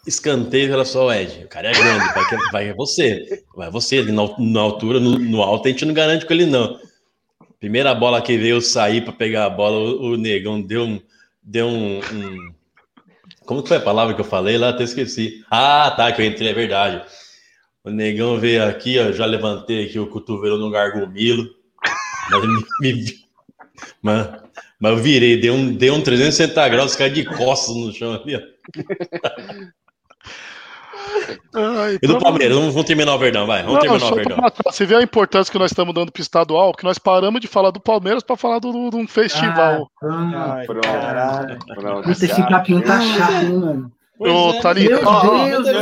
escanteio, 0.06 0.72
olha 0.74 0.84
só, 0.84 1.12
Ed, 1.14 1.44
o 1.44 1.48
cara 1.48 1.68
é 1.70 1.72
grande, 1.72 2.12
vai, 2.14 2.28
que- 2.28 2.50
vai 2.52 2.72
você. 2.74 3.42
Vai 3.54 3.70
você, 3.70 4.02
na, 4.02 4.22
na 4.38 4.60
altura, 4.60 5.00
no, 5.00 5.18
no 5.18 5.42
alto, 5.42 5.66
a 5.66 5.70
gente 5.70 5.84
não 5.84 5.94
garante 5.94 6.26
com 6.26 6.32
ele, 6.34 6.46
não. 6.46 6.78
Primeira 7.64 7.94
bola 7.94 8.20
que 8.20 8.36
veio 8.36 8.60
sair 8.60 9.02
para 9.02 9.14
pegar 9.14 9.46
a 9.46 9.48
bola, 9.48 9.74
o, 9.78 10.10
o 10.12 10.16
negão 10.18 10.60
deu 10.60 10.84
um. 10.84 11.00
Deu 11.42 11.66
um, 11.66 11.98
um- 11.98 12.54
Como 13.46 13.62
que 13.62 13.68
foi 13.68 13.78
a 13.78 13.80
palavra 13.80 14.12
que 14.14 14.20
eu 14.20 14.24
falei 14.26 14.58
lá? 14.58 14.68
Até 14.68 14.84
esqueci. 14.84 15.42
Ah, 15.50 15.90
tá, 15.96 16.12
que 16.12 16.20
eu 16.20 16.26
entrei, 16.26 16.50
é 16.50 16.52
verdade. 16.52 17.02
O 17.82 17.88
negão 17.88 18.38
veio 18.38 18.62
aqui, 18.68 18.98
ó, 18.98 19.12
já 19.12 19.24
levantei 19.24 19.86
aqui 19.86 19.98
o 19.98 20.06
cotovelo 20.08 20.58
no 20.58 20.70
gargomilo. 20.70 21.48
Mas, 22.30 22.42
me, 22.46 22.64
me- 23.02 23.24
mas, 24.02 24.28
mas 24.78 24.90
eu 24.92 24.98
virei, 24.98 25.40
dei 25.40 25.50
um, 25.50 25.72
dei 25.74 25.90
um 25.90 26.02
360 26.02 26.68
graus, 26.68 26.94
caí 26.94 27.10
de 27.10 27.24
costas 27.24 27.74
no 27.74 27.90
chão 27.94 28.12
ali, 28.12 28.36
ó. 28.36 28.40
Ai, 31.54 31.98
E 32.02 32.06
do 32.06 32.18
Palmeiras, 32.18 32.56
vamos, 32.56 32.72
vamos 32.74 32.86
terminar 32.86 33.14
o 33.14 33.18
Verdão, 33.18 33.46
vai. 33.46 33.62
Vamos 33.62 33.74
Não, 33.74 33.80
terminar 33.80 34.06
o 34.06 34.08
pra 34.08 34.16
Verdão. 34.16 34.36
matar. 34.38 34.72
Você 34.72 34.84
vê 34.86 34.96
a 34.96 35.02
importância 35.02 35.50
que 35.52 35.58
nós 35.58 35.70
estamos 35.70 35.94
dando 35.94 36.10
pro 36.12 36.22
estadual, 36.22 36.72
que 36.72 36.84
nós 36.84 36.98
paramos 36.98 37.40
de 37.40 37.46
falar 37.46 37.70
do 37.70 37.80
Palmeiras 37.80 38.22
para 38.22 38.36
falar 38.36 38.58
do- 38.58 38.72
do- 38.72 38.90
de 38.90 38.96
um 38.96 39.06
festival. 39.08 39.88
Ah, 40.02 40.54
Ai, 40.58 40.66
Pronto. 40.66 40.80
caralho. 40.88 41.58
Pronto, 41.74 42.10
esse 42.10 42.28
capinho 42.48 42.82
tá 42.82 43.00
chato, 43.00 43.44
hein, 43.44 43.58
mano? 43.58 43.92
Ô, 44.16 44.50
é, 44.50 44.60
Thalita, 44.60 45.00
ó, 45.04 45.26
ó, 45.26 45.44
Deus 45.44 45.66
eu- 45.68 45.74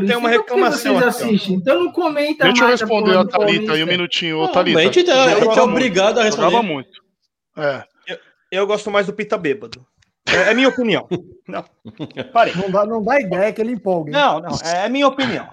tenho 0.00 0.18
uma 0.18 0.28
Então 0.28 0.40
reclamação 0.42 0.98
vocês 0.98 1.40
aqui? 1.42 1.54
Então 1.54 1.84
não 1.84 1.92
comenta 1.92 2.42
Deixa 2.44 2.64
eu 2.64 2.68
responder 2.68 3.16
a 3.16 3.24
Thalita 3.24 3.72
aí 3.74 3.84
um 3.84 3.86
minutinho. 3.86 4.40
Ô, 4.40 4.48
Thalita. 4.48 4.80
a 4.80 4.82
gente, 4.82 5.04
tá- 5.04 5.12
é 5.30 5.38
jogava 5.40 5.62
obrigado 5.62 6.18
a 6.18 6.24
responder. 6.24 6.60
muito. 6.62 6.90
É. 7.56 7.84
Eu 8.50 8.66
gosto 8.66 8.90
mais 8.90 9.06
do 9.06 9.12
Pita 9.12 9.38
Bêbado. 9.38 9.86
É, 10.28 10.50
é 10.50 10.54
minha 10.54 10.68
opinião. 10.68 11.06
Não. 11.48 11.64
Parei. 12.32 12.54
Não 12.54 12.70
dá, 12.70 12.84
não 12.86 13.02
dá 13.02 13.20
ideia 13.20 13.52
que 13.52 13.60
ele 13.60 13.72
empolga. 13.72 14.10
hein? 14.10 14.16
Não, 14.16 14.40
não, 14.40 14.58
é 14.64 14.88
minha 14.88 15.08
opinião. 15.08 15.48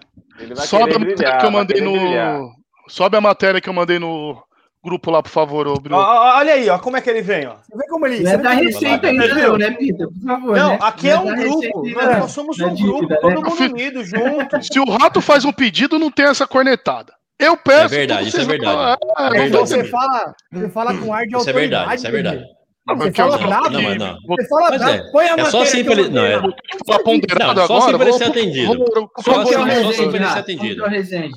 Sobe 0.57 0.94
a 0.94 0.99
matéria 0.99 1.15
brilhar, 1.15 1.39
que 1.39 1.45
eu 1.45 1.52
mandei 1.52 1.77
querer 1.77 1.89
brilhar. 1.91 2.39
no. 2.39 2.52
Sobe 2.88 3.18
a 3.18 3.22
matéria 3.22 3.61
que 3.61 3.68
eu 3.69 3.73
mandei 3.73 3.98
no 3.98 4.38
grupo 4.84 5.10
lá, 5.11 5.22
por 5.23 5.30
favor, 5.30 5.68
ô 5.68 5.73
Bruno. 5.80 5.98
ó, 5.98 6.38
olha 6.38 6.53
aí, 6.53 6.69
ó, 6.69 6.77
como 6.80 6.95
é 6.95 7.02
que 7.02 7.10
ele 7.10 7.22
vem, 7.22 7.48
ó. 7.48 7.56
Você 7.56 7.76
vê 7.77 7.88
como 7.88 8.06
ele. 8.06 8.19
Não 8.19 8.30
Você 8.30 8.35
é 8.35 8.38
da 8.38 8.49
receita 8.52 9.07
ainda, 9.07 9.27
não, 9.34 9.57
né, 9.57 9.72
Pita? 9.72 10.07
Por 10.07 10.22
favor. 10.26 10.56
Não, 10.57 10.69
né? 10.73 10.80
aqui 10.81 11.10
é 11.10 11.15
Não 11.15 11.26
um 11.27 11.35
grupo. 11.35 11.81
receita 11.81 12.06
Nós, 12.06 12.19
nós 12.19 12.31
somos 12.31 12.57
da 12.57 12.68
um 12.68 12.76
grupo, 12.76 12.99
dívida, 13.02 13.19
todo 13.19 13.41
né? 13.41 13.49
mundo 13.49 13.73
unido, 13.73 14.03
junto. 14.06 14.61
Se 14.64 14.80
o 14.80 14.85
rato 14.85 15.19
faz 15.22 15.44
um 15.44 15.52
pedido, 15.52 15.98
não 15.99 16.11
tem 16.11 16.27
essa 16.27 16.45
cornetada. 16.45 17.14
Eu 17.39 17.57
peço. 17.57 17.85
É 17.95 17.98
verdade, 17.98 18.30
isso 18.30 18.39
é 18.39 18.45
verdade. 18.45 18.98
É 19.18 19.30
verdade. 19.30 19.49
você 19.69 19.84
fala, 19.85 20.34
você 20.52 20.69
fala 20.69 20.98
com 20.98 21.14
ar 21.14 21.23
de 21.26 21.35
Isso 21.35 21.35
é 21.35 21.52
autoridade. 21.52 21.56
verdade, 21.89 21.95
isso 21.98 22.07
é 22.07 22.11
verdade. 22.11 22.57
Não, 22.88 22.95
Você 22.97 23.11
fala 23.11 23.38
bravo. 23.38 23.69
Não, 23.69 23.81
mas 23.81 23.97
não. 23.97 24.18
Você 24.27 24.47
fala 24.47 24.69
Mas 24.69 24.80
bravo. 24.80 24.93
é. 24.95 25.11
Põe 25.11 25.26
a 25.27 25.34
É 25.35 25.45
só 25.45 25.61
assim 25.61 25.84
pra 25.84 25.93
ele- 25.93 26.09
não, 26.09 26.26
é- 26.26 26.38
lá. 26.38 26.43
falar 26.85 26.99
ponderado 27.03 27.59
Não, 27.59 27.68
só 27.68 27.77
agora. 27.77 27.89
assim 27.89 27.97
pra 27.97 28.07
ele 28.07 28.18
ser 28.18 28.23
atendido. 28.26 28.68
Só 28.68 29.31
vou- 29.34 29.41
assim, 29.41 29.51
é 29.53 29.64
pra 29.64 30.18
ele 30.18 30.27
ser 30.27 30.39
atendido. 30.39 30.85
é 30.85 30.89
Resende? 30.89 31.30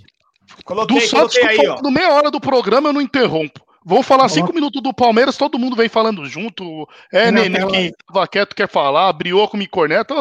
Do 0.56 0.64
Coloquei, 0.64 1.00
Santos, 1.02 1.36
coloquei 1.36 1.60
aí, 1.60 1.68
ó. 1.68 1.80
no 1.82 1.90
meia 1.90 2.12
hora 2.12 2.30
do 2.30 2.40
programa, 2.40 2.88
eu 2.88 2.92
não 2.92 3.00
interrompo. 3.00 3.60
Vou 3.84 4.02
falar 4.02 4.28
cinco 4.28 4.52
minutos 4.52 4.82
do 4.82 4.92
Palmeiras, 4.92 5.36
todo 5.36 5.58
mundo 5.58 5.74
vem 5.74 5.88
falando 5.88 6.24
junto. 6.26 6.86
É, 7.12 7.30
Não, 7.30 7.42
Nenê 7.42 7.66
que 7.66 7.92
tava 8.12 8.28
quieto, 8.28 8.54
quer 8.54 8.68
falar, 8.68 9.12
Brioco 9.12 9.56
me 9.56 9.66
corneta. 9.66 10.14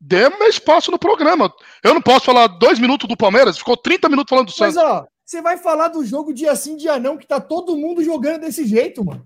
Dê 0.00 0.28
meu 0.28 0.48
espaço 0.48 0.90
no 0.90 0.98
programa. 0.98 1.50
Eu 1.82 1.94
não 1.94 2.02
posso 2.02 2.24
falar 2.26 2.48
dois 2.48 2.78
minutos 2.78 3.08
do 3.08 3.16
Palmeiras, 3.16 3.56
ficou 3.58 3.76
30 3.76 4.08
minutos 4.08 4.28
falando 4.28 4.46
do 4.48 4.54
Mas, 4.58 4.74
Santos. 4.74 4.90
ó, 4.90 5.04
você 5.24 5.40
vai 5.40 5.56
falar 5.56 5.88
do 5.88 6.04
jogo 6.04 6.34
dia 6.34 6.54
sim, 6.56 6.76
dia 6.76 6.98
não, 6.98 7.16
que 7.16 7.26
tá 7.26 7.40
todo 7.40 7.76
mundo 7.76 8.02
jogando 8.04 8.40
desse 8.40 8.66
jeito, 8.66 9.04
mano. 9.04 9.24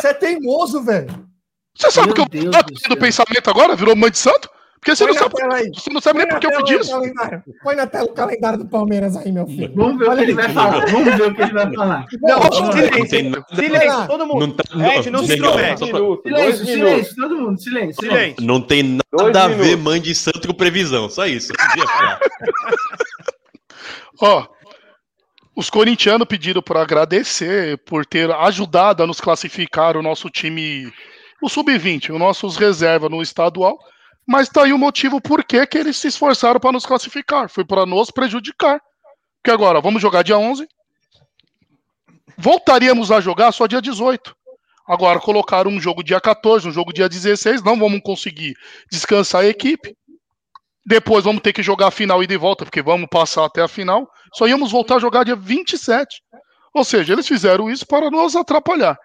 Você 0.00 0.08
é 0.08 0.14
teimoso, 0.14 0.82
velho. 0.82 1.28
Você 1.76 1.90
sabe 1.90 2.06
Meu 2.08 2.14
que 2.14 2.20
eu 2.22 2.26
Deus 2.28 2.56
tô 2.56 2.62
do 2.62 2.88
do 2.94 2.96
pensamento 2.96 3.48
agora? 3.50 3.76
Virou 3.76 3.94
mãe 3.94 4.10
de 4.10 4.18
santo? 4.18 4.48
Porque 4.80 4.94
você 4.94 5.04
Põe 5.04 5.12
não 5.12 5.20
sabe, 5.20 5.34
você 5.74 5.90
não 5.90 6.00
sabe 6.00 6.18
Põe 6.20 6.24
nem 6.26 6.34
na 6.34 6.34
por 6.34 6.40
que 6.40 6.46
eu 6.46 6.56
pedi 6.64 6.80
isso. 6.80 6.90
calendário. 6.92 7.42
Põe 7.64 7.74
na 7.74 7.86
tela 7.88 8.04
o 8.04 8.12
calendário 8.14 8.58
do 8.60 8.66
Palmeiras 8.68 9.16
aí, 9.16 9.32
meu 9.32 9.44
filho. 9.46 9.72
Vamos 9.74 9.98
ver 9.98 10.08
o 10.08 10.14
que 10.16 10.22
ele 10.22 10.34
vai 10.34 10.48
falar. 10.52 10.86
Vamos 10.86 11.14
ver 11.16 11.22
o 11.26 11.34
que 11.34 11.42
ele 11.42 11.52
vai 11.52 11.74
falar. 11.74 12.06
Não, 12.22 12.38
Não 12.38 12.72
silêncio, 12.72 13.44
silêncio, 13.54 14.06
todo 14.06 14.26
mundo. 14.26 14.46
Não 14.46 14.52
tá, 14.52 14.64
Ed, 14.94 15.10
não 15.10 15.24
se 15.24 15.34
intromete. 15.34 15.78
Silêncio, 15.84 16.22
dois 16.30 16.56
silêncio, 16.58 17.16
todo 17.16 17.36
mundo, 17.36 17.60
silêncio. 17.60 17.94
silêncio. 17.94 18.02
Silêncio. 18.02 18.46
Não 18.46 18.60
tem 18.60 18.98
Dois 19.12 19.26
nada 19.32 19.44
a 19.44 19.48
ver 19.48 19.56
minutos. 19.56 19.82
mãe 19.84 20.00
de 20.00 20.14
santo 20.14 20.46
com 20.46 20.54
previsão, 20.54 21.08
só 21.10 21.26
isso. 21.26 21.52
Ó, 24.20 24.46
os 25.58 25.68
corintianos 25.68 26.28
pediram 26.28 26.62
para 26.62 26.82
agradecer 26.82 27.78
por 27.78 28.06
ter 28.06 28.30
ajudado 28.30 29.02
a 29.02 29.06
nos 29.08 29.20
classificar 29.20 29.96
o 29.96 30.02
nosso 30.02 30.30
time, 30.30 30.88
o 31.42 31.48
sub-20, 31.48 32.10
os 32.12 32.18
nossos 32.18 32.56
reservas 32.56 33.10
no 33.10 33.20
estadual. 33.20 33.76
Mas 34.24 34.48
tá 34.48 34.62
aí 34.62 34.72
o 34.72 34.78
motivo 34.78 35.20
por 35.20 35.42
que 35.42 35.66
que 35.66 35.76
eles 35.76 35.96
se 35.96 36.06
esforçaram 36.06 36.60
para 36.60 36.70
nos 36.70 36.86
classificar. 36.86 37.48
Foi 37.48 37.64
para 37.64 37.84
nos 37.84 38.08
prejudicar. 38.12 38.80
Porque 39.42 39.50
agora, 39.50 39.80
vamos 39.80 40.00
jogar 40.00 40.22
dia 40.22 40.38
11. 40.38 40.64
Voltaríamos 42.36 43.10
a 43.10 43.20
jogar 43.20 43.50
só 43.50 43.66
dia 43.66 43.82
18. 43.82 44.36
Agora, 44.86 45.18
colocaram 45.18 45.72
um 45.72 45.80
jogo 45.80 46.04
dia 46.04 46.20
14, 46.20 46.68
um 46.68 46.72
jogo 46.72 46.92
dia 46.92 47.08
16. 47.08 47.64
Não 47.64 47.76
vamos 47.76 48.00
conseguir 48.04 48.56
descansar 48.88 49.40
a 49.40 49.48
equipe. 49.48 49.96
Depois 50.88 51.24
vamos 51.24 51.42
ter 51.42 51.52
que 51.52 51.62
jogar 51.62 51.88
a 51.88 51.90
final 51.90 52.22
e 52.22 52.26
de 52.26 52.38
volta, 52.38 52.64
porque 52.64 52.80
vamos 52.80 53.08
passar 53.10 53.44
até 53.44 53.60
a 53.60 53.68
final. 53.68 54.08
Só 54.32 54.48
íamos 54.48 54.72
voltar 54.72 54.96
a 54.96 54.98
jogar 54.98 55.22
dia 55.22 55.36
27. 55.36 56.22
Ou 56.72 56.82
seja, 56.82 57.12
eles 57.12 57.28
fizeram 57.28 57.68
isso 57.68 57.86
para 57.86 58.10
nos 58.10 58.34
atrapalhar. 58.34 58.96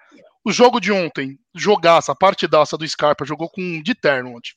O 0.45 0.51
jogo 0.51 0.79
de 0.79 0.93
ontem, 0.93 1.37
jogaça, 1.53 2.15
partidaça 2.15 2.77
do 2.77 2.87
Scarpa, 2.87 3.25
jogou 3.25 3.49
com 3.49 3.81
de 3.81 3.93
terno 3.93 4.29
ontem. 4.29 4.51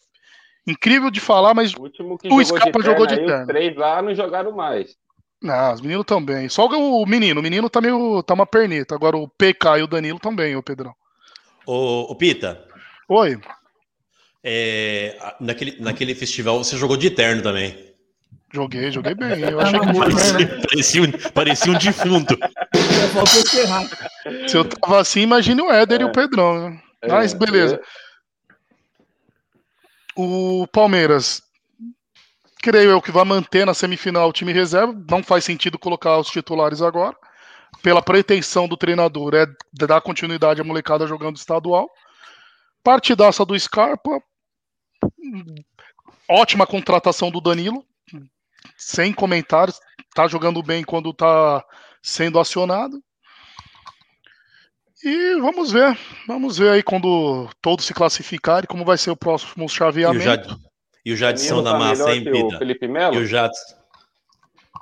Incrível 0.69 1.11
de 1.11 1.19
falar, 1.19 1.53
mas 1.53 1.75
O 1.75 1.83
último 1.83 2.17
que 2.17 2.29
O 2.29 2.31
jogou 2.31 2.45
Scarpa 2.45 2.79
de 2.79 2.87
jogou 2.87 3.07
perna 3.09 3.21
de 3.21 3.27
terno. 3.27 3.43
Os 3.43 3.49
três 3.49 3.77
lá 3.77 4.01
não 4.03 4.15
jogaram 4.15 4.53
mais. 4.53 4.95
não, 5.43 5.73
os 5.75 5.81
meninos 5.81 6.05
também. 6.05 6.49
Só 6.49 6.67
o 6.67 7.07
menino, 7.07 7.41
o 7.41 7.43
menino 7.43 7.69
tá 7.69 7.81
meio. 7.81 8.23
tá 8.23 8.35
uma 8.35 8.47
perneta. 8.47 8.95
Agora 8.95 9.17
o 9.17 9.29
PK 9.29 9.79
e 9.79 9.83
o 9.83 9.89
Danilo 9.89 10.21
também, 10.21 10.55
ô 10.55 10.63
Pedrão. 10.63 10.95
Ô, 11.67 12.13
ô, 12.13 12.15
Pita, 12.15 12.65
Oi. 13.09 13.41
É, 14.49 15.19
naquele, 15.41 15.77
naquele 15.81 16.15
festival 16.15 16.63
você 16.63 16.77
jogou 16.77 16.97
de 16.97 17.11
terno 17.11 17.43
também. 17.43 17.77
Joguei, 18.55 18.93
joguei 18.93 19.13
bem. 19.13 19.41
Eu 19.41 19.59
achei 19.59 19.81
que 19.81 19.99
Parecia, 19.99 20.61
parecia 20.69 21.03
um, 21.03 21.13
parecia 21.33 21.73
um 21.73 21.79
defunto. 21.79 22.39
Se 24.47 24.57
eu 24.57 24.65
tava 24.65 25.01
assim, 25.01 25.23
imagine 25.23 25.61
o 25.61 25.73
Éder 25.73 26.01
e 26.01 26.05
o 26.05 26.13
Pedrão, 26.13 26.71
né? 26.71 26.81
Mas 27.09 27.35
É, 27.35 27.37
beleza. 27.37 27.81
O 30.17 30.65
Palmeiras, 30.69 31.43
creio 32.63 32.91
eu 32.91 33.03
que 33.03 33.11
vai 33.11 33.25
manter 33.25 33.67
na 33.67 33.75
semifinal 33.75 34.29
o 34.29 34.33
time 34.33 34.53
reserva. 34.53 34.95
Não 35.11 35.25
faz 35.25 35.45
sentido 35.45 35.77
colocar 35.77 36.19
os 36.19 36.29
titulares 36.29 36.81
agora. 36.81 37.17
Pela 37.83 38.01
pretensão 38.01 38.69
do 38.69 38.77
treinador, 38.77 39.35
é 39.35 39.47
dar 39.73 40.01
continuidade 40.01 40.61
à 40.61 40.65
molecada 40.65 41.05
jogando 41.05 41.37
estadual. 41.37 41.91
Partidaça 42.85 43.45
do 43.45 43.59
Scarpa. 43.59 44.23
Ótima 46.29 46.67
contratação 46.67 47.31
do 47.31 47.41
Danilo. 47.41 47.85
Sem 48.77 49.13
comentários. 49.13 49.79
Tá 50.15 50.27
jogando 50.27 50.63
bem 50.63 50.83
quando 50.85 51.13
tá 51.13 51.65
sendo 52.03 52.39
acionado. 52.39 53.03
E 55.05 55.41
vamos 55.41 55.71
ver. 55.73 55.97
Vamos 56.27 56.59
ver 56.59 56.71
aí 56.71 56.83
quando 56.83 57.49
todos 57.61 57.85
se 57.85 57.95
classificarem, 57.95 58.67
como 58.67 58.85
vai 58.85 58.97
ser 58.99 59.11
o 59.11 59.17
próximo 59.17 59.65
E 59.65 59.67
o, 59.67 59.69
chaveamento. 59.69 60.25
Jad, 60.25 60.59
e 61.05 61.13
o 61.13 61.17
Jadson 61.17 61.63
Danilo 61.63 61.63
da 61.63 61.73
tá 61.73 61.79
massa, 61.79 62.15
hein, 62.15 62.29
o 62.29 62.33
Pita? 62.33 62.59
Felipe 62.59 62.85
E 62.87 62.89
Melo? 62.89 63.17
o 63.19 63.27
Jadson. 63.27 63.77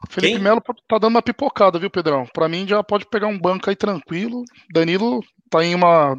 Felipe 0.09 0.35
Quem? 0.35 0.43
Melo 0.43 0.63
tá 0.89 0.99
dando 0.99 1.15
uma 1.15 1.23
pipocada, 1.23 1.79
viu, 1.79 1.91
Pedrão? 1.91 2.27
Pra 2.33 2.49
mim 2.49 2.67
já 2.69 2.83
pode 2.83 3.07
pegar 3.07 3.27
um 3.27 3.39
banco 3.39 3.69
aí 3.69 3.77
tranquilo. 3.77 4.45
Danilo 4.73 5.21
tá 5.51 5.65
em 5.65 5.75
uma 5.75 6.19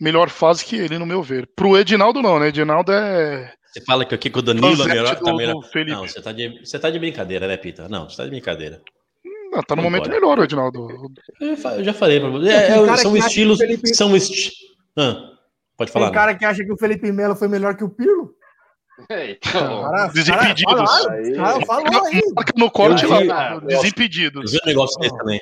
melhor 0.00 0.28
fase 0.28 0.64
que 0.64 0.76
ele, 0.76 0.98
no 0.98 1.06
meu 1.06 1.22
ver. 1.22 1.48
Pro 1.54 1.76
Edinaldo 1.78 2.20
não, 2.22 2.38
né? 2.38 2.48
Edinaldo 2.48 2.92
é 2.92 3.52
Você 3.72 3.80
fala 3.84 4.04
que 4.04 4.14
aqui 4.14 4.30
com 4.30 4.38
o 4.40 4.42
Danilo 4.42 4.82
é 4.82 4.86
melhor, 4.86 5.16
tá 5.16 5.34
melhor. 5.34 5.54
Não, 5.86 6.06
você 6.06 6.20
tá, 6.20 6.32
de, 6.32 6.60
você 6.64 6.78
tá 6.78 6.90
de 6.90 6.98
brincadeira, 6.98 7.46
né, 7.48 7.56
Pita? 7.56 7.88
Não, 7.88 8.08
você 8.08 8.16
tá 8.16 8.24
de 8.24 8.30
brincadeira. 8.30 8.80
Ah, 9.54 9.62
tá 9.62 9.76
no 9.76 9.82
Não 9.82 9.90
momento 9.90 10.08
pode. 10.08 10.14
melhor, 10.14 10.38
o 10.38 10.44
Edinaldo. 10.44 10.88
Eu 11.40 11.84
já 11.84 11.94
falei 11.94 12.18
pra 12.18 12.28
você. 12.28 12.48
É, 12.50 12.70
é, 12.70 12.96
são 12.96 13.16
estilos. 13.16 13.58
Felipe- 13.58 13.94
São 13.94 14.16
esti... 14.16 14.50
Ah, 14.98 15.30
pode 15.76 15.92
falar. 15.92 16.06
Tem 16.06 16.14
cara 16.14 16.34
que 16.34 16.44
acha 16.44 16.64
que 16.64 16.72
o 16.72 16.76
Felipe 16.76 17.10
Melo 17.12 17.36
foi 17.36 17.46
melhor 17.46 17.76
que 17.76 17.84
o 17.84 17.88
Pirlo. 17.88 18.34
Então, 19.10 19.82
Cara, 19.82 20.06
Desimpedidos. 20.14 20.74
Cara, 20.74 20.86
falaram, 20.86 21.12
Aí. 21.14 21.34
cara 21.34 21.66
falou 21.66 22.04
aí. 22.06 22.22
Marca 22.34 22.52
no 22.56 22.70
corte 22.70 23.06
lá, 23.06 23.58
desimpedidos. 23.60 24.52
Eu 24.54 24.58
vi 24.60 24.64
um 24.64 24.68
negócio 24.68 24.98
desse 25.00 25.16
também. 25.16 25.40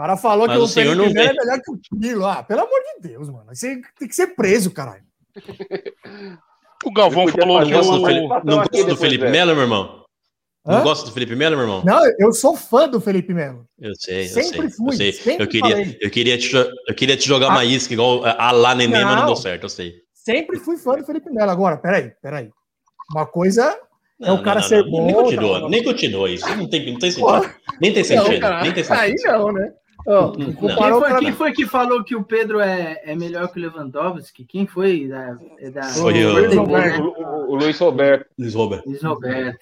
O 0.00 0.02
cara 0.02 0.16
falou 0.16 0.46
Mas 0.46 0.56
que 0.56 0.62
o 0.62 0.64
o 0.64 0.68
senhor 0.68 0.96
Felipe 0.96 1.08
não 1.08 1.14
Melo 1.14 1.34
vê. 1.34 1.38
é 1.40 1.44
melhor 1.44 1.60
que 1.62 1.70
o 1.70 1.98
Pirlo. 2.00 2.26
Ah, 2.26 2.42
pelo 2.42 2.60
amor 2.62 2.80
de 2.80 3.08
Deus, 3.08 3.28
mano. 3.28 3.54
Você 3.54 3.82
tem 3.98 4.08
que 4.08 4.14
ser 4.14 4.28
preso, 4.28 4.70
caralho. 4.70 5.02
O 6.82 6.90
Galvão 6.90 7.28
falou 7.28 7.60
Não 7.60 7.66
que 7.66 7.72
gosta 7.74 7.92
do 7.98 8.06
Felipe, 8.06 8.28
não 8.42 8.60
aqui 8.60 8.70
gosta 8.78 8.86
do 8.88 8.96
Felipe. 8.96 9.28
Melo, 9.28 9.52
meu 9.52 9.64
irmão? 9.64 10.02
Não 10.64 10.78
Hã? 10.78 10.82
gosta 10.82 11.04
do 11.06 11.12
Felipe 11.12 11.36
Melo, 11.36 11.54
meu 11.56 11.66
irmão? 11.66 11.82
Não, 11.84 12.00
eu 12.18 12.32
sou 12.32 12.56
fã 12.56 12.88
do 12.88 12.98
Felipe 12.98 13.34
Melo. 13.34 13.66
Eu 13.78 13.94
sei, 13.94 14.24
eu 14.24 14.28
Sempre 14.30 14.60
sei. 14.62 14.70
fui, 14.70 14.88
eu 14.88 14.92
sei. 14.96 15.12
sempre 15.12 15.44
eu 15.44 15.48
queria, 15.48 15.70
falei. 15.76 15.98
eu 16.00 16.10
queria 16.10 16.38
te, 16.38 16.56
eu 16.56 16.94
queria 16.96 17.16
te 17.18 17.28
jogar 17.28 17.48
Ah. 17.48 17.50
uma 17.50 17.64
isca 17.66 17.92
igual 17.92 18.24
a 18.24 18.46
a 18.48 18.50
lá 18.50 18.74
neném, 18.74 19.04
mas 19.04 19.14
não 19.14 19.16
Não. 19.20 19.26
deu 19.26 19.36
certo, 19.36 19.64
eu 19.64 19.68
sei. 19.68 19.92
Sempre 20.14 20.58
fui 20.58 20.78
fã 20.78 20.96
do 20.96 21.04
Felipe 21.04 21.30
Melo. 21.30 21.50
Agora, 21.50 21.76
peraí, 21.76 22.12
peraí. 22.22 22.48
Uma 23.14 23.26
coisa 23.26 23.78
é 24.22 24.26
Não, 24.26 24.36
o 24.36 24.42
cara 24.42 24.60
não, 24.60 24.66
ser 24.66 24.82
não, 24.82 24.90
bom. 24.90 25.04
Nem 25.04 25.14
continua, 25.14 25.60
tá? 25.60 25.68
nem 25.68 25.84
continua 25.84 26.30
isso. 26.30 26.48
Não 26.56 26.66
tem, 26.66 26.90
não 26.92 26.98
tem 26.98 27.10
sentido. 27.10 27.26
Porra. 27.26 27.54
Nem 27.78 27.92
tem 27.92 28.02
Não, 28.02 28.08
sentido. 28.24 28.40
cara, 28.40 28.62
nem 28.62 28.72
tem 28.72 28.84
aí 28.88 29.18
sentido. 29.18 29.32
não, 29.32 29.52
né? 29.52 29.72
Não. 30.06 30.32
Quem 30.32 30.52
foi, 30.54 30.74
pra- 31.00 31.18
quem 31.18 31.32
foi 31.32 31.52
que 31.52 31.66
falou 31.66 32.02
que 32.04 32.16
o 32.16 32.24
Pedro 32.24 32.60
é, 32.60 33.00
é 33.04 33.14
melhor 33.16 33.48
que 33.52 33.58
o 33.58 33.62
Lewandowski? 33.62 34.44
Quem 34.44 34.66
foi? 34.66 35.06
Da, 35.08 35.36
é 35.58 35.70
da... 35.70 35.82
Foi 35.84 36.24
o- 36.24 36.32
Luiz 36.32 36.54
O, 36.54 36.60
Roberto. 36.60 37.02
o- 37.02 37.50
o 37.52 37.54
Luiz 37.56 37.78
Roberto. 37.78 38.26
Luiz 38.38 38.54
Roberto. 38.54 38.86
Luiz 38.86 39.02
Roberto. 39.02 39.58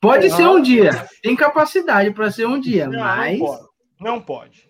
Pode 0.00 0.30
ser 0.30 0.46
um 0.46 0.60
dia. 0.60 0.90
Tem 1.22 1.34
capacidade 1.34 2.10
para 2.12 2.30
ser 2.30 2.46
um 2.46 2.60
dia, 2.60 2.86
Não, 2.86 3.00
mas. 3.00 3.38
não 3.38 3.46
pode. 3.46 3.66
Não 4.00 4.20
pode. 4.20 4.62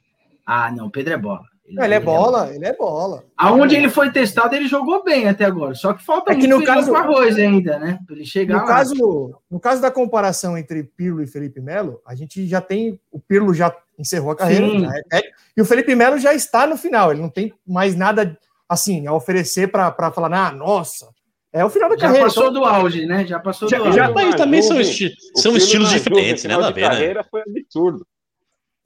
Ah, 0.46 0.70
não, 0.70 0.88
Pedro 0.88 1.14
é 1.14 1.18
bola. 1.18 1.42
Ele 1.68 1.94
é 1.94 2.00
bola, 2.00 2.50
ele 2.54 2.64
é 2.64 2.72
bola. 2.76 3.24
Aonde 3.36 3.74
ele 3.74 3.88
foi 3.88 4.10
testado, 4.12 4.54
ele 4.54 4.68
jogou 4.68 5.02
bem 5.02 5.28
até 5.28 5.44
agora. 5.44 5.74
Só 5.74 5.92
que 5.92 6.04
falta 6.04 6.32
É 6.32 6.34
que 6.34 6.46
muito 6.46 6.60
no 6.60 6.64
caso- 6.66 6.90
com 6.90 6.96
arroz 6.96 7.36
ainda, 7.36 7.78
né? 7.78 7.98
Pra 8.06 8.14
ele 8.14 8.24
chegar 8.24 8.54
No 8.54 8.60
lá. 8.60 8.66
caso, 8.66 9.34
no 9.50 9.58
caso 9.60 9.82
da 9.82 9.90
comparação 9.90 10.56
entre 10.56 10.82
Pirlo 10.84 11.22
e 11.22 11.26
Felipe 11.26 11.60
Melo, 11.60 12.00
a 12.06 12.14
gente 12.14 12.46
já 12.46 12.60
tem. 12.60 13.00
O 13.10 13.18
Pirlo 13.18 13.52
já 13.52 13.74
encerrou 13.98 14.30
a 14.30 14.36
carreira. 14.36 14.66
Sim. 14.68 14.80
já 14.82 14.92
é- 15.12 15.18
é- 15.18 15.30
e 15.56 15.60
o 15.60 15.64
Felipe 15.64 15.94
Melo 15.94 16.18
já 16.18 16.32
está 16.34 16.66
no 16.66 16.76
final. 16.76 17.10
Ele 17.12 17.20
não 17.22 17.28
tem 17.30 17.52
mais 17.66 17.96
nada 17.96 18.38
assim 18.68 19.06
a 19.06 19.12
oferecer 19.12 19.68
para 19.68 19.92
falar, 20.12 20.32
ah, 20.32 20.52
nossa. 20.52 21.08
É 21.52 21.64
o 21.64 21.70
final 21.70 21.88
da 21.88 21.94
Já 21.96 22.02
carreira. 22.02 22.24
passou 22.26 22.48
então- 22.50 22.54
do 22.60 22.64
auge, 22.66 23.06
né? 23.06 23.24
Já 23.26 23.38
passou 23.38 23.66
Já- 23.68 23.78
do 23.78 23.84
auge. 23.86 23.96
já- 23.96 24.10
Mas 24.12 24.34
também 24.34 24.60
são, 24.60 24.78
esti 24.78 25.14
são 25.36 25.56
estilos 25.56 25.90
na 25.90 25.96
diferentes, 25.96 26.44
né? 26.44 26.54
carreira 26.72 27.24
foi 27.30 27.40
absurdo. 27.42 28.06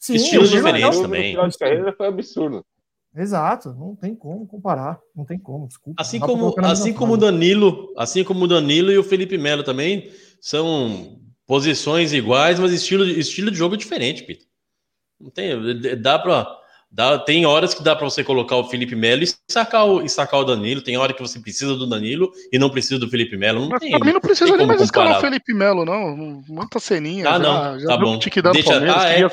Sim, 0.01 0.15
estilos 0.15 0.51
o 0.51 0.57
diferentes 0.57 0.83
não, 0.97 0.97
No 0.97 1.03
também. 1.03 1.31
final 1.33 1.47
de 1.49 1.59
carreira 1.59 1.93
foi 1.93 2.07
absurdo. 2.09 2.65
Exato, 3.15 3.75
não 3.75 3.95
tem 3.95 4.15
como 4.15 4.47
comparar. 4.47 4.99
Não 5.15 5.25
tem 5.25 5.39
como, 5.39 5.67
desculpa. 5.69 6.01
Assim 6.01 6.19
como, 6.19 6.55
assim 6.63 6.93
como 6.93 7.13
o. 7.15 7.17
Danilo, 7.17 7.93
assim 7.97 8.25
como 8.25 8.45
o 8.45 8.49
Danilo 8.49 8.91
e 8.91 8.99
o 8.99 9.03
Felipe 9.05 9.37
Melo 9.37 9.63
também 9.63 10.11
são 10.41 11.19
posições 11.47 12.13
iguais, 12.13 12.59
mas 12.59 12.73
estilo, 12.73 13.05
estilo 13.05 13.51
de 13.51 13.59
jogo 13.59 13.77
diferente, 13.77 14.23
Pito. 14.23 14.45
Não 15.21 15.29
tem, 15.31 15.55
dá 16.01 16.19
para 16.19 16.47
dá, 16.91 17.19
tem 17.19 17.45
horas 17.45 17.75
que 17.75 17.83
dá 17.83 17.95
para 17.95 18.09
você 18.09 18.23
colocar 18.25 18.57
o 18.57 18.69
Felipe 18.69 18.95
Melo 18.97 19.23
e 19.25 19.29
sacar 19.51 19.87
o, 19.87 20.01
e 20.03 20.09
sacar 20.09 20.41
o 20.41 20.45
Danilo, 20.45 20.81
tem 20.81 20.97
hora 20.97 21.13
que 21.13 21.21
você 21.21 21.39
precisa 21.41 21.75
do 21.77 21.87
Danilo 21.89 22.31
e 22.53 22.59
não 22.59 22.71
precisa 22.71 22.99
do 22.99 23.09
Felipe 23.11 23.37
Melo, 23.37 23.61
não 23.63 23.69
Mas 23.71 23.81
tem. 23.81 23.91
não 23.91 24.21
precisa 24.21 24.47
tem 24.47 24.57
nem 24.57 24.67
mais 24.67 24.81
escalar 24.81 25.19
o. 25.19 25.21
Felipe 25.21 25.53
Melo, 25.53 25.85
não. 25.85 26.43
Muita 26.49 26.79
ceninha. 26.79 27.29
Ah, 27.29 27.33
já, 27.33 27.39
não, 27.39 27.79
já 27.81 27.87
tá 27.89 27.97
bom. 27.97 28.17
o 28.17 28.19
Deixa- 28.19 28.71
Palmeiras. 28.71 28.97
ah, 28.97 29.09
é. 29.11 29.31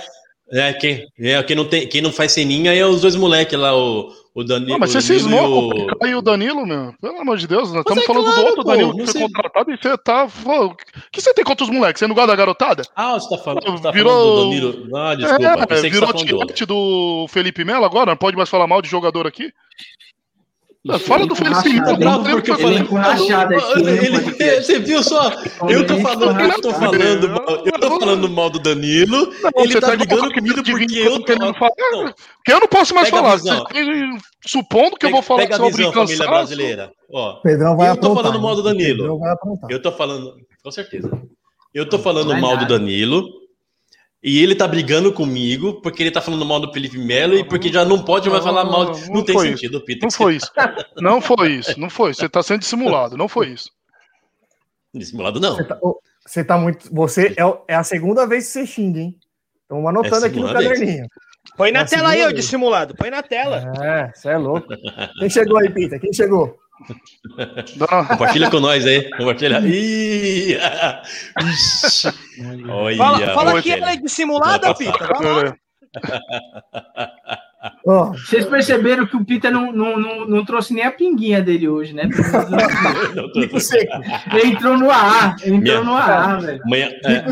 É, 0.51 0.71
quem, 0.73 1.05
é, 1.19 1.43
quem, 1.43 1.55
não 1.55 1.65
tem, 1.65 1.87
quem 1.87 2.01
não 2.01 2.11
faz 2.11 2.31
ceninha 2.31 2.73
é 2.73 2.85
os 2.85 3.01
dois 3.01 3.15
moleques 3.17 3.59
lá, 3.59 3.75
o, 3.75 4.13
o 4.33 4.43
Danilo. 4.45 4.71
Não, 4.71 4.79
mas 4.79 4.91
você 4.91 5.01
cismou 5.01 5.69
com 5.71 6.05
o- 6.05 6.07
e 6.07 6.15
o 6.15 6.21
Danilo, 6.21 6.65
meu. 6.65 6.93
Pelo 7.01 7.19
amor 7.19 7.37
de 7.37 7.45
Deus, 7.47 7.69
nós 7.73 7.81
estamos 7.81 8.03
é 8.03 8.05
falando 8.07 8.25
do 8.25 8.31
claro, 8.31 8.47
outro 8.47 8.63
pô, 8.63 8.71
Danilo 8.71 8.91
que 8.95 9.03
foi 9.03 9.11
sei. 9.13 9.21
contratado 9.23 9.71
e 9.71 9.77
você 9.77 9.97
tá. 9.97 10.23
O 10.25 10.75
que 11.11 11.21
você 11.21 11.33
tem 11.33 11.43
contra 11.43 11.65
os 11.65 11.69
moleques? 11.69 11.99
Você 11.99 12.07
não 12.07 12.15
gosta 12.15 12.27
da 12.29 12.35
garotada? 12.37 12.83
Ah, 12.95 13.15
você 13.19 13.29
tá 13.29 13.37
falando, 13.43 13.63
você 13.71 13.83
tá 13.83 13.91
Virou- 13.91 14.13
falando 14.13 14.35
do 14.35 14.43
Danilo. 14.49 14.97
Ah, 14.97 15.15
desculpa, 15.15 15.43
é, 15.73 15.77
você 15.77 15.89
virou 15.89 16.13
tá 16.13 16.19
do 16.65 16.65
do 16.65 17.27
Felipe 17.27 17.65
Melo 17.65 17.83
agora? 17.83 18.11
Não 18.11 18.17
pode 18.17 18.37
mais 18.37 18.47
falar 18.49 18.67
mal 18.67 18.81
de 18.81 18.87
jogador 18.89 19.27
aqui? 19.27 19.51
Fala 20.99 21.25
do 21.25 21.35
Felipe 21.35 21.69
Melo. 21.69 21.97
Não, 21.99 22.23
porque 22.23 22.51
eu 22.51 22.55
Ele 22.55 22.85
falei. 22.87 24.61
você 24.61 24.79
viu 24.79 25.03
só? 25.03 25.29
Eu 25.67 25.85
tô 25.85 25.97
falando, 25.99 26.39
eu 26.41 26.61
tô 26.61 26.73
falando, 26.73 27.29
mal- 27.29 27.65
eu 27.65 27.71
tô 27.73 27.99
falando 27.99 28.29
mal 28.29 28.49
do 28.49 28.59
Danilo. 28.59 29.25
Não, 29.43 29.63
ele 29.65 29.79
tá 29.81 29.93
igual 29.93 29.97
brigando 29.97 30.27
o 30.27 30.31
Camilo 30.33 30.63
comigo 30.63 30.79
porque 30.79 30.99
eu 30.99 31.19
tô. 31.23 31.35
Não, 31.35 31.53
Que 32.45 32.53
eu 32.53 32.59
não 32.61 32.67
posso 32.67 32.95
mais 32.95 33.09
Pega 33.09 33.21
falar. 33.37 33.65
têm- 33.65 34.17
Supondo 34.45 34.95
que 34.95 35.05
eu 35.07 35.11
vou 35.11 35.21
falar 35.21 35.41
pega 35.41 35.57
sobre 35.57 35.71
visão, 35.71 35.91
família 35.91 36.17
cansaço. 36.17 36.29
brasileira. 36.29 36.91
Ó, 37.11 37.33
Pedrão 37.41 37.75
vai 37.75 37.89
Eu 37.89 37.97
tô 37.97 38.07
aprontar, 38.07 38.23
falando 38.31 38.41
mal 38.41 38.55
do? 38.55 38.63
Danilo. 38.63 39.19
Eu 39.69 39.81
tô 39.81 39.91
falando, 39.91 40.35
com 40.63 40.71
certeza. 40.71 41.11
Eu 41.73 41.89
tô 41.89 41.99
falando 41.99 42.29
mal 42.39 42.55
do 42.55 42.61
nada. 42.61 42.79
Danilo. 42.79 43.27
E 44.23 44.41
ele 44.41 44.55
tá 44.55 44.67
brigando 44.67 45.13
comigo 45.13 45.79
porque 45.81 46.01
ele 46.01 46.11
tá 46.11 46.21
falando 46.21 46.43
mal 46.45 46.59
do 46.59 46.73
Felipe 46.73 46.97
Melo 46.97 47.35
e 47.35 47.43
porque 47.43 47.71
já 47.71 47.85
não 47.85 48.03
pode 48.03 48.29
mais 48.29 48.43
falar 48.43 48.65
mal. 48.65 48.85
Não, 48.85 48.91
Não, 48.93 49.07
não 49.15 49.23
tem 49.23 49.35
foi 49.35 49.49
sentido, 49.49 49.79
Peter. 49.85 50.03
Não 50.03 50.11
foi 50.11 50.35
isso. 50.35 50.51
Não 50.97 51.21
foi 51.21 51.51
isso. 51.53 51.79
Não 51.79 51.89
foi. 51.89 52.13
Você 52.13 52.25
está 52.25 52.41
sendo 52.41 52.59
dissimulado. 52.59 53.15
Não 53.15 53.27
foi 53.27 53.49
isso. 53.49 53.71
Dissimulado, 54.93 55.39
não. 55.39 55.55
Você 55.55 55.63
tá, 55.63 55.79
você 56.25 56.43
tá 56.43 56.57
muito. 56.57 56.93
Você 56.93 57.35
é, 57.37 57.73
é 57.73 57.75
a 57.75 57.83
segunda 57.83 58.25
vez 58.25 58.45
que 58.47 58.51
você 58.53 58.65
xinga, 58.65 58.99
hein? 58.99 59.15
Estamos 59.61 59.87
anotando 59.87 60.25
É 60.25 60.27
aqui 60.29 60.39
no 60.39 60.47
segunda 60.47 60.59
vez. 60.67 60.79
caderninho. 60.79 61.07
Põe 61.55 61.71
na 61.71 61.81
Na 61.81 61.85
tela 61.85 62.09
aí, 62.09 62.25
ô 62.25 62.31
dissimulado. 62.31 62.95
Põe 62.95 63.09
na 63.09 63.21
tela. 63.23 63.71
É, 63.81 64.11
você 64.13 64.29
é 64.29 64.37
louco. 64.37 64.67
Quem 65.19 65.29
chegou 65.29 65.57
aí, 65.57 65.69
Pita? 65.69 65.99
Quem 65.99 66.11
chegou? 66.11 66.57
Compartilha 68.07 68.49
com 68.49 68.59
nós 68.59 68.85
aí. 68.85 69.09
Compartilha. 69.11 69.59
Ih! 69.65 70.57
Olha, 72.69 72.97
Fala, 72.97 73.33
fala 73.33 73.61
que 73.61 73.71
ela 73.71 73.91
é 73.91 73.95
dissimulada, 73.97 74.73
Pita. 74.75 75.09
Ó, 77.85 78.11
Vocês 78.11 78.45
perceberam 78.45 79.05
que 79.07 79.15
o 79.17 79.25
Peter 79.25 79.51
não, 79.51 79.71
não, 79.73 79.99
não, 79.99 80.27
não 80.27 80.45
trouxe 80.45 80.73
nem 80.73 80.83
a 80.85 80.91
pinguinha 80.91 81.41
dele 81.41 81.67
hoje, 81.67 81.93
né? 81.93 82.07
Pico 83.33 83.59
seco. 83.59 83.93
Ele 84.31 84.47
entrou 84.53 84.77
no 84.77 84.91
AA. 84.91 85.35
Entrou 85.43 85.59
Minha- 85.59 85.83
no 85.83 85.95
AA, 85.95 86.35
velho. 86.39 86.61
Minha, 86.65 86.87
é, 87.03 87.23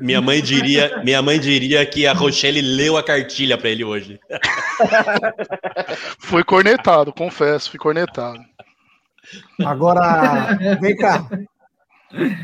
minha 0.00 0.20
mãe 0.20 0.40
diria, 0.42 1.00
minha 1.04 1.20
mãe 1.20 1.38
diria 1.38 1.84
que 1.84 2.06
a 2.06 2.12
Rochelle 2.12 2.62
leu 2.62 2.96
a 2.96 3.02
cartilha 3.02 3.58
pra 3.58 3.68
ele 3.68 3.84
hoje. 3.84 4.18
Foi 6.20 6.42
cornetado, 6.42 7.12
confesso, 7.12 7.70
fui 7.70 7.78
cornetado. 7.78 8.40
Agora, 9.64 10.56
vem 10.80 10.96
cá. 10.96 11.26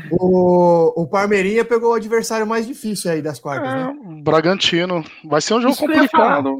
O, 0.09 1.03
o 1.03 1.07
Palmeirinha 1.07 1.63
pegou 1.63 1.91
o 1.91 1.95
adversário 1.95 2.45
mais 2.45 2.67
difícil 2.67 3.09
aí 3.11 3.21
das 3.21 3.39
quartas, 3.39 3.73
né? 3.73 3.93
É, 4.19 4.21
Bragantino. 4.21 5.03
Vai 5.23 5.39
ser 5.41 5.53
um 5.53 5.61
jogo 5.61 5.73
Isso 5.73 5.81
complicado. 5.87 6.57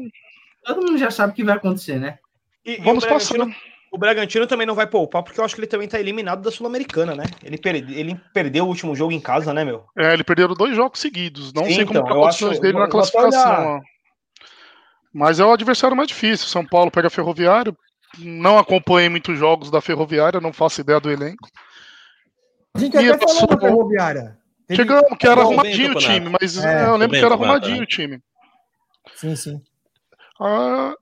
Todo 0.64 0.86
mundo 0.86 0.96
já 0.98 1.10
sabe 1.10 1.32
o 1.32 1.36
que 1.36 1.44
vai 1.44 1.56
acontecer, 1.56 1.98
né? 1.98 2.18
E, 2.64 2.74
e 2.74 2.76
Vamos 2.80 3.04
Bragantino, 3.04 3.46
passando. 3.46 3.56
o 3.90 3.98
Bragantino 3.98 4.46
também 4.46 4.66
não 4.66 4.74
vai 4.74 4.86
poupar, 4.86 5.22
porque 5.22 5.38
eu 5.40 5.44
acho 5.44 5.54
que 5.54 5.60
ele 5.60 5.66
também 5.66 5.88
tá 5.88 5.98
eliminado 6.00 6.40
da 6.40 6.50
Sul-Americana, 6.50 7.14
né? 7.14 7.24
Ele, 7.42 7.58
perde, 7.58 7.92
ele 7.98 8.18
perdeu 8.32 8.64
o 8.64 8.68
último 8.68 8.94
jogo 8.96 9.12
em 9.12 9.20
casa, 9.20 9.52
né, 9.52 9.64
meu? 9.64 9.84
É, 9.98 10.14
ele 10.14 10.24
perdeu 10.24 10.48
dois 10.54 10.74
jogos 10.74 11.00
seguidos. 11.00 11.52
Não 11.52 11.64
Sim, 11.64 11.74
sei 11.74 11.84
como 11.84 11.98
então, 11.98 12.04
tá 12.08 12.12
acho- 12.28 12.38
condições 12.38 12.60
dele 12.60 12.76
eu 12.78 12.80
na 12.80 12.88
classificação. 12.88 13.80
Mas 15.12 15.38
é 15.38 15.44
o 15.44 15.52
adversário 15.52 15.94
mais 15.96 16.08
difícil. 16.08 16.46
São 16.46 16.64
Paulo 16.64 16.90
pega 16.90 17.08
a 17.08 17.10
Ferroviário. 17.10 17.76
Não 18.18 18.58
acompanhei 18.58 19.08
muitos 19.08 19.38
jogos 19.38 19.70
da 19.70 19.80
Ferroviária, 19.80 20.40
não 20.40 20.52
faço 20.52 20.80
ideia 20.80 21.00
do 21.00 21.10
elenco. 21.10 21.48
A 22.74 22.78
gente 22.78 22.94
E 22.96 22.98
até 22.98 23.18
falou 23.18 23.26
passou- 23.26 23.46
da 23.48 23.58
ferroviária. 23.60 24.38
Teve- 24.66 24.82
Chegamos, 24.82 25.18
que 25.18 25.26
era 25.26 25.36
bem 25.36 25.44
arrumadinho 25.44 25.92
o 25.92 25.94
time, 25.96 26.36
mas 26.40 26.56
É, 26.56 26.84
é, 26.84 26.86
eu 26.86 26.96
lembro 26.96 27.18
que 27.18 27.24
era 27.24 27.34
arrumadinho 27.34 27.82
o 27.82 27.86
time. 27.86 28.20
Sim, 29.16 29.36
sim. 29.36 29.60
Ah, 30.40 30.94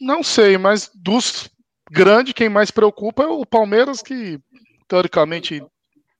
não 0.00 0.22
sei, 0.22 0.58
mas 0.58 0.90
dos 0.94 1.48
grandes, 1.90 2.32
quem 2.32 2.48
mais 2.48 2.70
preocupa 2.70 3.22
é 3.22 3.26
o 3.26 3.46
Palmeiras, 3.46 4.02
que 4.02 4.40
teoricamente 4.88 5.62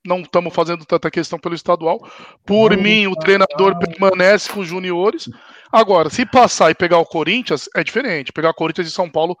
não 0.05 0.21
estamos 0.21 0.53
fazendo 0.53 0.85
tanta 0.85 1.09
questão 1.11 1.37
pelo 1.39 1.55
estadual. 1.55 1.99
Por 2.45 2.75
Não, 2.75 2.83
mim, 2.83 3.07
o 3.07 3.15
treinador 3.15 3.77
permanece 3.77 4.49
com 4.51 4.59
os 4.61 4.67
juniores. 4.67 5.27
Agora, 5.71 6.09
se 6.09 6.25
passar 6.25 6.69
e 6.71 6.75
pegar 6.75 6.99
o 6.99 7.05
Corinthians, 7.05 7.67
é 7.75 7.83
diferente. 7.83 8.31
Pegar 8.31 8.53
Corinthians 8.53 8.87
e 8.87 8.91
São 8.91 9.09
Paulo, 9.09 9.35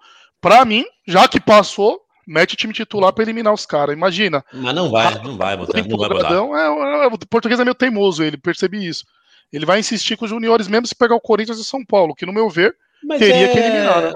pra 0.45 0.63
mim, 0.63 0.85
já 1.07 1.27
que 1.27 1.39
passou, 1.39 1.99
mete 2.27 2.53
o 2.53 2.55
time 2.55 2.71
titular 2.71 3.11
pra 3.11 3.23
eliminar 3.23 3.51
os 3.51 3.65
caras. 3.65 3.95
Imagina. 3.95 4.45
Mas 4.53 4.75
não 4.75 4.91
vai, 4.91 5.15
não 5.23 5.35
vai, 5.35 5.57
você 5.57 5.81
não 5.81 5.97
vai 5.97 6.09
botar. 6.09 6.31
É, 6.31 7.05
é, 7.05 7.07
o 7.07 7.17
português 7.27 7.59
é 7.59 7.63
meio 7.63 7.73
teimoso, 7.73 8.23
ele 8.23 8.37
percebi 8.37 8.85
isso. 8.87 9.03
Ele 9.51 9.65
vai 9.65 9.79
insistir 9.79 10.15
com 10.15 10.25
os 10.25 10.29
juniores, 10.29 10.67
mesmo 10.67 10.85
se 10.85 10.95
pegar 10.95 11.15
o 11.15 11.19
Corinthians 11.21 11.57
e 11.57 11.63
São 11.63 11.83
Paulo, 11.83 12.13
que 12.13 12.27
no 12.27 12.33
meu 12.33 12.47
ver, 12.47 12.75
Mas 13.03 13.17
Teria 13.17 13.47
é- 13.47 13.47
que 13.47 13.57
eliminar, 13.57 14.01
né? 14.03 14.13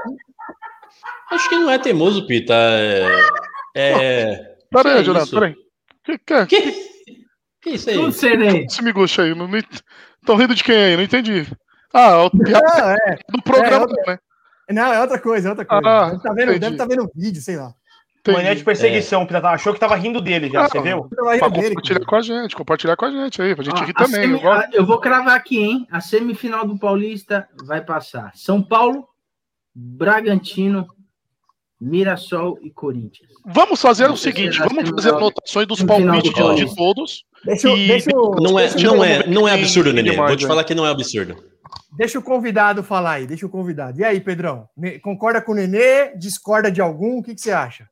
Acho 1.31 1.49
que 1.49 1.55
não 1.55 1.69
é 1.71 1.79
teimoso, 1.79 2.27
Pita. 2.27 2.53
É. 2.53 3.07
é... 3.75 4.55
Pera 4.71 4.83
Que 4.83 4.97
aí, 4.97 5.03
Jonathan, 5.03 5.23
isso? 5.25 5.33
pera 5.33 5.45
aí. 5.47 5.55
Que, 6.03 6.17
que, 6.19 6.45
Que... 6.45 6.85
que 7.61 7.69
isso 7.71 7.89
aí? 7.89 7.95
Tudo 7.95 8.11
sereno. 8.11 8.57
esse 8.57 8.83
miguxa 8.83 9.23
aí? 9.23 9.33
Não, 9.33 9.47
não, 9.47 9.59
tão 10.25 10.35
rindo 10.35 10.53
de 10.53 10.63
quem 10.63 10.75
aí? 10.75 10.95
Não 10.95 11.03
entendi. 11.03 11.47
Ah, 11.91 12.23
o 12.25 12.29
piada 12.31 12.67
Não, 12.67 12.89
é, 12.91 13.19
do 13.29 13.41
programa, 13.41 13.87
é, 14.05 14.11
né? 14.11 14.19
Não, 14.73 14.93
é 14.93 14.99
outra 15.01 15.19
coisa, 15.19 15.47
é 15.47 15.51
outra 15.51 15.65
coisa. 15.65 15.87
Ah, 15.87 16.09
deve 16.11 16.21
tá 16.23 16.29
vendo, 16.33 16.43
entendi. 16.51 16.59
deve 16.59 16.75
tá 16.77 16.85
vendo 16.85 17.03
o 17.05 17.11
vídeo, 17.15 17.41
sei 17.41 17.55
lá. 17.57 17.73
Mania 18.27 18.43
de 18.43 18.47
Entendi. 18.49 18.63
perseguição, 18.65 19.25
Pita, 19.25 19.39
achou 19.47 19.73
que 19.73 19.79
tava 19.79 19.95
rindo 19.95 20.21
dele 20.21 20.49
já, 20.49 20.63
Não, 20.63 20.69
você 20.69 20.81
viu? 20.81 21.09
Dele, 21.09 21.39
compartilhar 21.69 22.05
com 22.05 22.15
a 22.15 22.21
gente, 22.21 22.55
compartilhar 22.55 22.95
com 22.95 23.05
a 23.05 23.11
gente 23.11 23.41
aí, 23.41 23.55
pra 23.55 23.63
gente 23.63 23.81
Ó, 23.81 23.85
rir 23.85 23.93
também. 23.93 24.21
semi- 24.21 24.43
eu 24.43 24.51
a- 24.51 24.69
eu 24.73 24.85
vou 24.85 24.99
cravar 24.99 25.35
aqui, 25.35 25.57
hein? 25.57 25.87
A 25.89 25.99
semifinal 26.01 26.67
do 26.67 26.77
Paulista 26.77 27.47
vai 27.65 27.81
passar 27.81 28.31
São 28.35 28.61
Paulo, 28.61 29.07
Bragantino, 29.73 30.85
Mirassol 31.81 32.59
e 32.61 32.69
Corinthians. 32.69 33.29
Vamos 33.45 33.81
fazer 33.81 34.09
o 34.11 34.17
seguinte, 34.17 34.59
vamos 34.59 34.89
fazer 34.89 35.13
anotações 35.15 35.65
dos 35.65 35.81
palpites 35.81 36.33
de, 36.33 36.65
de 36.65 36.75
todos. 36.75 37.23
Deixa, 37.45 37.67
eu- 37.69 37.77
E- 37.77 37.87
deixa, 37.87 38.11
eu- 38.13 38.35
Não 38.41 38.59
é, 38.59 38.67
deixa, 38.67 38.85
não 38.87 39.03
é, 39.03 39.25
não 39.27 39.47
é 39.47 39.53
absurdo, 39.53 39.93
Nenê. 39.93 40.13
Vou 40.15 40.35
te 40.35 40.43
né? 40.43 40.47
falar 40.47 40.63
que 40.65 40.75
não 40.75 40.85
é 40.85 40.91
absurdo. 40.91 41.37
Deixa 41.91 42.19
o 42.19 42.23
convidado 42.23 42.83
falar 42.83 43.13
aí, 43.13 43.27
deixa 43.27 43.45
o 43.45 43.49
convidado. 43.49 43.99
E 43.99 44.03
aí, 44.03 44.19
Pedrão? 44.19 44.67
Concorda 45.01 45.41
com 45.41 45.51
o 45.51 45.55
Nenê? 45.55 46.15
Discorda 46.17 46.71
de 46.71 46.81
algum? 46.81 47.19
O 47.19 47.23
que, 47.23 47.33
que 47.35 47.41
você 47.41 47.51
acha? 47.51 47.89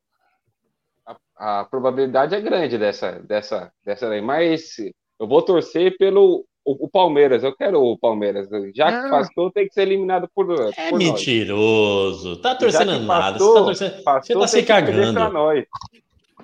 A 1.36 1.64
probabilidade 1.64 2.34
é 2.34 2.40
grande 2.40 2.76
dessa, 2.76 3.12
dessa, 3.20 3.72
dessa 3.84 4.08
aí, 4.08 4.20
mas 4.20 4.74
eu 5.20 5.26
vou 5.28 5.40
torcer 5.40 5.96
pelo 5.96 6.44
o, 6.64 6.84
o 6.86 6.88
Palmeiras. 6.90 7.44
Eu 7.44 7.54
quero 7.54 7.80
o 7.80 7.96
Palmeiras. 7.96 8.48
Já 8.74 8.88
que 8.88 9.06
É. 9.06 9.10
passou, 9.10 9.50
tem 9.50 9.66
que 9.68 9.72
ser 9.72 9.82
eliminado 9.82 10.28
por, 10.34 10.50
É 10.52 10.90
por 10.90 10.98
nós. 10.98 11.04
mentiroso. 11.04 12.36
Tá 12.42 12.54
torcendo 12.56 12.92
que 12.98 13.04
nada. 13.06 13.32
passou, 13.32 13.64
você 13.64 13.90
tá, 13.90 13.94
torcendo... 14.02 14.02
passou, 14.04 14.36
você 14.36 14.40
tá 14.40 14.46
se 14.48 14.60
que 14.62 14.66
cagando. 14.66 15.32
nós. 15.32 15.64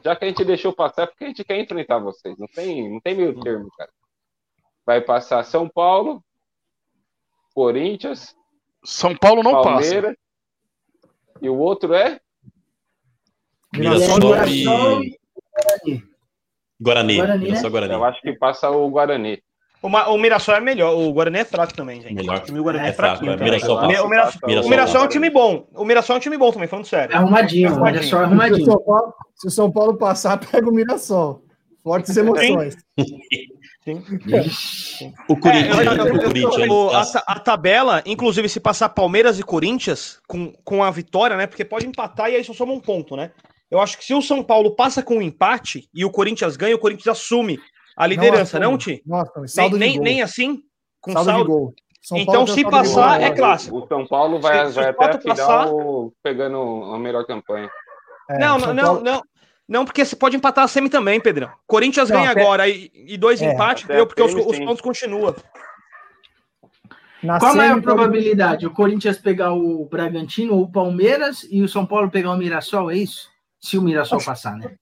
Já 0.04 0.14
que 0.14 0.24
a 0.24 0.28
gente 0.28 0.44
deixou 0.44 0.72
passar, 0.72 1.02
é 1.02 1.06
porque 1.06 1.24
a 1.24 1.28
gente 1.28 1.44
quer 1.44 1.58
enfrentar 1.58 1.98
vocês. 1.98 2.36
Não 2.38 2.46
tem, 2.46 2.90
não 2.92 3.00
tem 3.00 3.16
meio 3.16 3.38
termo, 3.40 3.68
cara. 3.76 3.90
Vai 4.86 5.00
passar 5.00 5.42
São 5.44 5.68
Paulo, 5.68 6.22
Corinthians, 7.54 8.34
São 8.84 9.16
Paulo 9.16 9.42
não 9.42 9.62
passa. 9.62 10.14
E 11.40 11.48
o 11.48 11.56
outro 11.56 11.94
é? 11.94 12.20
Mirassol 13.72 14.18
Mirassol 14.18 15.02
e. 15.02 16.02
Guarani. 16.80 17.16
Guarani, 17.16 17.44
Mirassol 17.44 17.64
né? 17.64 17.70
Guarani. 17.70 17.94
Eu 17.94 18.04
acho 18.04 18.20
que 18.20 18.32
passa 18.34 18.70
o 18.70 18.88
Guarani. 18.90 19.42
O, 19.82 19.86
o 19.88 20.18
Mirassol 20.18 20.54
é 20.54 20.60
melhor, 20.60 20.96
o 20.96 21.12
Guarani 21.12 21.38
é 21.38 21.44
fraco 21.44 21.74
também, 21.74 22.00
gente. 22.00 22.14
Melhor. 22.14 22.38
O 22.38 22.40
time 22.40 22.58
do 22.58 22.64
Guarani 22.64 22.86
é, 22.86 22.88
É 22.88 22.92
fraquinho. 22.92 23.32
é. 23.32 23.36
Mirassol 23.36 23.76
o, 23.76 23.86
Mirassol, 23.86 24.08
Mirassol 24.08 24.40
o 24.64 24.70
Mirassol 24.70 25.00
é 25.00 25.04
um 25.04 25.08
time 25.08 25.30
bom. 25.30 25.68
O 25.74 25.84
Mirassol 25.84 26.14
é 26.14 26.18
um 26.18 26.22
time 26.22 26.38
bom 26.38 26.50
também, 26.50 26.68
falando 26.68 26.86
sério. 26.86 27.12
É 27.12 27.16
arrumadinho, 27.16 27.68
o 27.68 27.72
Arrumadinho. 27.72 28.02
Mirassol 28.02 28.18
é 28.18 28.22
Se 28.22 28.24
o 28.24 28.26
arrumadinho. 28.26 28.66
São 28.66 28.82
Paulo, 28.84 29.14
se 29.34 29.46
o 29.46 29.50
São 29.50 29.72
Paulo 29.72 29.96
passar, 29.98 30.38
pega 30.50 30.68
o 30.68 30.72
Mirassol. 30.72 31.42
Fortes 31.82 32.16
emoções. 32.16 32.76
O 35.28 35.36
Corinthians. 35.36 35.78
É, 35.78 35.86
eu- 35.88 35.92
eu- 35.96 36.04
o 36.04 36.16
eu- 36.16 36.22
Corinthians 36.22 37.16
a, 37.16 37.32
a 37.34 37.38
tabela, 37.38 38.02
inclusive, 38.06 38.48
se 38.48 38.60
passar 38.60 38.88
Palmeiras 38.88 39.38
e 39.38 39.42
Corinthians 39.42 40.20
com, 40.26 40.52
com 40.64 40.82
a 40.82 40.90
vitória, 40.90 41.36
né? 41.36 41.46
Porque 41.46 41.64
pode 41.64 41.86
empatar 41.86 42.30
e 42.30 42.36
aí 42.36 42.44
só 42.44 42.52
soma 42.54 42.72
um 42.72 42.80
ponto, 42.80 43.16
né? 43.16 43.30
Eu 43.70 43.80
acho 43.80 43.98
que 43.98 44.04
se 44.04 44.14
o 44.14 44.22
São 44.22 44.42
Paulo 44.42 44.74
passa 44.76 45.02
com 45.02 45.16
um 45.16 45.22
empate 45.22 45.88
e 45.94 46.04
o 46.04 46.10
Corinthians 46.10 46.56
ganha, 46.56 46.74
o 46.74 46.78
Corinthians 46.78 47.08
assume 47.08 47.58
a 47.96 48.06
liderança, 48.06 48.58
não, 48.58 48.74
assume. 48.74 48.96
Ti? 48.98 49.02
Nossa, 49.06 49.32
Nem, 49.36 49.48
saldo 49.48 49.78
nem, 49.78 49.98
nem 49.98 50.22
assim? 50.22 50.60
Com 51.00 51.12
saldo, 51.12 51.30
saldo. 51.30 51.44
de 51.44 51.50
gol. 51.50 51.74
São 52.02 52.18
Então, 52.18 52.46
se 52.46 52.62
passar, 52.64 53.18
gol. 53.18 53.26
é 53.26 53.30
clássico. 53.30 53.78
O 53.78 53.86
São 53.88 54.06
Paulo 54.06 54.38
vai, 54.40 54.66
Se- 54.66 54.72
se 54.72 54.80
vai 54.80 54.90
os 54.90 54.96
até 54.98 55.16
a 55.16 55.20
final 55.20 55.36
passar- 55.36 55.68
pegando 56.22 56.58
a 56.94 56.98
melhor 56.98 57.24
campanha. 57.26 57.68
É, 58.30 58.38
não, 58.38 58.58
não, 58.58 58.74
Paulo- 58.74 59.00
não. 59.02 59.12
Não, 59.14 59.22
porque 59.84 60.04
você 60.04 60.14
pode 60.14 60.36
empatar 60.36 60.64
a 60.64 60.68
semi 60.68 60.90
também, 60.90 61.20
Pedrão. 61.20 61.50
Corinthians 61.66 62.10
Não, 62.10 62.16
ganha 62.18 62.30
até- 62.32 62.40
agora 62.42 62.68
e, 62.68 62.90
e 62.94 63.16
dois 63.16 63.40
É. 63.40 63.52
empates, 63.52 63.84
entendeu? 63.84 64.06
Porque 64.06 64.22
os, 64.22 64.34
os 64.34 64.58
pontos 64.58 64.80
continuam. 64.82 65.34
Na 67.22 67.38
Qual 67.40 67.58
é 67.60 67.70
a 67.70 67.80
probabilidade? 67.80 68.66
O 68.66 68.70
Corinthians 68.70 69.16
pegar 69.16 69.54
o 69.54 69.86
Bragantino 69.86 70.54
ou 70.54 70.64
o 70.64 70.70
Palmeiras 70.70 71.46
e 71.50 71.62
o 71.62 71.68
São 71.68 71.86
Paulo 71.86 72.10
pegar 72.10 72.32
o 72.32 72.36
Mirassol, 72.36 72.90
é 72.90 72.96
isso? 72.98 73.30
Se 73.58 73.78
o 73.78 73.82
Mirassol 73.82 74.22
passar, 74.22 74.58
né? 74.58 74.74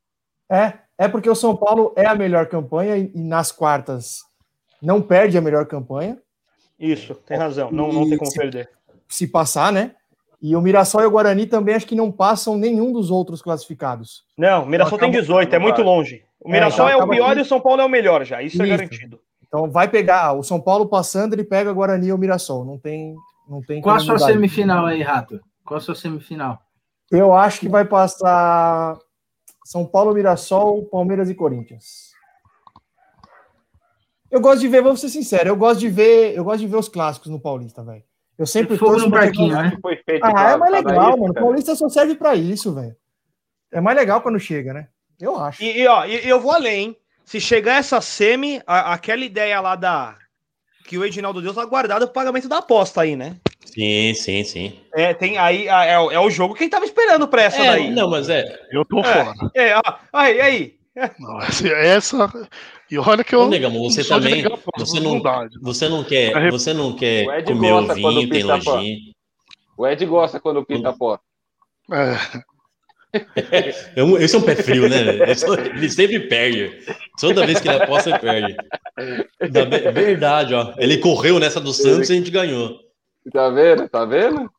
É, 0.51 0.73
é 0.99 1.07
porque 1.07 1.31
o 1.31 1.37
São 1.37 1.57
Paulo 1.57 1.93
é 1.97 2.05
a 2.05 2.17
melhor 2.17 2.47
campanha 2.47 2.97
e, 2.97 3.13
e 3.15 3.21
nas 3.23 3.53
quartas 3.53 4.25
não 4.83 5.01
perde 5.01 5.39
a 5.39 5.41
melhor 5.41 5.67
campanha, 5.67 6.19
Isso, 6.77 7.15
tem 7.15 7.37
razão. 7.39 7.71
Não, 7.71 7.93
não 7.93 8.09
tem 8.09 8.19
como 8.19 8.33
perder. 8.35 8.69
se 9.09 9.29
passar, 9.29 9.73
né? 9.73 9.95
E 10.43 10.57
o 10.57 10.61
Mirassol 10.61 11.03
e 11.03 11.07
o 11.07 11.11
Guarani 11.11 11.47
também 11.47 11.75
acho 11.77 11.87
que 11.87 11.95
não 11.95 12.11
passam 12.11 12.57
nenhum 12.59 12.93
dos 12.93 13.11
outros 13.13 13.41
classificados. 13.41 14.25
Não, 14.37 14.65
o 14.65 14.67
Mirassol 14.67 14.99
tem 14.99 15.09
Acabou- 15.09 15.21
18, 15.21 15.55
é 15.55 15.59
muito 15.61 15.83
longe. 15.83 16.25
O 16.41 16.49
É, 16.49 16.53
Mirassol 16.53 16.89
então 16.89 17.01
é, 17.01 17.05
o 17.05 17.09
pior 17.09 17.33
que- 17.35 17.39
e 17.39 17.43
o 17.43 17.45
São 17.45 17.61
Paulo 17.61 17.81
é 17.81 17.85
o 17.85 17.89
melhor 17.89 18.25
já. 18.25 18.43
Isso, 18.43 18.61
é 18.61 18.67
Isso. 18.67 18.77
garantido. 18.77 19.21
Então 19.47 19.71
vai 19.71 19.87
pegar 19.87 20.33
o 20.33 20.43
São 20.43 20.61
Paulo 20.61 20.87
passando, 20.89 21.35
ele 21.35 21.45
pega 21.45 21.73
Guarani 21.73 22.11
ou 22.11 22.19
Mirassol. 22.19 22.65
Não 22.65 22.77
tem, 22.77 23.15
não 23.49 23.63
tem 23.63 23.81
Qual 23.81 23.95
a 23.95 24.01
sua 24.01 24.19
semifinal 24.19 24.87
aí, 24.87 25.01
Rato? 25.01 25.41
Qual 25.65 25.79
a 25.79 25.81
sua 25.81 25.95
semifinal? 25.95 26.59
Eu 27.11 27.33
acho 27.33 27.61
que 27.61 27.69
vai 27.69 27.85
passar 27.85 28.99
São 29.65 29.87
Paulo, 29.87 30.13
Mirassol, 30.13 30.85
Palmeiras 30.87 31.31
e 31.31 31.35
Corinthians. 31.37 32.11
Eu 34.31 34.41
gosto 34.41 34.61
de 34.61 34.69
ver, 34.69 34.83
vou 34.83 34.97
ser 34.97 35.11
sincero, 35.11 35.51
eu 35.51 35.57
gosto 35.57 35.79
de 35.81 35.89
ver, 35.91 36.35
eu 36.35 36.43
gosto 36.43 36.61
de 36.61 36.67
ver 36.67 36.77
os 36.79 36.89
clássicos 36.89 37.29
no 37.31 37.39
Paulista, 37.39 37.85
velho. 37.85 38.03
Eu 38.39 38.47
sempre 38.47 38.77
Fogo 38.79 38.97
no 38.99 39.11
parquinho, 39.11 39.55
né? 39.55 39.77
Foi 39.81 39.97
feito 39.97 40.25
Ah, 40.25 40.33
pra- 40.33 40.51
é 40.53 40.57
mais 40.57 40.73
legal, 40.73 41.11
isso, 41.11 41.19
mano. 41.21 41.35
cara. 41.35 41.47
Paulista 41.47 41.75
só 41.77 41.89
serve 41.89 42.15
pra 42.15 42.35
isso, 42.35 42.75
velho. 42.75 42.97
É 43.71 43.81
mais 43.81 43.97
legal 43.97 44.21
quando 44.21 44.39
chega, 44.41 44.73
né? 44.73 44.89
Eu 45.21 45.37
acho. 45.39 45.63
E, 45.63 45.81
e, 45.83 45.87
ó, 45.87 46.05
e, 46.05 46.29
eu 46.29 46.41
vou 46.41 46.51
além. 46.53 46.97
Se 47.25 47.41
chegar 47.41 47.75
essa 47.79 48.01
semi, 48.01 48.61
a- 48.67 48.93
aquela 48.95 49.25
ideia 49.25 49.61
lá 49.61 49.77
da. 49.77 50.17
Que 50.87 50.99
o 50.99 51.05
Edinaldo 51.05 51.41
Deus 51.41 51.55
tá 51.55 51.65
guardado 51.65 52.05
pro 52.07 52.13
pagamento 52.15 52.49
da 52.49 52.59
aposta 52.59 53.03
aí, 53.03 53.15
né? 53.15 53.37
Sim, 53.65 54.13
sim, 54.15 54.43
sim. 54.45 54.81
É, 54.95 55.15
tem 55.15 55.39
aí. 55.39 55.69
a- 55.69 55.85
É, 55.85 55.99
o- 55.99 56.11
é 56.11 56.19
o 56.19 56.29
jogo 56.29 56.55
que 56.55 56.65
ele 56.65 56.71
tava 56.71 56.85
esperando 56.85 57.29
pra 57.29 57.43
essa 57.43 57.63
É, 57.63 57.67
daí. 57.67 57.91
não, 57.91 58.11
mas 58.11 58.29
é. 58.29 58.45
Eu 58.71 58.85
tô 58.85 58.99
É. 59.01 59.05
fora. 59.25 59.35
É, 59.55 59.77
ó, 59.77 59.83
aí, 60.13 60.41
aí. 60.41 60.75
Não, 61.19 61.41
essa, 61.41 61.69
essa- 61.69 62.49
E 62.93 62.99
olha 62.99 63.25
que 63.25 63.35
eu. 63.35 63.41
Ô, 63.41 63.49
Negão, 63.49 63.71
você 63.73 64.05
também. 64.05 64.45
Você 64.77 65.01
não, 65.01 65.19
dá. 65.19 65.49
você 65.63 65.89
não 65.89 66.05
quer, 66.05 66.51
você 66.51 66.75
não 66.75 66.95
quer 66.95 67.43
comer 67.45 67.73
o 67.73 67.95
vinho, 67.95 68.15
tem 68.19 68.29
pinta 68.29 68.57
lojinha. 68.57 68.99
O 69.79 69.87
Ed 69.87 70.05
gosta 70.05 70.39
quando 70.39 70.59
o 70.59 70.67
Pita 70.67 70.91
aposta. 70.91 71.25
É, 71.91 73.75
Eu- 73.97 74.19
Esse 74.19 74.37
é 74.37 74.39
um 74.39 74.43
pé 74.43 74.55
frio, 74.57 74.91
né? 74.91 74.99
Ele 75.75 75.89
sempre 75.89 76.21
perde. 76.21 76.85
Toda 77.19 77.47
vez 77.47 77.61
que 77.61 77.69
ele 77.69 77.83
aposta, 77.83 78.11
ele 78.11 78.19
perde. 78.19 78.57
Da- 79.51 79.91
Verdade, 79.91 80.53
ó. 80.55 80.75
Ele 80.77 80.99
correu 80.99 81.39
nessa 81.39 81.59
do 81.61 81.73
Santos 81.73 82.11
e 82.11 82.13
a 82.13 82.17
gente 82.17 82.31
ganhou. 82.31 82.79
Tá 83.33 83.49
vendo? 83.49 83.89
Tá 83.89 84.05
vendo? 84.05 84.51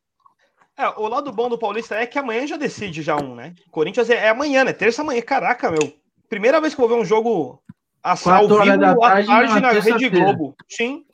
É, 0.76 0.88
o 0.88 1.06
lado 1.06 1.30
bom 1.32 1.48
do 1.48 1.56
Paulista 1.56 1.94
é 1.94 2.04
que 2.06 2.18
amanhã 2.18 2.44
já 2.48 2.56
decide 2.56 3.00
já 3.00 3.14
um, 3.16 3.36
né? 3.36 3.54
Corinthians 3.70 4.10
é, 4.10 4.14
é 4.26 4.28
amanhã, 4.30 4.64
né? 4.64 4.72
Terça 4.72 5.02
amanhã. 5.02 5.22
Caraca, 5.22 5.70
meu. 5.70 5.92
Primeira 6.28 6.60
vez 6.60 6.74
que 6.74 6.80
eu 6.80 6.88
vou 6.88 6.96
ver 6.96 7.00
um 7.00 7.04
jogo 7.06 7.62
ao 8.04 8.16
Quatro 8.18 8.54
horas 8.56 8.78
da 8.78 8.90
à 8.90 8.96
tarde, 8.96 9.26
tarde 9.26 9.48
numa 9.48 9.60
na 9.60 9.70
Rede. 9.72 10.10
Globo. 10.10 10.54
Sim. 10.68 11.04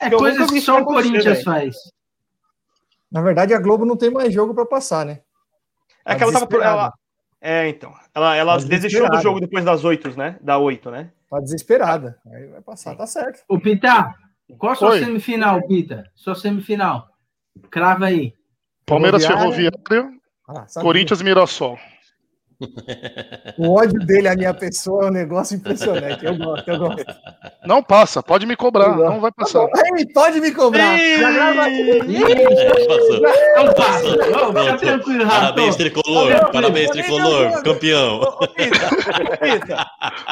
É 0.00 0.12
Eu 0.12 0.18
coisas 0.18 0.50
que 0.50 0.60
só 0.60 0.80
o 0.80 0.84
Corinthians 0.84 1.24
velho. 1.24 1.44
faz. 1.44 1.76
Na 3.10 3.22
verdade, 3.22 3.54
a 3.54 3.60
Globo 3.60 3.84
não 3.84 3.96
tem 3.96 4.10
mais 4.10 4.32
jogo 4.34 4.52
pra 4.54 4.66
passar, 4.66 5.06
né? 5.06 5.20
É 6.04 6.12
Tá 6.12 6.16
que 6.16 6.24
ela 6.24 6.32
tava. 6.46 6.56
Ela, 6.64 6.92
é, 7.40 7.68
então. 7.68 7.94
Ela, 8.14 8.34
ela 8.36 8.58
Tá 8.58 8.64
desistiu 8.66 9.08
do 9.08 9.20
jogo 9.20 9.38
depois 9.40 9.64
das 9.64 9.84
oito, 9.84 10.10
né? 10.18 10.36
Da 10.40 10.58
oito, 10.58 10.90
né? 10.90 11.12
Tá 11.30 11.38
desesperada. 11.38 12.18
Aí 12.32 12.46
vai 12.48 12.60
passar, 12.60 12.96
tá 12.96 13.06
certo. 13.06 13.42
Ô, 13.48 13.58
Pita, 13.60 14.12
qual 14.58 14.72
a 14.72 14.74
sua 14.74 14.90
Oi. 14.90 14.98
semifinal, 14.98 15.66
Pita? 15.68 16.10
Sua 16.16 16.34
semifinal. 16.34 17.08
Crava 17.70 18.06
aí. 18.06 18.34
Palmeiras 18.84 19.24
Ferroviária. 19.24 19.72
Ferroviária, 19.88 20.18
Ah. 20.48 20.66
Corinthians 20.80 21.20
e 21.20 21.24
Mirassol. 21.24 21.78
O 23.58 23.74
ódio 23.74 23.98
dele 24.06 24.28
à 24.28 24.34
minha 24.34 24.54
pessoa 24.54 25.04
é 25.04 25.08
um 25.08 25.12
negócio 25.12 25.56
impressionante. 25.56 26.24
Eu 26.24 26.36
gosto, 26.36 26.68
eu 26.68 26.78
gosto. 26.78 27.04
Não 27.64 27.82
passa, 27.82 28.22
pode 28.22 28.46
me 28.46 28.56
cobrar, 28.56 28.96
não 28.96 29.20
vai 29.20 29.30
passar. 29.32 29.66
Ei, 29.96 30.06
pode 30.12 30.40
me 30.40 30.50
cobrar. 30.52 30.96
Não 33.56 33.72
passa. 33.74 34.78
Tranquilo. 34.78 35.26
Parabéns, 35.28 35.76
tricolor. 35.76 36.50
Parabéns, 36.52 36.90
tricolor. 36.90 37.62
Campeão. 37.62 38.20
Ô, 38.20 38.44
ô, 38.44 38.48
Pita, 38.48 38.88
Pita, 39.40 39.86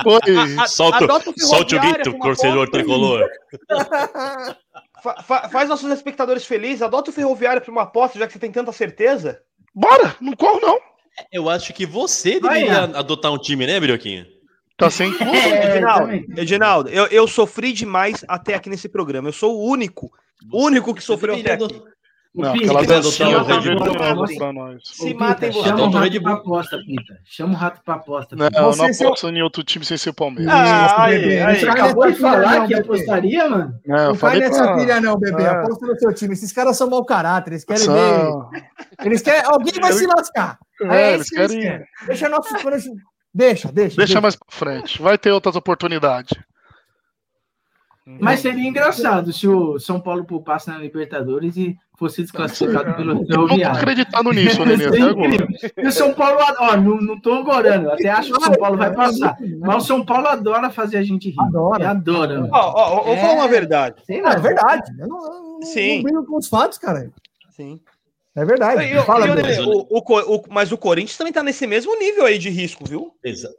Oi. 0.07 0.59
a- 0.59 0.67
Solta, 0.67 1.05
adota 1.05 1.31
o 1.31 1.41
solte 1.41 1.77
o 1.77 1.81
grito, 1.81 2.19
torcedor 2.19 2.69
tricolor. 2.71 3.29
Fa- 5.03 5.23
fa- 5.23 5.49
faz 5.49 5.67
nossos 5.67 5.91
espectadores 5.91 6.45
felizes. 6.45 6.83
Adota 6.83 7.09
o 7.11 7.13
Ferroviário 7.13 7.63
para 7.63 7.73
uma 7.73 7.83
aposta, 7.85 8.19
já 8.19 8.27
que 8.27 8.35
você 8.35 8.39
tem 8.39 8.53
tanta 8.53 8.71
certeza. 8.71 9.41
Bora, 9.75 10.15
não 10.21 10.35
corro 10.35 10.61
não. 10.61 10.79
Eu 11.33 11.49
acho 11.49 11.73
que 11.73 11.87
você 11.87 12.41
Vai, 12.41 12.61
deveria 12.61 12.81
Ian. 12.83 12.93
adotar 12.99 13.33
um 13.33 13.39
time, 13.39 13.67
né, 13.67 13.79
Brioquinho? 13.79 14.27
Tá 14.77 14.89
sem 14.89 15.13
tudo. 15.13 15.31
É, 15.31 15.77
Edinaldo, 15.77 16.05
também. 16.07 16.27
Edinaldo, 16.37 16.89
eu, 16.89 17.07
eu 17.07 17.29
sofri 17.29 17.73
demais 17.73 18.25
até 18.27 18.55
aqui 18.55 18.71
nesse 18.71 18.89
programa. 18.89 19.29
Eu 19.29 19.33
sou 19.33 19.59
o 19.59 19.69
único, 19.69 20.11
o 20.51 20.65
único 20.65 20.95
que 20.95 21.03
sofreu 21.03 21.35
até 21.35 21.53
aqui. 21.53 21.83
Não, 22.33 22.55
aquela 22.55 22.85
dancinha 22.85 23.43
Red 23.43 23.77
pra 24.37 24.53
nós. 24.53 24.81
Se 24.85 25.13
matem. 25.15 25.53
Chama 25.53 25.83
o 25.83 25.91
rato 25.91 26.23
pra 26.23 26.33
aposta, 26.33 26.79
Pita. 26.79 27.19
Chama 27.25 27.55
o 27.55 27.57
rato 27.57 27.81
pra 27.85 27.95
aposta. 27.95 28.37
Não, 28.37 28.47
eu 28.47 28.77
não 28.77 28.93
seu- 28.95 29.09
aposto 29.09 29.29
em 29.29 29.43
outro 29.43 29.65
time 29.65 29.85
sem 29.85 29.97
ser 29.97 30.11
o 30.11 30.15
Palmeiras. 30.15 30.53
Ah, 30.55 31.05
aí, 31.05 31.19
bebê, 31.19 31.41
aí. 31.43 31.59
Você 31.59 31.69
acabou 31.69 32.11
de 32.11 32.19
falar 32.19 32.67
que 32.69 32.75
apostaria, 32.75 33.49
mano? 33.49 33.75
Eu 33.85 33.97
Não 33.97 34.15
falei 34.15 34.41
nessa 34.41 34.63
pra... 34.63 34.77
pilha, 34.77 35.01
não, 35.01 35.19
bebê. 35.19 35.43
É. 35.43 35.49
Aposta 35.49 35.87
no 35.87 35.99
seu 35.99 36.15
time. 36.15 36.33
Esses 36.35 36.53
caras 36.53 36.77
são 36.77 36.89
mau 36.89 37.05
caráter. 37.05 37.51
Eles 37.51 37.65
querem 37.65 37.89
ver. 37.89 38.33
Eles 39.05 39.23
querem. 39.23 39.43
Alguém 39.47 39.73
vai 39.81 39.93
se 39.93 40.07
lascar. 40.07 40.59
É, 40.83 41.03
é 41.03 41.15
eles 41.15 41.27
isso 41.27 41.35
que 41.35 41.41
eles 41.41 41.51
querem. 41.53 41.69
querem. 41.69 41.87
Deixa 42.07 42.29
nosso. 42.29 42.55
Deixa, 43.35 43.73
deixa. 43.73 43.97
Deixa 43.97 44.21
mais 44.21 44.37
pra 44.37 44.47
frente. 44.51 45.03
Vai 45.03 45.19
ter 45.19 45.33
outras 45.33 45.57
oportunidades. 45.57 46.33
Mas 48.19 48.41
seria 48.41 48.67
engraçado 48.69 49.33
se 49.33 49.47
o 49.47 49.79
São 49.79 50.01
Paulo 50.01 50.25
poupasse 50.25 50.69
na 50.69 50.79
Libertadores 50.79 51.57
e 51.57 51.77
fosse 51.99 52.23
desclassificado 52.23 52.95
pelo 52.95 53.11
Eu 53.11 53.15
não 53.15 53.25
tô 53.25 53.33
Ferroviário. 53.33 53.77
acreditando 53.79 54.33
nisso. 54.33 54.63
Isso 54.65 55.67
é. 55.79 55.83
E 55.85 55.87
o 55.87 55.93
São 55.93 56.15
Paulo, 56.15 56.39
ó, 56.59 56.77
não, 56.77 56.97
não 56.97 57.21
tô 57.21 57.35
agorando, 57.35 57.91
até 57.91 58.09
acho 58.09 58.33
que 58.33 58.39
o 58.39 58.43
São 58.43 58.55
Paulo 58.55 58.77
vai 58.79 58.93
passar. 58.95 59.37
Mas 59.61 59.83
o 59.85 59.87
São 59.87 60.05
Paulo 60.05 60.27
adora 60.29 60.71
fazer 60.71 60.97
a 60.97 61.03
gente 61.03 61.29
rir. 61.31 61.37
Adora. 61.41 61.77
Ele 61.83 61.85
adora. 61.87 62.49
Ó, 62.51 62.59
ó, 62.59 62.99
ó, 63.01 63.03
vou 63.05 63.17
falar 63.19 63.35
uma 63.35 63.45
É. 63.45 63.49
verdade. 63.49 63.97
Sei 64.07 64.21
Não, 64.23 64.31
é 64.31 64.39
verdade. 64.39 64.91
Eu 64.99 65.09
não, 65.09 65.25
eu 65.25 65.33
não, 65.61 65.63
Sim. 65.63 66.03
não 66.05 66.25
com 66.25 66.37
os 66.39 66.49
fatos, 66.49 66.79
cara. 66.79 67.11
Sim. 67.51 67.79
É 68.35 68.45
verdade. 68.45 68.85
E, 68.85 68.97
o- 68.97 69.03
Fala, 69.03 69.27
e 69.27 69.61
o- 69.61 69.87
o- 69.91 70.37
o 70.37 70.45
mas 70.49 70.73
o 70.73 70.79
Corinthians 70.79 71.19
também 71.19 71.33
tá 71.33 71.43
nesse 71.43 71.67
mesmo 71.67 71.99
nível 71.99 72.25
aí 72.25 72.39
de 72.39 72.49
risco, 72.49 72.85
viu? 72.89 73.13
Exa- 73.25 73.51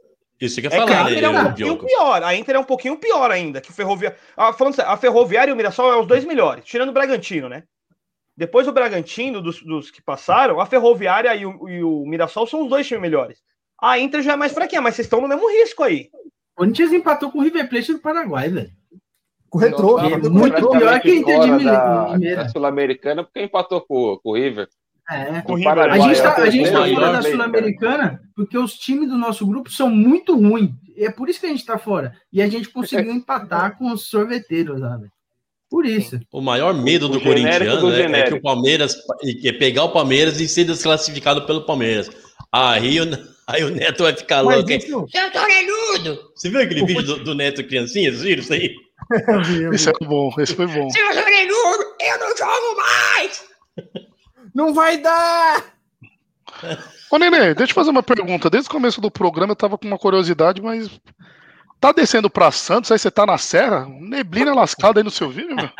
Isso 0.42 0.60
que 0.60 0.66
eu 0.66 0.72
É 0.72 0.74
ia 0.74 0.84
que 0.84 0.92
a 0.92 0.96
falar, 0.96 1.12
Inter 1.12 1.24
é 1.24 1.28
um 1.28 1.44
pouquinho 1.44 1.78
pior. 1.78 2.22
A 2.24 2.34
Inter 2.34 2.56
é 2.56 2.58
um 2.58 2.64
pouquinho 2.64 2.96
pior 2.96 3.30
ainda 3.30 3.60
que 3.60 3.70
o 3.70 3.72
Ferroviário. 3.72 4.18
Ah, 4.36 4.52
falando 4.52 4.74
sério, 4.74 4.90
a 4.90 4.96
Ferroviária 4.96 5.50
e 5.50 5.52
o 5.52 5.56
Mirassol 5.56 5.92
é 5.92 5.96
os 5.96 6.06
dois 6.06 6.24
melhores, 6.24 6.64
tirando 6.64 6.88
o 6.88 6.92
Bragantino, 6.92 7.48
né? 7.48 7.62
Depois 8.36 8.66
do 8.66 8.72
Bragantino, 8.72 9.40
dos, 9.40 9.62
dos 9.62 9.90
que 9.90 10.02
passaram, 10.02 10.58
a 10.58 10.66
Ferroviária 10.66 11.32
e 11.36 11.46
o, 11.46 11.68
e 11.68 11.84
o 11.84 12.04
Mirassol 12.06 12.46
são 12.48 12.62
os 12.62 12.68
dois 12.68 12.86
times 12.86 13.02
melhores. 13.02 13.38
A 13.80 14.00
Inter 14.00 14.20
já 14.20 14.32
é 14.32 14.36
mais 14.36 14.52
fraquinha, 14.52 14.80
mas 14.80 14.96
vocês 14.96 15.06
estão 15.06 15.20
no 15.20 15.28
mesmo 15.28 15.48
risco 15.48 15.84
aí. 15.84 16.10
O 16.12 16.56
Corinthians 16.56 16.92
empatou 16.92 17.30
com 17.30 17.38
o 17.38 17.42
River 17.42 17.68
Plate 17.68 17.92
do 17.92 18.00
Paraguai, 18.00 18.48
velho. 18.48 18.70
Com 19.48 19.58
o 19.58 19.60
retrô. 19.60 19.98
É 20.00 20.16
o 20.16 20.30
muito 20.30 20.70
pior 20.70 21.00
que 21.00 21.10
a 21.10 21.14
Inter 21.14 21.40
de 21.40 21.64
da, 21.64 22.16
da 22.16 22.48
Sul-Americana 22.48 23.22
porque 23.22 23.42
empatou 23.42 23.80
com, 23.80 24.18
com 24.20 24.30
o 24.30 24.34
River. 24.34 24.68
É. 25.10 25.14
A 25.14 25.98
gente 25.98 26.20
é 26.20 26.22
tá, 26.22 26.86
fora 26.86 27.12
da 27.12 27.22
Sul-Americana 27.22 28.20
porque 28.34 28.56
os 28.56 28.74
times 28.74 29.08
do 29.08 29.18
nosso 29.18 29.46
grupo 29.46 29.70
são 29.70 29.90
muito 29.90 30.34
ruins. 30.34 30.70
É 30.96 31.10
por 31.10 31.28
isso 31.28 31.40
que 31.40 31.46
a 31.46 31.50
gente 31.50 31.64
tá 31.64 31.78
fora. 31.78 32.12
E 32.32 32.40
a 32.40 32.48
gente 32.48 32.68
conseguiu 32.68 33.12
empatar 33.12 33.76
com 33.76 33.92
os 33.92 34.08
sorveteiros, 34.08 34.80
sabe? 34.80 35.08
Por 35.70 35.86
isso. 35.86 36.20
O 36.30 36.42
maior 36.42 36.74
medo 36.74 37.08
do 37.08 37.20
corintiano 37.20 37.80
do 37.80 37.90
né, 37.90 38.20
é 38.20 38.22
que 38.24 38.34
o 38.34 38.42
Palmeiras 38.42 38.94
é 39.42 39.52
pegar 39.52 39.84
o 39.84 39.92
Palmeiras 39.92 40.38
e 40.38 40.46
ser 40.46 40.64
desclassificado 40.64 41.46
pelo 41.46 41.64
Palmeiras. 41.64 42.10
Aí 42.52 43.00
o, 43.00 43.04
aí 43.46 43.64
o 43.64 43.70
Neto 43.70 44.02
vai 44.02 44.14
ficar 44.14 44.44
Mas 44.44 44.56
louco. 44.56 44.70
isso, 44.70 44.98
orelhudo! 44.98 46.20
Você 46.36 46.50
viu 46.50 46.60
aquele 46.60 46.84
vídeo 46.84 47.02
do, 47.02 47.24
do 47.24 47.34
Neto 47.34 47.64
criancinha? 47.64 48.10
Vocês 48.10 48.22
viram 48.22 48.42
isso 48.42 48.52
aí? 48.52 48.74
Esse 49.72 49.88
é 49.88 49.92
bom, 50.02 50.30
esse 50.38 50.54
foi 50.54 50.66
bom. 50.66 50.88
Seu 50.90 51.06
orelhudo, 51.06 51.84
eu 52.00 52.18
não 52.18 52.36
jogo 52.36 52.76
mais! 52.76 53.44
Não 54.54 54.72
vai 54.74 54.98
dar! 54.98 55.64
Ô, 57.10 57.18
Nenê, 57.18 57.54
deixa 57.54 57.70
eu 57.72 57.74
fazer 57.74 57.90
uma 57.90 58.02
pergunta. 58.02 58.48
Desde 58.50 58.68
o 58.68 58.72
começo 58.72 59.00
do 59.00 59.10
programa 59.10 59.52
eu 59.52 59.56
tava 59.56 59.78
com 59.78 59.86
uma 59.86 59.98
curiosidade, 59.98 60.60
mas. 60.62 60.88
Tá 61.80 61.90
descendo 61.90 62.30
pra 62.30 62.52
Santos, 62.52 62.92
aí 62.92 62.98
você 62.98 63.10
tá 63.10 63.26
na 63.26 63.36
serra? 63.36 63.86
Neblina 63.88 64.54
lascada 64.54 65.00
aí 65.00 65.04
no 65.04 65.10
seu 65.10 65.28
vídeo, 65.28 65.56
meu? 65.56 65.68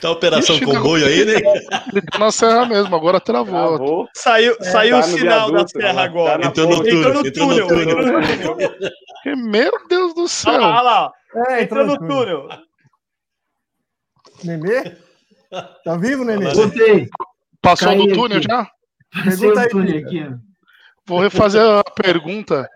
Tá 0.00 0.08
a 0.08 0.10
operação 0.10 0.56
Ixi, 0.56 0.64
comboio 0.64 1.06
aí, 1.06 1.24
né? 1.24 1.34
Ele 1.92 2.02
tá 2.02 2.18
na 2.18 2.32
serra 2.32 2.66
mesmo, 2.66 2.94
agora 2.96 3.20
travou. 3.20 3.76
Travou. 3.76 4.08
Saiu, 4.14 4.56
saiu 4.60 4.98
tá 5.00 5.06
o 5.06 5.08
no 5.10 5.18
sinal 5.18 5.52
da 5.52 5.68
serra 5.68 5.94
tá 5.94 6.02
agora. 6.02 6.38
na 6.38 6.46
Entrou 6.48 6.68
no 6.68 6.76
túnel, 6.82 6.98
Entrou 6.98 7.14
no 7.22 7.26
entrou 7.28 7.46
no 7.46 7.54
túnel. 7.54 7.82
entrou 7.82 8.20
no 8.20 8.38
túnel. 8.56 8.72
Meu 9.36 9.72
Deus 9.88 10.14
do 10.14 10.20
Olha 10.22 10.28
céu. 10.28 10.52
lá, 10.60 10.68
olha 10.68 10.82
lá. 10.82 11.12
É, 11.48 11.62
Entrou 11.62 11.86
no 11.86 11.96
túnel. 11.96 12.48
túnel. 12.48 12.48
Nenê? 14.44 14.96
Tá 15.84 15.96
vivo, 15.96 16.24
Nenê? 16.24 16.52
Botei. 16.54 17.08
Passou 17.60 17.88
Caiu 17.88 18.06
do 18.06 18.12
túnel 18.14 18.38
aqui. 18.38 18.46
já? 18.48 18.70
Pergunta 19.24 19.60
aí, 19.60 19.68
túnel 19.68 19.98
aqui, 19.98 20.26
ó. 20.28 20.34
Vou 21.06 21.20
refazer 21.20 21.62
a 21.62 21.84
pergunta. 21.84 22.68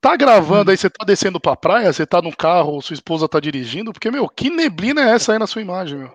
Tá 0.00 0.14
gravando 0.16 0.70
aí, 0.70 0.76
você 0.76 0.90
tá 0.90 1.04
descendo 1.04 1.40
pra 1.40 1.56
praia? 1.56 1.92
Você 1.92 2.06
tá 2.06 2.20
no 2.20 2.34
carro, 2.36 2.80
sua 2.82 2.94
esposa 2.94 3.28
tá 3.28 3.40
dirigindo? 3.40 3.92
Porque, 3.92 4.10
meu, 4.10 4.28
que 4.28 4.50
neblina 4.50 5.00
é 5.02 5.14
essa 5.14 5.32
aí 5.32 5.38
na 5.38 5.46
sua 5.46 5.62
imagem, 5.62 5.98
meu? 5.98 6.10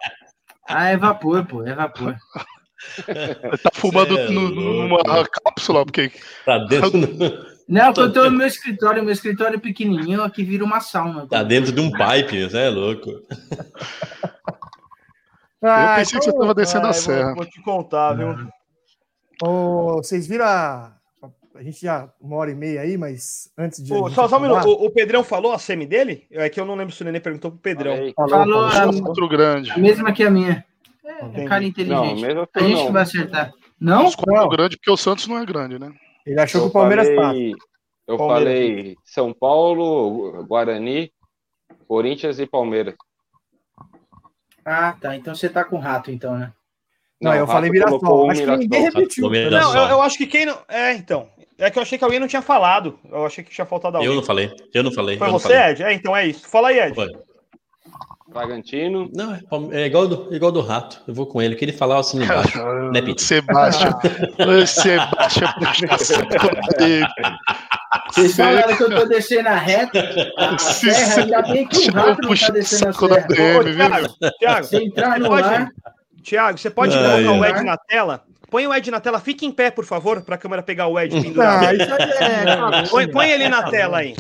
Ah, 0.68 0.90
é 0.90 0.98
vapor, 0.98 1.44
pô, 1.46 1.64
é 1.66 1.74
vapor. 1.74 2.16
Você 2.96 3.58
tá 3.64 3.70
fumando 3.74 4.18
é 4.18 4.30
no- 4.30 4.50
numa 4.50 5.04
cápsula? 5.28 5.86
Porque 5.86 6.12
Tá 6.46 6.58
dentro, 6.60 6.92
do- 6.92 7.46
Não, 7.68 7.88
eu 7.96 8.12
tô 8.14 8.26
no 8.30 8.38
meu 8.38 8.48
escritório, 8.48 9.04
meu 9.04 9.12
escritório 9.14 9.56
é 9.58 9.60
pequenininho, 9.60 10.22
aqui 10.24 10.44
vira 10.44 10.64
uma 10.64 10.80
sauna. 10.80 11.28
tá 11.28 11.44
dentro 11.44 11.72
de 11.72 11.80
um 11.82 11.92
pipe, 11.92 12.44
você 12.50 12.58
é 12.58 12.70
louco. 12.70 13.10
Eu 15.62 15.70
Ah, 15.70 15.96
pensei 15.98 16.18
que 16.20 16.26
você 16.26 16.30
então, 16.30 16.42
tava 16.42 16.54
descendo 16.56 16.86
Ai, 16.86 16.90
a 16.92 16.94
serra. 16.94 17.26
vou, 17.28 17.36
vou 17.36 17.46
te 17.46 17.62
contar, 17.62 18.14
viu? 18.14 18.36
ô, 19.44 19.96
vocês 19.98 20.28
viram 20.28 20.46
a... 20.46 20.94
a 21.56 21.64
gente 21.64 21.82
já 21.82 22.10
uma 22.20 22.36
hora 22.38 22.52
e 22.52 22.56
meia 22.56 22.82
aí, 22.82 22.98
mas 22.98 23.52
antes 23.58 23.82
de. 23.84 23.90
Gente 23.90 24.14
só, 24.14 24.28
só 24.28 24.38
um 24.38 24.42
minuto. 24.42 24.68
O, 24.68 24.86
o 24.86 24.92
Pedrão 24.92 25.24
falou 25.24 25.52
a 25.54 25.60
semi 25.60 25.86
dele? 25.86 26.26
É 26.32 26.50
que 26.50 26.60
eu 26.60 26.66
não 26.66 26.76
lembro 26.76 26.94
se 26.94 27.02
o 27.02 27.06
Nenê 27.06 27.20
perguntou 27.20 27.52
pro 27.52 27.60
Pedrão. 27.60 27.96
Falei. 27.96 28.14
Falou, 28.16 28.30
Falou 28.30 28.70
falou. 28.72 29.06
a, 29.06 29.08
Outro 29.10 29.28
grande. 29.28 29.72
a 29.72 29.78
mesma 29.78 30.12
que 30.14 30.24
a 30.24 30.30
minha. 30.32 30.66
É, 31.04 31.26
Entendi. 31.26 31.48
cara 31.48 31.62
Não, 31.62 31.68
inteligente. 31.68 32.22
mesmo 32.22 32.42
a 32.54 32.60
gente 32.60 32.74
assim 32.74 32.76
que 32.76 32.84
não. 32.86 32.92
vai 32.94 33.02
acertar. 33.04 33.52
Não? 33.80 34.12
Quatro 34.12 34.50
grande, 34.50 34.78
porque 34.78 34.92
o 34.92 34.98
Santos 34.98 35.28
não 35.28 35.38
é 35.40 35.46
grande, 35.46 35.80
né? 35.80 35.92
Ele 36.26 36.40
achou 36.40 36.62
que 36.62 36.66
Eu 36.66 36.70
o 36.70 36.72
Palmeiras 36.74 37.08
tá. 37.10 37.16
falei, 37.16 37.54
eu 38.08 38.18
Palmeiras. 38.18 38.44
falei 38.54 38.96
São 39.04 39.34
Paulo, 39.34 40.46
Guarani, 40.46 41.12
Corinthians 41.88 42.40
e 42.40 42.46
Palmeiras. 42.46 42.94
Ah, 44.66 44.96
tá. 45.00 45.16
Então 45.16 45.34
você 45.34 45.50
tá 45.50 45.64
com 45.64 45.78
rato, 45.78 46.12
então, 46.12 46.38
né? 46.38 46.52
Não, 47.22 47.36
eu 47.36 47.44
o 47.44 47.48
falei 47.48 47.70
Mirassol. 47.70 48.32
Acho 48.32 48.42
que 48.42 48.58
ninguém 48.58 48.80
Mirassol. 48.82 49.02
repetiu. 49.02 49.30
Não, 49.30 49.76
eu, 49.76 49.90
eu 49.90 50.02
acho 50.02 50.18
que 50.18 50.26
quem 50.26 50.46
não. 50.46 50.58
É, 50.68 50.94
então. 50.94 51.30
É 51.58 51.70
que 51.70 51.78
eu 51.78 51.84
achei 51.84 51.96
que 51.96 52.04
alguém 52.04 52.20
não 52.20 52.28
tinha 52.28 52.42
falado. 52.42 53.00
Eu 53.12 53.24
achei 53.24 53.44
que 53.44 53.52
tinha 53.52 53.66
faltado 53.66 53.98
alguém. 53.98 54.10
Eu 54.10 54.16
não 54.16 54.24
falei, 54.24 54.52
eu 54.74 54.84
não 54.84 54.92
falei. 54.92 55.18
Foi 55.18 55.28
eu 55.28 55.32
não 55.32 55.40
você, 55.40 55.50
falei. 55.50 55.72
Ed? 55.72 55.84
É, 55.84 55.94
então 55.94 56.18
é 56.18 56.26
isso. 56.26 56.48
Fala 56.48 56.70
aí, 56.70 56.80
Ed. 56.80 56.96
Foi. 56.96 57.08
Bragantino. 58.32 59.10
Não, 59.14 59.36
é, 59.36 59.42
é 59.74 59.86
igual 59.86 60.08
do, 60.08 60.34
igual 60.34 60.52
do 60.52 60.62
rato. 60.62 61.02
Eu 61.08 61.14
vou 61.14 61.28
com 61.28 61.42
ele, 61.42 61.56
que 61.56 61.66
ele 61.66 61.74
falava 61.74 62.00
assim 62.00 62.24
embaixo. 62.24 62.58
né, 62.92 63.02
Pita? 63.02 63.22
Sebastião. 63.22 63.92
Sebastião, 64.66 65.54
puxa 65.60 65.88
dele. 66.78 67.06
Vocês 68.12 68.36
falaram 68.36 68.76
que 68.78 68.84
eu 68.84 68.96
tô 68.96 69.06
descendo 69.06 69.50
a 69.50 69.56
reta, 69.56 70.00
a 70.38 70.58
Sim, 70.60 70.92
serra, 70.92 71.22
ainda 71.24 71.42
bem 71.44 71.68
que 71.68 71.90
o 71.90 71.94
rato 71.94 72.22
não 72.22 72.36
tá 72.36 72.50
descendo 72.50 72.90
a 72.90 72.94
serra. 72.94 73.28
Viu? 73.30 73.76
Thiago, 73.76 74.08
Thiago, 74.40 74.64
Se 74.68 74.76
entrar 74.78 75.20
no 75.20 75.28
Pode? 75.30 75.48
ar, 75.48 75.70
Thiago, 76.24 76.58
você 76.58 76.70
pode 76.70 76.96
Ai, 76.98 77.24
colocar 77.24 77.40
o 77.40 77.44
ai. 77.44 77.52
Ed 77.52 77.64
na 77.64 77.78
tela? 77.78 78.24
Põe 78.50 78.68
o 78.68 78.74
Ed 78.74 78.92
na 78.92 79.00
tela, 79.00 79.20
fique 79.20 79.46
em 79.46 79.52
pé, 79.52 79.72
por 79.72 79.86
favor, 79.86 80.22
para 80.22 80.36
a 80.36 80.38
câmera 80.38 80.62
pegar 80.62 80.88
o 80.88 81.00
Ed 81.00 81.20
pendurado. 81.22 81.66
Ah, 81.66 81.74
isso 81.74 81.94
aí 81.94 82.10
é 82.12 82.46
calúnia. 82.56 82.84
Põe, 82.90 83.08
põe 83.12 83.30
ele 83.32 83.48
na 83.50 83.64
tela 83.64 83.98
aí. 84.00 84.14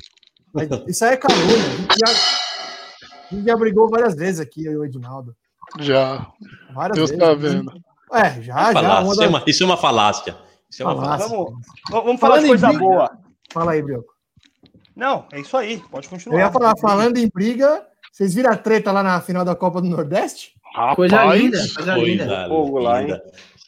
Isso 0.88 1.03
aí 1.05 1.13
é 1.13 1.18
calúnia. 1.18 1.45
A 1.55 1.59
gente 1.59 1.99
já, 1.99 2.07
a 2.11 3.35
gente 3.35 3.45
já 3.45 3.57
brigou 3.57 3.89
várias 3.89 4.15
vezes 4.15 4.39
aqui, 4.39 4.65
eu 4.65 4.72
e 4.73 4.77
o 4.77 4.85
Edinaldo. 4.85 5.35
Já. 5.80 6.27
Várias 6.73 6.95
Deus 6.97 7.09
vezes. 7.11 7.26
tá 7.26 7.34
vendo. 7.34 7.72
É, 8.13 8.41
já, 8.41 8.73
já. 8.73 9.01
Isso, 9.03 9.13
é 9.13 9.15
das... 9.26 9.30
uma, 9.30 9.43
isso 9.47 9.63
é 9.63 9.65
uma 9.65 9.77
falácia. 9.77 10.35
Isso 10.69 10.81
é 10.81 10.85
uma 10.85 10.95
Falácia. 10.95 11.27
falácia. 11.30 11.38
Vamos, 11.89 12.05
vamos 12.05 12.19
falar 12.22 12.39
de 12.39 12.47
coisa 12.47 12.68
briga- 12.68 12.80
boa. 12.80 13.11
Fala 13.53 13.72
aí, 13.73 13.82
Brioco. 13.82 14.14
Não, 14.95 15.26
é 15.32 15.40
isso 15.40 15.56
aí, 15.57 15.82
pode 15.90 16.07
Eu 16.07 16.11
continuar. 16.11 16.40
ia 16.40 16.52
falar, 16.52 16.76
falando 16.78 17.18
em 17.18 17.30
briga, 17.30 17.86
vocês 18.11 18.34
viram 18.34 18.52
a 18.52 18.57
treta 18.57 18.91
lá 18.91 19.02
na 19.02 19.22
final 19.22 19.44
da 19.45 19.56
Copa 19.56 19.82
do 19.82 19.88
Nordeste? 19.90 20.53
coisa 20.95 21.15
Rapaz, 21.18 21.41
linda, 21.41 21.57
coisa 21.76 21.95
linda. 21.98 22.26
Coisa 22.26 22.48
Fogo 22.48 22.80
lá, 22.80 23.02
linda. 23.02 23.22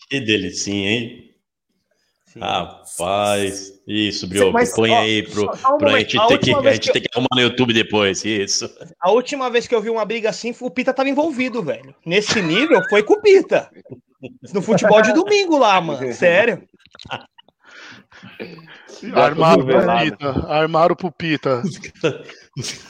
Que 0.09 0.19
delicinha, 0.19 0.89
hein? 0.91 1.29
Sim. 2.25 2.39
Rapaz, 2.39 3.73
isso, 3.87 4.27
Brioco, 4.27 4.51
Mas, 4.53 4.73
põe 4.73 4.89
ó, 4.91 4.99
aí 4.99 5.21
pro, 5.23 5.55
só- 5.55 5.75
um 5.75 5.77
pra 5.77 5.89
momento. 5.91 6.09
gente 6.11 6.19
A 6.19 6.27
ter 6.27 6.37
que, 6.39 6.53
a 6.53 6.73
gente 6.73 6.87
que 6.87 6.93
ter 6.93 7.01
que 7.01 7.09
arrumar 7.13 7.27
no 7.35 7.41
YouTube 7.41 7.73
depois, 7.73 8.25
isso. 8.25 8.69
A 8.99 9.11
última 9.11 9.49
vez 9.51 9.67
que 9.67 9.75
eu 9.75 9.81
vi 9.81 9.89
uma 9.89 10.03
briga 10.03 10.29
assim, 10.29 10.53
o 10.59 10.69
Pita 10.71 10.93
tava 10.93 11.09
envolvido, 11.09 11.61
velho. 11.61 11.93
Nesse 12.05 12.41
nível, 12.41 12.81
foi 12.89 13.03
com 13.03 13.13
o 13.13 13.21
Pita. 13.21 13.69
No 14.53 14.61
futebol 14.61 15.01
de 15.01 15.13
domingo 15.13 15.57
lá, 15.57 15.79
mano. 15.79 16.11
Sério. 16.13 16.67
Armaram 19.13 19.65
pro 19.65 19.65
Velado. 19.65 20.11
Pita. 20.11 20.47
Armaram 20.47 20.95
pro 20.95 21.11
Pita. 21.11 21.63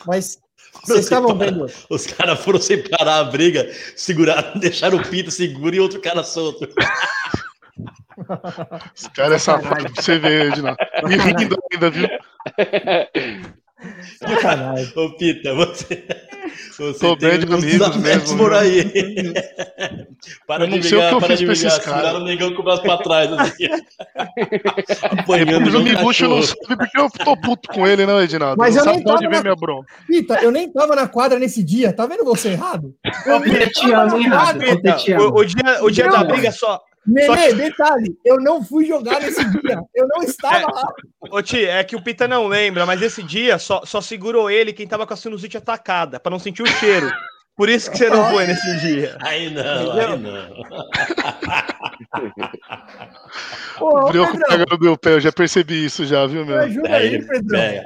Mas 0.05 0.38
vocês 0.84 0.99
estavam 0.99 1.38
vendo. 1.38 1.65
Os 1.89 2.07
caras 2.07 2.39
foram 2.39 2.60
separar 2.60 3.19
a 3.19 3.23
briga, 3.26 3.72
seguraram, 3.95 4.57
deixaram 4.60 4.97
o 4.97 5.07
Pita 5.07 5.31
seguro 5.31 5.76
e 5.76 5.80
outro 5.80 6.01
cara 6.01 6.23
solto. 6.23 6.68
Esse 8.95 9.10
cara 9.11 9.35
é 9.35 9.39
safado 9.39 9.91
pra 9.91 10.03
você 10.03 10.19
ver, 10.19 10.51
Edna. 10.51 10.76
E 11.10 11.15
rindo 11.18 11.57
ainda, 11.72 11.89
viu? 11.89 12.07
Sacanagem. 14.18 14.93
Ô, 14.95 15.10
Pita, 15.18 15.53
você. 15.53 16.03
você 16.77 16.99
Tô 16.99 17.15
bem 17.15 17.39
de 17.39 17.45
uns 17.45 17.64
amigos 17.64 17.95
mesmo, 17.97 18.38
por 18.38 18.53
aí. 18.53 18.84
para 20.47 20.64
Eu 20.65 20.69
de 20.69 20.76
não 20.76 20.81
sei 20.84 20.97
o 20.97 21.01
brigar, 21.01 21.10
que 21.10 21.15
eu 21.15 21.19
para 21.19 21.27
fiz 21.30 21.39
de 21.39 21.45
pra 21.45 21.53
brigar. 21.55 21.72
esses 21.72 21.85
caras. 21.85 22.01
Seguraram 22.01 22.19
o 22.19 22.23
negão 22.26 22.53
com 22.53 22.61
o 22.61 22.64
braço 22.65 22.81
pra 22.84 22.97
trás. 22.97 23.31
Assim. 23.34 23.68
Apanhando 25.19 25.61
Mas 25.61 25.76
o 25.76 25.80
Miguxo 25.81 26.27
não 26.27 26.41
sabe 26.43 26.77
porque 26.77 26.99
eu 26.99 27.10
tô 27.10 27.38
puto 27.38 27.69
com 27.69 27.88
ele, 27.88 28.05
não, 28.05 28.22
Edinaldo? 28.22 28.57
Mas 28.57 28.76
não 28.76 28.81
eu 28.81 28.85
sabe 28.85 28.97
nem 28.97 29.05
tava 29.05 29.19
vem 29.19 29.30
na- 29.30 29.41
minha 29.41 29.55
bronca. 29.55 29.93
Pita, 30.07 30.35
eu 30.41 30.51
nem 30.51 30.72
tava 30.72 30.95
na 30.95 31.07
quadra 31.07 31.39
nesse 31.39 31.64
dia. 31.64 31.93
Tá 31.93 32.05
vendo 32.05 32.23
você 32.23 32.49
errado? 32.49 32.93
Eu 33.26 33.41
Pita, 33.41 33.68
te 33.69 33.91
amo. 33.91 34.18
O, 35.30 35.39
o 35.39 35.45
dia, 35.45 35.84
o 35.84 35.89
dia 35.91 36.10
da 36.10 36.19
Não, 36.19 36.27
briga 36.27 36.51
só. 36.51 36.81
Nenê, 37.06 37.54
detalhe, 37.54 38.18
eu 38.26 38.38
não 38.38 38.64
fui 38.64 38.86
jogar 38.86 39.20
nesse 39.20 39.44
dia. 39.44 39.82
Eu 39.94 40.08
não 40.08 40.24
estava 40.24 40.72
lá. 40.72 40.88
Ô, 41.32 41.42
Ti, 41.42 41.66
é 41.66 41.84
que 41.84 41.96
o 41.96 42.02
Pita 42.02 42.28
não 42.28 42.48
lembra, 42.48 42.86
mas 42.86 43.02
esse 43.02 43.22
dia 43.22 43.60
só, 43.60 43.86
só 43.86 44.00
segurou 44.00 44.50
ele 44.50 44.72
quem 44.72 44.88
tava 44.88 45.06
com 45.06 45.14
a 45.14 45.18
sinusite 45.18 45.58
atacada, 45.58 46.20
pra 46.20 46.32
não 46.32 46.40
sentir 46.40 46.64
o 46.64 46.68
cheiro. 46.68 47.12
Por 47.56 47.70
isso 47.70 47.92
que 47.92 47.98
você 47.98 48.10
não 48.10 48.32
foi 48.32 48.48
nesse 48.48 48.80
dia. 48.80 49.16
Aí 49.22 49.54
não, 49.54 49.92
aí 49.92 50.18
não. 50.18 50.54
Pô, 53.78 54.00
O 54.00 54.10
Brioco 54.10 54.38
pega 54.48 54.66
no 54.70 54.80
meu 54.80 54.98
pé, 54.98 55.14
eu 55.14 55.20
já 55.20 55.32
percebi 55.32 55.86
isso 55.86 56.06
já, 56.06 56.26
viu, 56.26 56.46
me 56.46 56.52
meu? 56.52 56.60
ajuda 56.62 56.96
aí, 56.96 57.16
Aí, 57.16 57.28
Pedrão. 57.28 57.84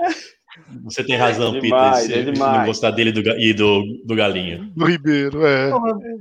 Você 0.84 1.04
tem 1.04 1.16
razão, 1.16 1.56
É 1.56 1.60
demais, 1.60 2.06
se, 2.06 2.14
é 2.14 2.24
não 2.32 2.66
gostar 2.66 2.92
dele 2.92 3.12
do 3.12 3.22
e 3.40 3.54
do, 3.54 3.84
do 4.06 4.16
galinho. 4.16 4.70
Do 4.76 4.86
Ribeiro, 4.86 5.46
é. 5.46 5.70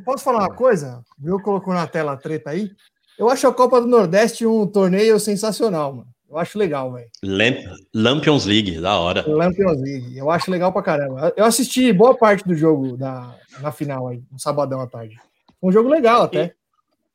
Posso 0.04 0.22
falar 0.24 0.40
uma 0.40 0.54
coisa? 0.54 1.02
Viu, 1.18 1.40
colocou 1.40 1.74
na 1.74 1.86
tela 1.86 2.12
a 2.12 2.16
treta 2.16 2.50
aí. 2.50 2.70
Eu 3.18 3.28
acho 3.28 3.46
a 3.48 3.52
Copa 3.54 3.80
do 3.80 3.86
Nordeste 3.86 4.46
um 4.46 4.66
torneio 4.66 5.18
sensacional, 5.18 5.92
mano. 5.92 6.06
Eu 6.28 6.38
acho 6.38 6.58
legal, 6.58 6.92
velho. 6.92 7.06
Lamp- 7.22 7.64
Lampions 7.94 8.46
League, 8.46 8.80
da 8.80 8.98
hora. 8.98 9.24
Lampions 9.28 9.80
League. 9.80 10.18
Eu 10.18 10.28
acho 10.30 10.50
legal 10.50 10.72
pra 10.72 10.82
caramba. 10.82 11.32
Eu 11.36 11.44
assisti 11.44 11.92
boa 11.92 12.16
parte 12.16 12.46
do 12.46 12.54
jogo 12.54 12.96
da, 12.96 13.34
na 13.60 13.70
final 13.72 14.08
aí, 14.08 14.20
no 14.30 14.38
sabadão 14.38 14.80
à 14.80 14.86
tarde. 14.86 15.16
Um 15.62 15.70
jogo 15.72 15.88
legal 15.88 16.22
até. 16.22 16.52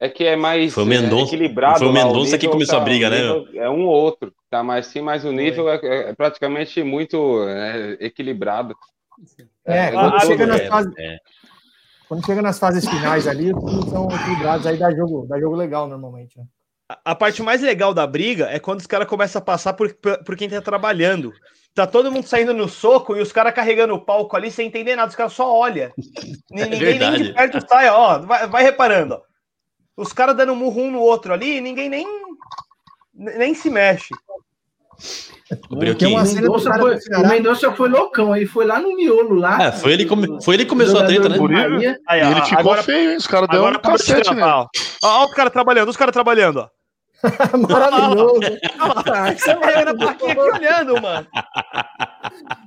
É 0.04 0.10
que 0.10 0.24
é 0.26 0.36
mais 0.36 0.74
Foi 0.74 0.82
o 0.84 0.86
Mendonça- 0.88 1.26
é, 1.26 1.36
equilibrado. 1.36 1.78
foi 1.78 1.88
o 1.88 1.92
lá, 1.92 2.04
Mendonça 2.06 2.36
que 2.38 2.48
começou 2.48 2.78
a 2.78 2.80
tá- 2.80 2.86
briga, 2.86 3.08
o 3.08 3.10
né, 3.12 3.50
É 3.54 3.70
um 3.70 3.86
ou 3.86 3.92
outro, 3.94 4.34
tá? 4.50 4.64
Mas 4.64 4.88
sim, 4.88 5.00
mas 5.00 5.24
o 5.24 5.32
nível 5.32 5.70
é, 5.70 5.80
é 5.84 6.14
praticamente 6.16 6.82
muito 6.82 7.44
é, 7.48 7.98
equilibrado. 8.00 8.76
É, 9.64 9.78
É, 9.78 9.92
quando, 9.92 10.16
ah, 10.16 10.20
chega 10.22 10.48
nas 10.48 10.60
É, 10.62 10.68
fases, 10.68 10.94
é. 10.98 11.18
quando 12.10 12.26
chega 12.26 12.42
nas 12.42 12.58
fases 12.58 12.90
finais 12.90 13.28
ali, 13.28 13.52
são 13.92 14.08
equilibrados, 14.12 14.66
aí 14.66 14.76
dá 14.78 14.90
jogo, 14.92 15.28
dá 15.30 15.40
jogo 15.40 15.56
legal 15.56 15.88
normalmente. 15.88 16.36
né? 16.36 16.46
A- 16.90 17.12
A 17.12 17.16
parte 17.16 17.44
mais 17.44 17.62
legal 17.62 17.94
da 17.94 18.08
briga 18.08 18.48
é 18.50 18.58
quando 18.60 18.80
os 18.80 18.88
caras 18.88 19.08
começam 19.08 19.40
a 19.40 19.46
passar 19.46 19.74
por, 19.74 19.94
por 19.94 20.36
quem 20.36 20.50
tá 20.50 20.60
trabalhando. 20.62 21.32
Tá 21.76 21.86
todo 21.86 22.12
mundo 22.12 22.26
saindo 22.26 22.54
no 22.56 22.68
soco 22.68 23.16
e 23.16 23.22
os 23.22 23.32
caras 23.32 23.54
carregando 23.54 23.94
o 23.94 24.02
palco 24.04 24.36
ali 24.36 24.50
sem 24.50 24.68
entender 24.68 24.96
nada. 24.96 25.10
Os 25.10 25.16
caras 25.16 25.32
só 25.34 25.56
olham. 25.56 25.92
Ni- 26.52 26.66
Ninguém 26.66 26.98
nem 27.00 27.14
de 27.14 27.34
perto 27.34 27.66
sai, 27.70 27.88
ó. 27.90 28.18
Vai, 28.20 28.48
vai 28.48 28.64
reparando, 28.64 29.14
ó. 29.14 29.31
Os 30.02 30.12
caras 30.14 30.36
dando 30.36 30.56
murro 30.56 30.82
um 30.82 30.92
no 30.92 31.00
outro 31.00 31.34
ali 31.34 31.58
e 31.58 31.62
ninguém 31.62 31.90
nem, 31.90 32.08
nem 33.14 33.54
se 33.54 33.70
mexe. 33.70 34.10
O 35.70 35.76
O 35.76 35.80
Mendonça 35.80 36.70
cara 36.70 36.82
foi, 36.82 36.98
o 37.18 37.28
Mendonça 37.28 37.72
foi 37.74 37.90
loucão, 37.90 38.36
ele 38.36 38.46
foi 38.46 38.66
lá 38.66 38.80
no 38.80 38.96
miolo 38.96 39.36
lá. 39.36 39.62
É, 39.62 39.72
foi 39.72 39.94
ele, 39.94 40.06
come- 40.06 40.42
foi 40.42 40.56
ele 40.56 40.64
que 40.64 40.70
começou 40.70 41.00
a 41.02 41.06
treta, 41.06 41.28
né? 41.28 41.38
Bahia. 41.38 42.00
Aí, 42.08 42.22
E 42.22 42.24
ó, 42.24 42.32
ele 42.32 42.42
ficou 42.42 42.60
agora, 42.60 42.84
feio, 42.84 43.12
hein? 43.12 43.18
Os 43.18 43.28
caras 43.28 43.50
deram 43.50 43.68
um 43.70 43.74
cacete, 43.80 44.34
né? 44.34 44.44
ó. 44.44 44.68
Ó, 45.04 45.08
ó 45.22 45.26
os 45.26 45.34
caras 45.34 45.52
trabalhando, 45.52 45.90
os 45.90 45.98
caras 45.98 46.14
trabalhando, 46.14 46.58
ó. 46.60 46.70
Maravilhoso. 47.70 48.40
Ah, 49.14 49.32
Isso 49.34 49.50
é 49.52 49.54
Você 49.56 49.60
vai 49.60 49.86
na 49.86 49.94
plaquinha 49.96 50.32
aqui 50.32 50.40
olhando, 50.40 51.02
mano. 51.02 51.28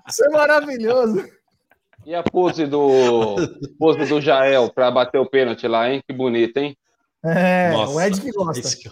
Isso 0.09 0.25
é 0.25 0.29
maravilhoso. 0.29 1.25
E 2.07 2.15
a 2.15 2.23
pose 2.23 2.67
do 2.67 3.37
pose 3.79 4.05
do 4.05 4.21
Jael 4.21 4.71
para 4.73 4.91
bater 4.91 5.19
o 5.19 5.27
pênalti 5.29 5.67
lá, 5.67 5.91
hein? 5.91 6.03
Que 6.07 6.15
bonito, 6.15 6.57
hein? 6.59 6.77
É, 7.25 7.71
Nossa, 7.73 7.93
o 7.93 8.01
Ed 8.01 8.21
que 8.21 8.31
gosta. 8.33 8.61
Isso 8.61 8.79
que 8.79 8.91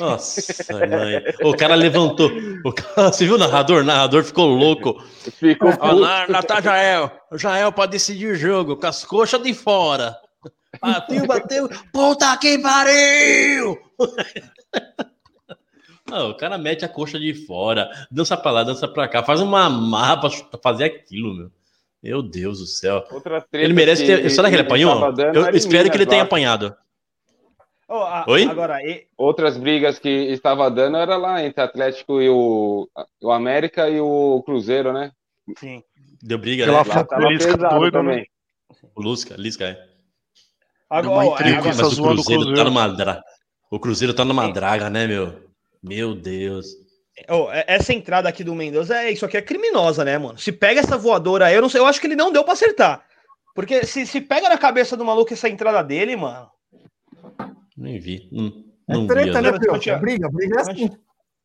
Nossa, 0.00 0.40
mãe. 0.88 1.22
O 1.44 1.56
cara 1.56 1.74
levantou. 1.74 2.30
O 2.64 2.72
cara, 2.72 3.12
você 3.12 3.24
viu 3.24 3.36
o 3.36 3.38
narrador? 3.38 3.82
O 3.82 3.86
narrador 3.86 4.24
ficou 4.24 4.48
louco. 4.48 5.00
Ficou 5.38 5.70
Ó, 5.70 5.76
puto. 5.76 6.00
na, 6.00 6.26
na 6.28 6.42
tá 6.42 6.60
Jael. 6.60 7.10
O 7.30 7.38
Jael 7.38 7.70
pode 7.72 7.92
decidir 7.92 8.32
o 8.32 8.34
jogo 8.34 8.76
com 8.76 8.86
as 8.86 9.04
coxas 9.04 9.42
de 9.42 9.54
fora. 9.54 10.16
Bateu, 10.80 11.26
bateu. 11.26 11.68
Puta 11.92 12.36
que 12.38 12.58
pariu! 12.58 13.78
Não, 16.08 16.30
o 16.30 16.36
cara 16.36 16.58
mete 16.58 16.84
a 16.84 16.88
coxa 16.88 17.18
de 17.18 17.32
fora, 17.46 17.88
dança 18.10 18.36
pra 18.36 18.50
lá, 18.50 18.64
dança 18.64 18.86
pra 18.88 19.08
cá, 19.08 19.22
faz 19.22 19.40
uma 19.40 19.70
marra 19.70 20.18
pra 20.18 20.30
fazer 20.62 20.84
aquilo, 20.84 21.34
meu. 21.34 21.50
Meu 22.02 22.20
Deus 22.20 22.58
do 22.58 22.66
céu. 22.66 23.04
Outra 23.12 23.40
treta 23.40 23.64
Ele 23.64 23.72
merece 23.72 24.04
ter. 24.04 24.28
Será 24.28 24.48
que 24.48 24.56
ele 24.56 24.62
apanhou? 24.62 24.98
tava 24.98 25.12
dando 25.12 25.38
Eu 25.38 25.54
espero 25.54 25.88
que 25.88 25.96
ele 25.96 26.04
tenha 26.04 26.24
apanhado. 26.24 26.74
Ó, 27.94 28.04
a- 28.04 28.24
Oi? 28.26 28.44
Agora, 28.44 28.82
e- 28.82 29.06
Outras 29.18 29.58
brigas 29.58 29.98
que 29.98 30.08
estava 30.08 30.70
dando 30.70 30.96
era 30.96 31.16
lá 31.18 31.44
entre 31.44 31.60
Atlético 31.62 32.22
e 32.22 32.28
o, 32.30 32.88
o 33.20 33.30
América 33.30 33.86
e 33.90 34.00
o 34.00 34.42
Cruzeiro, 34.46 34.94
né? 34.94 35.12
sim. 35.58 35.82
Deu 36.22 36.38
briga, 36.38 36.62
Aquela 36.62 36.84
né? 36.84 36.94
Lá 36.94 37.04
tava 37.04 37.28
Lisca 37.28 37.52
pesado 37.52 37.78
doido, 37.80 37.92
também. 37.92 38.26
O 38.94 39.02
Lusca, 39.02 39.34
Lisca, 39.36 39.64
é. 39.64 39.78
Agora, 40.88 41.26
intriga, 41.26 41.62
Mas 41.64 41.80
o 41.80 41.90
do 41.96 42.02
Cruzeiro, 42.02 42.42
tá 42.44 42.46
Cruzeiro. 42.46 42.64
numa 42.64 42.88
dra... 42.88 43.22
O 43.70 43.78
Cruzeiro 43.80 44.14
tá 44.14 44.24
numa 44.24 44.48
draga, 44.50 44.88
né, 44.88 45.06
meu? 45.06 45.50
Meu 45.82 46.14
Deus. 46.14 46.66
É- 47.52 47.74
essa 47.74 47.92
entrada 47.92 48.28
aqui 48.28 48.42
do 48.44 48.54
Mendoza, 48.54 48.96
é, 48.96 49.10
isso 49.10 49.24
aqui 49.26 49.36
é 49.36 49.42
criminosa, 49.42 50.04
né, 50.04 50.16
mano? 50.16 50.38
Se 50.38 50.52
pega 50.52 50.80
essa 50.80 50.96
voadora 50.96 51.46
aí, 51.46 51.54
eu 51.54 51.62
não 51.62 51.68
sei, 51.68 51.80
eu 51.80 51.86
acho 51.86 52.00
que 52.00 52.06
ele 52.06 52.16
não 52.16 52.32
deu 52.32 52.44
pra 52.44 52.52
acertar. 52.54 53.04
Porque 53.54 53.84
se, 53.84 54.06
se 54.06 54.20
pega 54.20 54.48
na 54.48 54.56
cabeça 54.56 54.96
do 54.96 55.04
maluco 55.04 55.32
essa 55.32 55.48
entrada 55.48 55.82
dele, 55.82 56.16
mano. 56.16 56.48
Nem 57.76 57.98
vi. 57.98 58.28
Não, 58.30 58.46
É 58.88 58.92
não 58.94 59.02
vi. 59.02 59.08
treta, 59.08 59.38
ó. 59.38 59.42
né, 59.42 59.50
Não, 59.52 59.78
Pio? 59.78 59.98
Briga, 59.98 60.28
briga 60.30 60.58
é 60.58 60.60
assim. 60.60 60.90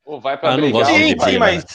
Pô, 0.03 0.19
vai 0.19 0.37
pra 0.37 0.49
Ah, 0.53 0.57
não 0.57 0.63
brigar. 0.63 0.85
Sim, 0.85 1.07
sim, 1.09 1.15
mas, 1.17 1.37
mas. 1.37 1.65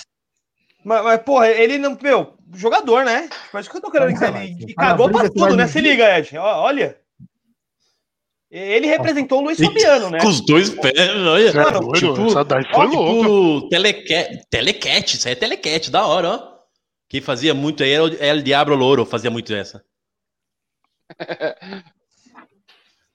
Mas, 0.85 1.23
porra, 1.23 1.49
ele 1.49 1.79
não. 1.79 1.97
Meu, 2.03 2.35
jogador, 2.55 3.05
né? 3.05 3.29
Tipo, 3.29 3.59
é 3.59 3.63
que 3.63 3.77
eu 3.77 3.81
tô 3.81 3.91
querendo 3.91 4.13
dizer. 4.15 4.35
Ele, 4.35 4.57
ele 4.63 4.75
Ah, 4.77 4.81
cagou 4.89 5.11
pra 5.11 5.29
tudo, 5.31 5.57
né? 5.57 5.67
Se 5.67 5.81
liga, 5.81 6.19
Ed. 6.19 6.37
Olha. 6.39 6.99
Ele 8.51 8.87
representou 8.87 9.39
o 9.41 9.45
Luiz 9.45 9.59
Fabiano, 9.59 10.11
né? 10.11 10.19
Com 10.21 10.29
os 10.29 10.45
dois 10.45 10.69
pés, 10.69 10.93
olha. 10.99 11.49
É 11.49 11.53
Mano, 11.55 11.81
doido? 11.81 12.13
tipo, 12.15 12.27
Essa 12.27 12.45
daí 12.45 12.65
foi 12.65 12.87
Ó, 12.87 12.87
tipo, 12.87 13.69
telecat, 13.71 14.43
telecat, 14.51 15.15
isso 15.17 15.27
aí 15.27 15.33
é 15.33 15.37
telecat, 15.37 15.91
da 15.91 16.07
hora, 16.07 16.29
ó. 16.29 16.53
Quem 17.09 17.23
fazia 17.23 17.55
muito 17.55 17.83
aí 17.83 17.91
era 17.93 18.05
o 18.05 18.15
El 18.23 18.43
Diablo 18.43 18.75
Louro, 18.77 19.07
fazia 19.07 19.31
muito 19.31 19.55
essa. 19.55 19.83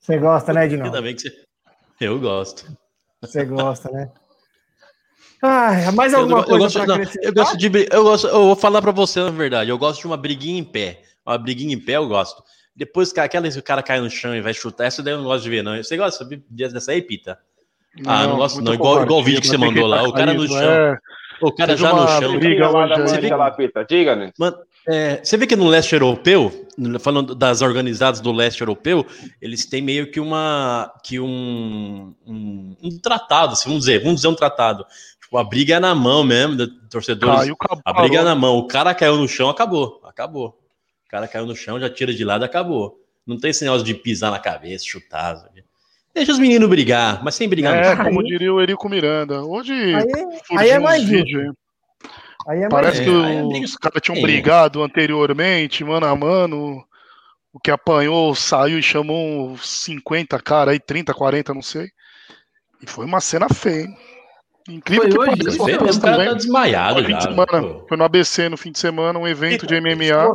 Você 0.08 0.18
gosta, 0.20 0.54
né, 0.54 0.66
Edinaldo? 0.66 0.96
Ainda 0.96 1.02
bem 1.02 1.14
que 1.14 1.22
você. 1.24 1.36
Eu 2.00 2.18
gosto. 2.18 2.66
Você 3.22 3.44
gosta, 3.44 3.92
né? 3.92 4.10
Ah, 5.42 5.92
mais 5.92 6.14
Eu, 6.14 6.20
alguma 6.20 6.40
eu 6.40 6.46
coisa 6.46 6.64
gosto, 6.64 6.78
pra 6.78 6.86
não, 6.88 6.96
acrescentar? 6.96 7.24
eu 7.26 7.34
gosto 7.34 7.58
de. 7.58 7.88
Eu, 7.92 8.04
gosto, 8.04 8.28
eu 8.28 8.42
vou 8.44 8.56
falar 8.56 8.82
pra 8.82 8.94
você, 8.94 9.20
na 9.20 9.32
verdade. 9.32 9.70
Eu 9.70 9.78
gosto 9.78 10.00
de 10.00 10.08
uma 10.08 10.16
briguinha 10.16 10.58
em 10.58 10.64
pé. 10.64 11.02
Uma 11.26 11.38
briguinha 11.38 11.76
em 11.76 11.80
pé 11.80 11.98
eu 11.98 12.08
gosto. 12.08 12.42
Depois 12.74 13.12
que 13.12 13.20
aquela 13.20 13.52
que 13.52 13.60
o 13.60 13.64
cara 13.64 13.84
cai 13.84 14.00
no 14.00 14.10
chão 14.10 14.34
e 14.34 14.40
vai 14.40 14.54
chutar, 14.54 14.86
essa 14.86 15.04
daí 15.04 15.14
eu 15.14 15.18
não 15.18 15.26
gosto 15.26 15.44
de 15.44 15.50
ver, 15.50 15.62
não. 15.62 15.76
Você 15.76 15.98
gosta 15.98 16.26
dessa 16.50 16.92
aí, 16.94 17.02
Pita? 17.02 17.38
Ah, 18.06 18.28
não 18.28 18.38
gosto 18.38 18.56
muito 18.56 18.68
não. 18.68 18.74
Igual, 18.76 19.04
igual 19.04 19.20
o 19.20 19.24
vídeo 19.24 19.42
que 19.42 19.48
você 19.48 19.58
mandou 19.58 19.88
lá. 19.88 20.04
O 20.04 20.14
cara 20.14 20.34
no 20.34 20.48
chão. 20.48 20.72
é. 20.72 20.98
O 21.42 21.52
cara 21.52 21.76
já 21.76 21.92
no 21.92 22.08
chão. 22.08 22.40
briga 22.40 22.66
Diga 22.66 22.70
lá 22.70 22.88
da 22.88 23.36
lá, 23.36 23.52
Pita. 23.52 23.84
Diga, 23.84 24.16
né? 24.16 24.32
Mano, 24.40 24.58
é, 24.88 25.22
você 25.24 25.38
vê 25.38 25.46
que 25.46 25.56
no 25.56 25.68
leste 25.68 25.94
europeu, 25.94 26.68
falando 27.00 27.36
das 27.36 27.62
organizadas 27.62 28.22
do 28.22 28.32
leste 28.32 28.62
europeu, 28.62 29.06
eles 29.42 29.66
têm 29.66 29.82
meio 29.82 30.10
que 30.12 30.20
uma 30.20 30.94
que 31.04 31.20
um, 31.20 32.14
um, 32.26 32.76
um 32.82 33.00
tratado, 33.00 33.54
assim, 33.54 33.66
vamos 33.70 33.86
dizer, 33.86 34.00
vamos 34.00 34.16
dizer 34.18 34.28
um 34.28 34.36
tratado. 34.36 34.86
Tipo, 35.22 35.38
a 35.38 35.44
briga 35.44 35.76
é 35.76 35.80
na 35.80 35.94
mão 35.94 36.24
mesmo, 36.24 36.56
de 36.56 36.68
torcedores. 36.90 37.40
Caiu 37.42 37.58
a 37.84 37.94
briga 37.94 38.20
é 38.20 38.24
na 38.24 38.34
mão. 38.34 38.58
O 38.58 38.66
cara 38.68 38.96
caiu 38.96 39.18
no 39.18 39.28
chão, 39.28 39.50
acabou, 39.50 40.02
acabou. 40.06 40.58
O 41.06 41.10
cara 41.10 41.28
caiu 41.28 41.46
no 41.46 41.56
chão, 41.56 41.80
já 41.80 41.90
tira 41.90 42.14
de 42.14 42.24
lado, 42.24 42.44
acabou. 42.46 42.98
Não 43.26 43.38
tem 43.38 43.50
esse 43.52 43.64
negócio 43.66 43.86
de 43.86 43.94
pisar 43.94 44.32
na 44.32 44.40
cabeça, 44.40 44.86
chutar. 44.86 45.36
sabe? 45.36 45.66
Deixa 46.16 46.32
os 46.32 46.40
meninos 46.40 46.70
brigar, 46.70 47.22
mas 47.24 47.36
sem 47.36 47.48
brigar 47.48 47.76
no 47.76 47.82
É, 47.82 47.96
chão. 47.96 48.06
como 48.06 48.24
diria 48.24 48.54
o 48.54 48.62
Erico 48.62 48.88
Miranda. 48.90 49.44
Hoje 49.44 49.74
Aí, 49.74 50.10
surgiu 50.10 50.60
aí 50.60 50.70
é 50.70 50.80
mais. 50.80 51.04
Aí 51.12 51.52
é 52.48 52.70
Parece 52.70 53.02
É, 53.02 53.04
que 53.04 53.10
aí 53.10 53.62
é 53.62 53.66
os 53.66 53.76
caras 53.76 54.02
tinham 54.02 54.18
É. 54.18 54.22
brigado 54.22 54.84
anteriormente, 54.84 55.84
mano 55.84 56.06
a 56.06 56.16
mano. 56.16 56.84
O 57.54 57.60
que 57.60 57.72
apanhou 57.72 58.36
saiu 58.36 58.78
e 58.80 58.84
chamou 58.84 59.50
uns 59.52 59.68
50 59.84 60.40
cara 60.40 60.72
aí, 60.72 60.80
30, 60.80 61.14
40, 61.14 61.54
não 61.54 61.62
sei. 61.62 61.90
E 62.82 62.88
foi 62.88 63.06
uma 63.06 63.20
cena 63.20 63.48
feia, 63.50 63.84
hein? 63.86 63.98
Incrível 64.70 65.04
Foi 65.04 65.12
que 65.12 65.48
hoje? 65.48 65.58
pareça. 65.58 65.78
Caras 65.80 65.98
também. 65.98 66.28
tá 66.28 66.34
desmaiado 66.34 67.02
já. 67.04 67.18
de 67.18 67.24
semana. 67.24 67.80
Foi 67.88 67.98
no 67.98 68.04
ABC 68.04 68.50
no 68.50 68.58
fim 68.58 68.72
de 68.72 68.80
semana, 68.80 69.18
um 69.18 69.28
evento 69.28 69.66
de 69.66 69.80
MMA. 69.80 70.34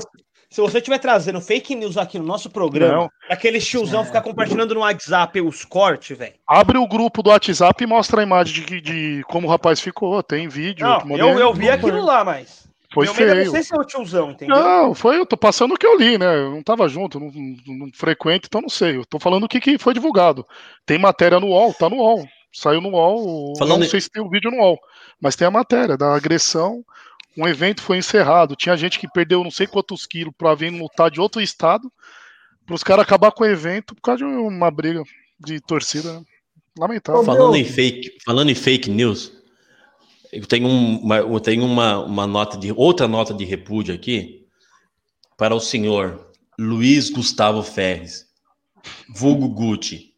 Se 0.52 0.60
você 0.60 0.78
estiver 0.78 0.98
trazendo 0.98 1.40
fake 1.40 1.74
news 1.74 1.96
aqui 1.96 2.18
no 2.18 2.26
nosso 2.26 2.50
programa, 2.50 2.94
Não. 3.04 3.10
aquele 3.30 3.58
tiozão 3.58 4.04
ficar 4.04 4.20
compartilhando 4.20 4.74
no 4.74 4.80
WhatsApp 4.80 5.40
os 5.40 5.64
cortes, 5.64 6.16
velho. 6.16 6.34
Abre 6.46 6.76
o 6.76 6.86
grupo 6.86 7.22
do 7.22 7.30
WhatsApp 7.30 7.82
e 7.82 7.86
mostra 7.86 8.20
a 8.20 8.22
imagem 8.22 8.62
de, 8.66 8.80
de 8.82 9.24
como 9.28 9.46
o 9.46 9.50
rapaz 9.50 9.80
ficou. 9.80 10.22
Tem 10.22 10.48
vídeo. 10.48 10.86
Não, 10.86 11.16
eu, 11.16 11.38
eu 11.38 11.54
vi 11.54 11.70
aquilo 11.70 12.04
lá, 12.04 12.22
mas. 12.22 12.68
Foi 12.92 13.06
meu 13.06 13.14
medo 13.14 13.30
é 13.30 13.34
feio. 13.36 13.50
você 13.50 13.62
ser 13.62 13.78
o 13.78 13.84
tiozão, 13.84 14.32
entendeu? 14.32 14.54
Não, 14.54 14.94
foi, 14.94 15.16
eu 15.16 15.24
tô 15.24 15.38
passando 15.38 15.72
o 15.72 15.78
que 15.78 15.86
eu 15.86 15.96
li, 15.96 16.18
né? 16.18 16.36
Eu 16.36 16.50
não 16.50 16.62
tava 16.62 16.86
junto, 16.86 17.18
não, 17.18 17.32
não, 17.32 17.86
não 17.86 17.90
frequento, 17.94 18.46
então 18.46 18.60
não 18.60 18.68
sei. 18.68 18.98
Eu 18.98 19.06
tô 19.06 19.18
falando 19.18 19.44
o 19.44 19.48
que, 19.48 19.58
que 19.58 19.78
foi 19.78 19.94
divulgado. 19.94 20.44
Tem 20.84 20.98
matéria 20.98 21.40
no 21.40 21.46
UOL, 21.46 21.72
tá 21.72 21.88
no 21.88 21.96
UOL. 21.96 22.28
Saiu 22.52 22.82
no 22.82 22.90
UOL, 22.90 23.54
Falando 23.58 23.80
não 23.80 23.88
sei 23.88 24.02
se 24.02 24.10
tem 24.10 24.22
o 24.22 24.28
vídeo 24.28 24.50
no 24.50 24.58
UOL, 24.58 24.78
mas 25.18 25.34
tem 25.34 25.48
a 25.48 25.50
matéria 25.50 25.96
da 25.96 26.14
agressão. 26.14 26.84
Um 27.36 27.46
evento 27.48 27.80
foi 27.82 27.98
encerrado. 27.98 28.54
Tinha 28.56 28.76
gente 28.76 28.98
que 28.98 29.08
perdeu 29.10 29.42
não 29.42 29.50
sei 29.50 29.66
quantos 29.66 30.06
quilos 30.06 30.34
pra 30.36 30.54
vir 30.54 30.70
lutar 30.70 31.10
de 31.10 31.20
outro 31.20 31.40
estado, 31.40 31.90
pros 32.66 32.82
caras 32.84 33.04
acabar 33.04 33.32
com 33.32 33.42
o 33.44 33.46
evento 33.46 33.94
por 33.94 34.00
causa 34.02 34.18
de 34.18 34.24
uma 34.24 34.70
briga 34.70 35.02
de 35.40 35.60
torcida. 35.60 36.12
né? 36.20 36.24
Lamentável. 36.78 37.24
Falando 37.24 37.56
em 37.56 37.64
fake, 37.64 38.16
falando 38.24 38.50
em 38.50 38.54
fake 38.54 38.90
news, 38.90 39.32
eu 40.32 40.46
tenho, 40.46 40.66
um- 40.66 40.98
uma, 41.00 41.16
eu 41.18 41.40
tenho 41.40 41.64
uma, 41.64 41.98
uma 42.04 42.26
nota 42.26 42.56
de 42.56 42.72
outra 42.72 43.06
nota 43.08 43.34
de 43.34 43.44
repúdio 43.44 43.94
aqui 43.94 44.46
para 45.36 45.54
o 45.54 45.60
senhor 45.60 46.30
Luiz 46.58 47.10
Gustavo 47.10 47.62
Ferres, 47.62 48.26
vulgo 49.14 49.48
Gucci. 49.48 50.14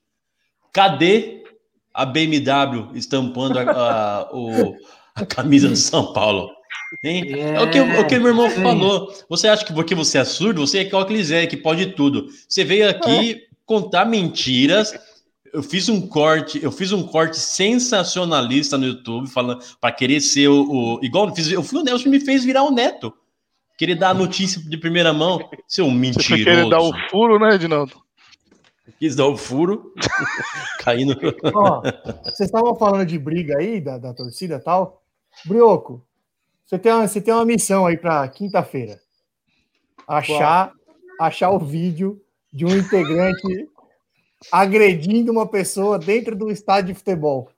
Cadê 0.72 1.42
a 1.92 2.04
BMW 2.04 2.90
estampando 2.96 3.58
a, 3.58 3.62
a- 3.62 4.30
o- 4.32 4.76
a 5.14 5.24
camisa 5.26 5.68
do 5.68 5.76
São 5.76 6.12
Paulo? 6.12 6.53
Hein? 7.02 7.24
É, 7.40 7.60
o, 7.60 7.70
que, 7.70 7.80
o 7.80 8.06
que 8.06 8.18
meu 8.18 8.28
irmão 8.28 8.50
sim. 8.50 8.62
falou. 8.62 9.12
Você 9.28 9.48
acha 9.48 9.64
que 9.64 9.72
porque 9.72 9.94
você 9.94 10.18
é 10.18 10.24
surdo, 10.24 10.66
você 10.66 10.78
é 10.78 10.84
que 10.84 10.90
quiser, 10.90 11.06
quiser, 11.06 11.46
que 11.46 11.56
pode 11.56 11.86
tudo. 11.92 12.28
Você 12.48 12.64
veio 12.64 12.88
aqui 12.88 13.42
contar 13.66 14.04
mentiras. 14.04 14.94
Eu 15.52 15.62
fiz 15.62 15.88
um 15.88 16.06
corte, 16.08 16.62
eu 16.62 16.72
fiz 16.72 16.90
um 16.92 17.04
corte 17.06 17.36
sensacionalista 17.38 18.76
no 18.76 18.86
YouTube, 18.86 19.28
falando 19.28 19.62
para 19.80 19.92
querer 19.92 20.20
ser 20.20 20.48
o, 20.48 20.64
o- 20.96 21.00
igual 21.04 21.28
eu 21.28 21.34
fiz, 21.34 21.50
eu 21.52 21.62
fui 21.62 21.78
o 21.78 21.84
Nelson 21.84 22.08
me 22.08 22.18
fez 22.18 22.44
virar 22.44 22.64
o 22.64 22.72
Neto. 22.72 23.12
Querer 23.78 23.94
dar 23.96 24.10
a 24.10 24.14
notícia 24.14 24.60
de 24.60 24.76
primeira 24.76 25.12
mão, 25.12 25.38
seu 25.66 25.86
Você 25.86 25.92
mentiroso. 25.94 26.28
foi 26.28 26.44
querer 26.44 26.68
dar 26.68 26.80
o 26.80 26.92
furo, 27.10 27.38
né, 27.38 27.54
Edinaldo? 27.54 27.92
Quis 28.98 29.16
dar 29.16 29.26
o 29.26 29.36
furo, 29.36 29.92
caindo. 30.80 31.16
Ó, 31.54 31.80
vocês 32.24 32.48
estavam 32.48 32.76
falando 32.76 33.06
de 33.06 33.18
briga 33.18 33.58
aí, 33.58 33.80
da, 33.80 33.98
da 33.98 34.12
torcida 34.12 34.56
e 34.56 34.60
tal. 34.60 35.02
Brioco, 35.44 36.04
você 36.74 36.78
tem 36.78 36.92
uma, 36.92 37.08
você 37.08 37.20
tem 37.20 37.34
uma 37.34 37.44
missão 37.44 37.86
aí 37.86 37.96
para 37.96 38.26
quinta-feira. 38.28 38.98
Achar, 40.06 40.72
achar 41.20 41.50
o 41.50 41.58
vídeo 41.58 42.20
de 42.52 42.64
um 42.66 42.76
integrante 42.76 43.68
agredindo 44.52 45.32
uma 45.32 45.46
pessoa 45.46 45.98
dentro 45.98 46.36
do 46.36 46.50
estádio 46.50 46.92
de 46.92 46.98
futebol. 46.98 47.48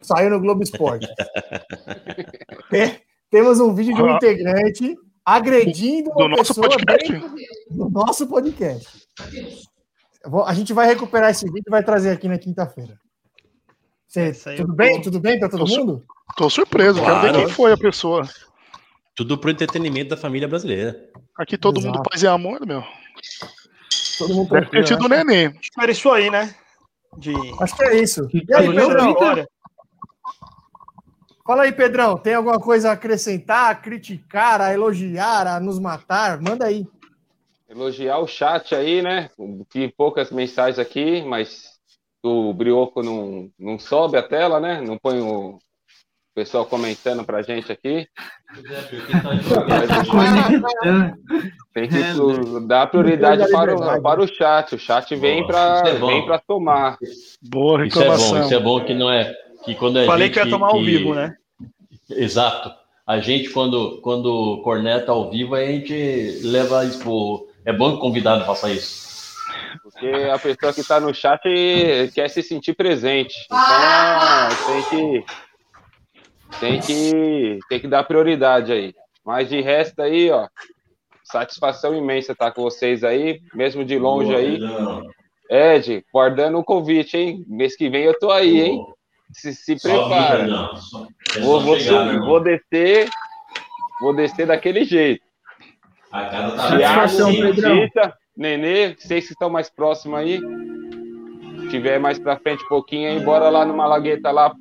Saiu 0.00 0.30
no 0.30 0.40
Globo 0.40 0.62
Esporte. 0.62 1.06
Tem- 2.70 3.00
Temos 3.30 3.60
um 3.60 3.74
vídeo 3.74 3.94
de 3.94 4.02
um 4.02 4.06
Ah. 4.12 4.16
integrante 4.16 4.96
agredindo 5.24 6.10
Do 6.10 6.16
uma 6.20 6.28
nosso 6.28 6.54
pessoa 6.54 6.76
dentro 6.78 7.34
do 7.70 7.90
nosso 7.90 8.26
podcast. 8.26 9.06
A 10.46 10.54
gente 10.54 10.72
vai 10.72 10.86
recuperar 10.86 11.30
esse 11.30 11.44
vídeo 11.44 11.64
e 11.66 11.70
vai 11.70 11.82
trazer 11.84 12.10
aqui 12.10 12.26
na 12.28 12.38
quinta-feira. 12.38 12.98
Aí 14.16 14.56
Tudo 14.56 14.72
bem? 14.74 14.96
tô- 14.96 15.02
Tudo 15.02 15.20
bem 15.20 15.38
para 15.38 15.48
todo 15.48 15.60
Tô 15.60 15.66
su- 15.66 15.78
mundo? 15.80 16.04
Tô 16.36 16.48
surpreso, 16.50 17.00
quero 17.00 17.14
ver 17.20 17.28
Claro. 17.30 17.38
quem 17.38 17.48
foi 17.48 17.72
a 17.72 17.76
pessoa. 17.76 18.22
Tudo 19.14 19.36
pro 19.36 19.50
entretenimento 19.50 20.10
da 20.10 20.16
família 20.16 20.46
brasileira. 20.48 20.96
Aqui 21.36 21.58
todo 21.58 21.78
Exato. 21.78 21.96
mundo 21.98 22.08
paz 22.08 22.22
e 22.22 22.26
amor, 22.26 22.64
meu. 22.66 22.82
Todo 24.18 24.34
mundo 24.34 24.48
Deve 24.50 24.66
ter 24.66 24.70
tranquilo, 24.70 24.86
sido 24.86 25.04
o 25.04 25.08
né? 25.08 25.24
neném. 25.24 25.46
Acho 25.48 25.70
que 25.72 25.80
era 25.80 25.92
isso 25.92 26.10
aí, 26.10 26.30
né? 26.30 26.54
De. 27.16 27.32
Acho 27.60 27.76
que 27.76 27.82
é 27.84 28.00
isso. 28.00 28.28
E 28.32 28.54
aí, 28.54 28.66
Pedrão? 28.74 29.10
Agora. 29.10 29.48
Fala 31.46 31.62
aí, 31.62 31.72
Pedrão. 31.72 32.18
Tem 32.18 32.34
alguma 32.34 32.60
coisa 32.60 32.90
a 32.90 32.92
acrescentar, 32.92 33.70
a 33.70 33.74
criticar, 33.74 34.60
a 34.60 34.72
elogiar, 34.72 35.46
a 35.46 35.58
nos 35.60 35.78
matar? 35.78 36.40
Manda 36.40 36.66
aí. 36.66 36.86
Elogiar 37.68 38.18
o 38.18 38.26
chat 38.26 38.74
aí, 38.74 39.02
né? 39.02 39.30
Vi 39.72 39.88
poucas 39.96 40.30
mensagens 40.30 40.78
aqui, 40.78 41.22
mas 41.22 41.77
o 42.22 42.52
Brioco 42.52 43.02
não, 43.02 43.50
não 43.58 43.78
sobe 43.78 44.16
a 44.16 44.22
tela, 44.22 44.58
né? 44.60 44.80
Não 44.80 44.98
põe 44.98 45.20
o 45.20 45.58
pessoal 46.34 46.64
comentando 46.66 47.24
pra 47.24 47.42
gente 47.42 47.70
aqui. 47.72 48.06
Tem 51.74 51.88
que 51.88 51.96
É, 51.96 52.14
pro- 52.14 52.66
dar 52.66 52.86
prioridade 52.88 53.50
para 53.50 53.74
o, 53.74 54.02
para 54.02 54.20
o 54.22 54.26
chat. 54.26 54.74
O 54.74 54.78
chat 54.78 55.14
vem 55.16 55.46
para 55.46 55.82
é 55.86 55.94
vem 55.94 56.24
para 56.24 56.38
tomar. 56.38 56.96
Boa 57.42 57.86
Isso 57.86 58.00
é 58.00 58.04
bom, 58.06 58.10
reclamação. 58.12 58.42
isso 58.42 58.54
é 58.54 58.60
bom 58.60 58.84
que 58.84 58.94
não 58.94 59.10
é. 59.10 59.32
Que 59.64 59.74
quando 59.74 59.98
a 59.98 60.06
Falei 60.06 60.26
gente, 60.28 60.34
que 60.34 60.44
ia 60.46 60.50
tomar 60.50 60.68
ao 60.68 60.80
vivo, 60.80 61.14
né? 61.14 61.34
Exato. 62.10 62.70
A 63.06 63.18
gente, 63.20 63.50
quando, 63.50 64.00
quando 64.02 64.60
corneta 64.62 65.12
ao 65.12 65.30
vivo, 65.30 65.54
a 65.54 65.64
gente 65.64 66.40
leva 66.42 66.84
isso 66.84 66.98
pro. 67.00 67.46
É 67.64 67.72
bom 67.72 67.90
que 67.92 67.96
o 67.96 68.00
convidado 68.00 68.44
faça 68.44 68.70
isso. 68.70 69.07
Porque 69.98 70.30
a 70.30 70.38
pessoa 70.38 70.72
que 70.72 70.80
está 70.80 71.00
no 71.00 71.12
chat 71.12 71.40
quer 72.14 72.28
se 72.28 72.42
sentir 72.42 72.74
presente. 72.74 73.34
Então 73.46 74.66
tem 74.66 74.82
que 74.90 75.24
tem 76.60 76.80
que 76.80 77.58
tem 77.68 77.80
que 77.80 77.88
dar 77.88 78.04
prioridade 78.04 78.72
aí. 78.72 78.94
Mas 79.24 79.48
de 79.48 79.60
resto 79.60 80.00
aí, 80.00 80.30
ó, 80.30 80.46
satisfação 81.24 81.94
imensa 81.94 82.32
estar 82.32 82.52
com 82.52 82.62
vocês 82.62 83.02
aí, 83.02 83.40
mesmo 83.52 83.84
de 83.84 83.98
longe 83.98 84.34
aí. 84.34 84.60
Ed, 85.50 86.04
guardando 86.12 86.58
o 86.58 86.64
convite, 86.64 87.16
hein? 87.16 87.44
Mês 87.48 87.76
que 87.76 87.88
vem 87.90 88.04
eu 88.04 88.18
tô 88.18 88.30
aí, 88.30 88.60
hein? 88.60 88.84
Se, 89.32 89.54
se 89.54 89.76
prepara. 89.80 90.46
É 91.36 91.40
Vou, 91.40 91.60
vou, 91.60 91.78
subir, 91.78 92.20
vou 92.20 92.40
descer, 92.40 93.10
vou 94.00 94.14
descer 94.14 94.46
daquele 94.46 94.84
jeito. 94.84 95.22
Thiago, 96.10 96.56
Satisfação, 96.56 97.32
Pedrão. 97.32 97.88
Nenê, 98.38 98.94
vocês 98.94 99.26
que 99.26 99.32
estão 99.32 99.50
mais 99.50 99.68
próximos 99.68 100.16
aí. 100.18 100.40
Se 101.62 101.68
tiver 101.70 101.98
mais 101.98 102.18
pra 102.18 102.38
frente 102.38 102.64
um 102.64 102.68
pouquinho 102.68 103.10
aí, 103.10 103.18
bora 103.20 103.50
lá 103.50 103.66
no 103.66 103.76
Malagueta 103.76 104.30
lá. 104.30 104.54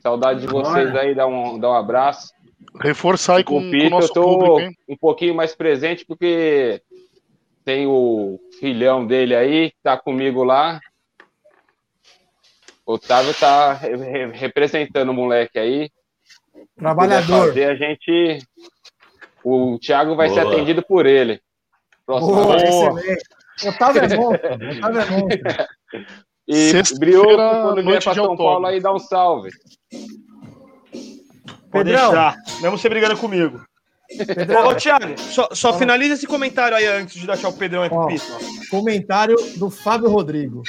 Saudade 0.00 0.42
de 0.42 0.46
vocês 0.46 0.94
aí, 0.94 1.14
dá 1.14 1.26
um, 1.26 1.58
dá 1.58 1.70
um 1.70 1.74
abraço. 1.74 2.32
Reforçar 2.80 3.36
aí 3.38 3.44
com, 3.44 3.54
Com 3.54 3.60
com 3.62 3.66
o 3.68 3.70
Pito 3.70 3.84
eu 3.86 3.90
nosso 3.90 4.12
tô 4.12 4.22
público, 4.22 4.60
hein? 4.60 4.76
um 4.88 4.96
pouquinho 4.96 5.34
mais 5.34 5.54
presente, 5.54 6.04
porque 6.06 6.82
tem 7.64 7.86
o 7.86 8.38
filhão 8.60 9.06
dele 9.06 9.34
aí, 9.34 9.70
que 9.70 9.76
tá 9.82 9.96
comigo 9.96 10.44
lá. 10.44 10.78
O 12.84 12.92
Otávio 12.92 13.32
tá 13.34 13.72
re- 13.72 13.96
re- 13.96 14.26
representando 14.32 15.08
o 15.08 15.14
moleque 15.14 15.58
aí. 15.58 15.90
Trabalhador. 16.78 17.46
fazer, 17.48 17.64
a 17.64 17.74
gente. 17.74 18.38
O 19.42 19.78
Thiago 19.78 20.14
vai 20.14 20.28
ser 20.28 20.42
Boa. 20.42 20.52
atendido 20.52 20.82
por 20.82 21.06
ele. 21.06 21.40
Próxima 22.06 22.44
Boa, 22.44 22.56
excelente. 22.56 23.24
Otávio 23.66 24.02
é 24.02 24.16
monstro. 24.16 24.54
Otávio 24.78 25.00
é 25.00 25.10
monstro. 25.10 25.66
E 26.48 26.98
Brioco, 26.98 27.36
quando 27.36 27.82
vier 27.82 27.98
de 27.98 28.04
São 28.04 28.24
outono. 28.24 28.36
Paulo 28.36 28.66
aí, 28.66 28.80
dá 28.80 28.94
um 28.94 28.98
salve. 28.98 29.50
Pode 31.70 31.90
Pedrão. 31.90 32.10
deixar. 32.10 32.36
Mesmo 32.62 32.78
você 32.78 32.88
brigando 32.88 33.16
comigo. 33.16 33.60
Ô, 34.64 34.68
ô, 34.68 34.74
Thiago, 34.76 35.18
só, 35.18 35.48
só 35.52 35.76
finaliza 35.76 36.14
esse 36.14 36.28
comentário 36.28 36.76
aí 36.76 36.86
antes 36.86 37.20
de 37.20 37.26
tchau 37.26 37.50
pro 37.50 37.58
Pedrão 37.58 37.82
aí 37.82 37.88
pro. 37.88 38.06
Pita. 38.06 38.38
Comentário 38.70 39.36
do 39.56 39.68
Fábio 39.68 40.08
Rodrigo. 40.08 40.62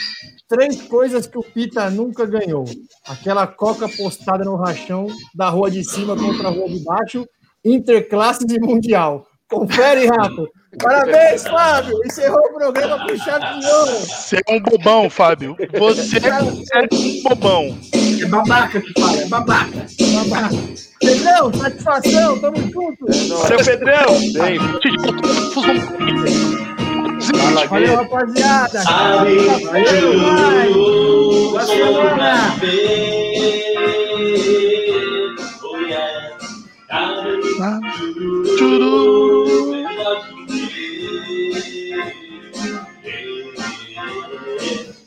Três 0.48 0.82
coisas 0.82 1.28
que 1.28 1.38
o 1.38 1.44
Pita 1.44 1.88
nunca 1.92 2.26
ganhou. 2.26 2.66
Aquela 3.08 3.46
coca 3.46 3.88
postada 3.88 4.44
no 4.44 4.56
rachão 4.56 5.06
da 5.36 5.50
rua 5.50 5.70
de 5.70 5.84
cima 5.84 6.18
contra 6.18 6.48
a 6.48 6.52
rua 6.52 6.68
de 6.68 6.84
baixo, 6.84 7.28
interclasses 7.64 8.52
e 8.52 8.60
mundial. 8.60 9.28
Confere, 9.48 10.08
Rato. 10.08 10.50
Parabéns, 10.80 11.44
Fábio. 11.44 11.98
Encerrou 12.06 12.40
o 12.40 12.54
programa 12.54 13.08
com 13.08 13.18
chave 13.18 13.60
de 13.60 13.66
ouro. 13.66 13.92
Você 14.00 14.38
é 14.38 14.54
um 14.54 14.60
bobão, 14.60 15.10
Fábio. 15.10 15.56
Você 15.80 16.18
é 16.18 16.44
um 16.44 17.24
bobão. 17.24 17.78
É 18.22 18.26
babaca 18.26 18.82
que 18.82 18.94
fala, 19.00 19.18
é 19.18 19.26
babaca. 19.28 19.86
Babaca. 20.14 20.56
Pedrão, 21.00 21.54
satisfação. 21.54 22.40
Tamo 22.40 22.58
junto. 22.58 23.14
Seu 23.14 23.58
Pedrão! 23.64 24.20
Fala, 27.38 27.66
Valeu, 27.68 27.96
rapaziada. 27.96 28.82
Sabe, 28.82 29.38
Valeu, 29.40 30.20
vai. 30.20 30.74
Boa 30.74 31.64
semana. 31.64 32.58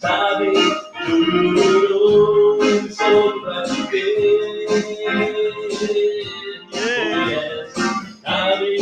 Sabe, 0.01 0.53
pra 3.43 3.65
viver. 3.65 4.67
Sabe, 8.25 8.79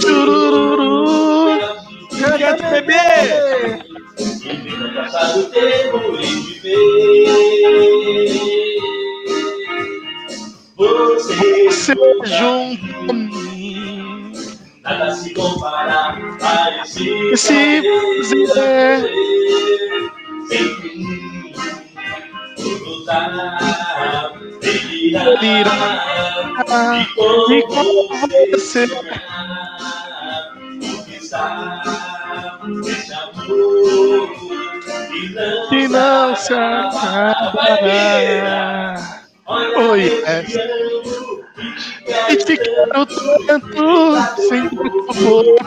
Chururu. 0.00 1.60
Canta, 2.18 2.68
bebê. 2.68 3.06
no 4.76 4.94
passado 4.94 5.44
tempo 5.50 5.98
em 6.18 6.42
viver. 6.42 7.38
Você, 10.76 11.64
Você 11.64 11.94
junto 12.24 13.12
a. 13.12 13.57
nada 14.88 15.14
se 15.14 15.34
compara 15.34 16.16
a 16.40 16.82
esse 16.82 17.36
Se 17.36 17.82
prazer. 17.82 19.10
Sem 20.48 20.64
fim, 20.76 21.52
tudo 22.56 23.04
tá 23.04 24.32
delirará. 24.60 25.90
Ah, 26.68 27.06
E 27.50 27.54
E 27.54 27.62
com 27.62 28.08
você 28.52 28.84
está 31.08 31.82
amor 33.12 34.28
que 35.68 35.88
não 35.88 36.34
se 36.36 36.54
acabará. 36.54 38.14
Oi, 39.46 40.22
é. 40.24 40.44
E 42.28 42.36
te 42.36 42.56
quero 42.56 43.06
tanto, 43.46 44.16
sem 44.48 44.68
pouco. 44.68 45.58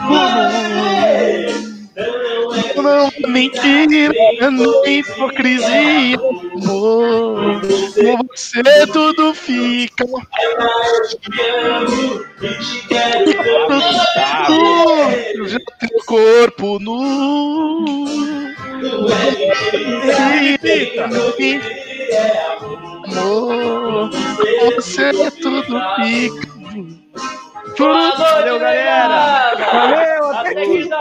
Não 2.76 3.08
é 3.08 3.28
mentira, 3.28 4.14
nem 4.50 4.98
hipocrisia, 4.98 6.16
amor. 6.54 7.60
Com 7.60 8.26
você 8.34 8.86
tudo 8.92 9.34
fica. 9.34 10.04
Tudo, 14.46 15.48
já 15.48 15.58
teu 15.78 16.04
corpo 16.06 16.78
nu. 16.80 17.94
Amor, 23.06 24.10
você 24.74 25.12
tudo 25.42 25.80
fica. 25.96 26.52
Valeu, 27.78 28.58
galera! 28.58 29.54
Valeu, 29.72 30.30
até 30.30 30.54
quinta! 30.54 30.96